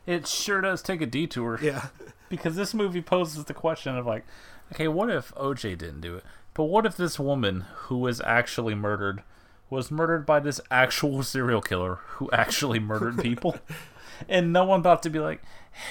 It 0.06 0.28
sure 0.28 0.62
does 0.62 0.82
take 0.82 1.02
a 1.02 1.06
detour. 1.08 1.60
Yeah, 1.62 1.88
Because 2.30 2.56
this 2.56 2.74
movie 2.74 3.02
poses 3.02 3.46
the 3.46 3.54
question 3.54 3.96
of, 3.96 4.06
like, 4.06 4.26
okay, 4.74 4.88
what 4.88 5.10
if 5.10 5.34
OJ 5.36 5.78
didn't 5.78 6.02
do 6.02 6.16
it? 6.16 6.24
But 6.54 6.66
what 6.66 6.86
if 6.86 6.96
this 6.98 7.20
woman 7.20 7.66
who 7.76 7.97
was 7.97 8.22
actually 8.22 8.76
murdered 8.76 9.24
was 9.70 9.89
murdered 9.92 10.25
by 10.25 10.39
this 10.39 10.62
actual 10.70 11.24
serial 11.24 11.62
killer 11.62 11.96
who 12.08 12.29
actually 12.33 12.79
murdered 12.79 13.17
people? 13.20 13.55
and 14.29 14.54
no 14.54 14.63
one 14.63 14.83
thought 14.83 15.04
to 15.04 15.09
be 15.09 15.20
like, 15.20 15.42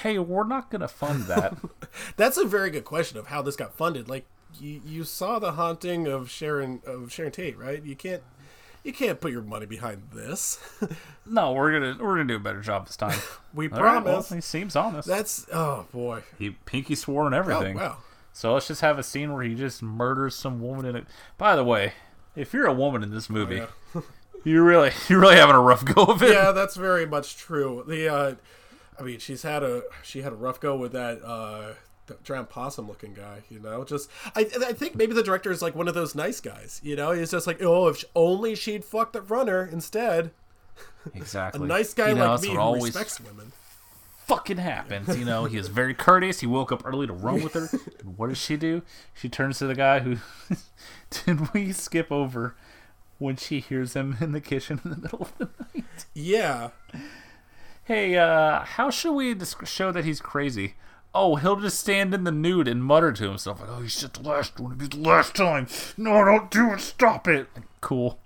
hey, 0.01 0.17
we're 0.17 0.47
not 0.47 0.69
going 0.71 0.81
to 0.81 0.87
fund 0.87 1.23
that. 1.23 1.55
that's 2.17 2.37
a 2.37 2.45
very 2.45 2.69
good 2.69 2.85
question 2.85 3.17
of 3.17 3.27
how 3.27 3.41
this 3.41 3.55
got 3.55 3.75
funded. 3.75 4.07
Like 4.09 4.25
you, 4.59 4.81
you 4.85 5.03
saw 5.03 5.39
the 5.39 5.53
haunting 5.53 6.07
of 6.07 6.29
Sharon 6.29 6.81
of 6.85 7.11
Sharon 7.11 7.31
Tate, 7.31 7.57
right? 7.57 7.83
You 7.83 7.95
can't 7.95 8.23
you 8.83 8.93
can't 8.93 9.19
put 9.19 9.31
your 9.31 9.41
money 9.41 9.65
behind 9.65 10.03
this. 10.13 10.59
no, 11.25 11.51
we're 11.53 11.71
gonna 11.73 11.97
we're 12.01 12.13
gonna 12.15 12.25
do 12.25 12.35
a 12.37 12.39
better 12.39 12.61
job 12.61 12.87
this 12.87 12.95
time. 12.95 13.19
we 13.53 13.69
All 13.69 13.81
right, 13.83 13.95
well, 14.03 14.13
promise. 14.23 14.29
he 14.29 14.41
seems 14.41 14.75
honest. 14.75 15.07
That's 15.07 15.45
oh 15.51 15.87
boy. 15.91 16.23
he 16.39 16.51
pinky 16.51 16.95
swore 16.95 17.25
and 17.25 17.35
Oh 17.35 17.39
everything. 17.39 17.75
wow. 17.75 17.97
So 18.31 18.53
let's 18.53 18.67
just 18.67 18.81
have 18.81 18.97
a 18.99 19.03
scene 19.03 19.33
where 19.33 19.43
he 19.43 19.55
just 19.55 19.81
murders 19.83 20.35
some 20.35 20.59
woman 20.61 20.85
in 20.85 20.95
it. 20.95 21.05
By 21.37 21.55
the 21.55 21.63
way, 21.63 21.93
if 22.35 22.53
you're 22.53 22.67
a 22.67 22.73
woman 22.73 23.03
in 23.03 23.11
this 23.11 23.29
movie, 23.29 23.63
yeah. 23.93 24.01
you're 24.43 24.63
really 24.63 24.91
you're 25.09 25.19
really 25.19 25.35
having 25.35 25.55
a 25.55 25.61
rough 25.61 25.85
go 25.85 26.03
of 26.05 26.21
it. 26.21 26.31
yeah, 26.31 26.51
that's 26.51 26.75
very 26.75 27.05
much 27.05 27.37
true. 27.37 27.83
The 27.87 28.07
uh 28.13 28.35
I 28.99 29.03
mean, 29.03 29.19
she's 29.19 29.43
had 29.43 29.63
a 29.63 29.83
she 30.03 30.21
had 30.21 30.33
a 30.33 30.35
rough 30.35 30.59
go 30.59 30.75
with 30.75 30.91
that 30.93 31.23
uh 31.23 31.73
the 32.07 32.17
giant 32.23 32.49
possum 32.49 32.87
looking 32.87 33.13
guy. 33.13 33.41
You 33.49 33.59
know, 33.59 33.83
just 33.83 34.09
I 34.35 34.41
I 34.41 34.73
think 34.73 34.95
maybe 34.95 35.13
the 35.13 35.23
director 35.23 35.51
is 35.51 35.61
like 35.61 35.75
one 35.75 35.87
of 35.87 35.93
those 35.93 36.15
nice 36.15 36.39
guys. 36.39 36.79
You 36.83 36.95
know, 36.95 37.11
he's 37.11 37.31
just 37.31 37.47
like, 37.47 37.61
oh, 37.61 37.87
if 37.87 38.03
only 38.15 38.55
she'd 38.55 38.85
fucked 38.85 39.13
the 39.13 39.21
runner 39.21 39.65
instead. 39.65 40.31
Exactly. 41.13 41.63
a 41.63 41.67
nice 41.67 41.93
guy 41.93 42.09
You 42.09 42.15
know, 42.15 42.31
like 42.33 42.41
me 42.41 42.49
who 42.49 42.57
always 42.57 42.83
respects 42.95 43.19
women. 43.21 43.51
Fucking 44.27 44.57
happens. 44.57 45.17
You 45.17 45.25
know, 45.25 45.45
he 45.45 45.57
is 45.57 45.67
very 45.67 45.93
courteous. 45.93 46.39
He 46.41 46.47
woke 46.47 46.71
up 46.71 46.85
early 46.85 47.07
to 47.07 47.13
run 47.13 47.43
with 47.43 47.53
her. 47.53 47.69
And 47.99 48.17
what 48.17 48.27
does 48.29 48.37
she 48.37 48.57
do? 48.57 48.81
She 49.13 49.29
turns 49.29 49.59
to 49.59 49.67
the 49.67 49.75
guy 49.75 49.99
who. 49.99 50.17
Did 51.25 51.53
we 51.53 51.71
skip 51.71 52.11
over 52.11 52.55
when 53.17 53.35
she 53.35 53.59
hears 53.59 53.93
him 53.93 54.17
in 54.19 54.31
the 54.31 54.41
kitchen 54.41 54.81
in 54.83 54.91
the 54.91 54.97
middle 54.97 55.21
of 55.21 55.37
the 55.37 55.49
night? 55.73 56.05
Yeah, 56.13 56.69
Hey, 57.85 58.17
uh, 58.17 58.61
how 58.61 58.89
should 58.89 59.13
we 59.13 59.35
show 59.63 59.91
that 59.91 60.05
he's 60.05 60.19
crazy? 60.19 60.73
Oh, 61.13 61.35
he'll 61.35 61.57
just 61.57 61.79
stand 61.79 62.15
in 62.15 62.23
the 62.23 62.31
nude 62.31 62.67
and 62.67 62.83
mutter 62.83 63.11
to 63.11 63.27
himself 63.29 63.61
like, 63.61 63.69
"Oh, 63.69 63.81
he's 63.81 64.01
just 64.01 64.15
the 64.15 64.27
last 64.27 64.59
one. 64.59 64.77
It's 64.81 64.95
the 64.95 65.03
last 65.03 65.35
time. 65.35 65.67
No, 65.95 66.25
don't 66.25 66.49
do 66.49 66.73
it. 66.73 66.79
Stop 66.79 67.27
it." 67.27 67.47
Cool, 67.81 68.17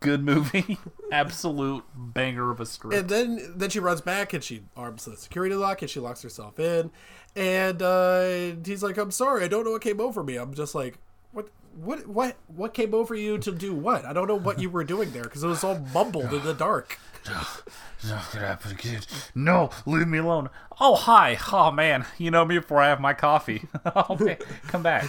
good 0.00 0.24
movie. 0.24 0.78
Absolute 1.12 1.84
banger 1.94 2.50
of 2.50 2.60
a 2.60 2.66
script. 2.66 2.96
and 2.96 3.08
then 3.08 3.54
then 3.56 3.70
she 3.70 3.78
runs 3.78 4.00
back 4.00 4.32
and 4.32 4.42
she 4.42 4.62
arms 4.76 5.04
the 5.04 5.16
security 5.16 5.54
lock 5.54 5.82
and 5.82 5.90
she 5.90 6.00
locks 6.00 6.22
herself 6.22 6.58
in, 6.58 6.90
and 7.36 7.80
uh, 7.82 8.54
he's 8.64 8.82
like, 8.82 8.96
"I'm 8.96 9.10
sorry, 9.10 9.44
I 9.44 9.48
don't 9.48 9.64
know 9.64 9.72
what 9.72 9.82
came 9.82 10.00
over 10.00 10.22
me." 10.22 10.36
I'm 10.36 10.54
just 10.54 10.74
like, 10.74 10.98
"What?" 11.32 11.48
What 11.72 12.08
what 12.08 12.36
what 12.48 12.74
came 12.74 12.94
over 12.94 13.14
you 13.14 13.38
to 13.38 13.52
do 13.52 13.72
what? 13.72 14.04
I 14.04 14.12
don't 14.12 14.26
know 14.26 14.34
what 14.34 14.58
you 14.60 14.68
were 14.68 14.82
doing 14.82 15.12
there 15.12 15.22
because 15.22 15.44
it 15.44 15.46
was 15.46 15.62
all 15.62 15.78
mumbled 15.94 16.32
in 16.34 16.42
the 16.42 16.52
dark. 16.52 16.98
Not 17.28 18.32
gonna 18.32 18.46
happen 18.46 18.72
again. 18.72 19.02
No, 19.36 19.70
leave 19.86 20.08
me 20.08 20.18
alone. 20.18 20.48
Oh, 20.80 20.96
hi. 20.96 21.38
Oh, 21.52 21.70
man. 21.70 22.06
You 22.18 22.30
know 22.32 22.44
me 22.44 22.58
before 22.58 22.80
I 22.80 22.88
have 22.88 23.00
my 23.00 23.12
coffee. 23.12 23.68
oh, 23.94 24.16
man. 24.18 24.38
Come 24.66 24.82
back. 24.82 25.08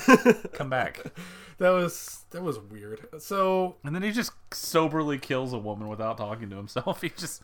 Come 0.54 0.70
back. 0.70 1.02
That 1.62 1.74
was 1.74 2.26
that 2.32 2.42
was 2.42 2.58
weird. 2.58 3.08
So 3.20 3.76
And 3.84 3.94
then 3.94 4.02
he 4.02 4.10
just 4.12 4.32
soberly 4.50 5.20
kills 5.20 5.54
a 5.54 5.60
woman 5.60 5.88
without 5.90 6.18
talking 6.18 6.50
to 6.50 6.56
himself. 6.56 7.02
He 7.04 7.10
just 7.10 7.44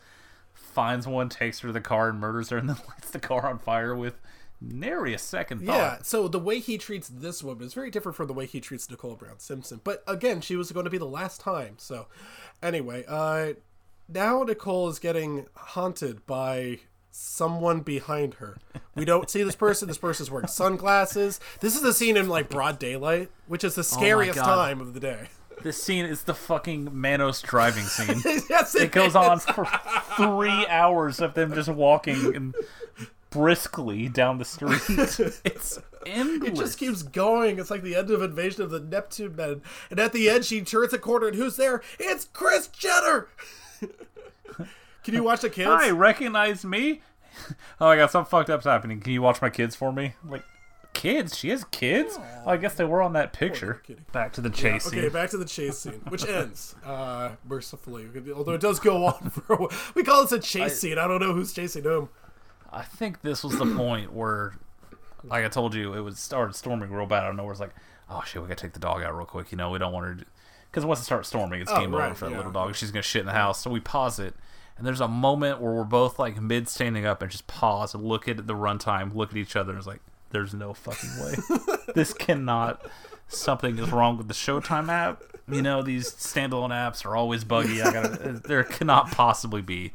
finds 0.52 1.06
one, 1.06 1.28
takes 1.28 1.60
her 1.60 1.68
to 1.68 1.72
the 1.72 1.80
car, 1.80 2.08
and 2.08 2.18
murders 2.18 2.48
her, 2.50 2.58
and 2.58 2.68
then 2.68 2.78
lights 2.88 3.10
the 3.10 3.20
car 3.20 3.46
on 3.46 3.60
fire 3.60 3.94
with 3.94 4.14
nary 4.60 5.14
a 5.14 5.18
second 5.18 5.64
thought. 5.64 5.76
yeah, 5.76 5.98
so 6.02 6.26
the 6.26 6.40
way 6.40 6.58
he 6.58 6.76
treats 6.78 7.08
this 7.08 7.44
woman 7.44 7.64
is 7.64 7.74
very 7.74 7.92
different 7.92 8.16
from 8.16 8.26
the 8.26 8.32
way 8.32 8.44
he 8.44 8.60
treats 8.60 8.90
Nicole 8.90 9.14
Brown 9.14 9.38
Simpson. 9.38 9.80
But 9.84 10.02
again, 10.08 10.40
she 10.40 10.56
was 10.56 10.72
going 10.72 10.82
to 10.82 10.90
be 10.90 10.98
the 10.98 11.04
last 11.04 11.40
time. 11.40 11.74
So 11.78 12.08
anyway, 12.60 13.04
uh 13.06 13.52
now 14.08 14.42
Nicole 14.42 14.88
is 14.88 14.98
getting 14.98 15.46
haunted 15.54 16.26
by 16.26 16.80
someone 17.18 17.80
behind 17.80 18.34
her. 18.34 18.58
We 18.94 19.04
don't 19.04 19.28
see 19.28 19.42
this 19.42 19.56
person. 19.56 19.88
This 19.88 19.98
person's 19.98 20.30
wearing 20.30 20.46
sunglasses. 20.46 21.40
This 21.60 21.76
is 21.76 21.82
a 21.82 21.92
scene 21.92 22.16
in 22.16 22.28
like 22.28 22.48
broad 22.48 22.78
daylight, 22.78 23.30
which 23.46 23.64
is 23.64 23.74
the 23.74 23.80
oh 23.80 23.82
scariest 23.82 24.38
Oh 24.38 24.42
time 24.42 24.80
of 24.80 24.94
the 24.94 25.00
day. 25.00 25.28
This 25.62 25.82
scene 25.82 26.04
is 26.04 26.22
the 26.22 26.34
fucking 26.34 26.88
Manos 26.92 27.42
driving 27.42 27.82
scene. 27.84 28.22
yes, 28.48 28.76
it 28.76 28.92
goes 28.92 29.10
is. 29.10 29.16
on 29.16 29.40
for 29.40 29.66
three 30.16 30.66
hours 30.68 31.20
of 31.20 31.34
them 31.34 31.52
just 31.52 31.68
walking 31.68 32.36
and 32.36 32.54
briskly 33.30 34.08
down 34.08 34.38
the 34.38 34.44
street. 34.44 34.80
It's 35.44 35.80
endless. 36.06 36.50
It 36.50 36.54
just 36.54 36.78
keeps 36.78 37.02
going. 37.02 37.58
It's 37.58 37.70
like 37.70 37.82
the 37.82 37.96
end 37.96 38.10
of 38.10 38.22
Invasion 38.22 38.62
of 38.62 38.70
the 38.70 38.80
Neptune 38.80 39.34
Men. 39.34 39.62
And 39.90 39.98
at 39.98 40.12
the 40.12 40.30
end, 40.30 40.44
she 40.44 40.60
turns 40.60 40.92
a 40.92 40.98
corner, 40.98 41.26
and 41.26 41.36
who's 41.36 41.56
there? 41.56 41.82
It's 41.98 42.26
Kris 42.32 42.68
Jenner. 42.68 43.28
Can 45.04 45.14
you 45.14 45.22
watch 45.22 45.40
the 45.40 45.50
kids? 45.50 45.68
Hi, 45.68 45.90
recognize 45.90 46.64
me? 46.64 47.00
Oh 47.80 47.86
my 47.86 47.96
god, 47.96 48.10
something 48.10 48.28
fucked 48.30 48.50
up's 48.50 48.64
happening. 48.64 49.00
Can 49.00 49.12
you 49.12 49.22
watch 49.22 49.40
my 49.40 49.50
kids 49.50 49.76
for 49.76 49.92
me? 49.92 50.14
Like, 50.28 50.42
kids? 50.92 51.36
She 51.38 51.50
has 51.50 51.64
kids? 51.64 52.18
Oh, 52.44 52.50
I 52.50 52.56
guess 52.56 52.74
they 52.74 52.84
were 52.84 53.00
on 53.02 53.12
that 53.12 53.32
picture. 53.32 53.82
kitty. 53.86 54.00
Back 54.12 54.32
to 54.34 54.40
the 54.40 54.50
chase 54.50 54.86
Okay, 54.86 54.96
scene. 54.96 55.04
Okay, 55.06 55.08
back 55.12 55.30
to 55.30 55.36
the 55.36 55.44
chase 55.44 55.78
scene, 55.78 56.00
which 56.08 56.26
ends 56.26 56.74
uh, 56.84 57.30
mercifully. 57.48 58.06
Although 58.34 58.52
it 58.54 58.60
does 58.60 58.80
go 58.80 59.06
on 59.06 59.30
for 59.46 59.52
a 59.54 59.56
while. 59.56 59.70
We 59.94 60.02
call 60.02 60.22
this 60.22 60.32
a 60.32 60.40
chase 60.40 60.78
scene. 60.80 60.98
I 60.98 61.06
don't 61.06 61.20
know 61.20 61.32
who's 61.32 61.52
chasing 61.52 61.84
whom. 61.84 62.08
I 62.72 62.82
think 62.82 63.22
this 63.22 63.44
was 63.44 63.56
the 63.58 63.66
point 63.76 64.12
where, 64.12 64.54
like 65.24 65.44
I 65.44 65.48
told 65.48 65.74
you, 65.74 65.94
it 65.94 66.00
was 66.00 66.18
started 66.18 66.54
storming 66.54 66.90
real 66.90 67.06
bad 67.06 67.24
out 67.24 67.30
of 67.30 67.36
nowhere. 67.36 67.52
It's 67.52 67.60
like, 67.60 67.74
oh 68.10 68.22
shit, 68.26 68.42
we 68.42 68.48
gotta 68.48 68.60
take 68.60 68.72
the 68.72 68.80
dog 68.80 69.02
out 69.02 69.16
real 69.16 69.24
quick. 69.26 69.52
You 69.52 69.56
know, 69.58 69.70
we 69.70 69.78
don't 69.78 69.92
want 69.92 70.06
her. 70.06 70.24
Because 70.70 70.84
once 70.84 71.00
it 71.00 71.04
starts 71.04 71.28
storming, 71.28 71.62
it's 71.62 71.70
Oh, 71.72 71.80
game 71.80 71.94
right, 71.94 72.06
over 72.06 72.14
for 72.14 72.24
that 72.26 72.32
yeah. 72.32 72.36
little 72.38 72.52
dog. 72.52 72.74
She's 72.74 72.90
gonna 72.90 73.02
shit 73.02 73.20
in 73.20 73.26
the 73.26 73.32
house. 73.32 73.62
So 73.62 73.70
we 73.70 73.80
pause 73.80 74.18
it, 74.18 74.34
and 74.78 74.86
there's 74.86 75.00
a 75.00 75.08
moment 75.08 75.60
where 75.60 75.72
we're 75.72 75.84
both 75.84 76.18
like 76.18 76.40
mid 76.40 76.68
standing 76.68 77.04
up 77.04 77.20
and 77.20 77.30
just 77.30 77.46
pause 77.46 77.94
and 77.94 78.04
look 78.04 78.26
at 78.28 78.46
the 78.46 78.54
runtime, 78.54 79.14
look 79.14 79.30
at 79.32 79.36
each 79.36 79.56
other, 79.56 79.70
and 79.72 79.78
it's 79.78 79.86
like, 79.86 80.00
there's 80.30 80.54
no 80.54 80.72
fucking 80.74 81.10
way. 81.22 81.34
this 81.94 82.12
cannot. 82.14 82.84
Something 83.30 83.78
is 83.78 83.90
wrong 83.92 84.16
with 84.16 84.28
the 84.28 84.34
Showtime 84.34 84.88
app. 84.88 85.22
You 85.50 85.60
know, 85.62 85.82
these 85.82 86.10
standalone 86.12 86.70
apps 86.70 87.04
are 87.04 87.14
always 87.16 87.44
buggy. 87.44 87.82
I 87.82 87.92
gotta. 87.92 88.40
there 88.46 88.64
cannot 88.64 89.10
possibly 89.10 89.60
be 89.62 89.92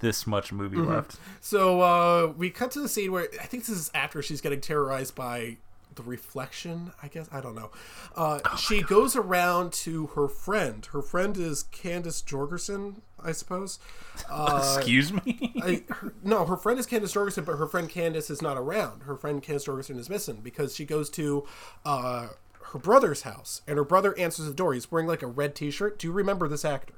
this 0.00 0.26
much 0.26 0.52
movie 0.52 0.76
Mm-hmm. 0.76 0.92
left. 0.92 1.16
So 1.40 1.80
uh, 1.80 2.32
we 2.36 2.50
cut 2.50 2.70
to 2.72 2.80
the 2.80 2.88
scene 2.88 3.10
where 3.12 3.28
I 3.40 3.46
think 3.46 3.64
this 3.66 3.76
is 3.76 3.90
after 3.94 4.22
she's 4.22 4.40
getting 4.40 4.60
terrorized 4.60 5.14
by 5.14 5.56
the 5.94 6.02
reflection. 6.02 6.92
I 7.02 7.08
guess 7.08 7.28
I 7.32 7.40
don't 7.40 7.54
know. 7.54 7.70
Uh, 8.14 8.40
Oh 8.44 8.56
she 8.56 8.82
goes 8.82 9.16
around 9.16 9.72
to 9.84 10.08
her 10.08 10.28
friend. 10.28 10.84
Her 10.86 11.00
friend 11.02 11.36
is 11.36 11.62
Candace 11.64 12.20
Jorgerson, 12.22 12.96
I 13.26 13.32
suppose. 13.32 13.78
Uh, 14.30 14.76
Excuse 14.78 15.12
me. 15.12 15.52
I, 15.62 15.82
her, 15.92 16.14
no, 16.24 16.46
her 16.46 16.56
friend 16.56 16.78
is 16.80 16.86
Candace 16.86 17.12
Jorgensen, 17.12 17.44
but 17.44 17.56
her 17.56 17.66
friend 17.66 17.86
Candace 17.86 18.30
is 18.30 18.40
not 18.40 18.56
around. 18.56 19.02
Her 19.02 19.14
friend 19.14 19.42
Candace 19.42 19.64
Jorgensen 19.64 19.98
is 19.98 20.08
missing 20.08 20.36
because 20.42 20.74
she 20.74 20.86
goes 20.86 21.10
to 21.10 21.44
uh, 21.84 22.28
her 22.72 22.78
brother's 22.78 23.22
house, 23.22 23.60
and 23.68 23.76
her 23.76 23.84
brother 23.84 24.18
answers 24.18 24.46
the 24.46 24.54
door. 24.54 24.72
He's 24.72 24.90
wearing 24.90 25.06
like 25.06 25.22
a 25.22 25.26
red 25.26 25.54
T-shirt. 25.54 25.98
Do 25.98 26.06
you 26.06 26.12
remember 26.14 26.48
this 26.48 26.64
actor? 26.64 26.94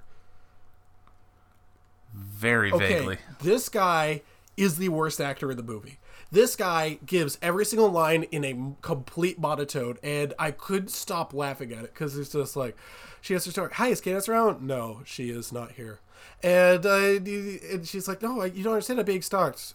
Very 2.14 2.72
Okay, 2.72 2.94
vaguely. 2.98 3.18
this 3.42 3.68
guy 3.68 4.22
is 4.56 4.78
the 4.78 4.88
worst 4.88 5.20
actor 5.20 5.50
in 5.50 5.56
the 5.56 5.62
movie. 5.62 5.98
This 6.30 6.56
guy 6.56 6.98
gives 7.06 7.38
every 7.42 7.64
single 7.64 7.88
line 7.90 8.24
in 8.24 8.44
a 8.44 8.74
complete 8.82 9.38
monotone, 9.38 9.98
and 10.02 10.34
I 10.38 10.50
couldn't 10.52 10.90
stop 10.90 11.32
laughing 11.34 11.72
at 11.72 11.84
it 11.84 11.94
because 11.94 12.16
it's 12.18 12.32
just 12.32 12.54
like, 12.56 12.76
she 13.20 13.32
has 13.34 13.44
to 13.44 13.50
start, 13.50 13.74
"Hi, 13.74 13.88
is 13.88 14.00
Candace 14.00 14.28
around?" 14.28 14.62
No, 14.62 15.00
she 15.04 15.30
is 15.30 15.52
not 15.52 15.72
here, 15.72 16.00
and 16.42 16.84
uh, 16.84 16.96
and 16.96 17.86
she's 17.86 18.08
like, 18.08 18.22
"No, 18.22 18.42
you 18.44 18.64
don't 18.64 18.74
understand. 18.74 19.00
I'm 19.00 19.06
being 19.06 19.22
stalked." 19.22 19.74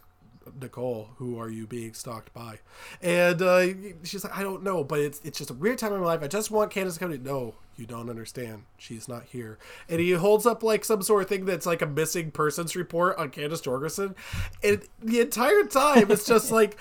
Nicole, 0.60 1.10
who 1.18 1.40
are 1.40 1.50
you 1.50 1.66
being 1.66 1.94
stalked 1.94 2.34
by? 2.34 2.60
And 3.02 3.42
uh, 3.42 3.68
she's 4.04 4.24
like, 4.24 4.38
I 4.38 4.44
don't 4.44 4.64
know, 4.64 4.84
but 4.84 5.00
it's 5.00 5.22
it's 5.24 5.38
just 5.38 5.50
a 5.50 5.54
weird 5.54 5.78
time 5.78 5.94
in 5.94 6.00
my 6.00 6.06
life. 6.06 6.22
I 6.22 6.28
just 6.28 6.52
want 6.52 6.72
Candace 6.72 6.96
to 6.96 7.00
come 7.00 7.12
to. 7.12 7.18
No, 7.18 7.56
you 7.76 7.86
don't 7.86 8.10
understand. 8.10 8.64
She's 8.78 9.08
not 9.08 9.24
here. 9.26 9.58
And 9.90 10.00
he 10.00 10.12
holds 10.12 10.46
up 10.46 10.64
like 10.64 10.86
some 10.86 11.02
sort 11.02 11.24
of 11.24 11.30
thing 11.30 11.46
that's 11.46 11.66
like 11.66 11.82
a 11.82 11.88
missing 11.88 12.32
persons 12.32 12.76
report 12.76 13.18
on 13.18 13.30
Candace 13.30 13.62
Jorgensen. 13.62 14.16
And 14.64 14.84
the 15.02 15.22
entire 15.22 15.64
time, 15.64 16.12
it's 16.12 16.26
just 16.26 16.52
like 16.52 16.78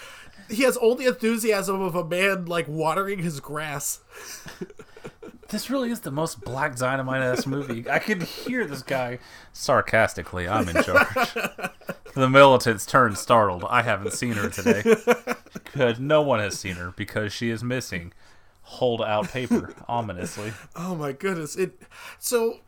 he 0.50 0.64
has 0.64 0.76
all 0.76 0.94
the 0.94 1.06
enthusiasm 1.06 1.80
of 1.80 1.94
a 1.94 2.04
man 2.04 2.46
like 2.46 2.66
watering 2.68 3.20
his 3.20 3.40
grass. 3.40 4.00
This 5.52 5.68
really 5.68 5.90
is 5.90 6.00
the 6.00 6.10
most 6.10 6.40
black 6.40 6.76
dynamite 6.76 7.20
ass 7.20 7.46
movie. 7.46 7.88
I 7.88 7.98
could 7.98 8.22
hear 8.22 8.66
this 8.66 8.82
guy 8.82 9.18
sarcastically. 9.52 10.48
I'm 10.48 10.66
in 10.66 10.82
charge. 10.82 11.34
the 12.14 12.30
militants 12.30 12.86
turn 12.86 13.14
startled. 13.16 13.62
I 13.68 13.82
haven't 13.82 14.14
seen 14.14 14.32
her 14.32 14.48
today. 14.48 14.82
Good. 15.74 16.00
No 16.00 16.22
one 16.22 16.40
has 16.40 16.58
seen 16.58 16.76
her 16.76 16.94
because 16.96 17.34
she 17.34 17.50
is 17.50 17.62
missing. 17.62 18.14
Hold 18.62 19.02
out 19.02 19.28
paper 19.28 19.74
ominously. 19.88 20.54
Oh 20.74 20.94
my 20.94 21.12
goodness! 21.12 21.54
It 21.54 21.82
so 22.18 22.60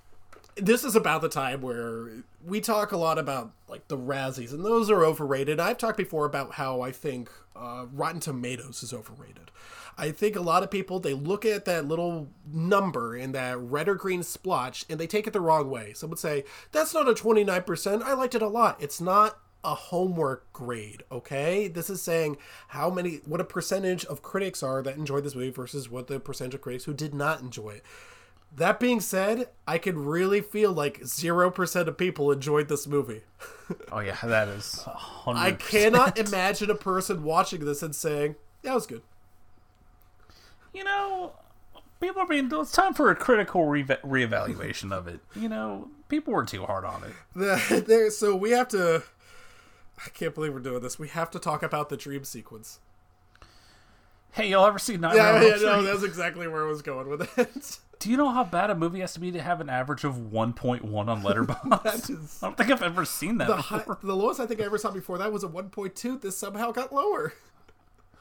this 0.56 0.84
is 0.84 0.94
about 0.94 1.22
the 1.22 1.30
time 1.30 1.62
where 1.62 2.10
we 2.44 2.60
talk 2.60 2.92
a 2.92 2.98
lot 2.98 3.18
about 3.18 3.52
like 3.66 3.88
the 3.88 3.96
Razzies, 3.96 4.52
and 4.52 4.62
those 4.62 4.90
are 4.90 5.06
overrated. 5.06 5.58
I've 5.58 5.78
talked 5.78 5.96
before 5.96 6.26
about 6.26 6.52
how 6.52 6.82
I 6.82 6.92
think 6.92 7.30
uh, 7.56 7.86
Rotten 7.90 8.20
Tomatoes 8.20 8.82
is 8.82 8.92
overrated. 8.92 9.50
I 9.96 10.10
think 10.10 10.36
a 10.36 10.40
lot 10.40 10.62
of 10.62 10.70
people 10.70 10.98
they 11.00 11.14
look 11.14 11.44
at 11.44 11.64
that 11.66 11.86
little 11.86 12.28
number 12.52 13.16
in 13.16 13.32
that 13.32 13.58
red 13.58 13.88
or 13.88 13.94
green 13.94 14.22
splotch 14.22 14.84
and 14.88 14.98
they 14.98 15.06
take 15.06 15.26
it 15.26 15.32
the 15.32 15.40
wrong 15.40 15.70
way. 15.70 15.92
Some 15.92 16.10
would 16.10 16.18
say 16.18 16.44
that's 16.72 16.94
not 16.94 17.08
a 17.08 17.14
twenty 17.14 17.44
nine 17.44 17.62
percent. 17.62 18.02
I 18.02 18.14
liked 18.14 18.34
it 18.34 18.42
a 18.42 18.48
lot. 18.48 18.82
It's 18.82 19.00
not 19.00 19.38
a 19.64 19.74
homework 19.74 20.52
grade, 20.52 21.02
okay? 21.10 21.68
This 21.68 21.88
is 21.88 22.02
saying 22.02 22.36
how 22.68 22.90
many, 22.90 23.20
what 23.24 23.40
a 23.40 23.44
percentage 23.44 24.04
of 24.04 24.22
critics 24.22 24.62
are 24.62 24.82
that 24.82 24.96
enjoyed 24.96 25.24
this 25.24 25.34
movie 25.34 25.50
versus 25.50 25.90
what 25.90 26.06
the 26.06 26.20
percentage 26.20 26.54
of 26.54 26.60
critics 26.60 26.84
who 26.84 26.92
did 26.92 27.14
not 27.14 27.40
enjoy 27.40 27.70
it. 27.70 27.82
That 28.54 28.78
being 28.78 29.00
said, 29.00 29.48
I 29.66 29.78
could 29.78 29.96
really 29.96 30.40
feel 30.40 30.70
like 30.72 31.00
0% 31.00 31.86
of 31.88 31.98
people 31.98 32.30
enjoyed 32.30 32.68
this 32.68 32.86
movie. 32.86 33.22
Oh 33.90 34.00
yeah, 34.00 34.18
that 34.22 34.48
is. 34.48 34.84
100%. 34.86 35.36
I 35.36 35.52
cannot 35.52 36.18
imagine 36.18 36.70
a 36.70 36.74
person 36.74 37.22
watching 37.22 37.64
this 37.64 37.82
and 37.82 37.96
saying, 37.96 38.34
that 38.60 38.74
was 38.74 38.86
good. 38.86 39.00
You 40.74 40.84
know, 40.84 41.32
people 42.00 42.20
are 42.22 42.26
being. 42.26 42.50
It's 42.52 42.72
time 42.72 42.92
for 42.92 43.10
a 43.10 43.14
critical 43.16 43.64
re- 43.66 43.84
reevaluation 43.84 44.92
of 44.92 45.08
it. 45.08 45.20
You 45.36 45.48
know, 45.48 45.88
people 46.08 46.34
were 46.34 46.44
too 46.44 46.64
hard 46.66 46.84
on 46.84 47.04
it. 47.04 47.12
The- 47.34 47.84
there, 47.86 48.10
so 48.10 48.34
we 48.36 48.50
have 48.50 48.68
to. 48.68 49.02
I 50.04 50.08
can't 50.10 50.34
believe 50.34 50.52
we're 50.52 50.58
doing 50.60 50.82
this. 50.82 50.98
We 50.98 51.08
have 51.08 51.30
to 51.30 51.38
talk 51.38 51.62
about 51.62 51.88
the 51.88 51.96
dream 51.96 52.24
sequence. 52.24 52.80
Hey, 54.32 54.48
y'all 54.48 54.66
ever 54.66 54.80
seen 54.80 55.00
Nightmare 55.00 55.44
Yeah, 55.44 55.48
yeah, 55.56 55.62
no, 55.62 55.82
that's 55.82 56.02
exactly 56.02 56.48
where 56.48 56.64
I 56.64 56.68
was 56.68 56.82
going 56.82 57.08
with 57.08 57.38
it. 57.38 57.78
Do 58.00 58.10
you 58.10 58.16
know 58.16 58.30
how 58.30 58.42
bad 58.42 58.68
a 58.68 58.74
movie 58.74 58.98
has 58.98 59.14
to 59.14 59.20
be 59.20 59.30
to 59.30 59.40
have 59.40 59.60
an 59.60 59.70
average 59.70 60.02
of 60.02 60.16
1.1 60.16 60.82
on 60.92 61.22
Letterboxd? 61.22 62.10
Is- 62.10 62.40
I 62.42 62.46
don't 62.48 62.56
think 62.56 62.72
I've 62.72 62.82
ever 62.82 63.04
seen 63.04 63.38
that 63.38 63.46
the, 63.46 63.54
before. 63.54 63.78
high, 63.78 63.94
the 64.02 64.16
lowest 64.16 64.40
I 64.40 64.46
think 64.46 64.60
I 64.60 64.64
ever 64.64 64.76
saw 64.76 64.90
before 64.90 65.18
that 65.18 65.32
was 65.32 65.44
a 65.44 65.48
1.2. 65.48 66.20
This 66.20 66.36
somehow 66.36 66.72
got 66.72 66.92
lower. 66.92 67.32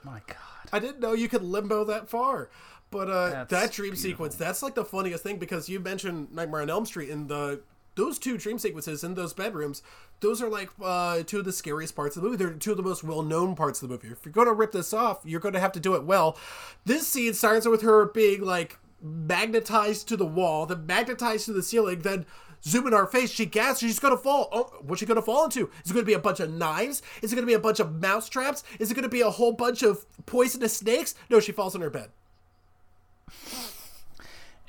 My 0.04 0.22
God. 0.28 0.38
I 0.72 0.80
didn't 0.80 1.00
know 1.00 1.14
you 1.14 1.30
could 1.30 1.44
limbo 1.44 1.84
that 1.86 2.10
far. 2.10 2.50
But 2.92 3.10
uh, 3.10 3.30
That's 3.30 3.52
that 3.52 3.72
dream 3.72 3.92
beautiful. 3.92 4.10
sequence, 4.12 4.36
that's 4.36 4.62
like 4.62 4.76
the 4.76 4.86
funniest 4.86 5.24
thing 5.24 5.38
because 5.40 5.68
you 5.68 5.80
mentioned 5.80 6.32
Nightmare 6.32 6.62
on 6.62 6.70
Elm 6.70 6.86
Street 6.86 7.10
and 7.10 7.28
the 7.28 7.62
those 7.96 8.18
two 8.18 8.38
dream 8.38 8.58
sequences 8.58 9.04
in 9.04 9.14
those 9.14 9.34
bedrooms, 9.34 9.82
those 10.20 10.42
are 10.42 10.50
like 10.50 10.70
uh, 10.82 11.22
two 11.24 11.40
of 11.40 11.46
the 11.46 11.52
scariest 11.54 11.96
parts 11.96 12.16
of 12.16 12.24
the 12.24 12.30
movie. 12.30 12.44
They're 12.44 12.54
two 12.54 12.72
of 12.72 12.78
the 12.78 12.84
most 12.84 13.04
well 13.04 13.22
known 13.24 13.56
parts 13.56 13.82
of 13.82 13.90
the 13.90 13.96
movie. 13.96 14.10
If 14.10 14.26
you're 14.26 14.32
going 14.32 14.48
to 14.48 14.54
rip 14.54 14.72
this 14.72 14.94
off, 14.94 15.22
you're 15.24 15.40
going 15.40 15.54
to 15.54 15.60
have 15.60 15.72
to 15.74 15.80
do 15.80 15.96
it 15.96 16.04
well. 16.04 16.38
This 16.86 17.08
scene 17.08 17.34
starts 17.34 17.68
with 17.68 17.82
her 17.82 18.06
being 18.06 18.42
like 18.42 18.78
magnetized 19.02 20.08
to 20.10 20.18
the 20.18 20.26
wall, 20.26 20.66
then 20.66 20.86
magnetized 20.86 21.46
to 21.46 21.54
the 21.54 21.64
ceiling, 21.64 22.00
then 22.00 22.26
zoom 22.64 22.88
in 22.88 22.94
our 22.94 23.08
face. 23.08 23.32
She 23.32 23.46
gasps. 23.46 23.82
She's 23.82 24.00
gonna 24.00 24.18
fall. 24.18 24.50
Oh, 24.52 24.72
what's 24.82 25.00
she 25.00 25.06
gonna 25.06 25.22
fall 25.22 25.46
into? 25.46 25.70
Is 25.84 25.92
it 25.92 25.94
gonna 25.94 26.06
be 26.06 26.14
a 26.14 26.20
bunch 26.20 26.40
of 26.40 26.52
knives? 26.52 27.02
Is 27.22 27.32
it 27.32 27.36
gonna 27.36 27.48
be 27.48 27.54
a 27.54 27.60
bunch 27.60 27.80
of 27.80 28.02
mouse 28.02 28.30
traps? 28.30 28.64
Is 28.80 28.92
it 28.92 28.96
gonna 28.96 29.10
be 29.10 29.22
a 29.22 29.30
whole 29.30 29.52
bunch 29.54 29.84
of 29.84 30.06
poisonous 30.26 30.78
snakes? 30.78 31.16
No, 31.30 31.40
she 31.40 31.52
falls 31.52 31.76
in 31.76 31.82
her 31.82 31.90
bed. 31.90 32.10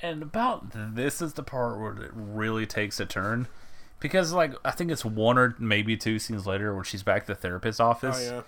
And 0.02 0.22
about 0.22 0.72
this 0.94 1.22
is 1.22 1.32
the 1.32 1.42
part 1.42 1.80
where 1.80 1.92
it 1.92 2.10
really 2.14 2.66
takes 2.66 3.00
a 3.00 3.06
turn. 3.06 3.48
Because, 4.00 4.34
like, 4.34 4.52
I 4.62 4.70
think 4.70 4.90
it's 4.90 5.02
one 5.02 5.38
or 5.38 5.54
maybe 5.58 5.96
two 5.96 6.18
scenes 6.18 6.46
later 6.46 6.74
when 6.74 6.84
she's 6.84 7.02
back 7.02 7.22
at 7.22 7.26
the 7.26 7.34
therapist's 7.34 7.80
office. 7.80 8.18
Oh, 8.20 8.34
yeah. 8.34 8.42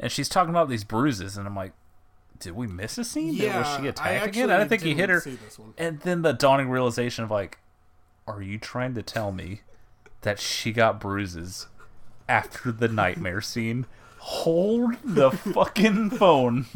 And 0.00 0.10
she's 0.10 0.26
talking 0.26 0.48
about 0.48 0.70
these 0.70 0.84
bruises. 0.84 1.36
And 1.36 1.46
I'm 1.46 1.54
like, 1.54 1.72
did 2.38 2.56
we 2.56 2.66
miss 2.66 2.96
a 2.96 3.04
scene? 3.04 3.34
Yeah, 3.34 3.58
was 3.58 3.76
she 3.76 3.82
I 3.82 3.88
attacked 3.88 4.26
again? 4.28 4.50
I 4.50 4.56
didn't 4.56 4.70
think 4.70 4.82
he 4.82 4.94
hit 4.94 5.10
her. 5.10 5.20
see 5.20 5.34
this 5.34 5.58
one. 5.58 5.74
And 5.76 6.00
then 6.00 6.22
the 6.22 6.32
dawning 6.32 6.70
realization 6.70 7.24
of, 7.24 7.30
like, 7.30 7.58
are 8.32 8.42
you 8.42 8.58
trying 8.58 8.94
to 8.94 9.02
tell 9.02 9.32
me 9.32 9.60
that 10.22 10.38
she 10.38 10.72
got 10.72 11.00
bruises 11.00 11.66
after 12.28 12.72
the 12.72 12.88
nightmare 12.88 13.40
scene? 13.40 13.86
Hold 14.18 14.94
the 15.04 15.30
fucking 15.30 16.10
phone. 16.10 16.66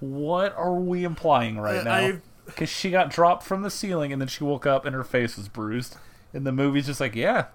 What 0.00 0.54
are 0.56 0.74
we 0.74 1.04
implying 1.04 1.58
right 1.58 1.84
now? 1.84 2.18
Because 2.44 2.68
she 2.68 2.90
got 2.90 3.10
dropped 3.10 3.42
from 3.42 3.62
the 3.62 3.70
ceiling 3.70 4.12
and 4.12 4.20
then 4.20 4.28
she 4.28 4.44
woke 4.44 4.66
up 4.66 4.84
and 4.84 4.94
her 4.94 5.02
face 5.04 5.36
was 5.36 5.48
bruised. 5.48 5.96
And 6.32 6.46
the 6.46 6.52
movie's 6.52 6.86
just 6.86 7.00
like, 7.00 7.16
yeah, 7.16 7.46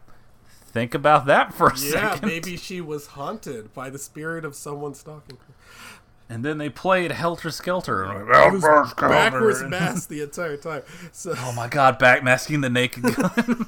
think 0.65 0.93
about 0.93 1.25
that 1.27 1.53
for 1.53 1.67
a 1.67 1.77
Yeah, 1.77 2.11
second. 2.13 2.27
maybe 2.27 2.57
she 2.57 2.81
was 2.81 3.07
haunted 3.07 3.73
by 3.73 3.89
the 3.89 3.99
spirit 3.99 4.43
of 4.43 4.55
someone 4.55 4.93
stalking 4.93 5.37
her. 5.37 5.53
And 6.31 6.45
then 6.45 6.59
they 6.59 6.69
played 6.69 7.11
Helter 7.11 7.51
Skelter. 7.51 8.05
It 8.05 8.53
was 8.53 8.93
backwards 8.93 9.63
mask 9.63 10.07
the 10.07 10.21
entire 10.21 10.55
time. 10.55 10.83
So, 11.11 11.33
Oh 11.37 11.51
my 11.51 11.67
god, 11.67 11.99
backmasking 11.99 12.61
the 12.61 12.69
naked 12.69 13.03
gun. 13.03 13.67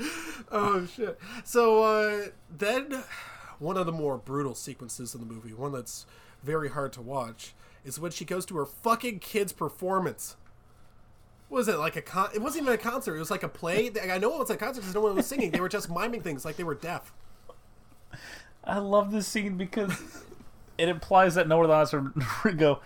oh 0.50 0.86
shit. 0.86 1.20
So 1.44 1.82
uh, 1.82 2.28
then, 2.50 3.04
one 3.58 3.76
of 3.76 3.84
the 3.84 3.92
more 3.92 4.16
brutal 4.16 4.54
sequences 4.54 5.14
in 5.14 5.20
the 5.20 5.26
movie, 5.26 5.52
one 5.52 5.72
that's 5.72 6.06
very 6.42 6.70
hard 6.70 6.94
to 6.94 7.02
watch, 7.02 7.52
is 7.84 8.00
when 8.00 8.10
she 8.10 8.24
goes 8.24 8.46
to 8.46 8.56
her 8.56 8.64
fucking 8.64 9.18
kid's 9.18 9.52
performance. 9.52 10.36
What 11.50 11.58
was 11.58 11.68
it 11.68 11.76
like 11.76 11.94
a 11.94 12.02
con? 12.02 12.30
It 12.34 12.40
wasn't 12.40 12.62
even 12.62 12.72
a 12.72 12.78
concert. 12.78 13.16
It 13.16 13.18
was 13.18 13.30
like 13.30 13.42
a 13.42 13.50
play. 13.50 13.90
I 14.10 14.16
know 14.16 14.32
it 14.32 14.38
was 14.38 14.48
a 14.48 14.56
concert 14.56 14.80
because 14.80 14.94
no 14.94 15.02
one 15.02 15.14
was 15.14 15.26
singing. 15.26 15.50
They 15.50 15.60
were 15.60 15.68
just 15.68 15.90
miming 15.90 16.22
things 16.22 16.46
like 16.46 16.56
they 16.56 16.64
were 16.64 16.74
deaf. 16.74 17.12
I 18.64 18.78
love 18.78 19.10
this 19.10 19.26
scene 19.26 19.58
because 19.58 19.92
it 20.82 20.88
implies 20.88 21.34
that 21.34 21.48
no 21.48 21.58
one 21.58 21.66
allows 21.66 21.92
her 21.92 22.12
to 22.42 22.52
go, 22.52 22.80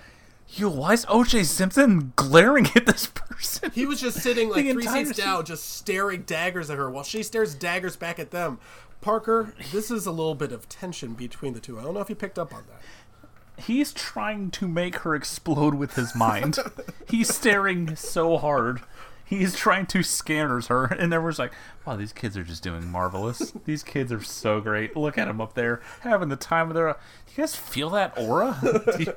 Yo, 0.48 0.68
why 0.68 0.92
is 0.92 1.04
OJ 1.06 1.44
Simpson 1.44 2.12
glaring 2.14 2.68
at 2.76 2.86
this 2.86 3.06
person? 3.06 3.70
He 3.72 3.84
was 3.84 4.00
just 4.00 4.22
sitting 4.22 4.48
like 4.50 4.70
three 4.70 4.86
seats 4.86 5.16
down, 5.16 5.44
just 5.44 5.76
staring 5.76 6.22
daggers 6.22 6.70
at 6.70 6.78
her 6.78 6.88
while 6.88 7.02
she 7.02 7.22
stares 7.22 7.54
daggers 7.54 7.96
back 7.96 8.18
at 8.18 8.30
them. 8.30 8.60
Parker, 9.00 9.54
this 9.72 9.90
is 9.90 10.06
a 10.06 10.10
little 10.10 10.34
bit 10.34 10.52
of 10.52 10.68
tension 10.68 11.14
between 11.14 11.52
the 11.52 11.60
two. 11.60 11.78
I 11.78 11.82
don't 11.82 11.94
know 11.94 12.00
if 12.00 12.08
you 12.08 12.14
picked 12.14 12.38
up 12.38 12.54
on 12.54 12.64
that. 12.68 13.62
He's 13.64 13.92
trying 13.92 14.50
to 14.52 14.68
make 14.68 14.96
her 14.96 15.14
explode 15.14 15.74
with 15.74 15.94
his 15.94 16.14
mind. 16.14 16.58
He's 17.08 17.34
staring 17.34 17.96
so 17.96 18.36
hard. 18.36 18.82
He's 19.26 19.56
trying 19.56 19.86
to 19.86 20.04
scanners 20.04 20.68
her, 20.68 20.84
and 20.84 21.12
everyone's 21.12 21.40
like, 21.40 21.52
"Wow, 21.84 21.96
these 21.96 22.12
kids 22.12 22.36
are 22.36 22.44
just 22.44 22.62
doing 22.62 22.86
marvelous. 22.88 23.52
These 23.64 23.82
kids 23.82 24.12
are 24.12 24.22
so 24.22 24.60
great. 24.60 24.96
Look 24.96 25.18
at 25.18 25.26
them 25.26 25.40
up 25.40 25.54
there, 25.54 25.82
having 26.00 26.28
the 26.28 26.36
time 26.36 26.68
of 26.68 26.74
their. 26.74 26.92
Do 26.92 27.32
you 27.34 27.42
guys 27.42 27.56
feel 27.56 27.90
that 27.90 28.16
aura? 28.16 28.56
do, 28.62 29.02
you, 29.02 29.14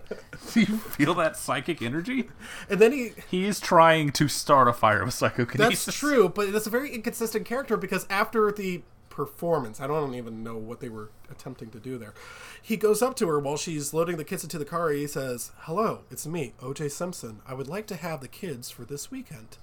do 0.51 0.59
you 0.61 0.77
feel 0.77 1.13
that 1.13 1.37
psychic 1.37 1.83
energy? 1.83 2.29
And 2.69 2.79
then 2.79 2.91
he 2.91 3.13
He 3.29 3.45
is 3.45 3.59
trying 3.59 4.11
to 4.13 4.27
start 4.27 4.67
a 4.67 4.73
fire 4.73 5.05
with 5.05 5.13
psychokinesis. 5.13 5.85
That's 5.85 5.97
true, 5.97 6.27
but 6.27 6.49
it's 6.49 6.65
a 6.65 6.71
very 6.71 6.91
inconsistent 6.91 7.45
character 7.45 7.77
because 7.77 8.07
after 8.09 8.51
the 8.51 8.81
performance, 9.19 9.81
I 9.81 9.87
don't 9.87 10.15
even 10.15 10.43
know 10.45 10.55
what 10.55 10.79
they 10.79 10.87
were 10.87 11.09
attempting 11.29 11.71
to 11.71 11.79
do 11.79 11.97
there. 11.97 12.13
He 12.61 12.77
goes 12.77 13.01
up 13.01 13.17
to 13.17 13.27
her 13.27 13.37
while 13.37 13.57
she's 13.57 13.93
loading 13.93 14.15
the 14.15 14.23
kids 14.23 14.43
into 14.43 14.57
the 14.57 14.63
car. 14.63 14.91
He 14.91 15.07
says, 15.07 15.51
"Hello, 15.63 16.03
it's 16.09 16.25
me, 16.25 16.53
O.J. 16.61 16.87
Simpson. 16.87 17.41
I 17.45 17.53
would 17.53 17.67
like 17.67 17.85
to 17.87 17.97
have 17.97 18.21
the 18.21 18.29
kids 18.29 18.69
for 18.69 18.85
this 18.85 19.11
weekend," 19.11 19.57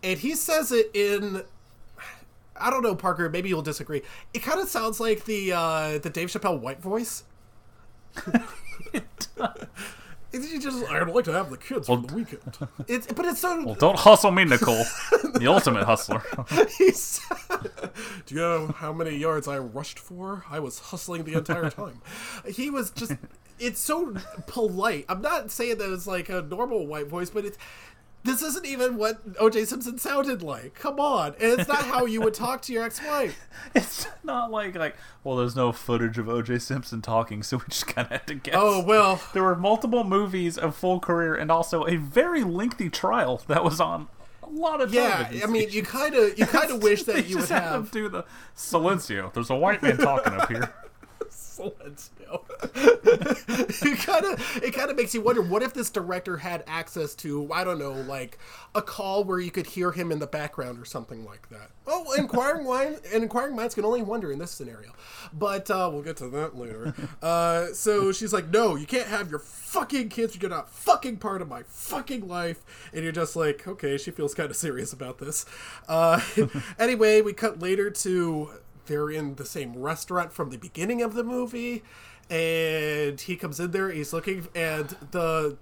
and 0.00 0.20
he 0.20 0.36
says 0.36 0.70
it 0.70 0.92
in. 0.94 1.42
I 2.54 2.70
don't 2.70 2.84
know, 2.84 2.94
Parker. 2.94 3.28
Maybe 3.28 3.48
you'll 3.48 3.62
disagree. 3.62 4.02
It 4.32 4.44
kind 4.44 4.60
of 4.60 4.68
sounds 4.68 5.00
like 5.00 5.24
the 5.24 5.54
uh, 5.54 5.98
the 5.98 6.10
Dave 6.10 6.28
Chappelle 6.28 6.60
white 6.60 6.80
voice. 6.80 7.24
It's 10.32 10.62
just, 10.62 10.88
I'd 10.90 11.08
like 11.08 11.24
to 11.24 11.32
have 11.32 11.50
the 11.50 11.56
kids 11.56 11.86
for 11.88 11.96
the 11.96 12.14
weekend. 12.14 12.56
It's, 12.88 13.06
but 13.08 13.24
it's 13.26 13.40
so. 13.40 13.64
Well, 13.64 13.74
don't 13.74 13.98
hustle 13.98 14.30
me, 14.30 14.44
Nicole. 14.44 14.84
the 15.34 15.46
ultimate 15.48 15.84
hustler. 15.84 16.22
He's, 16.78 17.20
do 18.26 18.34
you 18.34 18.40
know 18.40 18.68
how 18.68 18.92
many 18.92 19.16
yards 19.16 19.48
I 19.48 19.58
rushed 19.58 19.98
for? 19.98 20.44
I 20.48 20.60
was 20.60 20.78
hustling 20.78 21.24
the 21.24 21.34
entire 21.34 21.70
time. 21.82 22.00
he 22.46 22.70
was 22.70 22.90
just. 22.90 23.12
It's 23.58 23.80
so 23.80 24.14
polite. 24.46 25.04
I'm 25.08 25.20
not 25.20 25.50
saying 25.50 25.78
that 25.78 25.92
it's 25.92 26.06
like 26.06 26.28
a 26.30 26.40
normal 26.42 26.86
white 26.86 27.08
voice, 27.08 27.28
but 27.30 27.44
it's. 27.44 27.58
This 28.22 28.42
isn't 28.42 28.66
even 28.66 28.96
what 28.96 29.20
O.J. 29.38 29.64
Simpson 29.64 29.96
sounded 29.96 30.42
like. 30.42 30.74
Come 30.74 31.00
on, 31.00 31.34
and 31.40 31.58
it's 31.58 31.68
not 31.68 31.84
how 31.84 32.04
you 32.04 32.20
would 32.20 32.34
talk 32.34 32.60
to 32.62 32.72
your 32.72 32.84
ex-wife. 32.84 33.48
It's 33.74 34.06
not 34.24 34.50
like 34.50 34.74
like 34.74 34.96
well, 35.22 35.36
there's 35.36 35.54
no 35.54 35.70
footage 35.70 36.18
of 36.18 36.28
O.J. 36.28 36.58
Simpson 36.58 37.02
talking, 37.02 37.42
so 37.42 37.58
we 37.58 37.64
just 37.68 37.86
kind 37.86 38.06
of 38.06 38.12
had 38.12 38.26
to 38.26 38.34
guess. 38.34 38.54
Oh 38.56 38.82
well, 38.84 39.20
there 39.32 39.42
were 39.42 39.56
multiple 39.56 40.02
movies 40.04 40.58
of 40.58 40.74
full 40.74 40.98
career 40.98 41.34
and 41.34 41.50
also 41.50 41.86
a 41.86 41.96
very 41.96 42.42
lengthy 42.42 42.90
trial 42.90 43.42
that 43.48 43.62
was 43.62 43.80
on 43.80 44.08
a 44.42 44.48
lot 44.48 44.80
of 44.80 44.92
yeah. 44.92 45.24
television 45.24 45.48
I 45.48 45.52
mean, 45.52 45.70
you 45.70 45.82
kind 45.82 46.14
of 46.14 46.38
you 46.38 46.46
kind 46.58 46.70
of 46.70 46.82
wish 46.82 47.04
that 47.04 47.26
you 47.26 47.38
would 47.38 47.48
have 47.48 47.72
them 47.72 47.88
do 47.92 48.08
the 48.08 48.24
silencio. 48.56 49.32
There's 49.32 49.50
a 49.50 49.56
white 49.56 49.82
man 49.82 49.96
talking 49.98 50.34
up 50.34 50.48
here. 50.48 50.72
It 53.82 53.98
kind 53.98 54.24
of 54.24 54.62
it 54.62 54.72
kind 54.72 54.90
of 54.90 54.96
makes 54.96 55.14
you 55.14 55.20
wonder 55.20 55.42
what 55.42 55.62
if 55.62 55.74
this 55.74 55.90
director 55.90 56.36
had 56.36 56.64
access 56.66 57.14
to 57.16 57.50
I 57.52 57.64
don't 57.64 57.78
know 57.78 57.92
like 57.92 58.38
a 58.74 58.82
call 58.82 59.24
where 59.24 59.38
you 59.40 59.50
could 59.50 59.66
hear 59.66 59.92
him 59.92 60.12
in 60.12 60.18
the 60.18 60.26
background 60.26 60.80
or 60.80 60.84
something 60.84 61.24
like 61.24 61.48
that. 61.50 61.70
Oh, 61.86 62.12
inquiring 62.16 62.66
mind 62.66 63.00
and 63.12 63.22
inquiring 63.22 63.56
minds 63.56 63.74
can 63.74 63.84
only 63.84 64.02
wonder 64.02 64.30
in 64.30 64.38
this 64.38 64.50
scenario. 64.50 64.92
But 65.32 65.70
uh, 65.70 65.90
we'll 65.92 66.02
get 66.02 66.16
to 66.18 66.28
that 66.28 66.56
later. 66.56 66.94
Uh, 67.22 67.66
so 67.72 68.12
she's 68.12 68.32
like, 68.32 68.48
"No, 68.48 68.76
you 68.76 68.86
can't 68.86 69.08
have 69.08 69.30
your 69.30 69.38
fucking 69.40 70.08
kids. 70.08 70.40
You're 70.40 70.50
not 70.50 70.70
fucking 70.70 71.18
part 71.18 71.42
of 71.42 71.48
my 71.48 71.62
fucking 71.64 72.26
life." 72.28 72.64
And 72.92 73.02
you're 73.02 73.12
just 73.12 73.36
like, 73.36 73.66
"Okay." 73.66 73.98
She 73.98 74.10
feels 74.10 74.34
kind 74.34 74.50
of 74.50 74.56
serious 74.56 74.92
about 74.92 75.18
this. 75.18 75.44
Uh, 75.88 76.20
anyway, 76.78 77.20
we 77.20 77.32
cut 77.32 77.60
later 77.60 77.90
to 77.90 78.50
they're 78.90 79.10
in 79.10 79.36
the 79.36 79.44
same 79.44 79.76
restaurant 79.76 80.32
from 80.32 80.50
the 80.50 80.58
beginning 80.58 81.00
of 81.00 81.14
the 81.14 81.24
movie 81.24 81.82
and 82.28 83.20
he 83.20 83.36
comes 83.36 83.58
in 83.60 83.70
there 83.70 83.90
he's 83.90 84.12
looking 84.12 84.48
and 84.54 84.96
the 85.12 85.56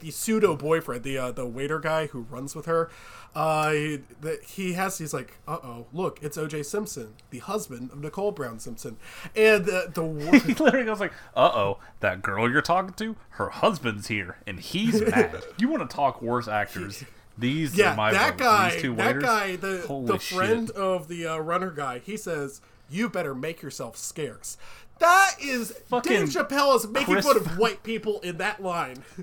the 0.00 0.10
pseudo 0.10 0.54
boyfriend 0.54 1.02
the 1.02 1.16
uh, 1.16 1.30
the 1.32 1.46
waiter 1.46 1.78
guy 1.78 2.06
who 2.08 2.20
runs 2.22 2.54
with 2.54 2.66
her 2.66 2.90
uh 3.34 3.70
he, 3.70 4.00
the, 4.20 4.38
he 4.46 4.74
has 4.74 4.98
he's 4.98 5.14
like 5.14 5.38
uh-oh 5.48 5.86
look 5.92 6.18
it's 6.22 6.36
oj 6.36 6.64
simpson 6.64 7.14
the 7.30 7.38
husband 7.38 7.90
of 7.90 8.00
nicole 8.00 8.30
brown 8.32 8.58
simpson 8.58 8.96
and 9.34 9.64
the 9.64 9.90
the 9.92 10.38
he 10.46 10.54
literally 10.54 10.84
goes 10.86 11.00
like, 11.00 11.12
"Uh 11.34 11.50
oh, 11.54 11.78
that 12.00 12.22
girl 12.22 12.50
you're 12.50 12.62
talking 12.62 12.92
to, 12.94 13.16
her 13.30 13.48
husband's 13.48 14.08
here, 14.08 14.36
and 14.46 14.60
he's 14.60 15.00
mad. 15.10 15.42
you 15.58 15.68
want 15.68 15.88
to 15.88 15.96
talk 15.96 16.20
worse 16.22 16.46
actors? 16.48 17.02
These 17.36 17.76
yeah 17.76 17.92
are 17.92 17.96
my 17.96 18.12
that 18.12 18.38
guy 18.38 18.80
that 18.80 19.20
guy 19.20 19.56
the 19.56 19.84
Holy 19.88 20.06
the 20.06 20.18
shit. 20.18 20.36
friend 20.36 20.70
of 20.70 21.08
the 21.08 21.26
uh, 21.26 21.38
runner 21.38 21.70
guy 21.70 21.98
he 21.98 22.16
says 22.16 22.60
you 22.90 23.08
better 23.08 23.34
make 23.34 23.62
yourself 23.62 23.96
scarce 23.96 24.56
that 24.98 25.32
is 25.40 25.72
Fucking 25.88 26.12
Dave 26.12 26.28
Chappelle 26.28 26.76
is 26.76 26.86
making 26.86 27.14
Chris- 27.14 27.26
fun 27.26 27.36
of 27.36 27.58
white 27.58 27.82
people 27.82 28.20
in 28.20 28.36
that 28.38 28.62
line. 28.62 29.04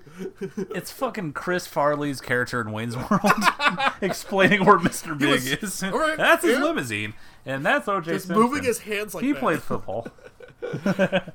It's 0.74 0.92
fucking 0.92 1.34
Chris 1.34 1.68
Farley's 1.68 2.22
character 2.22 2.62
in 2.62 2.72
Wayne's 2.72 2.96
World 2.98 3.22
explaining 4.02 4.66
where 4.66 4.78
Mr. 4.78 5.18
Big 5.18 5.30
was- 5.30 5.48
is. 5.48 5.84
right, 5.92 6.18
that's 6.18 6.44
his 6.44 6.58
yeah. 6.58 6.64
limousine, 6.64 7.14
and 7.46 7.66
that's 7.66 7.88
OJ 7.88 8.06
Just 8.06 8.28
Simpson. 8.28 8.36
moving 8.36 8.64
his 8.64 8.80
hands 8.80 9.14
like 9.14 9.24
he 9.24 9.32
that. 9.34 9.40
played 9.40 9.62
football. 9.62 10.08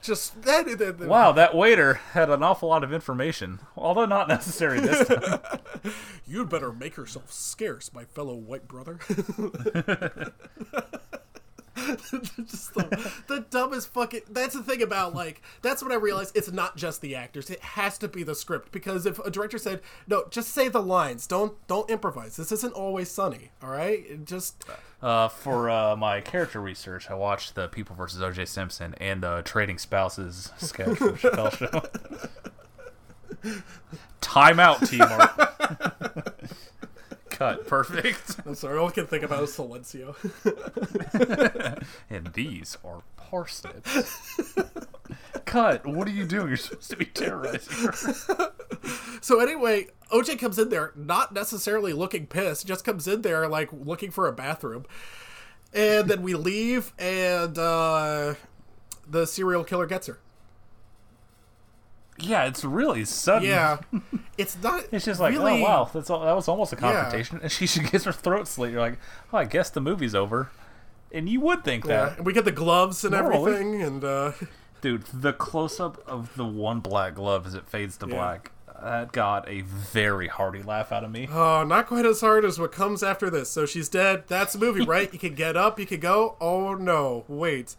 Just 0.02 0.42
that. 0.42 0.66
that, 0.78 0.98
that 0.98 1.08
Wow, 1.08 1.32
that 1.32 1.54
waiter 1.54 1.94
had 2.12 2.30
an 2.30 2.42
awful 2.42 2.68
lot 2.68 2.84
of 2.84 2.92
information, 2.92 3.60
although 3.76 4.06
not 4.06 4.28
necessary 4.28 4.80
this 4.80 5.06
time. 5.08 5.40
You'd 6.26 6.48
better 6.48 6.72
make 6.72 6.96
yourself 6.96 7.32
scarce, 7.32 7.92
my 7.92 8.04
fellow 8.04 8.34
white 8.34 8.68
brother. 8.68 8.98
just 12.46 12.74
the, 12.74 13.12
the 13.26 13.46
dumbest 13.50 13.92
fucking. 13.92 14.22
That's 14.30 14.54
the 14.54 14.62
thing 14.62 14.82
about 14.82 15.14
like. 15.14 15.42
That's 15.62 15.82
when 15.82 15.92
I 15.92 15.96
realized 15.96 16.36
it's 16.36 16.50
not 16.50 16.76
just 16.76 17.00
the 17.02 17.14
actors. 17.14 17.50
It 17.50 17.60
has 17.60 17.98
to 17.98 18.08
be 18.08 18.22
the 18.22 18.34
script 18.34 18.72
because 18.72 19.04
if 19.04 19.18
a 19.18 19.30
director 19.30 19.58
said, 19.58 19.82
"No, 20.06 20.24
just 20.30 20.48
say 20.50 20.68
the 20.68 20.82
lines. 20.82 21.26
Don't 21.26 21.54
don't 21.66 21.88
improvise. 21.90 22.36
This 22.36 22.50
isn't 22.50 22.72
always 22.72 23.10
sunny. 23.10 23.50
All 23.62 23.70
right, 23.70 24.04
It 24.08 24.24
just 24.24 24.64
Uh, 25.02 25.28
for 25.28 25.68
uh, 25.68 25.94
my 25.96 26.22
character 26.22 26.60
research, 26.60 27.10
I 27.10 27.14
watched 27.14 27.54
the 27.54 27.68
People 27.68 27.94
vs. 27.94 28.22
O.J. 28.22 28.46
Simpson 28.46 28.94
and 28.98 29.22
the 29.22 29.42
Trading 29.44 29.76
Spouses 29.78 30.52
sketch 30.56 30.96
from 30.96 31.16
Chappelle 31.16 31.52
Show. 31.52 31.82
Time 34.22 34.58
out, 34.58 34.84
T 34.86 34.96
Mark. 34.98 35.55
Cut. 37.36 37.66
Perfect. 37.66 38.36
I'm 38.46 38.54
sorry. 38.54 38.78
All 38.78 38.88
I 38.88 38.92
can 38.92 39.06
think 39.06 39.22
about 39.22 39.42
is 39.42 39.50
Silencio. 39.50 40.16
And 42.10 42.28
these 42.32 42.78
are 42.82 43.02
parsnips. 43.16 44.54
Cut. 45.44 45.84
What 45.86 46.08
are 46.08 46.12
you 46.12 46.24
doing? 46.24 46.48
You're 46.48 46.56
supposed 46.56 46.90
to 46.90 46.96
be 46.96 47.04
terrorizing 47.04 47.76
her. 47.76 48.52
So 49.20 49.40
anyway, 49.40 49.88
OJ 50.10 50.38
comes 50.38 50.58
in 50.58 50.70
there 50.70 50.92
not 50.96 51.34
necessarily 51.34 51.92
looking 51.92 52.26
pissed, 52.26 52.66
just 52.66 52.84
comes 52.84 53.06
in 53.06 53.20
there 53.22 53.46
like 53.48 53.68
looking 53.70 54.10
for 54.10 54.26
a 54.28 54.32
bathroom. 54.32 54.86
And 55.74 56.08
then 56.08 56.22
we 56.22 56.34
leave 56.34 56.94
and 56.98 57.58
uh 57.58 58.34
the 59.06 59.26
serial 59.26 59.64
killer 59.64 59.86
gets 59.86 60.06
her. 60.06 60.18
Yeah, 62.18 62.44
it's 62.44 62.64
really 62.64 63.04
sudden. 63.04 63.48
Yeah. 63.48 63.78
It's 64.38 64.56
not 64.62 64.84
It's 64.92 65.06
just 65.06 65.18
like, 65.18 65.32
really, 65.32 65.62
oh 65.62 65.64
wow, 65.64 65.90
that's 65.94 66.10
all, 66.10 66.20
that 66.22 66.36
was 66.36 66.46
almost 66.46 66.70
a 66.72 66.76
confrontation, 66.76 67.40
and 67.42 67.50
she, 67.50 67.66
she 67.66 67.80
gets 67.80 68.04
her 68.04 68.12
throat 68.12 68.46
slit. 68.46 68.70
You're 68.70 68.80
like, 68.80 68.98
oh, 69.32 69.38
I 69.38 69.44
guess 69.46 69.70
the 69.70 69.80
movie's 69.80 70.14
over, 70.14 70.50
and 71.10 71.26
you 71.26 71.40
would 71.40 71.64
think 71.64 71.86
Yeah. 71.86 72.06
that, 72.10 72.16
And 72.18 72.26
we 72.26 72.34
get 72.34 72.44
the 72.44 72.52
gloves 72.52 73.02
and 73.02 73.14
everything 73.14 73.80
and 73.82 74.04
uh 74.04 74.32
dude. 74.82 75.04
The 75.06 75.32
close 75.32 75.80
up 75.80 76.06
of 76.06 76.36
the 76.36 76.44
one 76.44 76.80
black 76.80 77.14
glove 77.14 77.46
as 77.46 77.54
it 77.54 77.66
fades 77.66 77.96
to 77.98 78.06
Yeah. 78.08 78.14
black, 78.14 78.50
that 78.82 79.12
got 79.12 79.48
a 79.48 79.62
very 79.62 80.28
hearty 80.28 80.62
laugh 80.62 80.92
out 80.92 81.02
of 81.02 81.10
me. 81.10 81.28
Oh, 81.32 81.64
not 81.64 81.86
quite 81.86 82.04
as 82.04 82.20
hard 82.20 82.44
as 82.44 82.58
what 82.58 82.72
comes 82.72 83.02
after 83.02 83.30
this. 83.30 83.48
So 83.50 83.64
she's 83.64 83.88
dead. 83.88 84.24
That's 84.26 84.52
the 84.52 84.58
movie, 84.58 84.84
right? 84.84 85.10
you 85.10 85.18
can 85.18 85.34
get 85.34 85.56
up, 85.56 85.80
you 85.80 85.86
can 85.86 86.00
go. 86.00 86.36
Oh 86.42 86.74
no, 86.74 87.24
wait. 87.26 87.74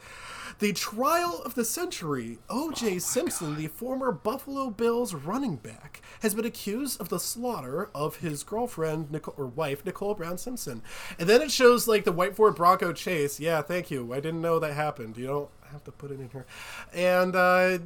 The 0.60 0.74
trial 0.74 1.42
of 1.46 1.54
the 1.54 1.64
century. 1.64 2.40
O.J. 2.50 3.00
Simpson, 3.00 3.56
the 3.58 3.68
former 3.68 4.12
Buffalo 4.12 4.72
Bills 4.72 5.14
running 5.14 5.58
back, 5.58 6.02
has 6.22 6.34
been 6.34 6.46
accused 6.46 7.00
of 7.00 7.10
the 7.10 7.20
slaughter 7.20 7.90
of 7.94 8.18
his 8.18 8.44
girlfriend 8.44 9.12
Nicole, 9.12 9.36
or 9.38 9.46
wife 9.46 9.86
Nicole 9.86 10.16
Brown 10.16 10.40
Simpson. 10.40 10.82
And 11.20 11.30
then 11.30 11.44
it 11.44 11.52
shows 11.52 11.88
like 11.88 12.06
the 12.06 12.12
white 12.12 12.36
Ford 12.36 12.56
Bronco 12.56 12.92
chase. 12.92 13.40
Yeah, 13.40 13.62
thank 13.62 13.92
you. 13.92 14.12
I 14.14 14.16
didn't 14.16 14.42
know 14.42 14.58
that 14.58 14.74
happened. 14.74 15.16
You 15.18 15.28
don't 15.28 15.50
have 15.72 15.84
to 15.84 15.92
put 15.92 16.10
it 16.10 16.20
in 16.20 16.30
here. 16.30 16.48
And 16.92 17.36
uh, 17.36 17.78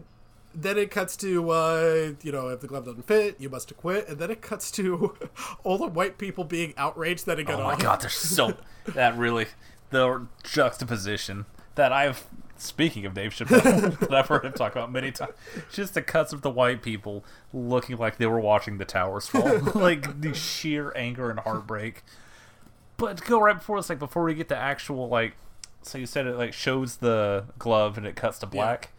then 0.56 0.78
it 0.78 0.92
cuts 0.92 1.18
to 1.18 1.50
uh, 1.50 2.12
you 2.22 2.32
know 2.32 2.50
if 2.50 2.62
the 2.62 2.68
glove 2.68 2.86
doesn't 2.86 3.08
fit 3.08 3.36
you 3.40 3.50
must 3.50 3.72
acquit 3.72 4.08
and 4.10 4.20
then 4.20 4.30
it 4.30 4.42
cuts 4.42 4.70
to 4.72 5.18
all 5.64 5.78
the 5.78 5.88
white 5.88 6.18
people 6.18 6.44
being 6.44 6.74
outraged 6.76 7.26
that 7.26 7.40
it 7.40 7.46
got 7.46 7.60
Oh 7.60 7.64
my 7.64 7.74
off 7.74 7.80
god, 7.80 8.02
there's 8.02 8.14
so 8.16 8.58
that 8.88 9.18
really 9.18 9.48
the 9.92 10.28
juxtaposition 10.44 11.46
that 11.76 11.94
I've 11.94 12.28
speaking 12.62 13.06
of 13.06 13.14
Dave 13.14 13.32
Chappelle 13.32 14.00
that 14.00 14.14
I've 14.14 14.28
heard 14.28 14.46
him 14.46 14.54
talk 14.54 14.72
about 14.74 14.92
many 14.92 15.12
times. 15.12 15.34
Just 15.72 15.94
the 15.94 16.02
cuts 16.02 16.32
of 16.32 16.42
the 16.42 16.50
white 16.50 16.82
people 16.82 17.26
looking 17.54 17.98
like 17.98 18.18
they 18.18 18.28
were 18.28 18.40
watching 18.40 18.78
the 18.78 18.86
towers 18.86 19.28
fall, 19.28 19.60
like 19.76 20.22
the 20.22 20.34
sheer 20.34 20.94
anger 20.96 21.30
and 21.30 21.40
heartbreak. 21.40 22.04
But 22.98 23.18
to 23.18 23.24
go 23.24 23.42
right 23.42 23.58
before 23.58 23.80
this, 23.80 23.90
like 23.90 24.00
before 24.00 24.24
we 24.24 24.36
get 24.36 24.48
the 24.48 24.58
actual 24.58 25.10
like, 25.10 25.34
so 25.82 25.98
you 25.98 26.06
said 26.06 26.28
it 26.28 26.38
like 26.38 26.54
shows 26.54 26.98
the 26.98 27.46
glove 27.58 27.98
and 27.98 28.06
it 28.06 28.16
cuts 28.16 28.40
to 28.40 28.46
black. 28.46 28.92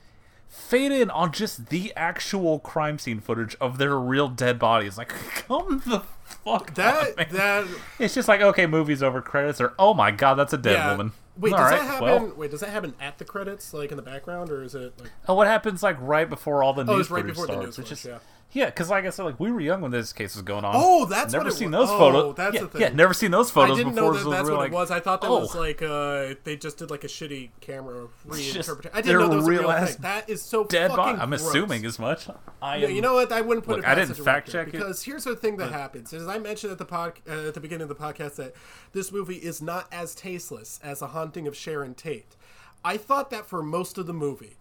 Fade 0.48 0.92
in 0.92 1.08
on 1.10 1.32
just 1.32 1.70
the 1.70 1.94
actual 1.96 2.58
crime 2.58 2.98
scene 2.98 3.20
footage 3.20 3.56
of 3.58 3.78
their 3.78 3.98
real 3.98 4.28
dead 4.28 4.58
bodies. 4.58 4.98
Like, 4.98 5.08
come 5.08 5.82
the 5.86 6.00
fuck 6.24 6.74
that 6.74 7.18
on, 7.18 7.26
that 7.30 7.66
It's 7.98 8.14
just 8.14 8.28
like 8.28 8.42
okay, 8.42 8.66
movies 8.66 9.02
over 9.02 9.22
credits, 9.22 9.62
or 9.62 9.72
oh 9.78 9.94
my 9.94 10.10
god, 10.10 10.34
that's 10.34 10.52
a 10.52 10.58
dead 10.58 10.74
yeah 10.74 10.90
woman. 10.90 11.12
Wait 11.36 11.50
does 11.50 11.60
right, 11.60 11.70
that 11.70 11.86
happen 11.86 12.02
well. 12.04 12.32
wait 12.36 12.50
does 12.50 12.60
that 12.60 12.70
happen 12.70 12.94
at 13.00 13.18
the 13.18 13.24
credits 13.24 13.72
like 13.72 13.90
in 13.90 13.96
the 13.96 14.02
background 14.02 14.50
or 14.50 14.62
is 14.62 14.74
it 14.74 14.92
like 15.00 15.10
Oh, 15.28 15.34
what 15.34 15.46
happens 15.46 15.82
like 15.82 15.96
right 16.00 16.28
before 16.28 16.62
all 16.62 16.72
the 16.74 16.84
news? 16.84 16.94
Oh, 16.94 17.00
it's 17.00 17.10
right 17.10 17.26
before 17.26 17.46
the 17.46 17.52
starts? 17.54 17.78
news 17.78 17.78
It's 17.78 17.88
just 17.88 18.04
yeah. 18.04 18.18
Yeah, 18.54 18.66
because 18.66 18.90
like 18.90 19.06
I 19.06 19.10
said, 19.10 19.22
like 19.24 19.40
we 19.40 19.50
were 19.50 19.60
young 19.60 19.80
when 19.80 19.90
this 19.90 20.12
case 20.12 20.34
was 20.34 20.42
going 20.42 20.64
on. 20.64 20.74
Oh, 20.76 21.06
that's 21.06 21.32
never 21.32 21.44
what 21.44 21.52
it 21.54 21.56
seen 21.56 21.70
wa- 21.70 21.78
those 21.78 21.90
oh, 21.90 21.98
photos. 21.98 22.34
that's 22.36 22.54
yeah, 22.54 22.60
the 22.60 22.68
thing. 22.68 22.80
yeah, 22.82 22.88
never 22.90 23.14
seen 23.14 23.30
those 23.30 23.50
photos 23.50 23.76
I 23.76 23.78
didn't 23.78 23.94
before. 23.94 24.12
know 24.12 24.16
that 24.18 24.22
so 24.24 24.30
that's 24.30 24.50
what 24.50 24.58
like, 24.58 24.70
it 24.70 24.74
was. 24.74 24.90
I 24.90 25.00
thought 25.00 25.22
that 25.22 25.28
oh, 25.28 25.40
was 25.40 25.54
like 25.54 25.80
uh, 25.80 26.34
they 26.44 26.56
just 26.56 26.76
did 26.76 26.90
like 26.90 27.02
a 27.02 27.06
shitty 27.06 27.50
camera 27.60 28.08
reinterpretation. 28.28 28.90
I 28.92 29.00
didn't 29.00 29.20
know 29.20 29.28
that 29.28 29.36
was 29.36 29.46
a 29.46 29.50
real 29.50 29.72
thing. 29.72 29.96
That 30.00 30.28
is 30.28 30.42
so 30.42 30.64
dead 30.64 30.90
fucking 30.90 30.96
body. 31.04 31.18
I'm 31.18 31.30
gross. 31.30 31.48
assuming 31.48 31.86
as 31.86 31.98
much. 31.98 32.28
I 32.60 32.76
Yeah, 32.76 32.88
am, 32.88 32.94
you 32.94 33.00
know 33.00 33.14
what? 33.14 33.32
I 33.32 33.40
wouldn't 33.40 33.64
put 33.64 33.76
Look, 33.76 33.86
it 33.86 33.88
I 33.88 33.94
didn't 33.94 34.18
a 34.18 34.22
fact 34.22 34.50
check 34.50 34.68
it, 34.68 34.72
because 34.72 35.02
here's 35.04 35.24
the 35.24 35.34
thing 35.34 35.56
that 35.56 35.72
happens. 35.72 36.12
As 36.12 36.28
I 36.28 36.38
mentioned 36.38 36.72
at 36.72 36.78
the 36.78 36.84
pod, 36.84 37.14
uh, 37.28 37.48
at 37.48 37.54
the 37.54 37.60
beginning 37.60 37.82
of 37.82 37.88
the 37.88 37.94
podcast, 37.94 38.36
that 38.36 38.54
this 38.92 39.10
movie 39.10 39.36
is 39.36 39.62
not 39.62 39.86
as 39.90 40.14
tasteless 40.14 40.78
as 40.82 40.98
The 40.98 41.08
Haunting 41.08 41.46
of 41.46 41.56
Sharon 41.56 41.94
Tate. 41.94 42.36
I 42.84 42.96
thought 42.96 43.30
that 43.30 43.46
for 43.46 43.62
most 43.62 43.96
of 43.96 44.06
the 44.06 44.12
movie, 44.12 44.56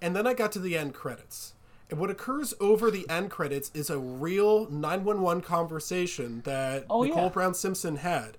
and 0.00 0.14
then 0.14 0.26
I 0.26 0.34
got 0.34 0.52
to 0.52 0.58
the 0.58 0.78
end 0.78 0.94
credits. 0.94 1.53
And 1.90 2.00
what 2.00 2.10
occurs 2.10 2.54
over 2.60 2.90
the 2.90 3.08
end 3.10 3.30
credits 3.30 3.70
is 3.74 3.90
a 3.90 3.98
real 3.98 4.68
911 4.70 5.42
conversation 5.42 6.40
that 6.44 6.84
Oh, 6.88 7.02
Nicole 7.02 7.24
yeah. 7.24 7.28
Brown 7.28 7.54
Simpson 7.54 7.96
had. 7.96 8.36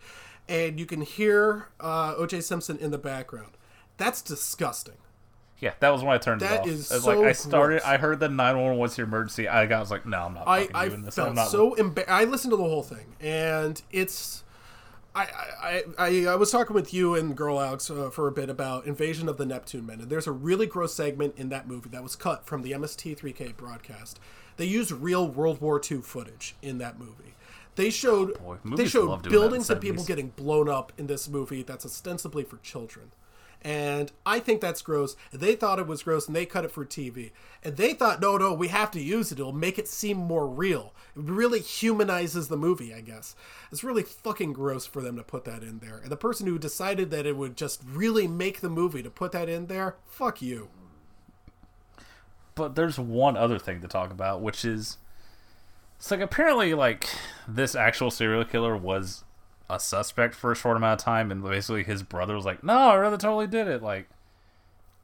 And 0.50 0.80
you 0.80 0.86
can 0.86 1.02
hear 1.02 1.70
uh, 1.80 2.16
OJ 2.16 2.44
Simpson 2.44 2.78
in 2.78 2.92
the 2.92 2.98
background. 2.98 3.52
That's 3.98 4.22
disgusting. 4.22 4.96
Yeah, 5.60 5.74
that 5.80 5.90
was 5.90 6.04
when 6.04 6.14
I 6.14 6.18
turned 6.18 6.42
That 6.42 6.54
it 6.54 6.60
off. 6.62 6.68
is 6.68 6.92
It's 6.92 7.04
so 7.04 7.18
like 7.20 7.28
I 7.30 7.32
started. 7.32 7.80
gross. 7.82 7.86
I 7.86 7.98
heard 7.98 8.20
the 8.20 8.28
911 8.30 8.78
was 8.78 8.98
your 8.98 9.08
emergency. 9.08 9.48
I 9.48 9.66
got 9.68 9.78
I 9.78 9.80
was 9.80 9.90
like, 9.92 10.06
no, 10.06 10.20
I'm 10.26 10.34
not 10.34 10.48
I, 10.48 10.62
fucking 10.62 10.76
I 10.76 10.88
doing 10.90 11.02
this. 11.04 11.16
felt 11.16 11.30
I'm 11.30 11.36
not. 11.36 11.48
so 11.48 11.76
embar- 11.76 12.10
I 12.10 12.26
listened 12.26 12.52
to 12.52 12.58
the 12.58 12.64
whole 12.64 12.84
thing, 12.84 13.16
and 13.22 13.82
it's. 13.92 14.44
I, 15.16 15.28
I, 15.64 15.84
I, 15.98 16.26
I 16.28 16.36
was 16.36 16.52
talking 16.52 16.74
with 16.74 16.94
you 16.94 17.16
and 17.16 17.38
Girl 17.38 17.60
Alex 17.60 17.90
uh, 17.90 18.10
for 18.10 18.28
a 18.28 18.32
bit 18.32 18.50
about 18.50 18.86
Invasion 18.86 19.30
of 19.30 19.38
the 19.38 19.46
Neptune 19.46 19.86
Men, 19.86 20.02
and 20.02 20.10
there's 20.10 20.28
a 20.28 20.32
really 20.32 20.66
gross 20.66 20.94
segment 20.94 21.36
in 21.38 21.50
that 21.50 21.68
movie 21.68 21.90
that 21.90 22.04
was 22.04 22.16
cut 22.18 22.46
from 22.46 22.64
the 22.64 22.74
MST3K 22.74 23.56
broadcast. 23.56 24.20
They 24.58 24.66
used 24.66 24.92
real 24.92 25.28
World 25.28 25.62
War 25.62 25.80
II 25.80 26.02
footage 26.02 26.56
in 26.62 26.80
that 26.80 27.00
movie. 27.00 27.34
They 27.76 27.90
showed 27.90 28.38
boy, 28.40 28.58
they 28.64 28.88
showed 28.88 29.10
love 29.10 29.22
doing 29.22 29.32
that 29.32 29.38
in 29.38 29.42
buildings 29.42 29.70
of 29.70 29.82
people 29.82 30.04
getting 30.04 30.30
blown 30.30 30.70
up 30.70 30.92
in 30.98 31.08
this 31.08 31.28
movie 31.28 31.64
that's 31.64 31.86
ostensibly 31.86 32.44
for 32.44 32.58
children. 32.58 33.12
And 33.66 34.12
I 34.28 34.40
think 34.40 34.62
that's 34.62 34.84
gross. 34.84 35.16
They 35.34 35.56
thought 35.56 35.80
it 35.80 35.88
was 35.88 36.04
gross 36.04 36.28
and 36.28 36.36
they 36.36 36.46
cut 36.46 36.66
it 36.66 36.72
for 36.72 36.86
TV. 36.86 37.32
And 37.64 37.78
they 37.78 37.96
thought, 37.96 38.22
no, 38.22 38.38
no, 38.38 38.54
we 38.54 38.68
have 38.68 38.92
to 38.92 39.02
use 39.02 39.32
it. 39.32 39.40
It'll 39.40 39.52
make 39.52 39.80
it 39.80 39.88
seem 39.88 40.18
more 40.18 40.46
real. 40.46 40.94
It 41.16 41.24
really 41.24 41.62
humanizes 41.62 42.48
the 42.48 42.58
movie, 42.58 42.94
I 42.94 43.02
guess. 43.02 43.36
It's 43.72 43.84
really 43.84 44.04
fucking 44.04 44.54
gross 44.54 44.86
for 44.86 45.02
them 45.02 45.16
to 45.16 45.24
put 45.24 45.46
that 45.46 45.64
in 45.64 45.80
there. 45.80 45.98
And 45.98 46.12
the 46.12 46.16
person 46.16 46.46
who 46.46 46.60
decided 46.60 47.10
that 47.10 47.26
it 47.26 47.38
would 47.38 47.58
just 47.58 47.82
really 47.84 48.28
make 48.28 48.62
the 48.62 48.70
movie 48.70 49.02
to 49.02 49.10
put 49.10 49.32
that 49.32 49.50
in 49.50 49.66
there, 49.66 49.96
fuck 50.06 50.44
you. 50.44 50.70
But 52.54 52.76
there's 52.76 53.00
one 53.00 53.36
other 53.36 53.58
thing 53.58 53.82
to 53.82 53.88
talk 53.88 54.12
about, 54.12 54.42
which 54.42 54.64
is 54.64 55.00
it's 55.98 56.12
like 56.12 56.22
apparently 56.22 56.76
like 56.76 57.10
this 57.48 57.74
actual 57.74 58.12
serial 58.12 58.46
killer 58.46 58.78
was 58.78 59.24
a 59.70 59.80
suspect 59.80 60.36
for 60.36 60.52
a 60.52 60.56
short 60.56 60.78
amount 60.78 61.02
of 61.02 61.06
time, 61.06 61.32
and 61.32 61.44
basically 61.44 61.84
his 61.84 62.04
brother 62.04 62.36
was 62.36 62.46
like, 62.46 62.64
"No, 62.64 62.74
I 62.74 62.96
really 62.96 63.18
totally 63.18 63.48
did 63.48 63.68
it." 63.68 63.82
Like, 63.82 64.10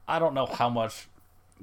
I 0.06 0.18
don't 0.18 0.34
know 0.34 0.46
how 0.46 0.68
much 0.68 1.08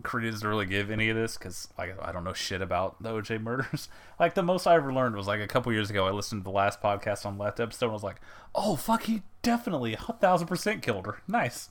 credence 0.02 0.40
to 0.42 0.48
really 0.48 0.66
give 0.66 0.90
any 0.90 1.10
of 1.10 1.16
this 1.18 1.38
because 1.38 1.68
like 1.78 1.94
I 2.02 2.14
don't 2.14 2.24
know 2.24 2.34
shit 2.34 2.62
about 2.62 3.02
the 3.02 3.10
OJ 3.10 3.42
murders. 3.42 3.90
like 4.20 4.34
the 4.34 4.44
most 4.44 4.66
I 4.68 4.76
ever 4.76 4.94
learned 4.94 5.16
was 5.16 5.28
like 5.28 5.42
a 5.42 5.48
couple 5.48 5.74
years 5.74 5.90
ago. 5.90 6.08
I 6.08 6.12
listened 6.12 6.42
to 6.42 6.44
the 6.44 6.56
last 6.56 6.82
podcast 6.82 7.26
on 7.26 7.38
last 7.38 7.60
episode. 7.60 7.88
and 7.88 7.92
I 7.92 7.94
was 7.94 8.04
like, 8.04 8.22
"Oh 8.56 8.76
fuck, 8.76 9.04
he 9.04 9.24
definitely 9.42 9.94
a 9.94 10.14
thousand 10.14 10.48
percent 10.48 10.82
killed 10.82 11.06
her." 11.06 11.22
Nice. 11.28 11.70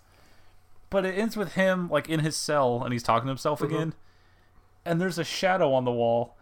But 0.90 1.04
it 1.04 1.18
ends 1.18 1.36
with 1.36 1.52
him 1.52 1.88
like 1.90 2.08
in 2.08 2.20
his 2.20 2.36
cell 2.36 2.82
and 2.82 2.92
he's 2.92 3.02
talking 3.02 3.26
to 3.26 3.30
himself 3.30 3.60
mm-hmm. 3.60 3.74
again 3.74 3.94
and 4.88 5.00
there's 5.00 5.18
a 5.18 5.24
shadow 5.24 5.74
on 5.74 5.84
the 5.84 5.92
wall, 5.92 6.34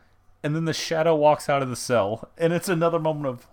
and 0.42 0.54
then 0.54 0.66
the 0.66 0.72
shadow 0.72 1.16
walks 1.16 1.48
out 1.48 1.62
of 1.62 1.68
the 1.68 1.76
cell, 1.76 2.30
and 2.38 2.52
it's 2.52 2.68
another 2.68 3.00
moment 3.00 3.26
of, 3.26 3.48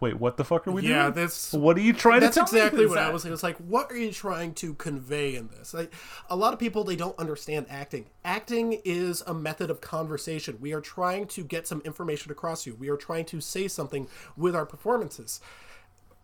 wait, 0.00 0.18
what 0.18 0.36
the 0.38 0.44
fuck 0.44 0.66
are 0.66 0.72
we 0.72 0.82
Yeah, 0.82 1.02
doing? 1.02 1.14
that's- 1.14 1.52
what 1.52 1.76
are 1.76 1.80
you 1.80 1.92
trying 1.92 2.20
That's 2.20 2.34
to 2.34 2.44
tell 2.44 2.52
me? 2.52 2.58
exactly 2.60 2.86
what 2.86 2.98
I 2.98 3.10
was. 3.10 3.24
It 3.26 3.32
It's 3.32 3.42
like, 3.42 3.58
what 3.58 3.92
are 3.92 3.96
you 3.96 4.10
trying 4.12 4.54
to 4.54 4.74
convey 4.74 5.36
in 5.36 5.48
this? 5.48 5.74
Like, 5.74 5.92
a 6.30 6.36
lot 6.36 6.52
of 6.54 6.58
people 6.58 6.84
they 6.84 6.96
don't 6.96 7.18
understand 7.18 7.66
acting. 7.68 8.06
Acting 8.24 8.80
is 8.84 9.22
a 9.26 9.34
method 9.34 9.68
of 9.70 9.80
conversation. 9.82 10.56
We 10.60 10.72
are 10.72 10.80
trying 10.80 11.26
to 11.28 11.44
get 11.44 11.66
some 11.68 11.82
information 11.82 12.32
across 12.32 12.66
you. 12.66 12.74
We 12.74 12.88
are 12.88 12.96
trying 12.96 13.26
to 13.26 13.40
say 13.42 13.68
something 13.68 14.08
with 14.36 14.56
our 14.56 14.64
performances. 14.66 15.40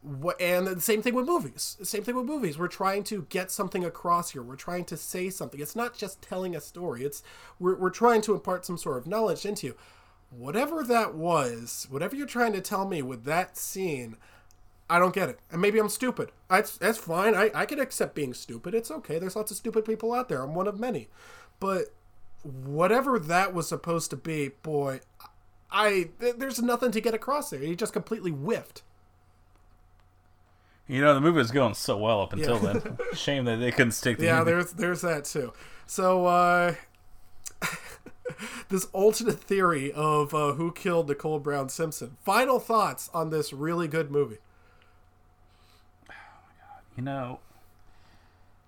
what, 0.03 0.40
and 0.40 0.69
the 0.69 0.81
same 0.81 1.03
thing 1.03 1.15
with 1.15 1.27
movies. 1.27 1.74
The 1.81 1.86
same 1.86 2.05
thing 2.05 2.15
with 2.15 2.27
movies. 2.27 2.57
We're 2.59 2.69
trying 2.69 3.03
to 3.05 3.23
get 3.28 3.51
something 3.51 3.85
across 3.85 4.31
here. 4.31 4.43
We're 4.43 4.55
trying 4.55 4.85
to 4.85 4.97
say 4.97 5.31
something. 5.31 5.59
It's 5.61 5.74
not 5.74 5.97
just 5.97 6.23
telling 6.23 6.55
a 6.55 6.61
story. 6.61 7.03
It's 7.03 7.24
we're, 7.59 7.74
we're 7.77 7.90
trying 7.90 8.20
to 8.23 8.35
impart 8.35 8.65
some 8.65 8.78
sort 8.78 8.98
of 8.98 9.07
knowledge 9.09 9.44
into 9.44 9.66
you. 9.69 9.74
Whatever 10.31 10.82
that 10.85 11.15
was, 11.15 11.86
whatever 11.90 12.16
you're 12.16 12.27
trying 12.27 12.53
to 12.53 12.61
tell 12.61 12.86
me 12.86 13.01
with 13.03 13.24
that 13.24 13.57
scene, 13.57 14.16
I 14.90 14.98
don't 14.98 15.15
get 15.15 15.28
it. 15.28 15.39
And 15.51 15.61
maybe 15.61 15.78
I'm 15.78 15.89
stupid. 15.89 16.31
That's 16.48 16.77
that's 16.77 16.98
fine. 16.98 17.35
I, 17.35 17.51
I 17.55 17.65
can 17.66 17.81
accept 17.81 18.15
being 18.15 18.35
stupid. 18.35 18.74
It's 18.74 18.90
okay. 18.90 19.19
There's 19.19 19.36
lots 19.36 19.51
of 19.51 19.57
stupid 19.57 19.85
people 19.85 20.12
out 20.12 20.28
there. 20.28 20.43
I'm 20.43 20.55
one 20.55 20.66
of 20.66 20.78
many. 20.78 21.09
But 21.61 21.86
whatever 22.43 23.19
that 23.19 23.55
was 23.55 23.69
supposed 23.69 24.11
to 24.11 24.16
be, 24.16 24.51
boy, 24.62 25.01
I 25.70 26.11
th- 26.20 26.36
there's 26.39 26.61
nothing 26.61 26.90
to 26.93 27.01
get 27.01 27.15
across 27.15 27.51
there. 27.51 27.61
He 27.61 27.74
just 27.74 27.93
completely 27.93 28.31
whiffed. 28.31 28.82
You 30.89 31.01
know, 31.01 31.15
the 31.15 31.20
movie 31.20 31.39
was 31.39 31.51
going 31.51 31.74
so 31.74 31.97
well 31.97 32.20
up 32.23 32.32
until 32.32 32.62
Yeah. 32.62 32.74
then. 32.74 32.98
Shame 33.15 33.44
that 33.47 33.57
they 33.57 33.73
couldn't 33.73 33.93
stick 33.93 34.19
the 34.19 34.24
Yeah, 34.27 34.44
there's 34.44 34.73
there's 34.73 35.01
that 35.03 35.24
too. 35.24 35.53
So 35.86 36.27
uh 36.27 36.74
this 38.69 38.86
alternate 38.93 39.40
theory 39.40 39.93
of 39.93 40.35
uh, 40.35 40.53
who 40.53 40.73
killed 40.73 41.09
Nicole 41.09 41.39
Brown 41.39 41.69
Simpson. 41.69 42.16
Final 42.24 42.59
thoughts 42.59 43.11
on 43.15 43.31
this 43.31 43.53
really 43.53 43.89
good 43.89 44.11
movie. 44.11 44.39
You 46.97 47.03
know, 47.03 47.40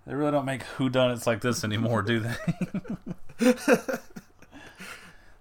they 0.06 0.14
really 0.14 0.32
don't 0.32 0.44
make 0.44 0.62
whodunits 0.76 1.26
like 1.26 1.40
this 1.40 1.64
anymore, 1.64 2.02
do 2.02 2.20
they? 2.20 3.54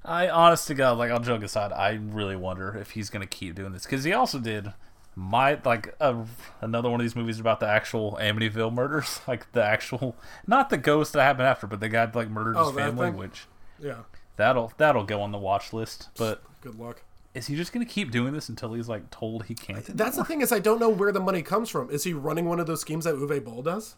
I, 0.06 0.30
honest 0.30 0.68
to 0.68 0.74
God, 0.74 0.98
like, 0.98 1.12
I'll 1.12 1.20
joke 1.20 1.44
aside, 1.44 1.74
I 1.74 1.92
really 2.02 2.38
wonder 2.38 2.78
if 2.80 2.92
he's 2.92 3.10
going 3.10 3.28
to 3.28 3.28
keep 3.28 3.56
doing 3.56 3.74
this. 3.74 3.84
Because 3.84 4.06
he 4.06 4.14
also 4.14 4.40
did 4.40 4.72
my, 5.16 5.60
like, 5.66 5.94
uh, 6.00 6.24
another 6.62 6.90
one 6.90 7.02
of 7.02 7.04
these 7.04 7.16
movies 7.16 7.42
about 7.42 7.60
the 7.60 7.68
actual 7.68 8.18
Amityville 8.22 8.74
murders. 8.74 9.20
Like, 9.28 9.52
the 9.52 9.64
actual, 9.64 10.16
not 10.48 10.70
the 10.70 10.78
ghost 10.78 11.12
that 11.12 11.24
happened 11.24 11.48
after, 11.48 11.68
but 11.68 11.82
the 11.82 11.90
guy, 11.90 12.10
like, 12.14 12.30
murdered 12.30 12.56
Oh, 12.56 12.68
his 12.68 12.76
family, 12.76 13.08
thing? 13.10 13.18
which, 13.18 13.48
Yeah, 13.82 14.04
that'll, 14.36 14.74
that'll 14.78 15.04
go 15.06 15.22
on 15.22 15.32
the 15.32 15.38
watch 15.38 15.74
list. 15.74 16.10
But 16.18 16.44
good 16.62 16.78
luck. 16.80 17.02
is 17.34 17.48
he 17.48 17.56
just 17.56 17.72
going 17.74 17.86
to 17.86 17.92
keep 17.92 18.12
doing 18.12 18.34
this 18.34 18.50
until 18.50 18.74
he's, 18.74 18.88
like, 18.90 19.10
told 19.12 19.46
he 19.46 19.56
can't? 19.56 19.86
That's 19.86 20.18
the 20.18 20.24
thing 20.24 20.42
is 20.42 20.52
I 20.52 20.60
don't 20.60 20.80
know 20.80 20.90
where 20.90 21.12
the 21.12 21.20
money 21.20 21.42
comes 21.44 21.70
from. 21.70 21.90
Is 21.90 22.04
he 22.04 22.14
running 22.14 22.46
one 22.46 22.60
of 22.60 22.68
those 22.68 22.82
schemes 22.82 23.06
that 23.06 23.16
Uwe 23.16 23.44
Boll 23.44 23.62
does? 23.62 23.96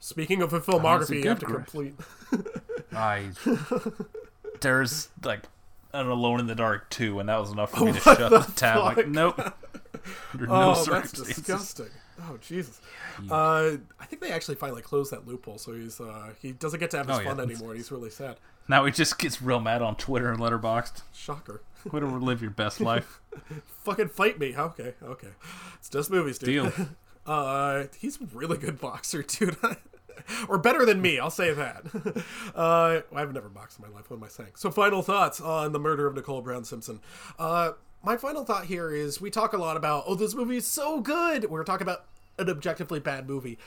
Speaking 0.00 0.42
of 0.42 0.52
a 0.52 0.56
it's 0.56 0.68
a 0.68 0.70
filmography, 0.72 1.22
you 1.22 1.28
have 1.28 1.40
to 1.40 1.46
good 1.46 1.54
complete. 1.56 1.94
I 2.92 3.30
there's 4.60 5.08
like 5.24 5.42
an 5.92 6.06
Alone 6.06 6.40
in 6.40 6.46
the 6.46 6.54
Dark 6.54 6.88
too, 6.90 7.18
and 7.18 7.28
that 7.28 7.40
was 7.40 7.50
enough 7.50 7.72
for 7.72 7.84
me 7.84 7.92
to 7.92 8.00
shut 8.00 8.18
the, 8.30 8.52
tab. 8.54 8.78
Like, 8.96 9.08
nope. 9.08 9.38
Under 10.32 10.46
no 10.46 10.74
Oh, 10.76 10.84
that's 10.84 11.12
disgusting. 11.12 11.88
Oh 12.22 12.36
Jesus. 12.40 12.80
Uh, 13.30 13.76
I 13.98 14.04
think 14.06 14.22
they 14.22 14.30
actually 14.30 14.54
finally 14.56 14.82
closed 14.82 15.12
that 15.12 15.26
loophole, 15.26 15.58
so 15.58 15.72
he's 15.72 16.00
uh, 16.00 16.30
he 16.40 16.52
doesn't 16.52 16.78
get 16.80 16.90
to 16.92 16.98
have 16.98 17.08
his 17.08 17.18
Oh, 17.18 17.20
yeah. 17.20 17.28
fun 17.28 17.40
anymore, 17.40 17.70
and 17.70 17.78
he's 17.78 17.90
really 17.90 18.10
sad. 18.10 18.36
Now 18.68 18.84
he 18.84 18.92
just 18.92 19.18
gets 19.18 19.40
real 19.40 19.60
mad 19.60 19.82
on 19.82 19.96
Twitter 19.96 20.30
and 20.30 20.38
Letterboxd. 20.38 21.02
Shocker. 21.14 21.62
Way 21.90 22.00
to 22.00 22.06
live 22.06 22.42
your 22.42 22.50
best 22.50 22.80
life. 22.82 23.20
Fucking 23.84 24.08
fight 24.08 24.38
me. 24.38 24.54
Okay, 24.56 24.94
okay. 25.02 25.28
It's 25.78 25.88
just 25.88 26.10
movies, 26.10 26.38
dude. 26.38 26.74
Deal. 26.74 26.86
Uh, 27.26 27.88
he's 27.98 28.18
a 28.22 28.24
really 28.32 28.56
good 28.56 28.80
boxer, 28.80 29.22
dude. 29.22 29.54
or 30.48 30.56
better 30.56 30.86
than 30.86 31.02
me, 31.02 31.18
I'll 31.18 31.28
say 31.28 31.52
that. 31.52 31.82
uh, 32.54 33.00
I've 33.14 33.34
never 33.34 33.50
boxed 33.50 33.78
in 33.78 33.84
my 33.86 33.94
life. 33.94 34.08
What 34.08 34.16
am 34.16 34.24
I 34.24 34.28
saying? 34.28 34.52
So, 34.54 34.70
final 34.70 35.02
thoughts 35.02 35.38
on 35.38 35.72
the 35.72 35.78
murder 35.78 36.06
of 36.06 36.14
Nicole 36.14 36.40
Brown 36.40 36.64
Simpson. 36.64 37.02
Uh, 37.38 37.72
my 38.02 38.16
final 38.16 38.46
thought 38.46 38.64
here 38.64 38.90
is 38.94 39.20
we 39.20 39.30
talk 39.30 39.52
a 39.52 39.58
lot 39.58 39.76
about, 39.76 40.04
oh, 40.06 40.14
this 40.14 40.34
movie 40.34 40.56
is 40.56 40.66
so 40.66 41.02
good. 41.02 41.50
We're 41.50 41.64
talking 41.64 41.84
about 41.86 42.06
an 42.38 42.48
objectively 42.48 42.98
bad 42.98 43.28
movie. 43.28 43.58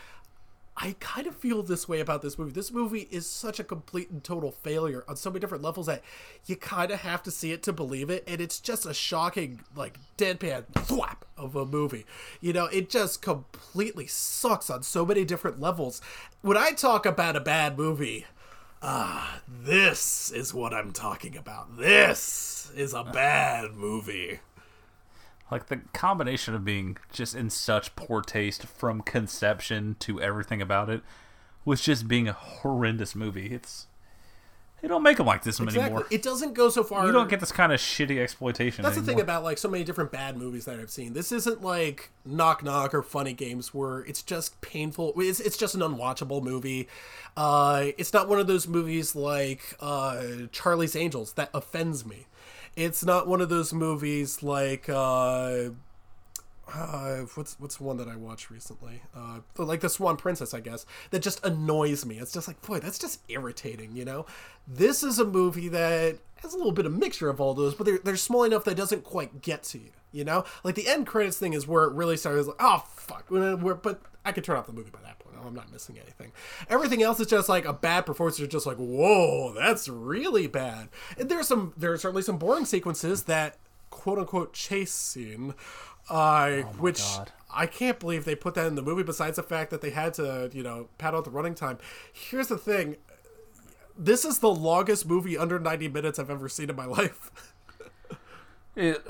I 0.77 0.95
kind 0.99 1.27
of 1.27 1.35
feel 1.35 1.63
this 1.63 1.87
way 1.87 1.99
about 1.99 2.21
this 2.21 2.39
movie. 2.39 2.53
This 2.53 2.71
movie 2.71 3.07
is 3.11 3.27
such 3.27 3.59
a 3.59 3.63
complete 3.63 4.09
and 4.09 4.23
total 4.23 4.51
failure 4.51 5.03
on 5.07 5.15
so 5.15 5.29
many 5.29 5.39
different 5.39 5.63
levels 5.63 5.85
that 5.87 6.01
you 6.45 6.55
kind 6.55 6.91
of 6.91 7.01
have 7.01 7.21
to 7.23 7.31
see 7.31 7.51
it 7.51 7.61
to 7.63 7.73
believe 7.73 8.09
it, 8.09 8.23
and 8.25 8.39
it's 8.39 8.59
just 8.59 8.85
a 8.85 8.93
shocking, 8.93 9.61
like 9.75 9.99
deadpan 10.17 10.65
thwap 10.73 11.17
of 11.37 11.55
a 11.55 11.65
movie. 11.65 12.05
You 12.39 12.53
know, 12.53 12.65
it 12.65 12.89
just 12.89 13.21
completely 13.21 14.07
sucks 14.07 14.69
on 14.69 14.83
so 14.83 15.05
many 15.05 15.25
different 15.25 15.59
levels. 15.59 16.01
When 16.41 16.57
I 16.57 16.71
talk 16.71 17.05
about 17.05 17.35
a 17.35 17.41
bad 17.41 17.77
movie, 17.77 18.25
ah, 18.81 19.41
this 19.47 20.31
is 20.31 20.53
what 20.53 20.73
I'm 20.73 20.91
talking 20.91 21.35
about. 21.35 21.77
This 21.77 22.71
is 22.75 22.93
a 22.93 23.03
bad 23.03 23.73
movie. 23.73 24.39
Like 25.51 25.67
the 25.67 25.81
combination 25.93 26.55
of 26.55 26.63
being 26.63 26.97
just 27.11 27.35
in 27.35 27.49
such 27.49 27.95
poor 27.97 28.21
taste 28.21 28.65
from 28.65 29.01
conception 29.01 29.97
to 29.99 30.21
everything 30.21 30.61
about 30.61 30.89
it 30.89 31.01
was 31.65 31.81
just 31.81 32.07
being 32.07 32.27
a 32.27 32.33
horrendous 32.33 33.13
movie. 33.15 33.47
It's 33.53 33.87
they 34.81 34.87
don't 34.87 35.03
make 35.03 35.17
them 35.17 35.27
like 35.27 35.43
this 35.43 35.59
Exactly. 35.59 35.83
anymore. 35.83 36.07
It 36.09 36.23
doesn't 36.23 36.53
go 36.53 36.69
so 36.69 36.83
far. 36.83 37.05
You 37.05 37.11
don't 37.11 37.29
get 37.29 37.39
this 37.39 37.51
kind 37.51 37.71
of 37.71 37.79
shitty 37.79 38.19
exploitation. 38.19 38.81
That's 38.81 38.95
the 38.95 39.03
thing 39.03 39.19
about 39.19 39.43
like 39.43 39.59
so 39.59 39.69
many 39.69 39.83
different 39.83 40.11
bad 40.11 40.37
movies 40.37 40.65
that 40.65 40.79
I've 40.79 40.89
seen. 40.89 41.13
This 41.13 41.31
isn't 41.31 41.61
like 41.61 42.09
Knock 42.25 42.63
Knock 42.63 42.95
or 42.95 43.03
Funny 43.03 43.33
Games 43.33 43.75
where 43.75 43.99
it's 43.99 44.23
just 44.23 44.59
painful. 44.61 45.13
It's, 45.17 45.39
it's 45.39 45.55
just 45.55 45.75
an 45.75 45.81
unwatchable 45.81 46.41
movie. 46.41 46.87
Uh, 47.37 47.87
it's 47.99 48.11
not 48.11 48.27
one 48.27 48.39
of 48.39 48.47
those 48.47 48.67
movies 48.67 49.15
like 49.15 49.75
uh, 49.79 50.23
Charlie's 50.51 50.95
Angels 50.95 51.33
that 51.33 51.51
offends 51.53 52.03
me. 52.03 52.25
It's 52.75 53.03
not 53.03 53.27
one 53.27 53.41
of 53.41 53.49
those 53.49 53.73
movies 53.73 54.41
like 54.41 54.87
uh, 54.87 55.69
uh, 56.73 57.17
what's 57.35 57.59
what's 57.59 57.79
one 57.79 57.97
that 57.97 58.07
I 58.07 58.15
watched 58.15 58.49
recently? 58.49 59.01
Uh, 59.15 59.39
like 59.57 59.81
the 59.81 59.89
Swan 59.89 60.17
Princess, 60.17 60.53
I 60.53 60.61
guess. 60.61 60.85
That 61.09 61.21
just 61.21 61.45
annoys 61.45 62.05
me. 62.05 62.17
It's 62.17 62.31
just 62.31 62.47
like, 62.47 62.61
boy, 62.61 62.79
that's 62.79 62.99
just 62.99 63.19
irritating. 63.29 63.95
You 63.95 64.05
know, 64.05 64.25
this 64.67 65.03
is 65.03 65.19
a 65.19 65.25
movie 65.25 65.67
that 65.69 66.17
has 66.41 66.53
a 66.53 66.57
little 66.57 66.71
bit 66.71 66.85
of 66.85 66.93
mixture 66.93 67.29
of 67.29 67.41
all 67.41 67.53
those, 67.53 67.75
but 67.75 67.85
they're 67.85 67.99
they're 67.99 68.15
small 68.15 68.43
enough 68.43 68.63
that 68.65 68.77
doesn't 68.77 69.03
quite 69.03 69.41
get 69.41 69.63
to 69.63 69.79
you. 69.79 69.91
You 70.11 70.23
know, 70.23 70.45
like 70.63 70.75
the 70.75 70.87
end 70.87 71.07
credits 71.07 71.37
thing 71.37 71.53
is 71.53 71.67
where 71.67 71.83
it 71.85 71.93
really 71.93 72.17
started. 72.17 72.45
Like, 72.45 72.57
oh 72.59 72.83
fuck, 72.95 73.25
but 73.29 74.01
I 74.23 74.31
could 74.31 74.43
turn 74.43 74.57
off 74.57 74.67
the 74.67 74.73
movie 74.73 74.91
by 74.91 74.99
that 75.03 75.19
I'm 75.47 75.55
not 75.55 75.71
missing 75.71 75.97
anything. 75.99 76.31
Everything 76.69 77.01
else 77.01 77.19
is 77.19 77.27
just 77.27 77.49
like 77.49 77.65
a 77.65 77.73
bad 77.73 78.05
performance. 78.05 78.39
You're 78.39 78.47
just 78.47 78.65
like, 78.65 78.77
whoa, 78.77 79.53
that's 79.53 79.87
really 79.87 80.47
bad. 80.47 80.89
And 81.17 81.29
there's 81.29 81.47
some, 81.47 81.73
there 81.77 81.91
are 81.91 81.97
certainly 81.97 82.21
some 82.21 82.37
boring 82.37 82.65
sequences 82.65 83.23
that 83.23 83.57
quote 83.89 84.19
unquote 84.19 84.53
chase 84.53 84.91
scene, 84.93 85.53
uh, 86.09 86.61
which 86.77 86.99
God. 86.99 87.31
I 87.53 87.65
can't 87.67 87.99
believe 87.99 88.25
they 88.25 88.35
put 88.35 88.55
that 88.55 88.65
in 88.67 88.75
the 88.75 88.81
movie. 88.81 89.03
Besides 89.03 89.35
the 89.35 89.43
fact 89.43 89.69
that 89.71 89.81
they 89.81 89.91
had 89.91 90.13
to, 90.15 90.49
you 90.53 90.63
know, 90.63 90.87
pad 90.97 91.13
out 91.13 91.25
the 91.25 91.31
running 91.31 91.55
time. 91.55 91.77
Here's 92.11 92.47
the 92.47 92.57
thing. 92.57 92.97
This 93.97 94.25
is 94.25 94.39
the 94.39 94.49
longest 94.49 95.05
movie 95.05 95.37
under 95.37 95.59
90 95.59 95.89
minutes 95.89 96.17
I've 96.17 96.29
ever 96.29 96.49
seen 96.49 96.69
in 96.69 96.75
my 96.75 96.85
life. 96.97 97.31
it, 98.75 99.05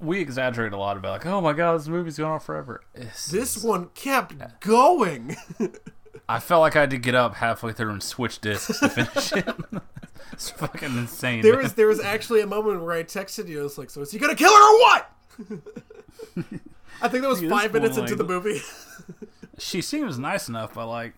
we 0.00 0.20
exaggerate 0.20 0.72
a 0.72 0.76
lot 0.76 0.96
about 0.96 1.12
like, 1.12 1.26
oh 1.26 1.40
my 1.40 1.52
god, 1.52 1.78
this 1.78 1.88
movie's 1.88 2.18
going 2.18 2.32
on 2.32 2.40
forever. 2.40 2.80
It's- 2.94 3.28
This 3.30 3.62
one 3.62 3.88
kept 3.94 4.60
going. 4.60 5.36
I 6.28 6.40
felt 6.40 6.60
like 6.60 6.76
I 6.76 6.80
had 6.80 6.90
to 6.90 6.98
get 6.98 7.14
up 7.14 7.36
halfway 7.36 7.72
through 7.72 7.90
and 7.90 8.02
switch 8.02 8.40
discs 8.40 8.80
to 8.80 8.88
finish 8.90 9.32
it. 9.32 9.48
it's 10.32 10.50
fucking 10.50 10.96
insane. 10.96 11.40
There 11.42 11.54
man. 11.54 11.62
was 11.62 11.74
there 11.74 11.86
was 11.86 12.00
actually 12.00 12.40
a 12.42 12.46
moment 12.46 12.82
where 12.82 12.92
I 12.92 13.02
texted 13.02 13.48
you. 13.48 13.60
I 13.60 13.62
was 13.62 13.78
like, 13.78 13.88
"So 13.88 14.02
is 14.02 14.10
he 14.10 14.18
gonna 14.18 14.34
kill 14.34 14.52
her 14.52 14.74
or 14.74 14.78
what?" 14.80 15.10
I 17.00 17.08
think 17.08 17.22
that 17.22 17.28
was 17.28 17.42
five 17.42 17.72
minutes 17.72 17.96
into 17.96 18.14
the 18.14 18.24
movie. 18.24 18.60
she 19.58 19.80
seems 19.80 20.18
nice 20.18 20.48
enough, 20.48 20.74
but 20.74 20.86
like, 20.88 21.14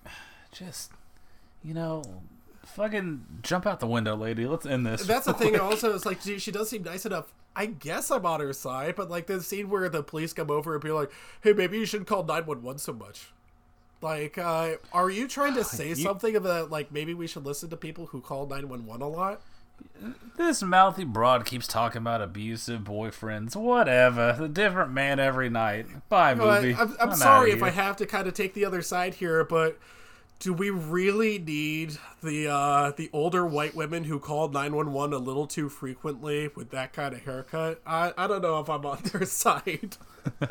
just 0.52 0.92
you 1.64 1.74
know, 1.74 2.02
fucking 2.64 3.24
jump 3.42 3.66
out 3.66 3.80
the 3.80 3.86
window, 3.86 4.16
lady. 4.16 4.46
Let's 4.46 4.66
end 4.66 4.86
this. 4.86 5.04
That's 5.04 5.26
the 5.26 5.34
thing. 5.34 5.58
Also, 5.58 5.94
it's 5.94 6.06
like 6.06 6.20
she, 6.20 6.38
she 6.38 6.50
does 6.50 6.68
seem 6.70 6.82
nice 6.82 7.06
enough. 7.06 7.32
I 7.54 7.66
guess 7.66 8.10
I'm 8.10 8.24
on 8.24 8.40
her 8.40 8.52
side, 8.52 8.94
but 8.94 9.10
like 9.10 9.26
the 9.26 9.42
scene 9.42 9.68
where 9.70 9.88
the 9.88 10.02
police 10.02 10.32
come 10.32 10.50
over 10.50 10.74
and 10.74 10.82
be 10.82 10.90
like, 10.90 11.10
"Hey, 11.40 11.52
maybe 11.52 11.78
you 11.78 11.84
shouldn't 11.84 12.08
call 12.08 12.24
nine 12.24 12.46
one 12.46 12.62
one 12.62 12.78
so 12.78 12.92
much." 12.92 13.32
Like, 14.02 14.38
uh, 14.38 14.76
are 14.92 15.10
you 15.10 15.28
trying 15.28 15.54
to 15.54 15.64
say 15.64 15.94
something 15.94 16.34
about 16.34 16.70
like 16.70 16.90
maybe 16.92 17.12
we 17.12 17.26
should 17.26 17.44
listen 17.44 17.68
to 17.70 17.76
people 17.76 18.06
who 18.06 18.20
call 18.20 18.46
nine 18.46 18.68
one 18.68 18.86
one 18.86 19.02
a 19.02 19.08
lot? 19.08 19.42
This 20.36 20.62
mouthy 20.62 21.04
broad 21.04 21.44
keeps 21.44 21.66
talking 21.66 21.98
about 21.98 22.22
abusive 22.22 22.82
boyfriends. 22.82 23.56
Whatever. 23.56 24.36
A 24.40 24.48
different 24.48 24.92
man 24.92 25.18
every 25.18 25.50
night. 25.50 25.86
Bye, 26.08 26.34
movie. 26.34 26.74
I'm, 26.74 26.96
I'm 27.00 27.14
sorry 27.14 27.50
if. 27.50 27.62
I 27.62 27.70
have 27.70 27.96
to 27.96 28.06
kind 28.06 28.26
of 28.26 28.34
take 28.34 28.54
the 28.54 28.64
other 28.64 28.82
side 28.82 29.14
here, 29.14 29.44
but 29.44 29.78
do 30.40 30.52
we 30.54 30.70
really 30.70 31.38
need 31.38 31.98
the 32.22 32.48
uh, 32.48 32.92
the 32.96 33.10
older 33.12 33.46
white 33.46 33.74
women 33.76 34.04
who 34.04 34.18
called 34.18 34.52
911 34.54 35.12
a 35.14 35.18
little 35.18 35.46
too 35.46 35.68
frequently 35.68 36.48
with 36.56 36.70
that 36.70 36.92
kind 36.92 37.14
of 37.14 37.22
haircut? 37.24 37.80
I, 37.86 38.12
I 38.16 38.26
don't 38.26 38.42
know 38.42 38.58
if 38.58 38.68
I'm 38.68 38.84
on 38.84 38.98
their 39.12 39.26
side. 39.26 39.96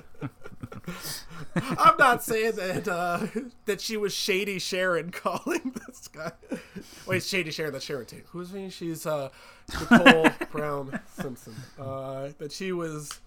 I'm 1.55 1.97
not 1.97 2.23
saying 2.23 2.53
that 2.55 2.87
uh, 2.87 3.25
that 3.65 3.81
she 3.81 3.97
was 3.97 4.13
Shady 4.13 4.59
Sharon 4.59 5.09
calling 5.11 5.73
this 5.87 6.07
guy. 6.07 6.31
Wait, 7.07 7.23
Shady 7.23 7.51
Sharon, 7.51 7.73
that's 7.73 7.85
Sharon 7.85 8.05
Tate. 8.05 8.25
Who's 8.29 8.51
she? 8.51 8.69
She's 8.69 9.05
uh, 9.07 9.29
Nicole 9.79 10.27
Brown 10.51 10.99
Simpson. 11.19 11.55
Uh, 11.79 12.29
that 12.37 12.51
she 12.51 12.71
was 12.71 13.19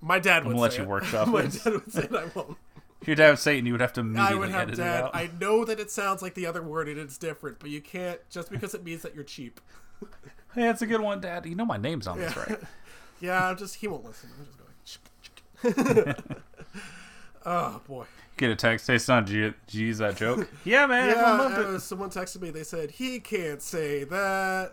My 0.00 0.18
dad 0.18 0.44
would 0.44 0.52
gonna 0.52 0.60
let 0.62 0.76
you 0.76 0.82
it. 0.82 0.88
workshop 0.88 1.28
My 1.28 1.42
dad 1.42 1.64
would 1.66 1.92
say. 1.92 2.08
I 2.10 2.26
won't. 2.34 2.56
If 3.00 3.06
your 3.06 3.16
dad 3.16 3.30
would 3.30 3.38
Satan, 3.38 3.64
you 3.66 3.72
would 3.72 3.80
have 3.80 3.92
to 3.94 4.00
it. 4.00 4.16
I 4.16 4.34
would 4.34 4.50
have 4.50 4.68
edit 4.68 4.76
dad. 4.76 5.10
I 5.14 5.30
know 5.40 5.64
that 5.64 5.78
it 5.78 5.90
sounds 5.90 6.20
like 6.20 6.34
the 6.34 6.46
other 6.46 6.62
word 6.62 6.88
and 6.88 6.98
it's 6.98 7.16
different, 7.16 7.58
but 7.60 7.70
you 7.70 7.80
can't 7.80 8.18
just 8.28 8.50
because 8.50 8.74
it 8.74 8.84
means 8.84 9.02
that 9.02 9.14
you're 9.14 9.24
cheap. 9.24 9.60
Hey, 10.54 10.62
that's 10.62 10.80
a 10.80 10.86
good 10.86 11.02
one, 11.02 11.20
Dad. 11.20 11.44
You 11.44 11.54
know 11.54 11.66
my 11.66 11.76
name's 11.76 12.06
on 12.06 12.18
this, 12.18 12.34
right? 12.36 12.58
Yeah, 13.20 13.48
I'm 13.48 13.56
just 13.56 13.74
he 13.76 13.86
won't 13.86 14.04
listen. 14.04 14.30
I'm 14.38 14.74
just 14.84 15.76
going. 15.94 16.14
oh 17.46 17.80
boy. 17.86 18.04
Get 18.36 18.50
a 18.50 18.56
text. 18.56 18.86
Hey, 18.86 18.98
son, 18.98 19.24
did 19.24 19.34
you, 19.34 19.54
did 19.66 19.74
you 19.74 19.86
use 19.88 19.98
that 19.98 20.16
joke? 20.16 20.48
yeah, 20.64 20.86
man. 20.86 21.10
Yeah, 21.10 21.24
uh, 21.24 21.78
someone 21.80 22.10
texted 22.10 22.40
me. 22.40 22.50
They 22.50 22.62
said 22.62 22.92
he 22.92 23.18
can't 23.18 23.60
say 23.60 24.04
that. 24.04 24.72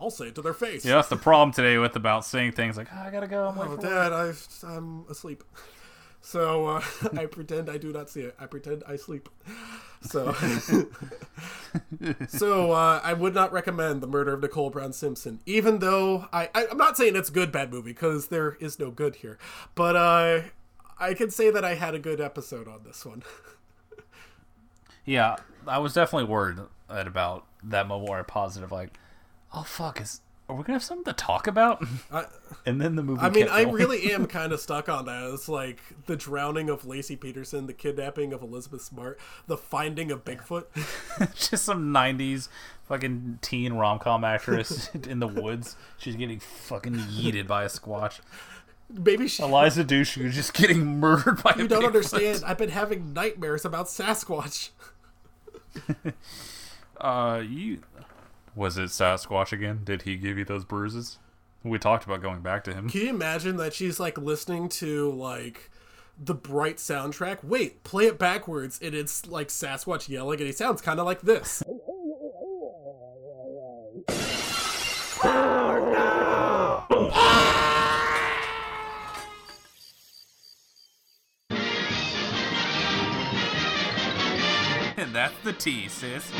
I'll 0.00 0.10
say 0.10 0.26
it 0.26 0.34
to 0.34 0.42
their 0.42 0.52
face. 0.52 0.84
Yeah, 0.84 0.96
that's 0.96 1.08
the 1.08 1.16
problem 1.16 1.52
today 1.52 1.78
with 1.78 1.96
about 1.96 2.24
saying 2.24 2.52
things 2.52 2.76
like, 2.76 2.88
oh, 2.92 2.98
I 2.98 3.10
gotta 3.10 3.28
go. 3.28 3.46
I'm 3.48 3.58
Oh, 3.58 3.76
Dad, 3.76 4.10
work." 4.10 4.36
I, 4.64 4.66
I'm 4.66 5.04
asleep. 5.08 5.42
So 6.20 6.66
uh, 6.66 6.82
I 7.16 7.26
pretend 7.26 7.68
I 7.70 7.78
do 7.78 7.92
not 7.92 8.10
see 8.10 8.22
it. 8.22 8.34
I 8.38 8.46
pretend 8.46 8.82
I 8.86 8.96
sleep. 8.96 9.28
So, 10.02 10.32
so 12.28 12.72
uh, 12.72 13.00
I 13.02 13.12
would 13.12 13.34
not 13.34 13.52
recommend 13.52 14.00
the 14.00 14.06
murder 14.06 14.34
of 14.34 14.42
Nicole 14.42 14.70
Brown 14.70 14.92
Simpson, 14.92 15.40
even 15.46 15.78
though 15.78 16.28
I, 16.32 16.50
I 16.54 16.66
I'm 16.70 16.76
not 16.78 16.96
saying 16.96 17.16
it's 17.16 17.28
a 17.28 17.32
good 17.32 17.50
bad 17.50 17.72
movie 17.72 17.90
because 17.92 18.28
there 18.28 18.56
is 18.60 18.78
no 18.78 18.90
good 18.90 19.16
here, 19.16 19.38
but 19.74 19.96
uh, 19.96 20.42
I 20.98 21.14
can 21.14 21.30
say 21.30 21.50
that 21.50 21.64
I 21.64 21.74
had 21.74 21.94
a 21.94 21.98
good 21.98 22.20
episode 22.20 22.68
on 22.68 22.84
this 22.84 23.04
one. 23.04 23.22
Yeah, 25.06 25.36
I 25.68 25.78
was 25.78 25.94
definitely 25.94 26.28
worried 26.28 26.58
about 26.88 27.46
that 27.62 27.86
moment 27.86 28.10
where 28.10 28.18
I 28.18 28.22
positive, 28.22 28.72
like, 28.72 28.98
oh, 29.54 29.62
fuck, 29.62 30.00
is 30.00 30.20
are 30.48 30.54
we 30.54 30.62
gonna 30.62 30.74
have 30.74 30.84
something 30.84 31.04
to 31.04 31.12
talk 31.12 31.46
about? 31.46 31.84
and 32.66 32.80
then 32.80 32.94
the 32.96 33.02
movie. 33.02 33.20
I 33.20 33.30
mean, 33.30 33.48
I 33.48 33.64
going. 33.64 33.74
really 33.76 34.12
am 34.12 34.26
kind 34.26 34.52
of 34.52 34.60
stuck 34.60 34.88
on 34.88 35.06
that. 35.06 35.30
It's 35.32 35.48
like 35.48 35.80
the 36.06 36.16
drowning 36.16 36.70
of 36.70 36.82
Laci 36.82 37.18
Peterson, 37.18 37.66
the 37.66 37.72
kidnapping 37.72 38.32
of 38.32 38.42
Elizabeth 38.42 38.82
Smart, 38.82 39.18
the 39.46 39.56
finding 39.56 40.12
of 40.12 40.24
Bigfoot. 40.24 40.66
just 41.34 41.64
some 41.64 41.92
'90s 41.92 42.48
fucking 42.84 43.40
teen 43.42 43.72
rom 43.72 43.98
com 43.98 44.22
actress 44.22 44.88
in 44.94 45.18
the 45.18 45.28
woods. 45.28 45.76
She's 45.98 46.16
getting 46.16 46.38
fucking 46.38 46.94
yeeted 46.94 47.46
by 47.48 47.64
a 47.64 47.68
squatch. 47.68 48.20
Maybe 48.88 49.26
she. 49.26 49.42
Eliza 49.42 49.84
Dushku 49.84 50.30
just 50.30 50.54
getting 50.54 51.00
murdered 51.00 51.42
by. 51.42 51.54
You 51.58 51.66
don't 51.66 51.82
Bigfoot. 51.82 51.86
understand. 51.86 52.42
I've 52.46 52.58
been 52.58 52.70
having 52.70 53.12
nightmares 53.12 53.64
about 53.64 53.86
Sasquatch. 53.86 54.70
Uh, 57.00 57.42
you 57.46 57.78
was 58.56 58.78
it 58.78 58.88
Sasquatch 58.88 59.52
again? 59.52 59.82
Did 59.84 60.02
he 60.02 60.16
give 60.16 60.38
you 60.38 60.44
those 60.44 60.64
bruises? 60.64 61.18
We 61.62 61.78
talked 61.78 62.04
about 62.04 62.22
going 62.22 62.40
back 62.40 62.64
to 62.64 62.74
him. 62.74 62.88
Can 62.88 63.02
you 63.02 63.10
imagine 63.10 63.56
that 63.58 63.74
she's 63.74 64.00
like 64.00 64.16
listening 64.18 64.68
to 64.70 65.12
like 65.12 65.70
the 66.18 66.34
bright 66.34 66.78
soundtrack? 66.78 67.44
Wait, 67.44 67.84
play 67.84 68.06
it 68.06 68.18
backwards, 68.18 68.80
and 68.82 68.94
it's 68.94 69.26
like 69.26 69.48
Sasquatch 69.48 70.08
yelling, 70.08 70.38
and 70.40 70.46
he 70.46 70.52
sounds 70.52 70.80
kind 70.80 70.98
of 70.98 71.06
like 71.06 71.20
this. 71.20 71.62
And 84.98 85.14
that's 85.14 85.34
the 85.44 85.52
T, 85.52 85.88
sis. 85.88 86.32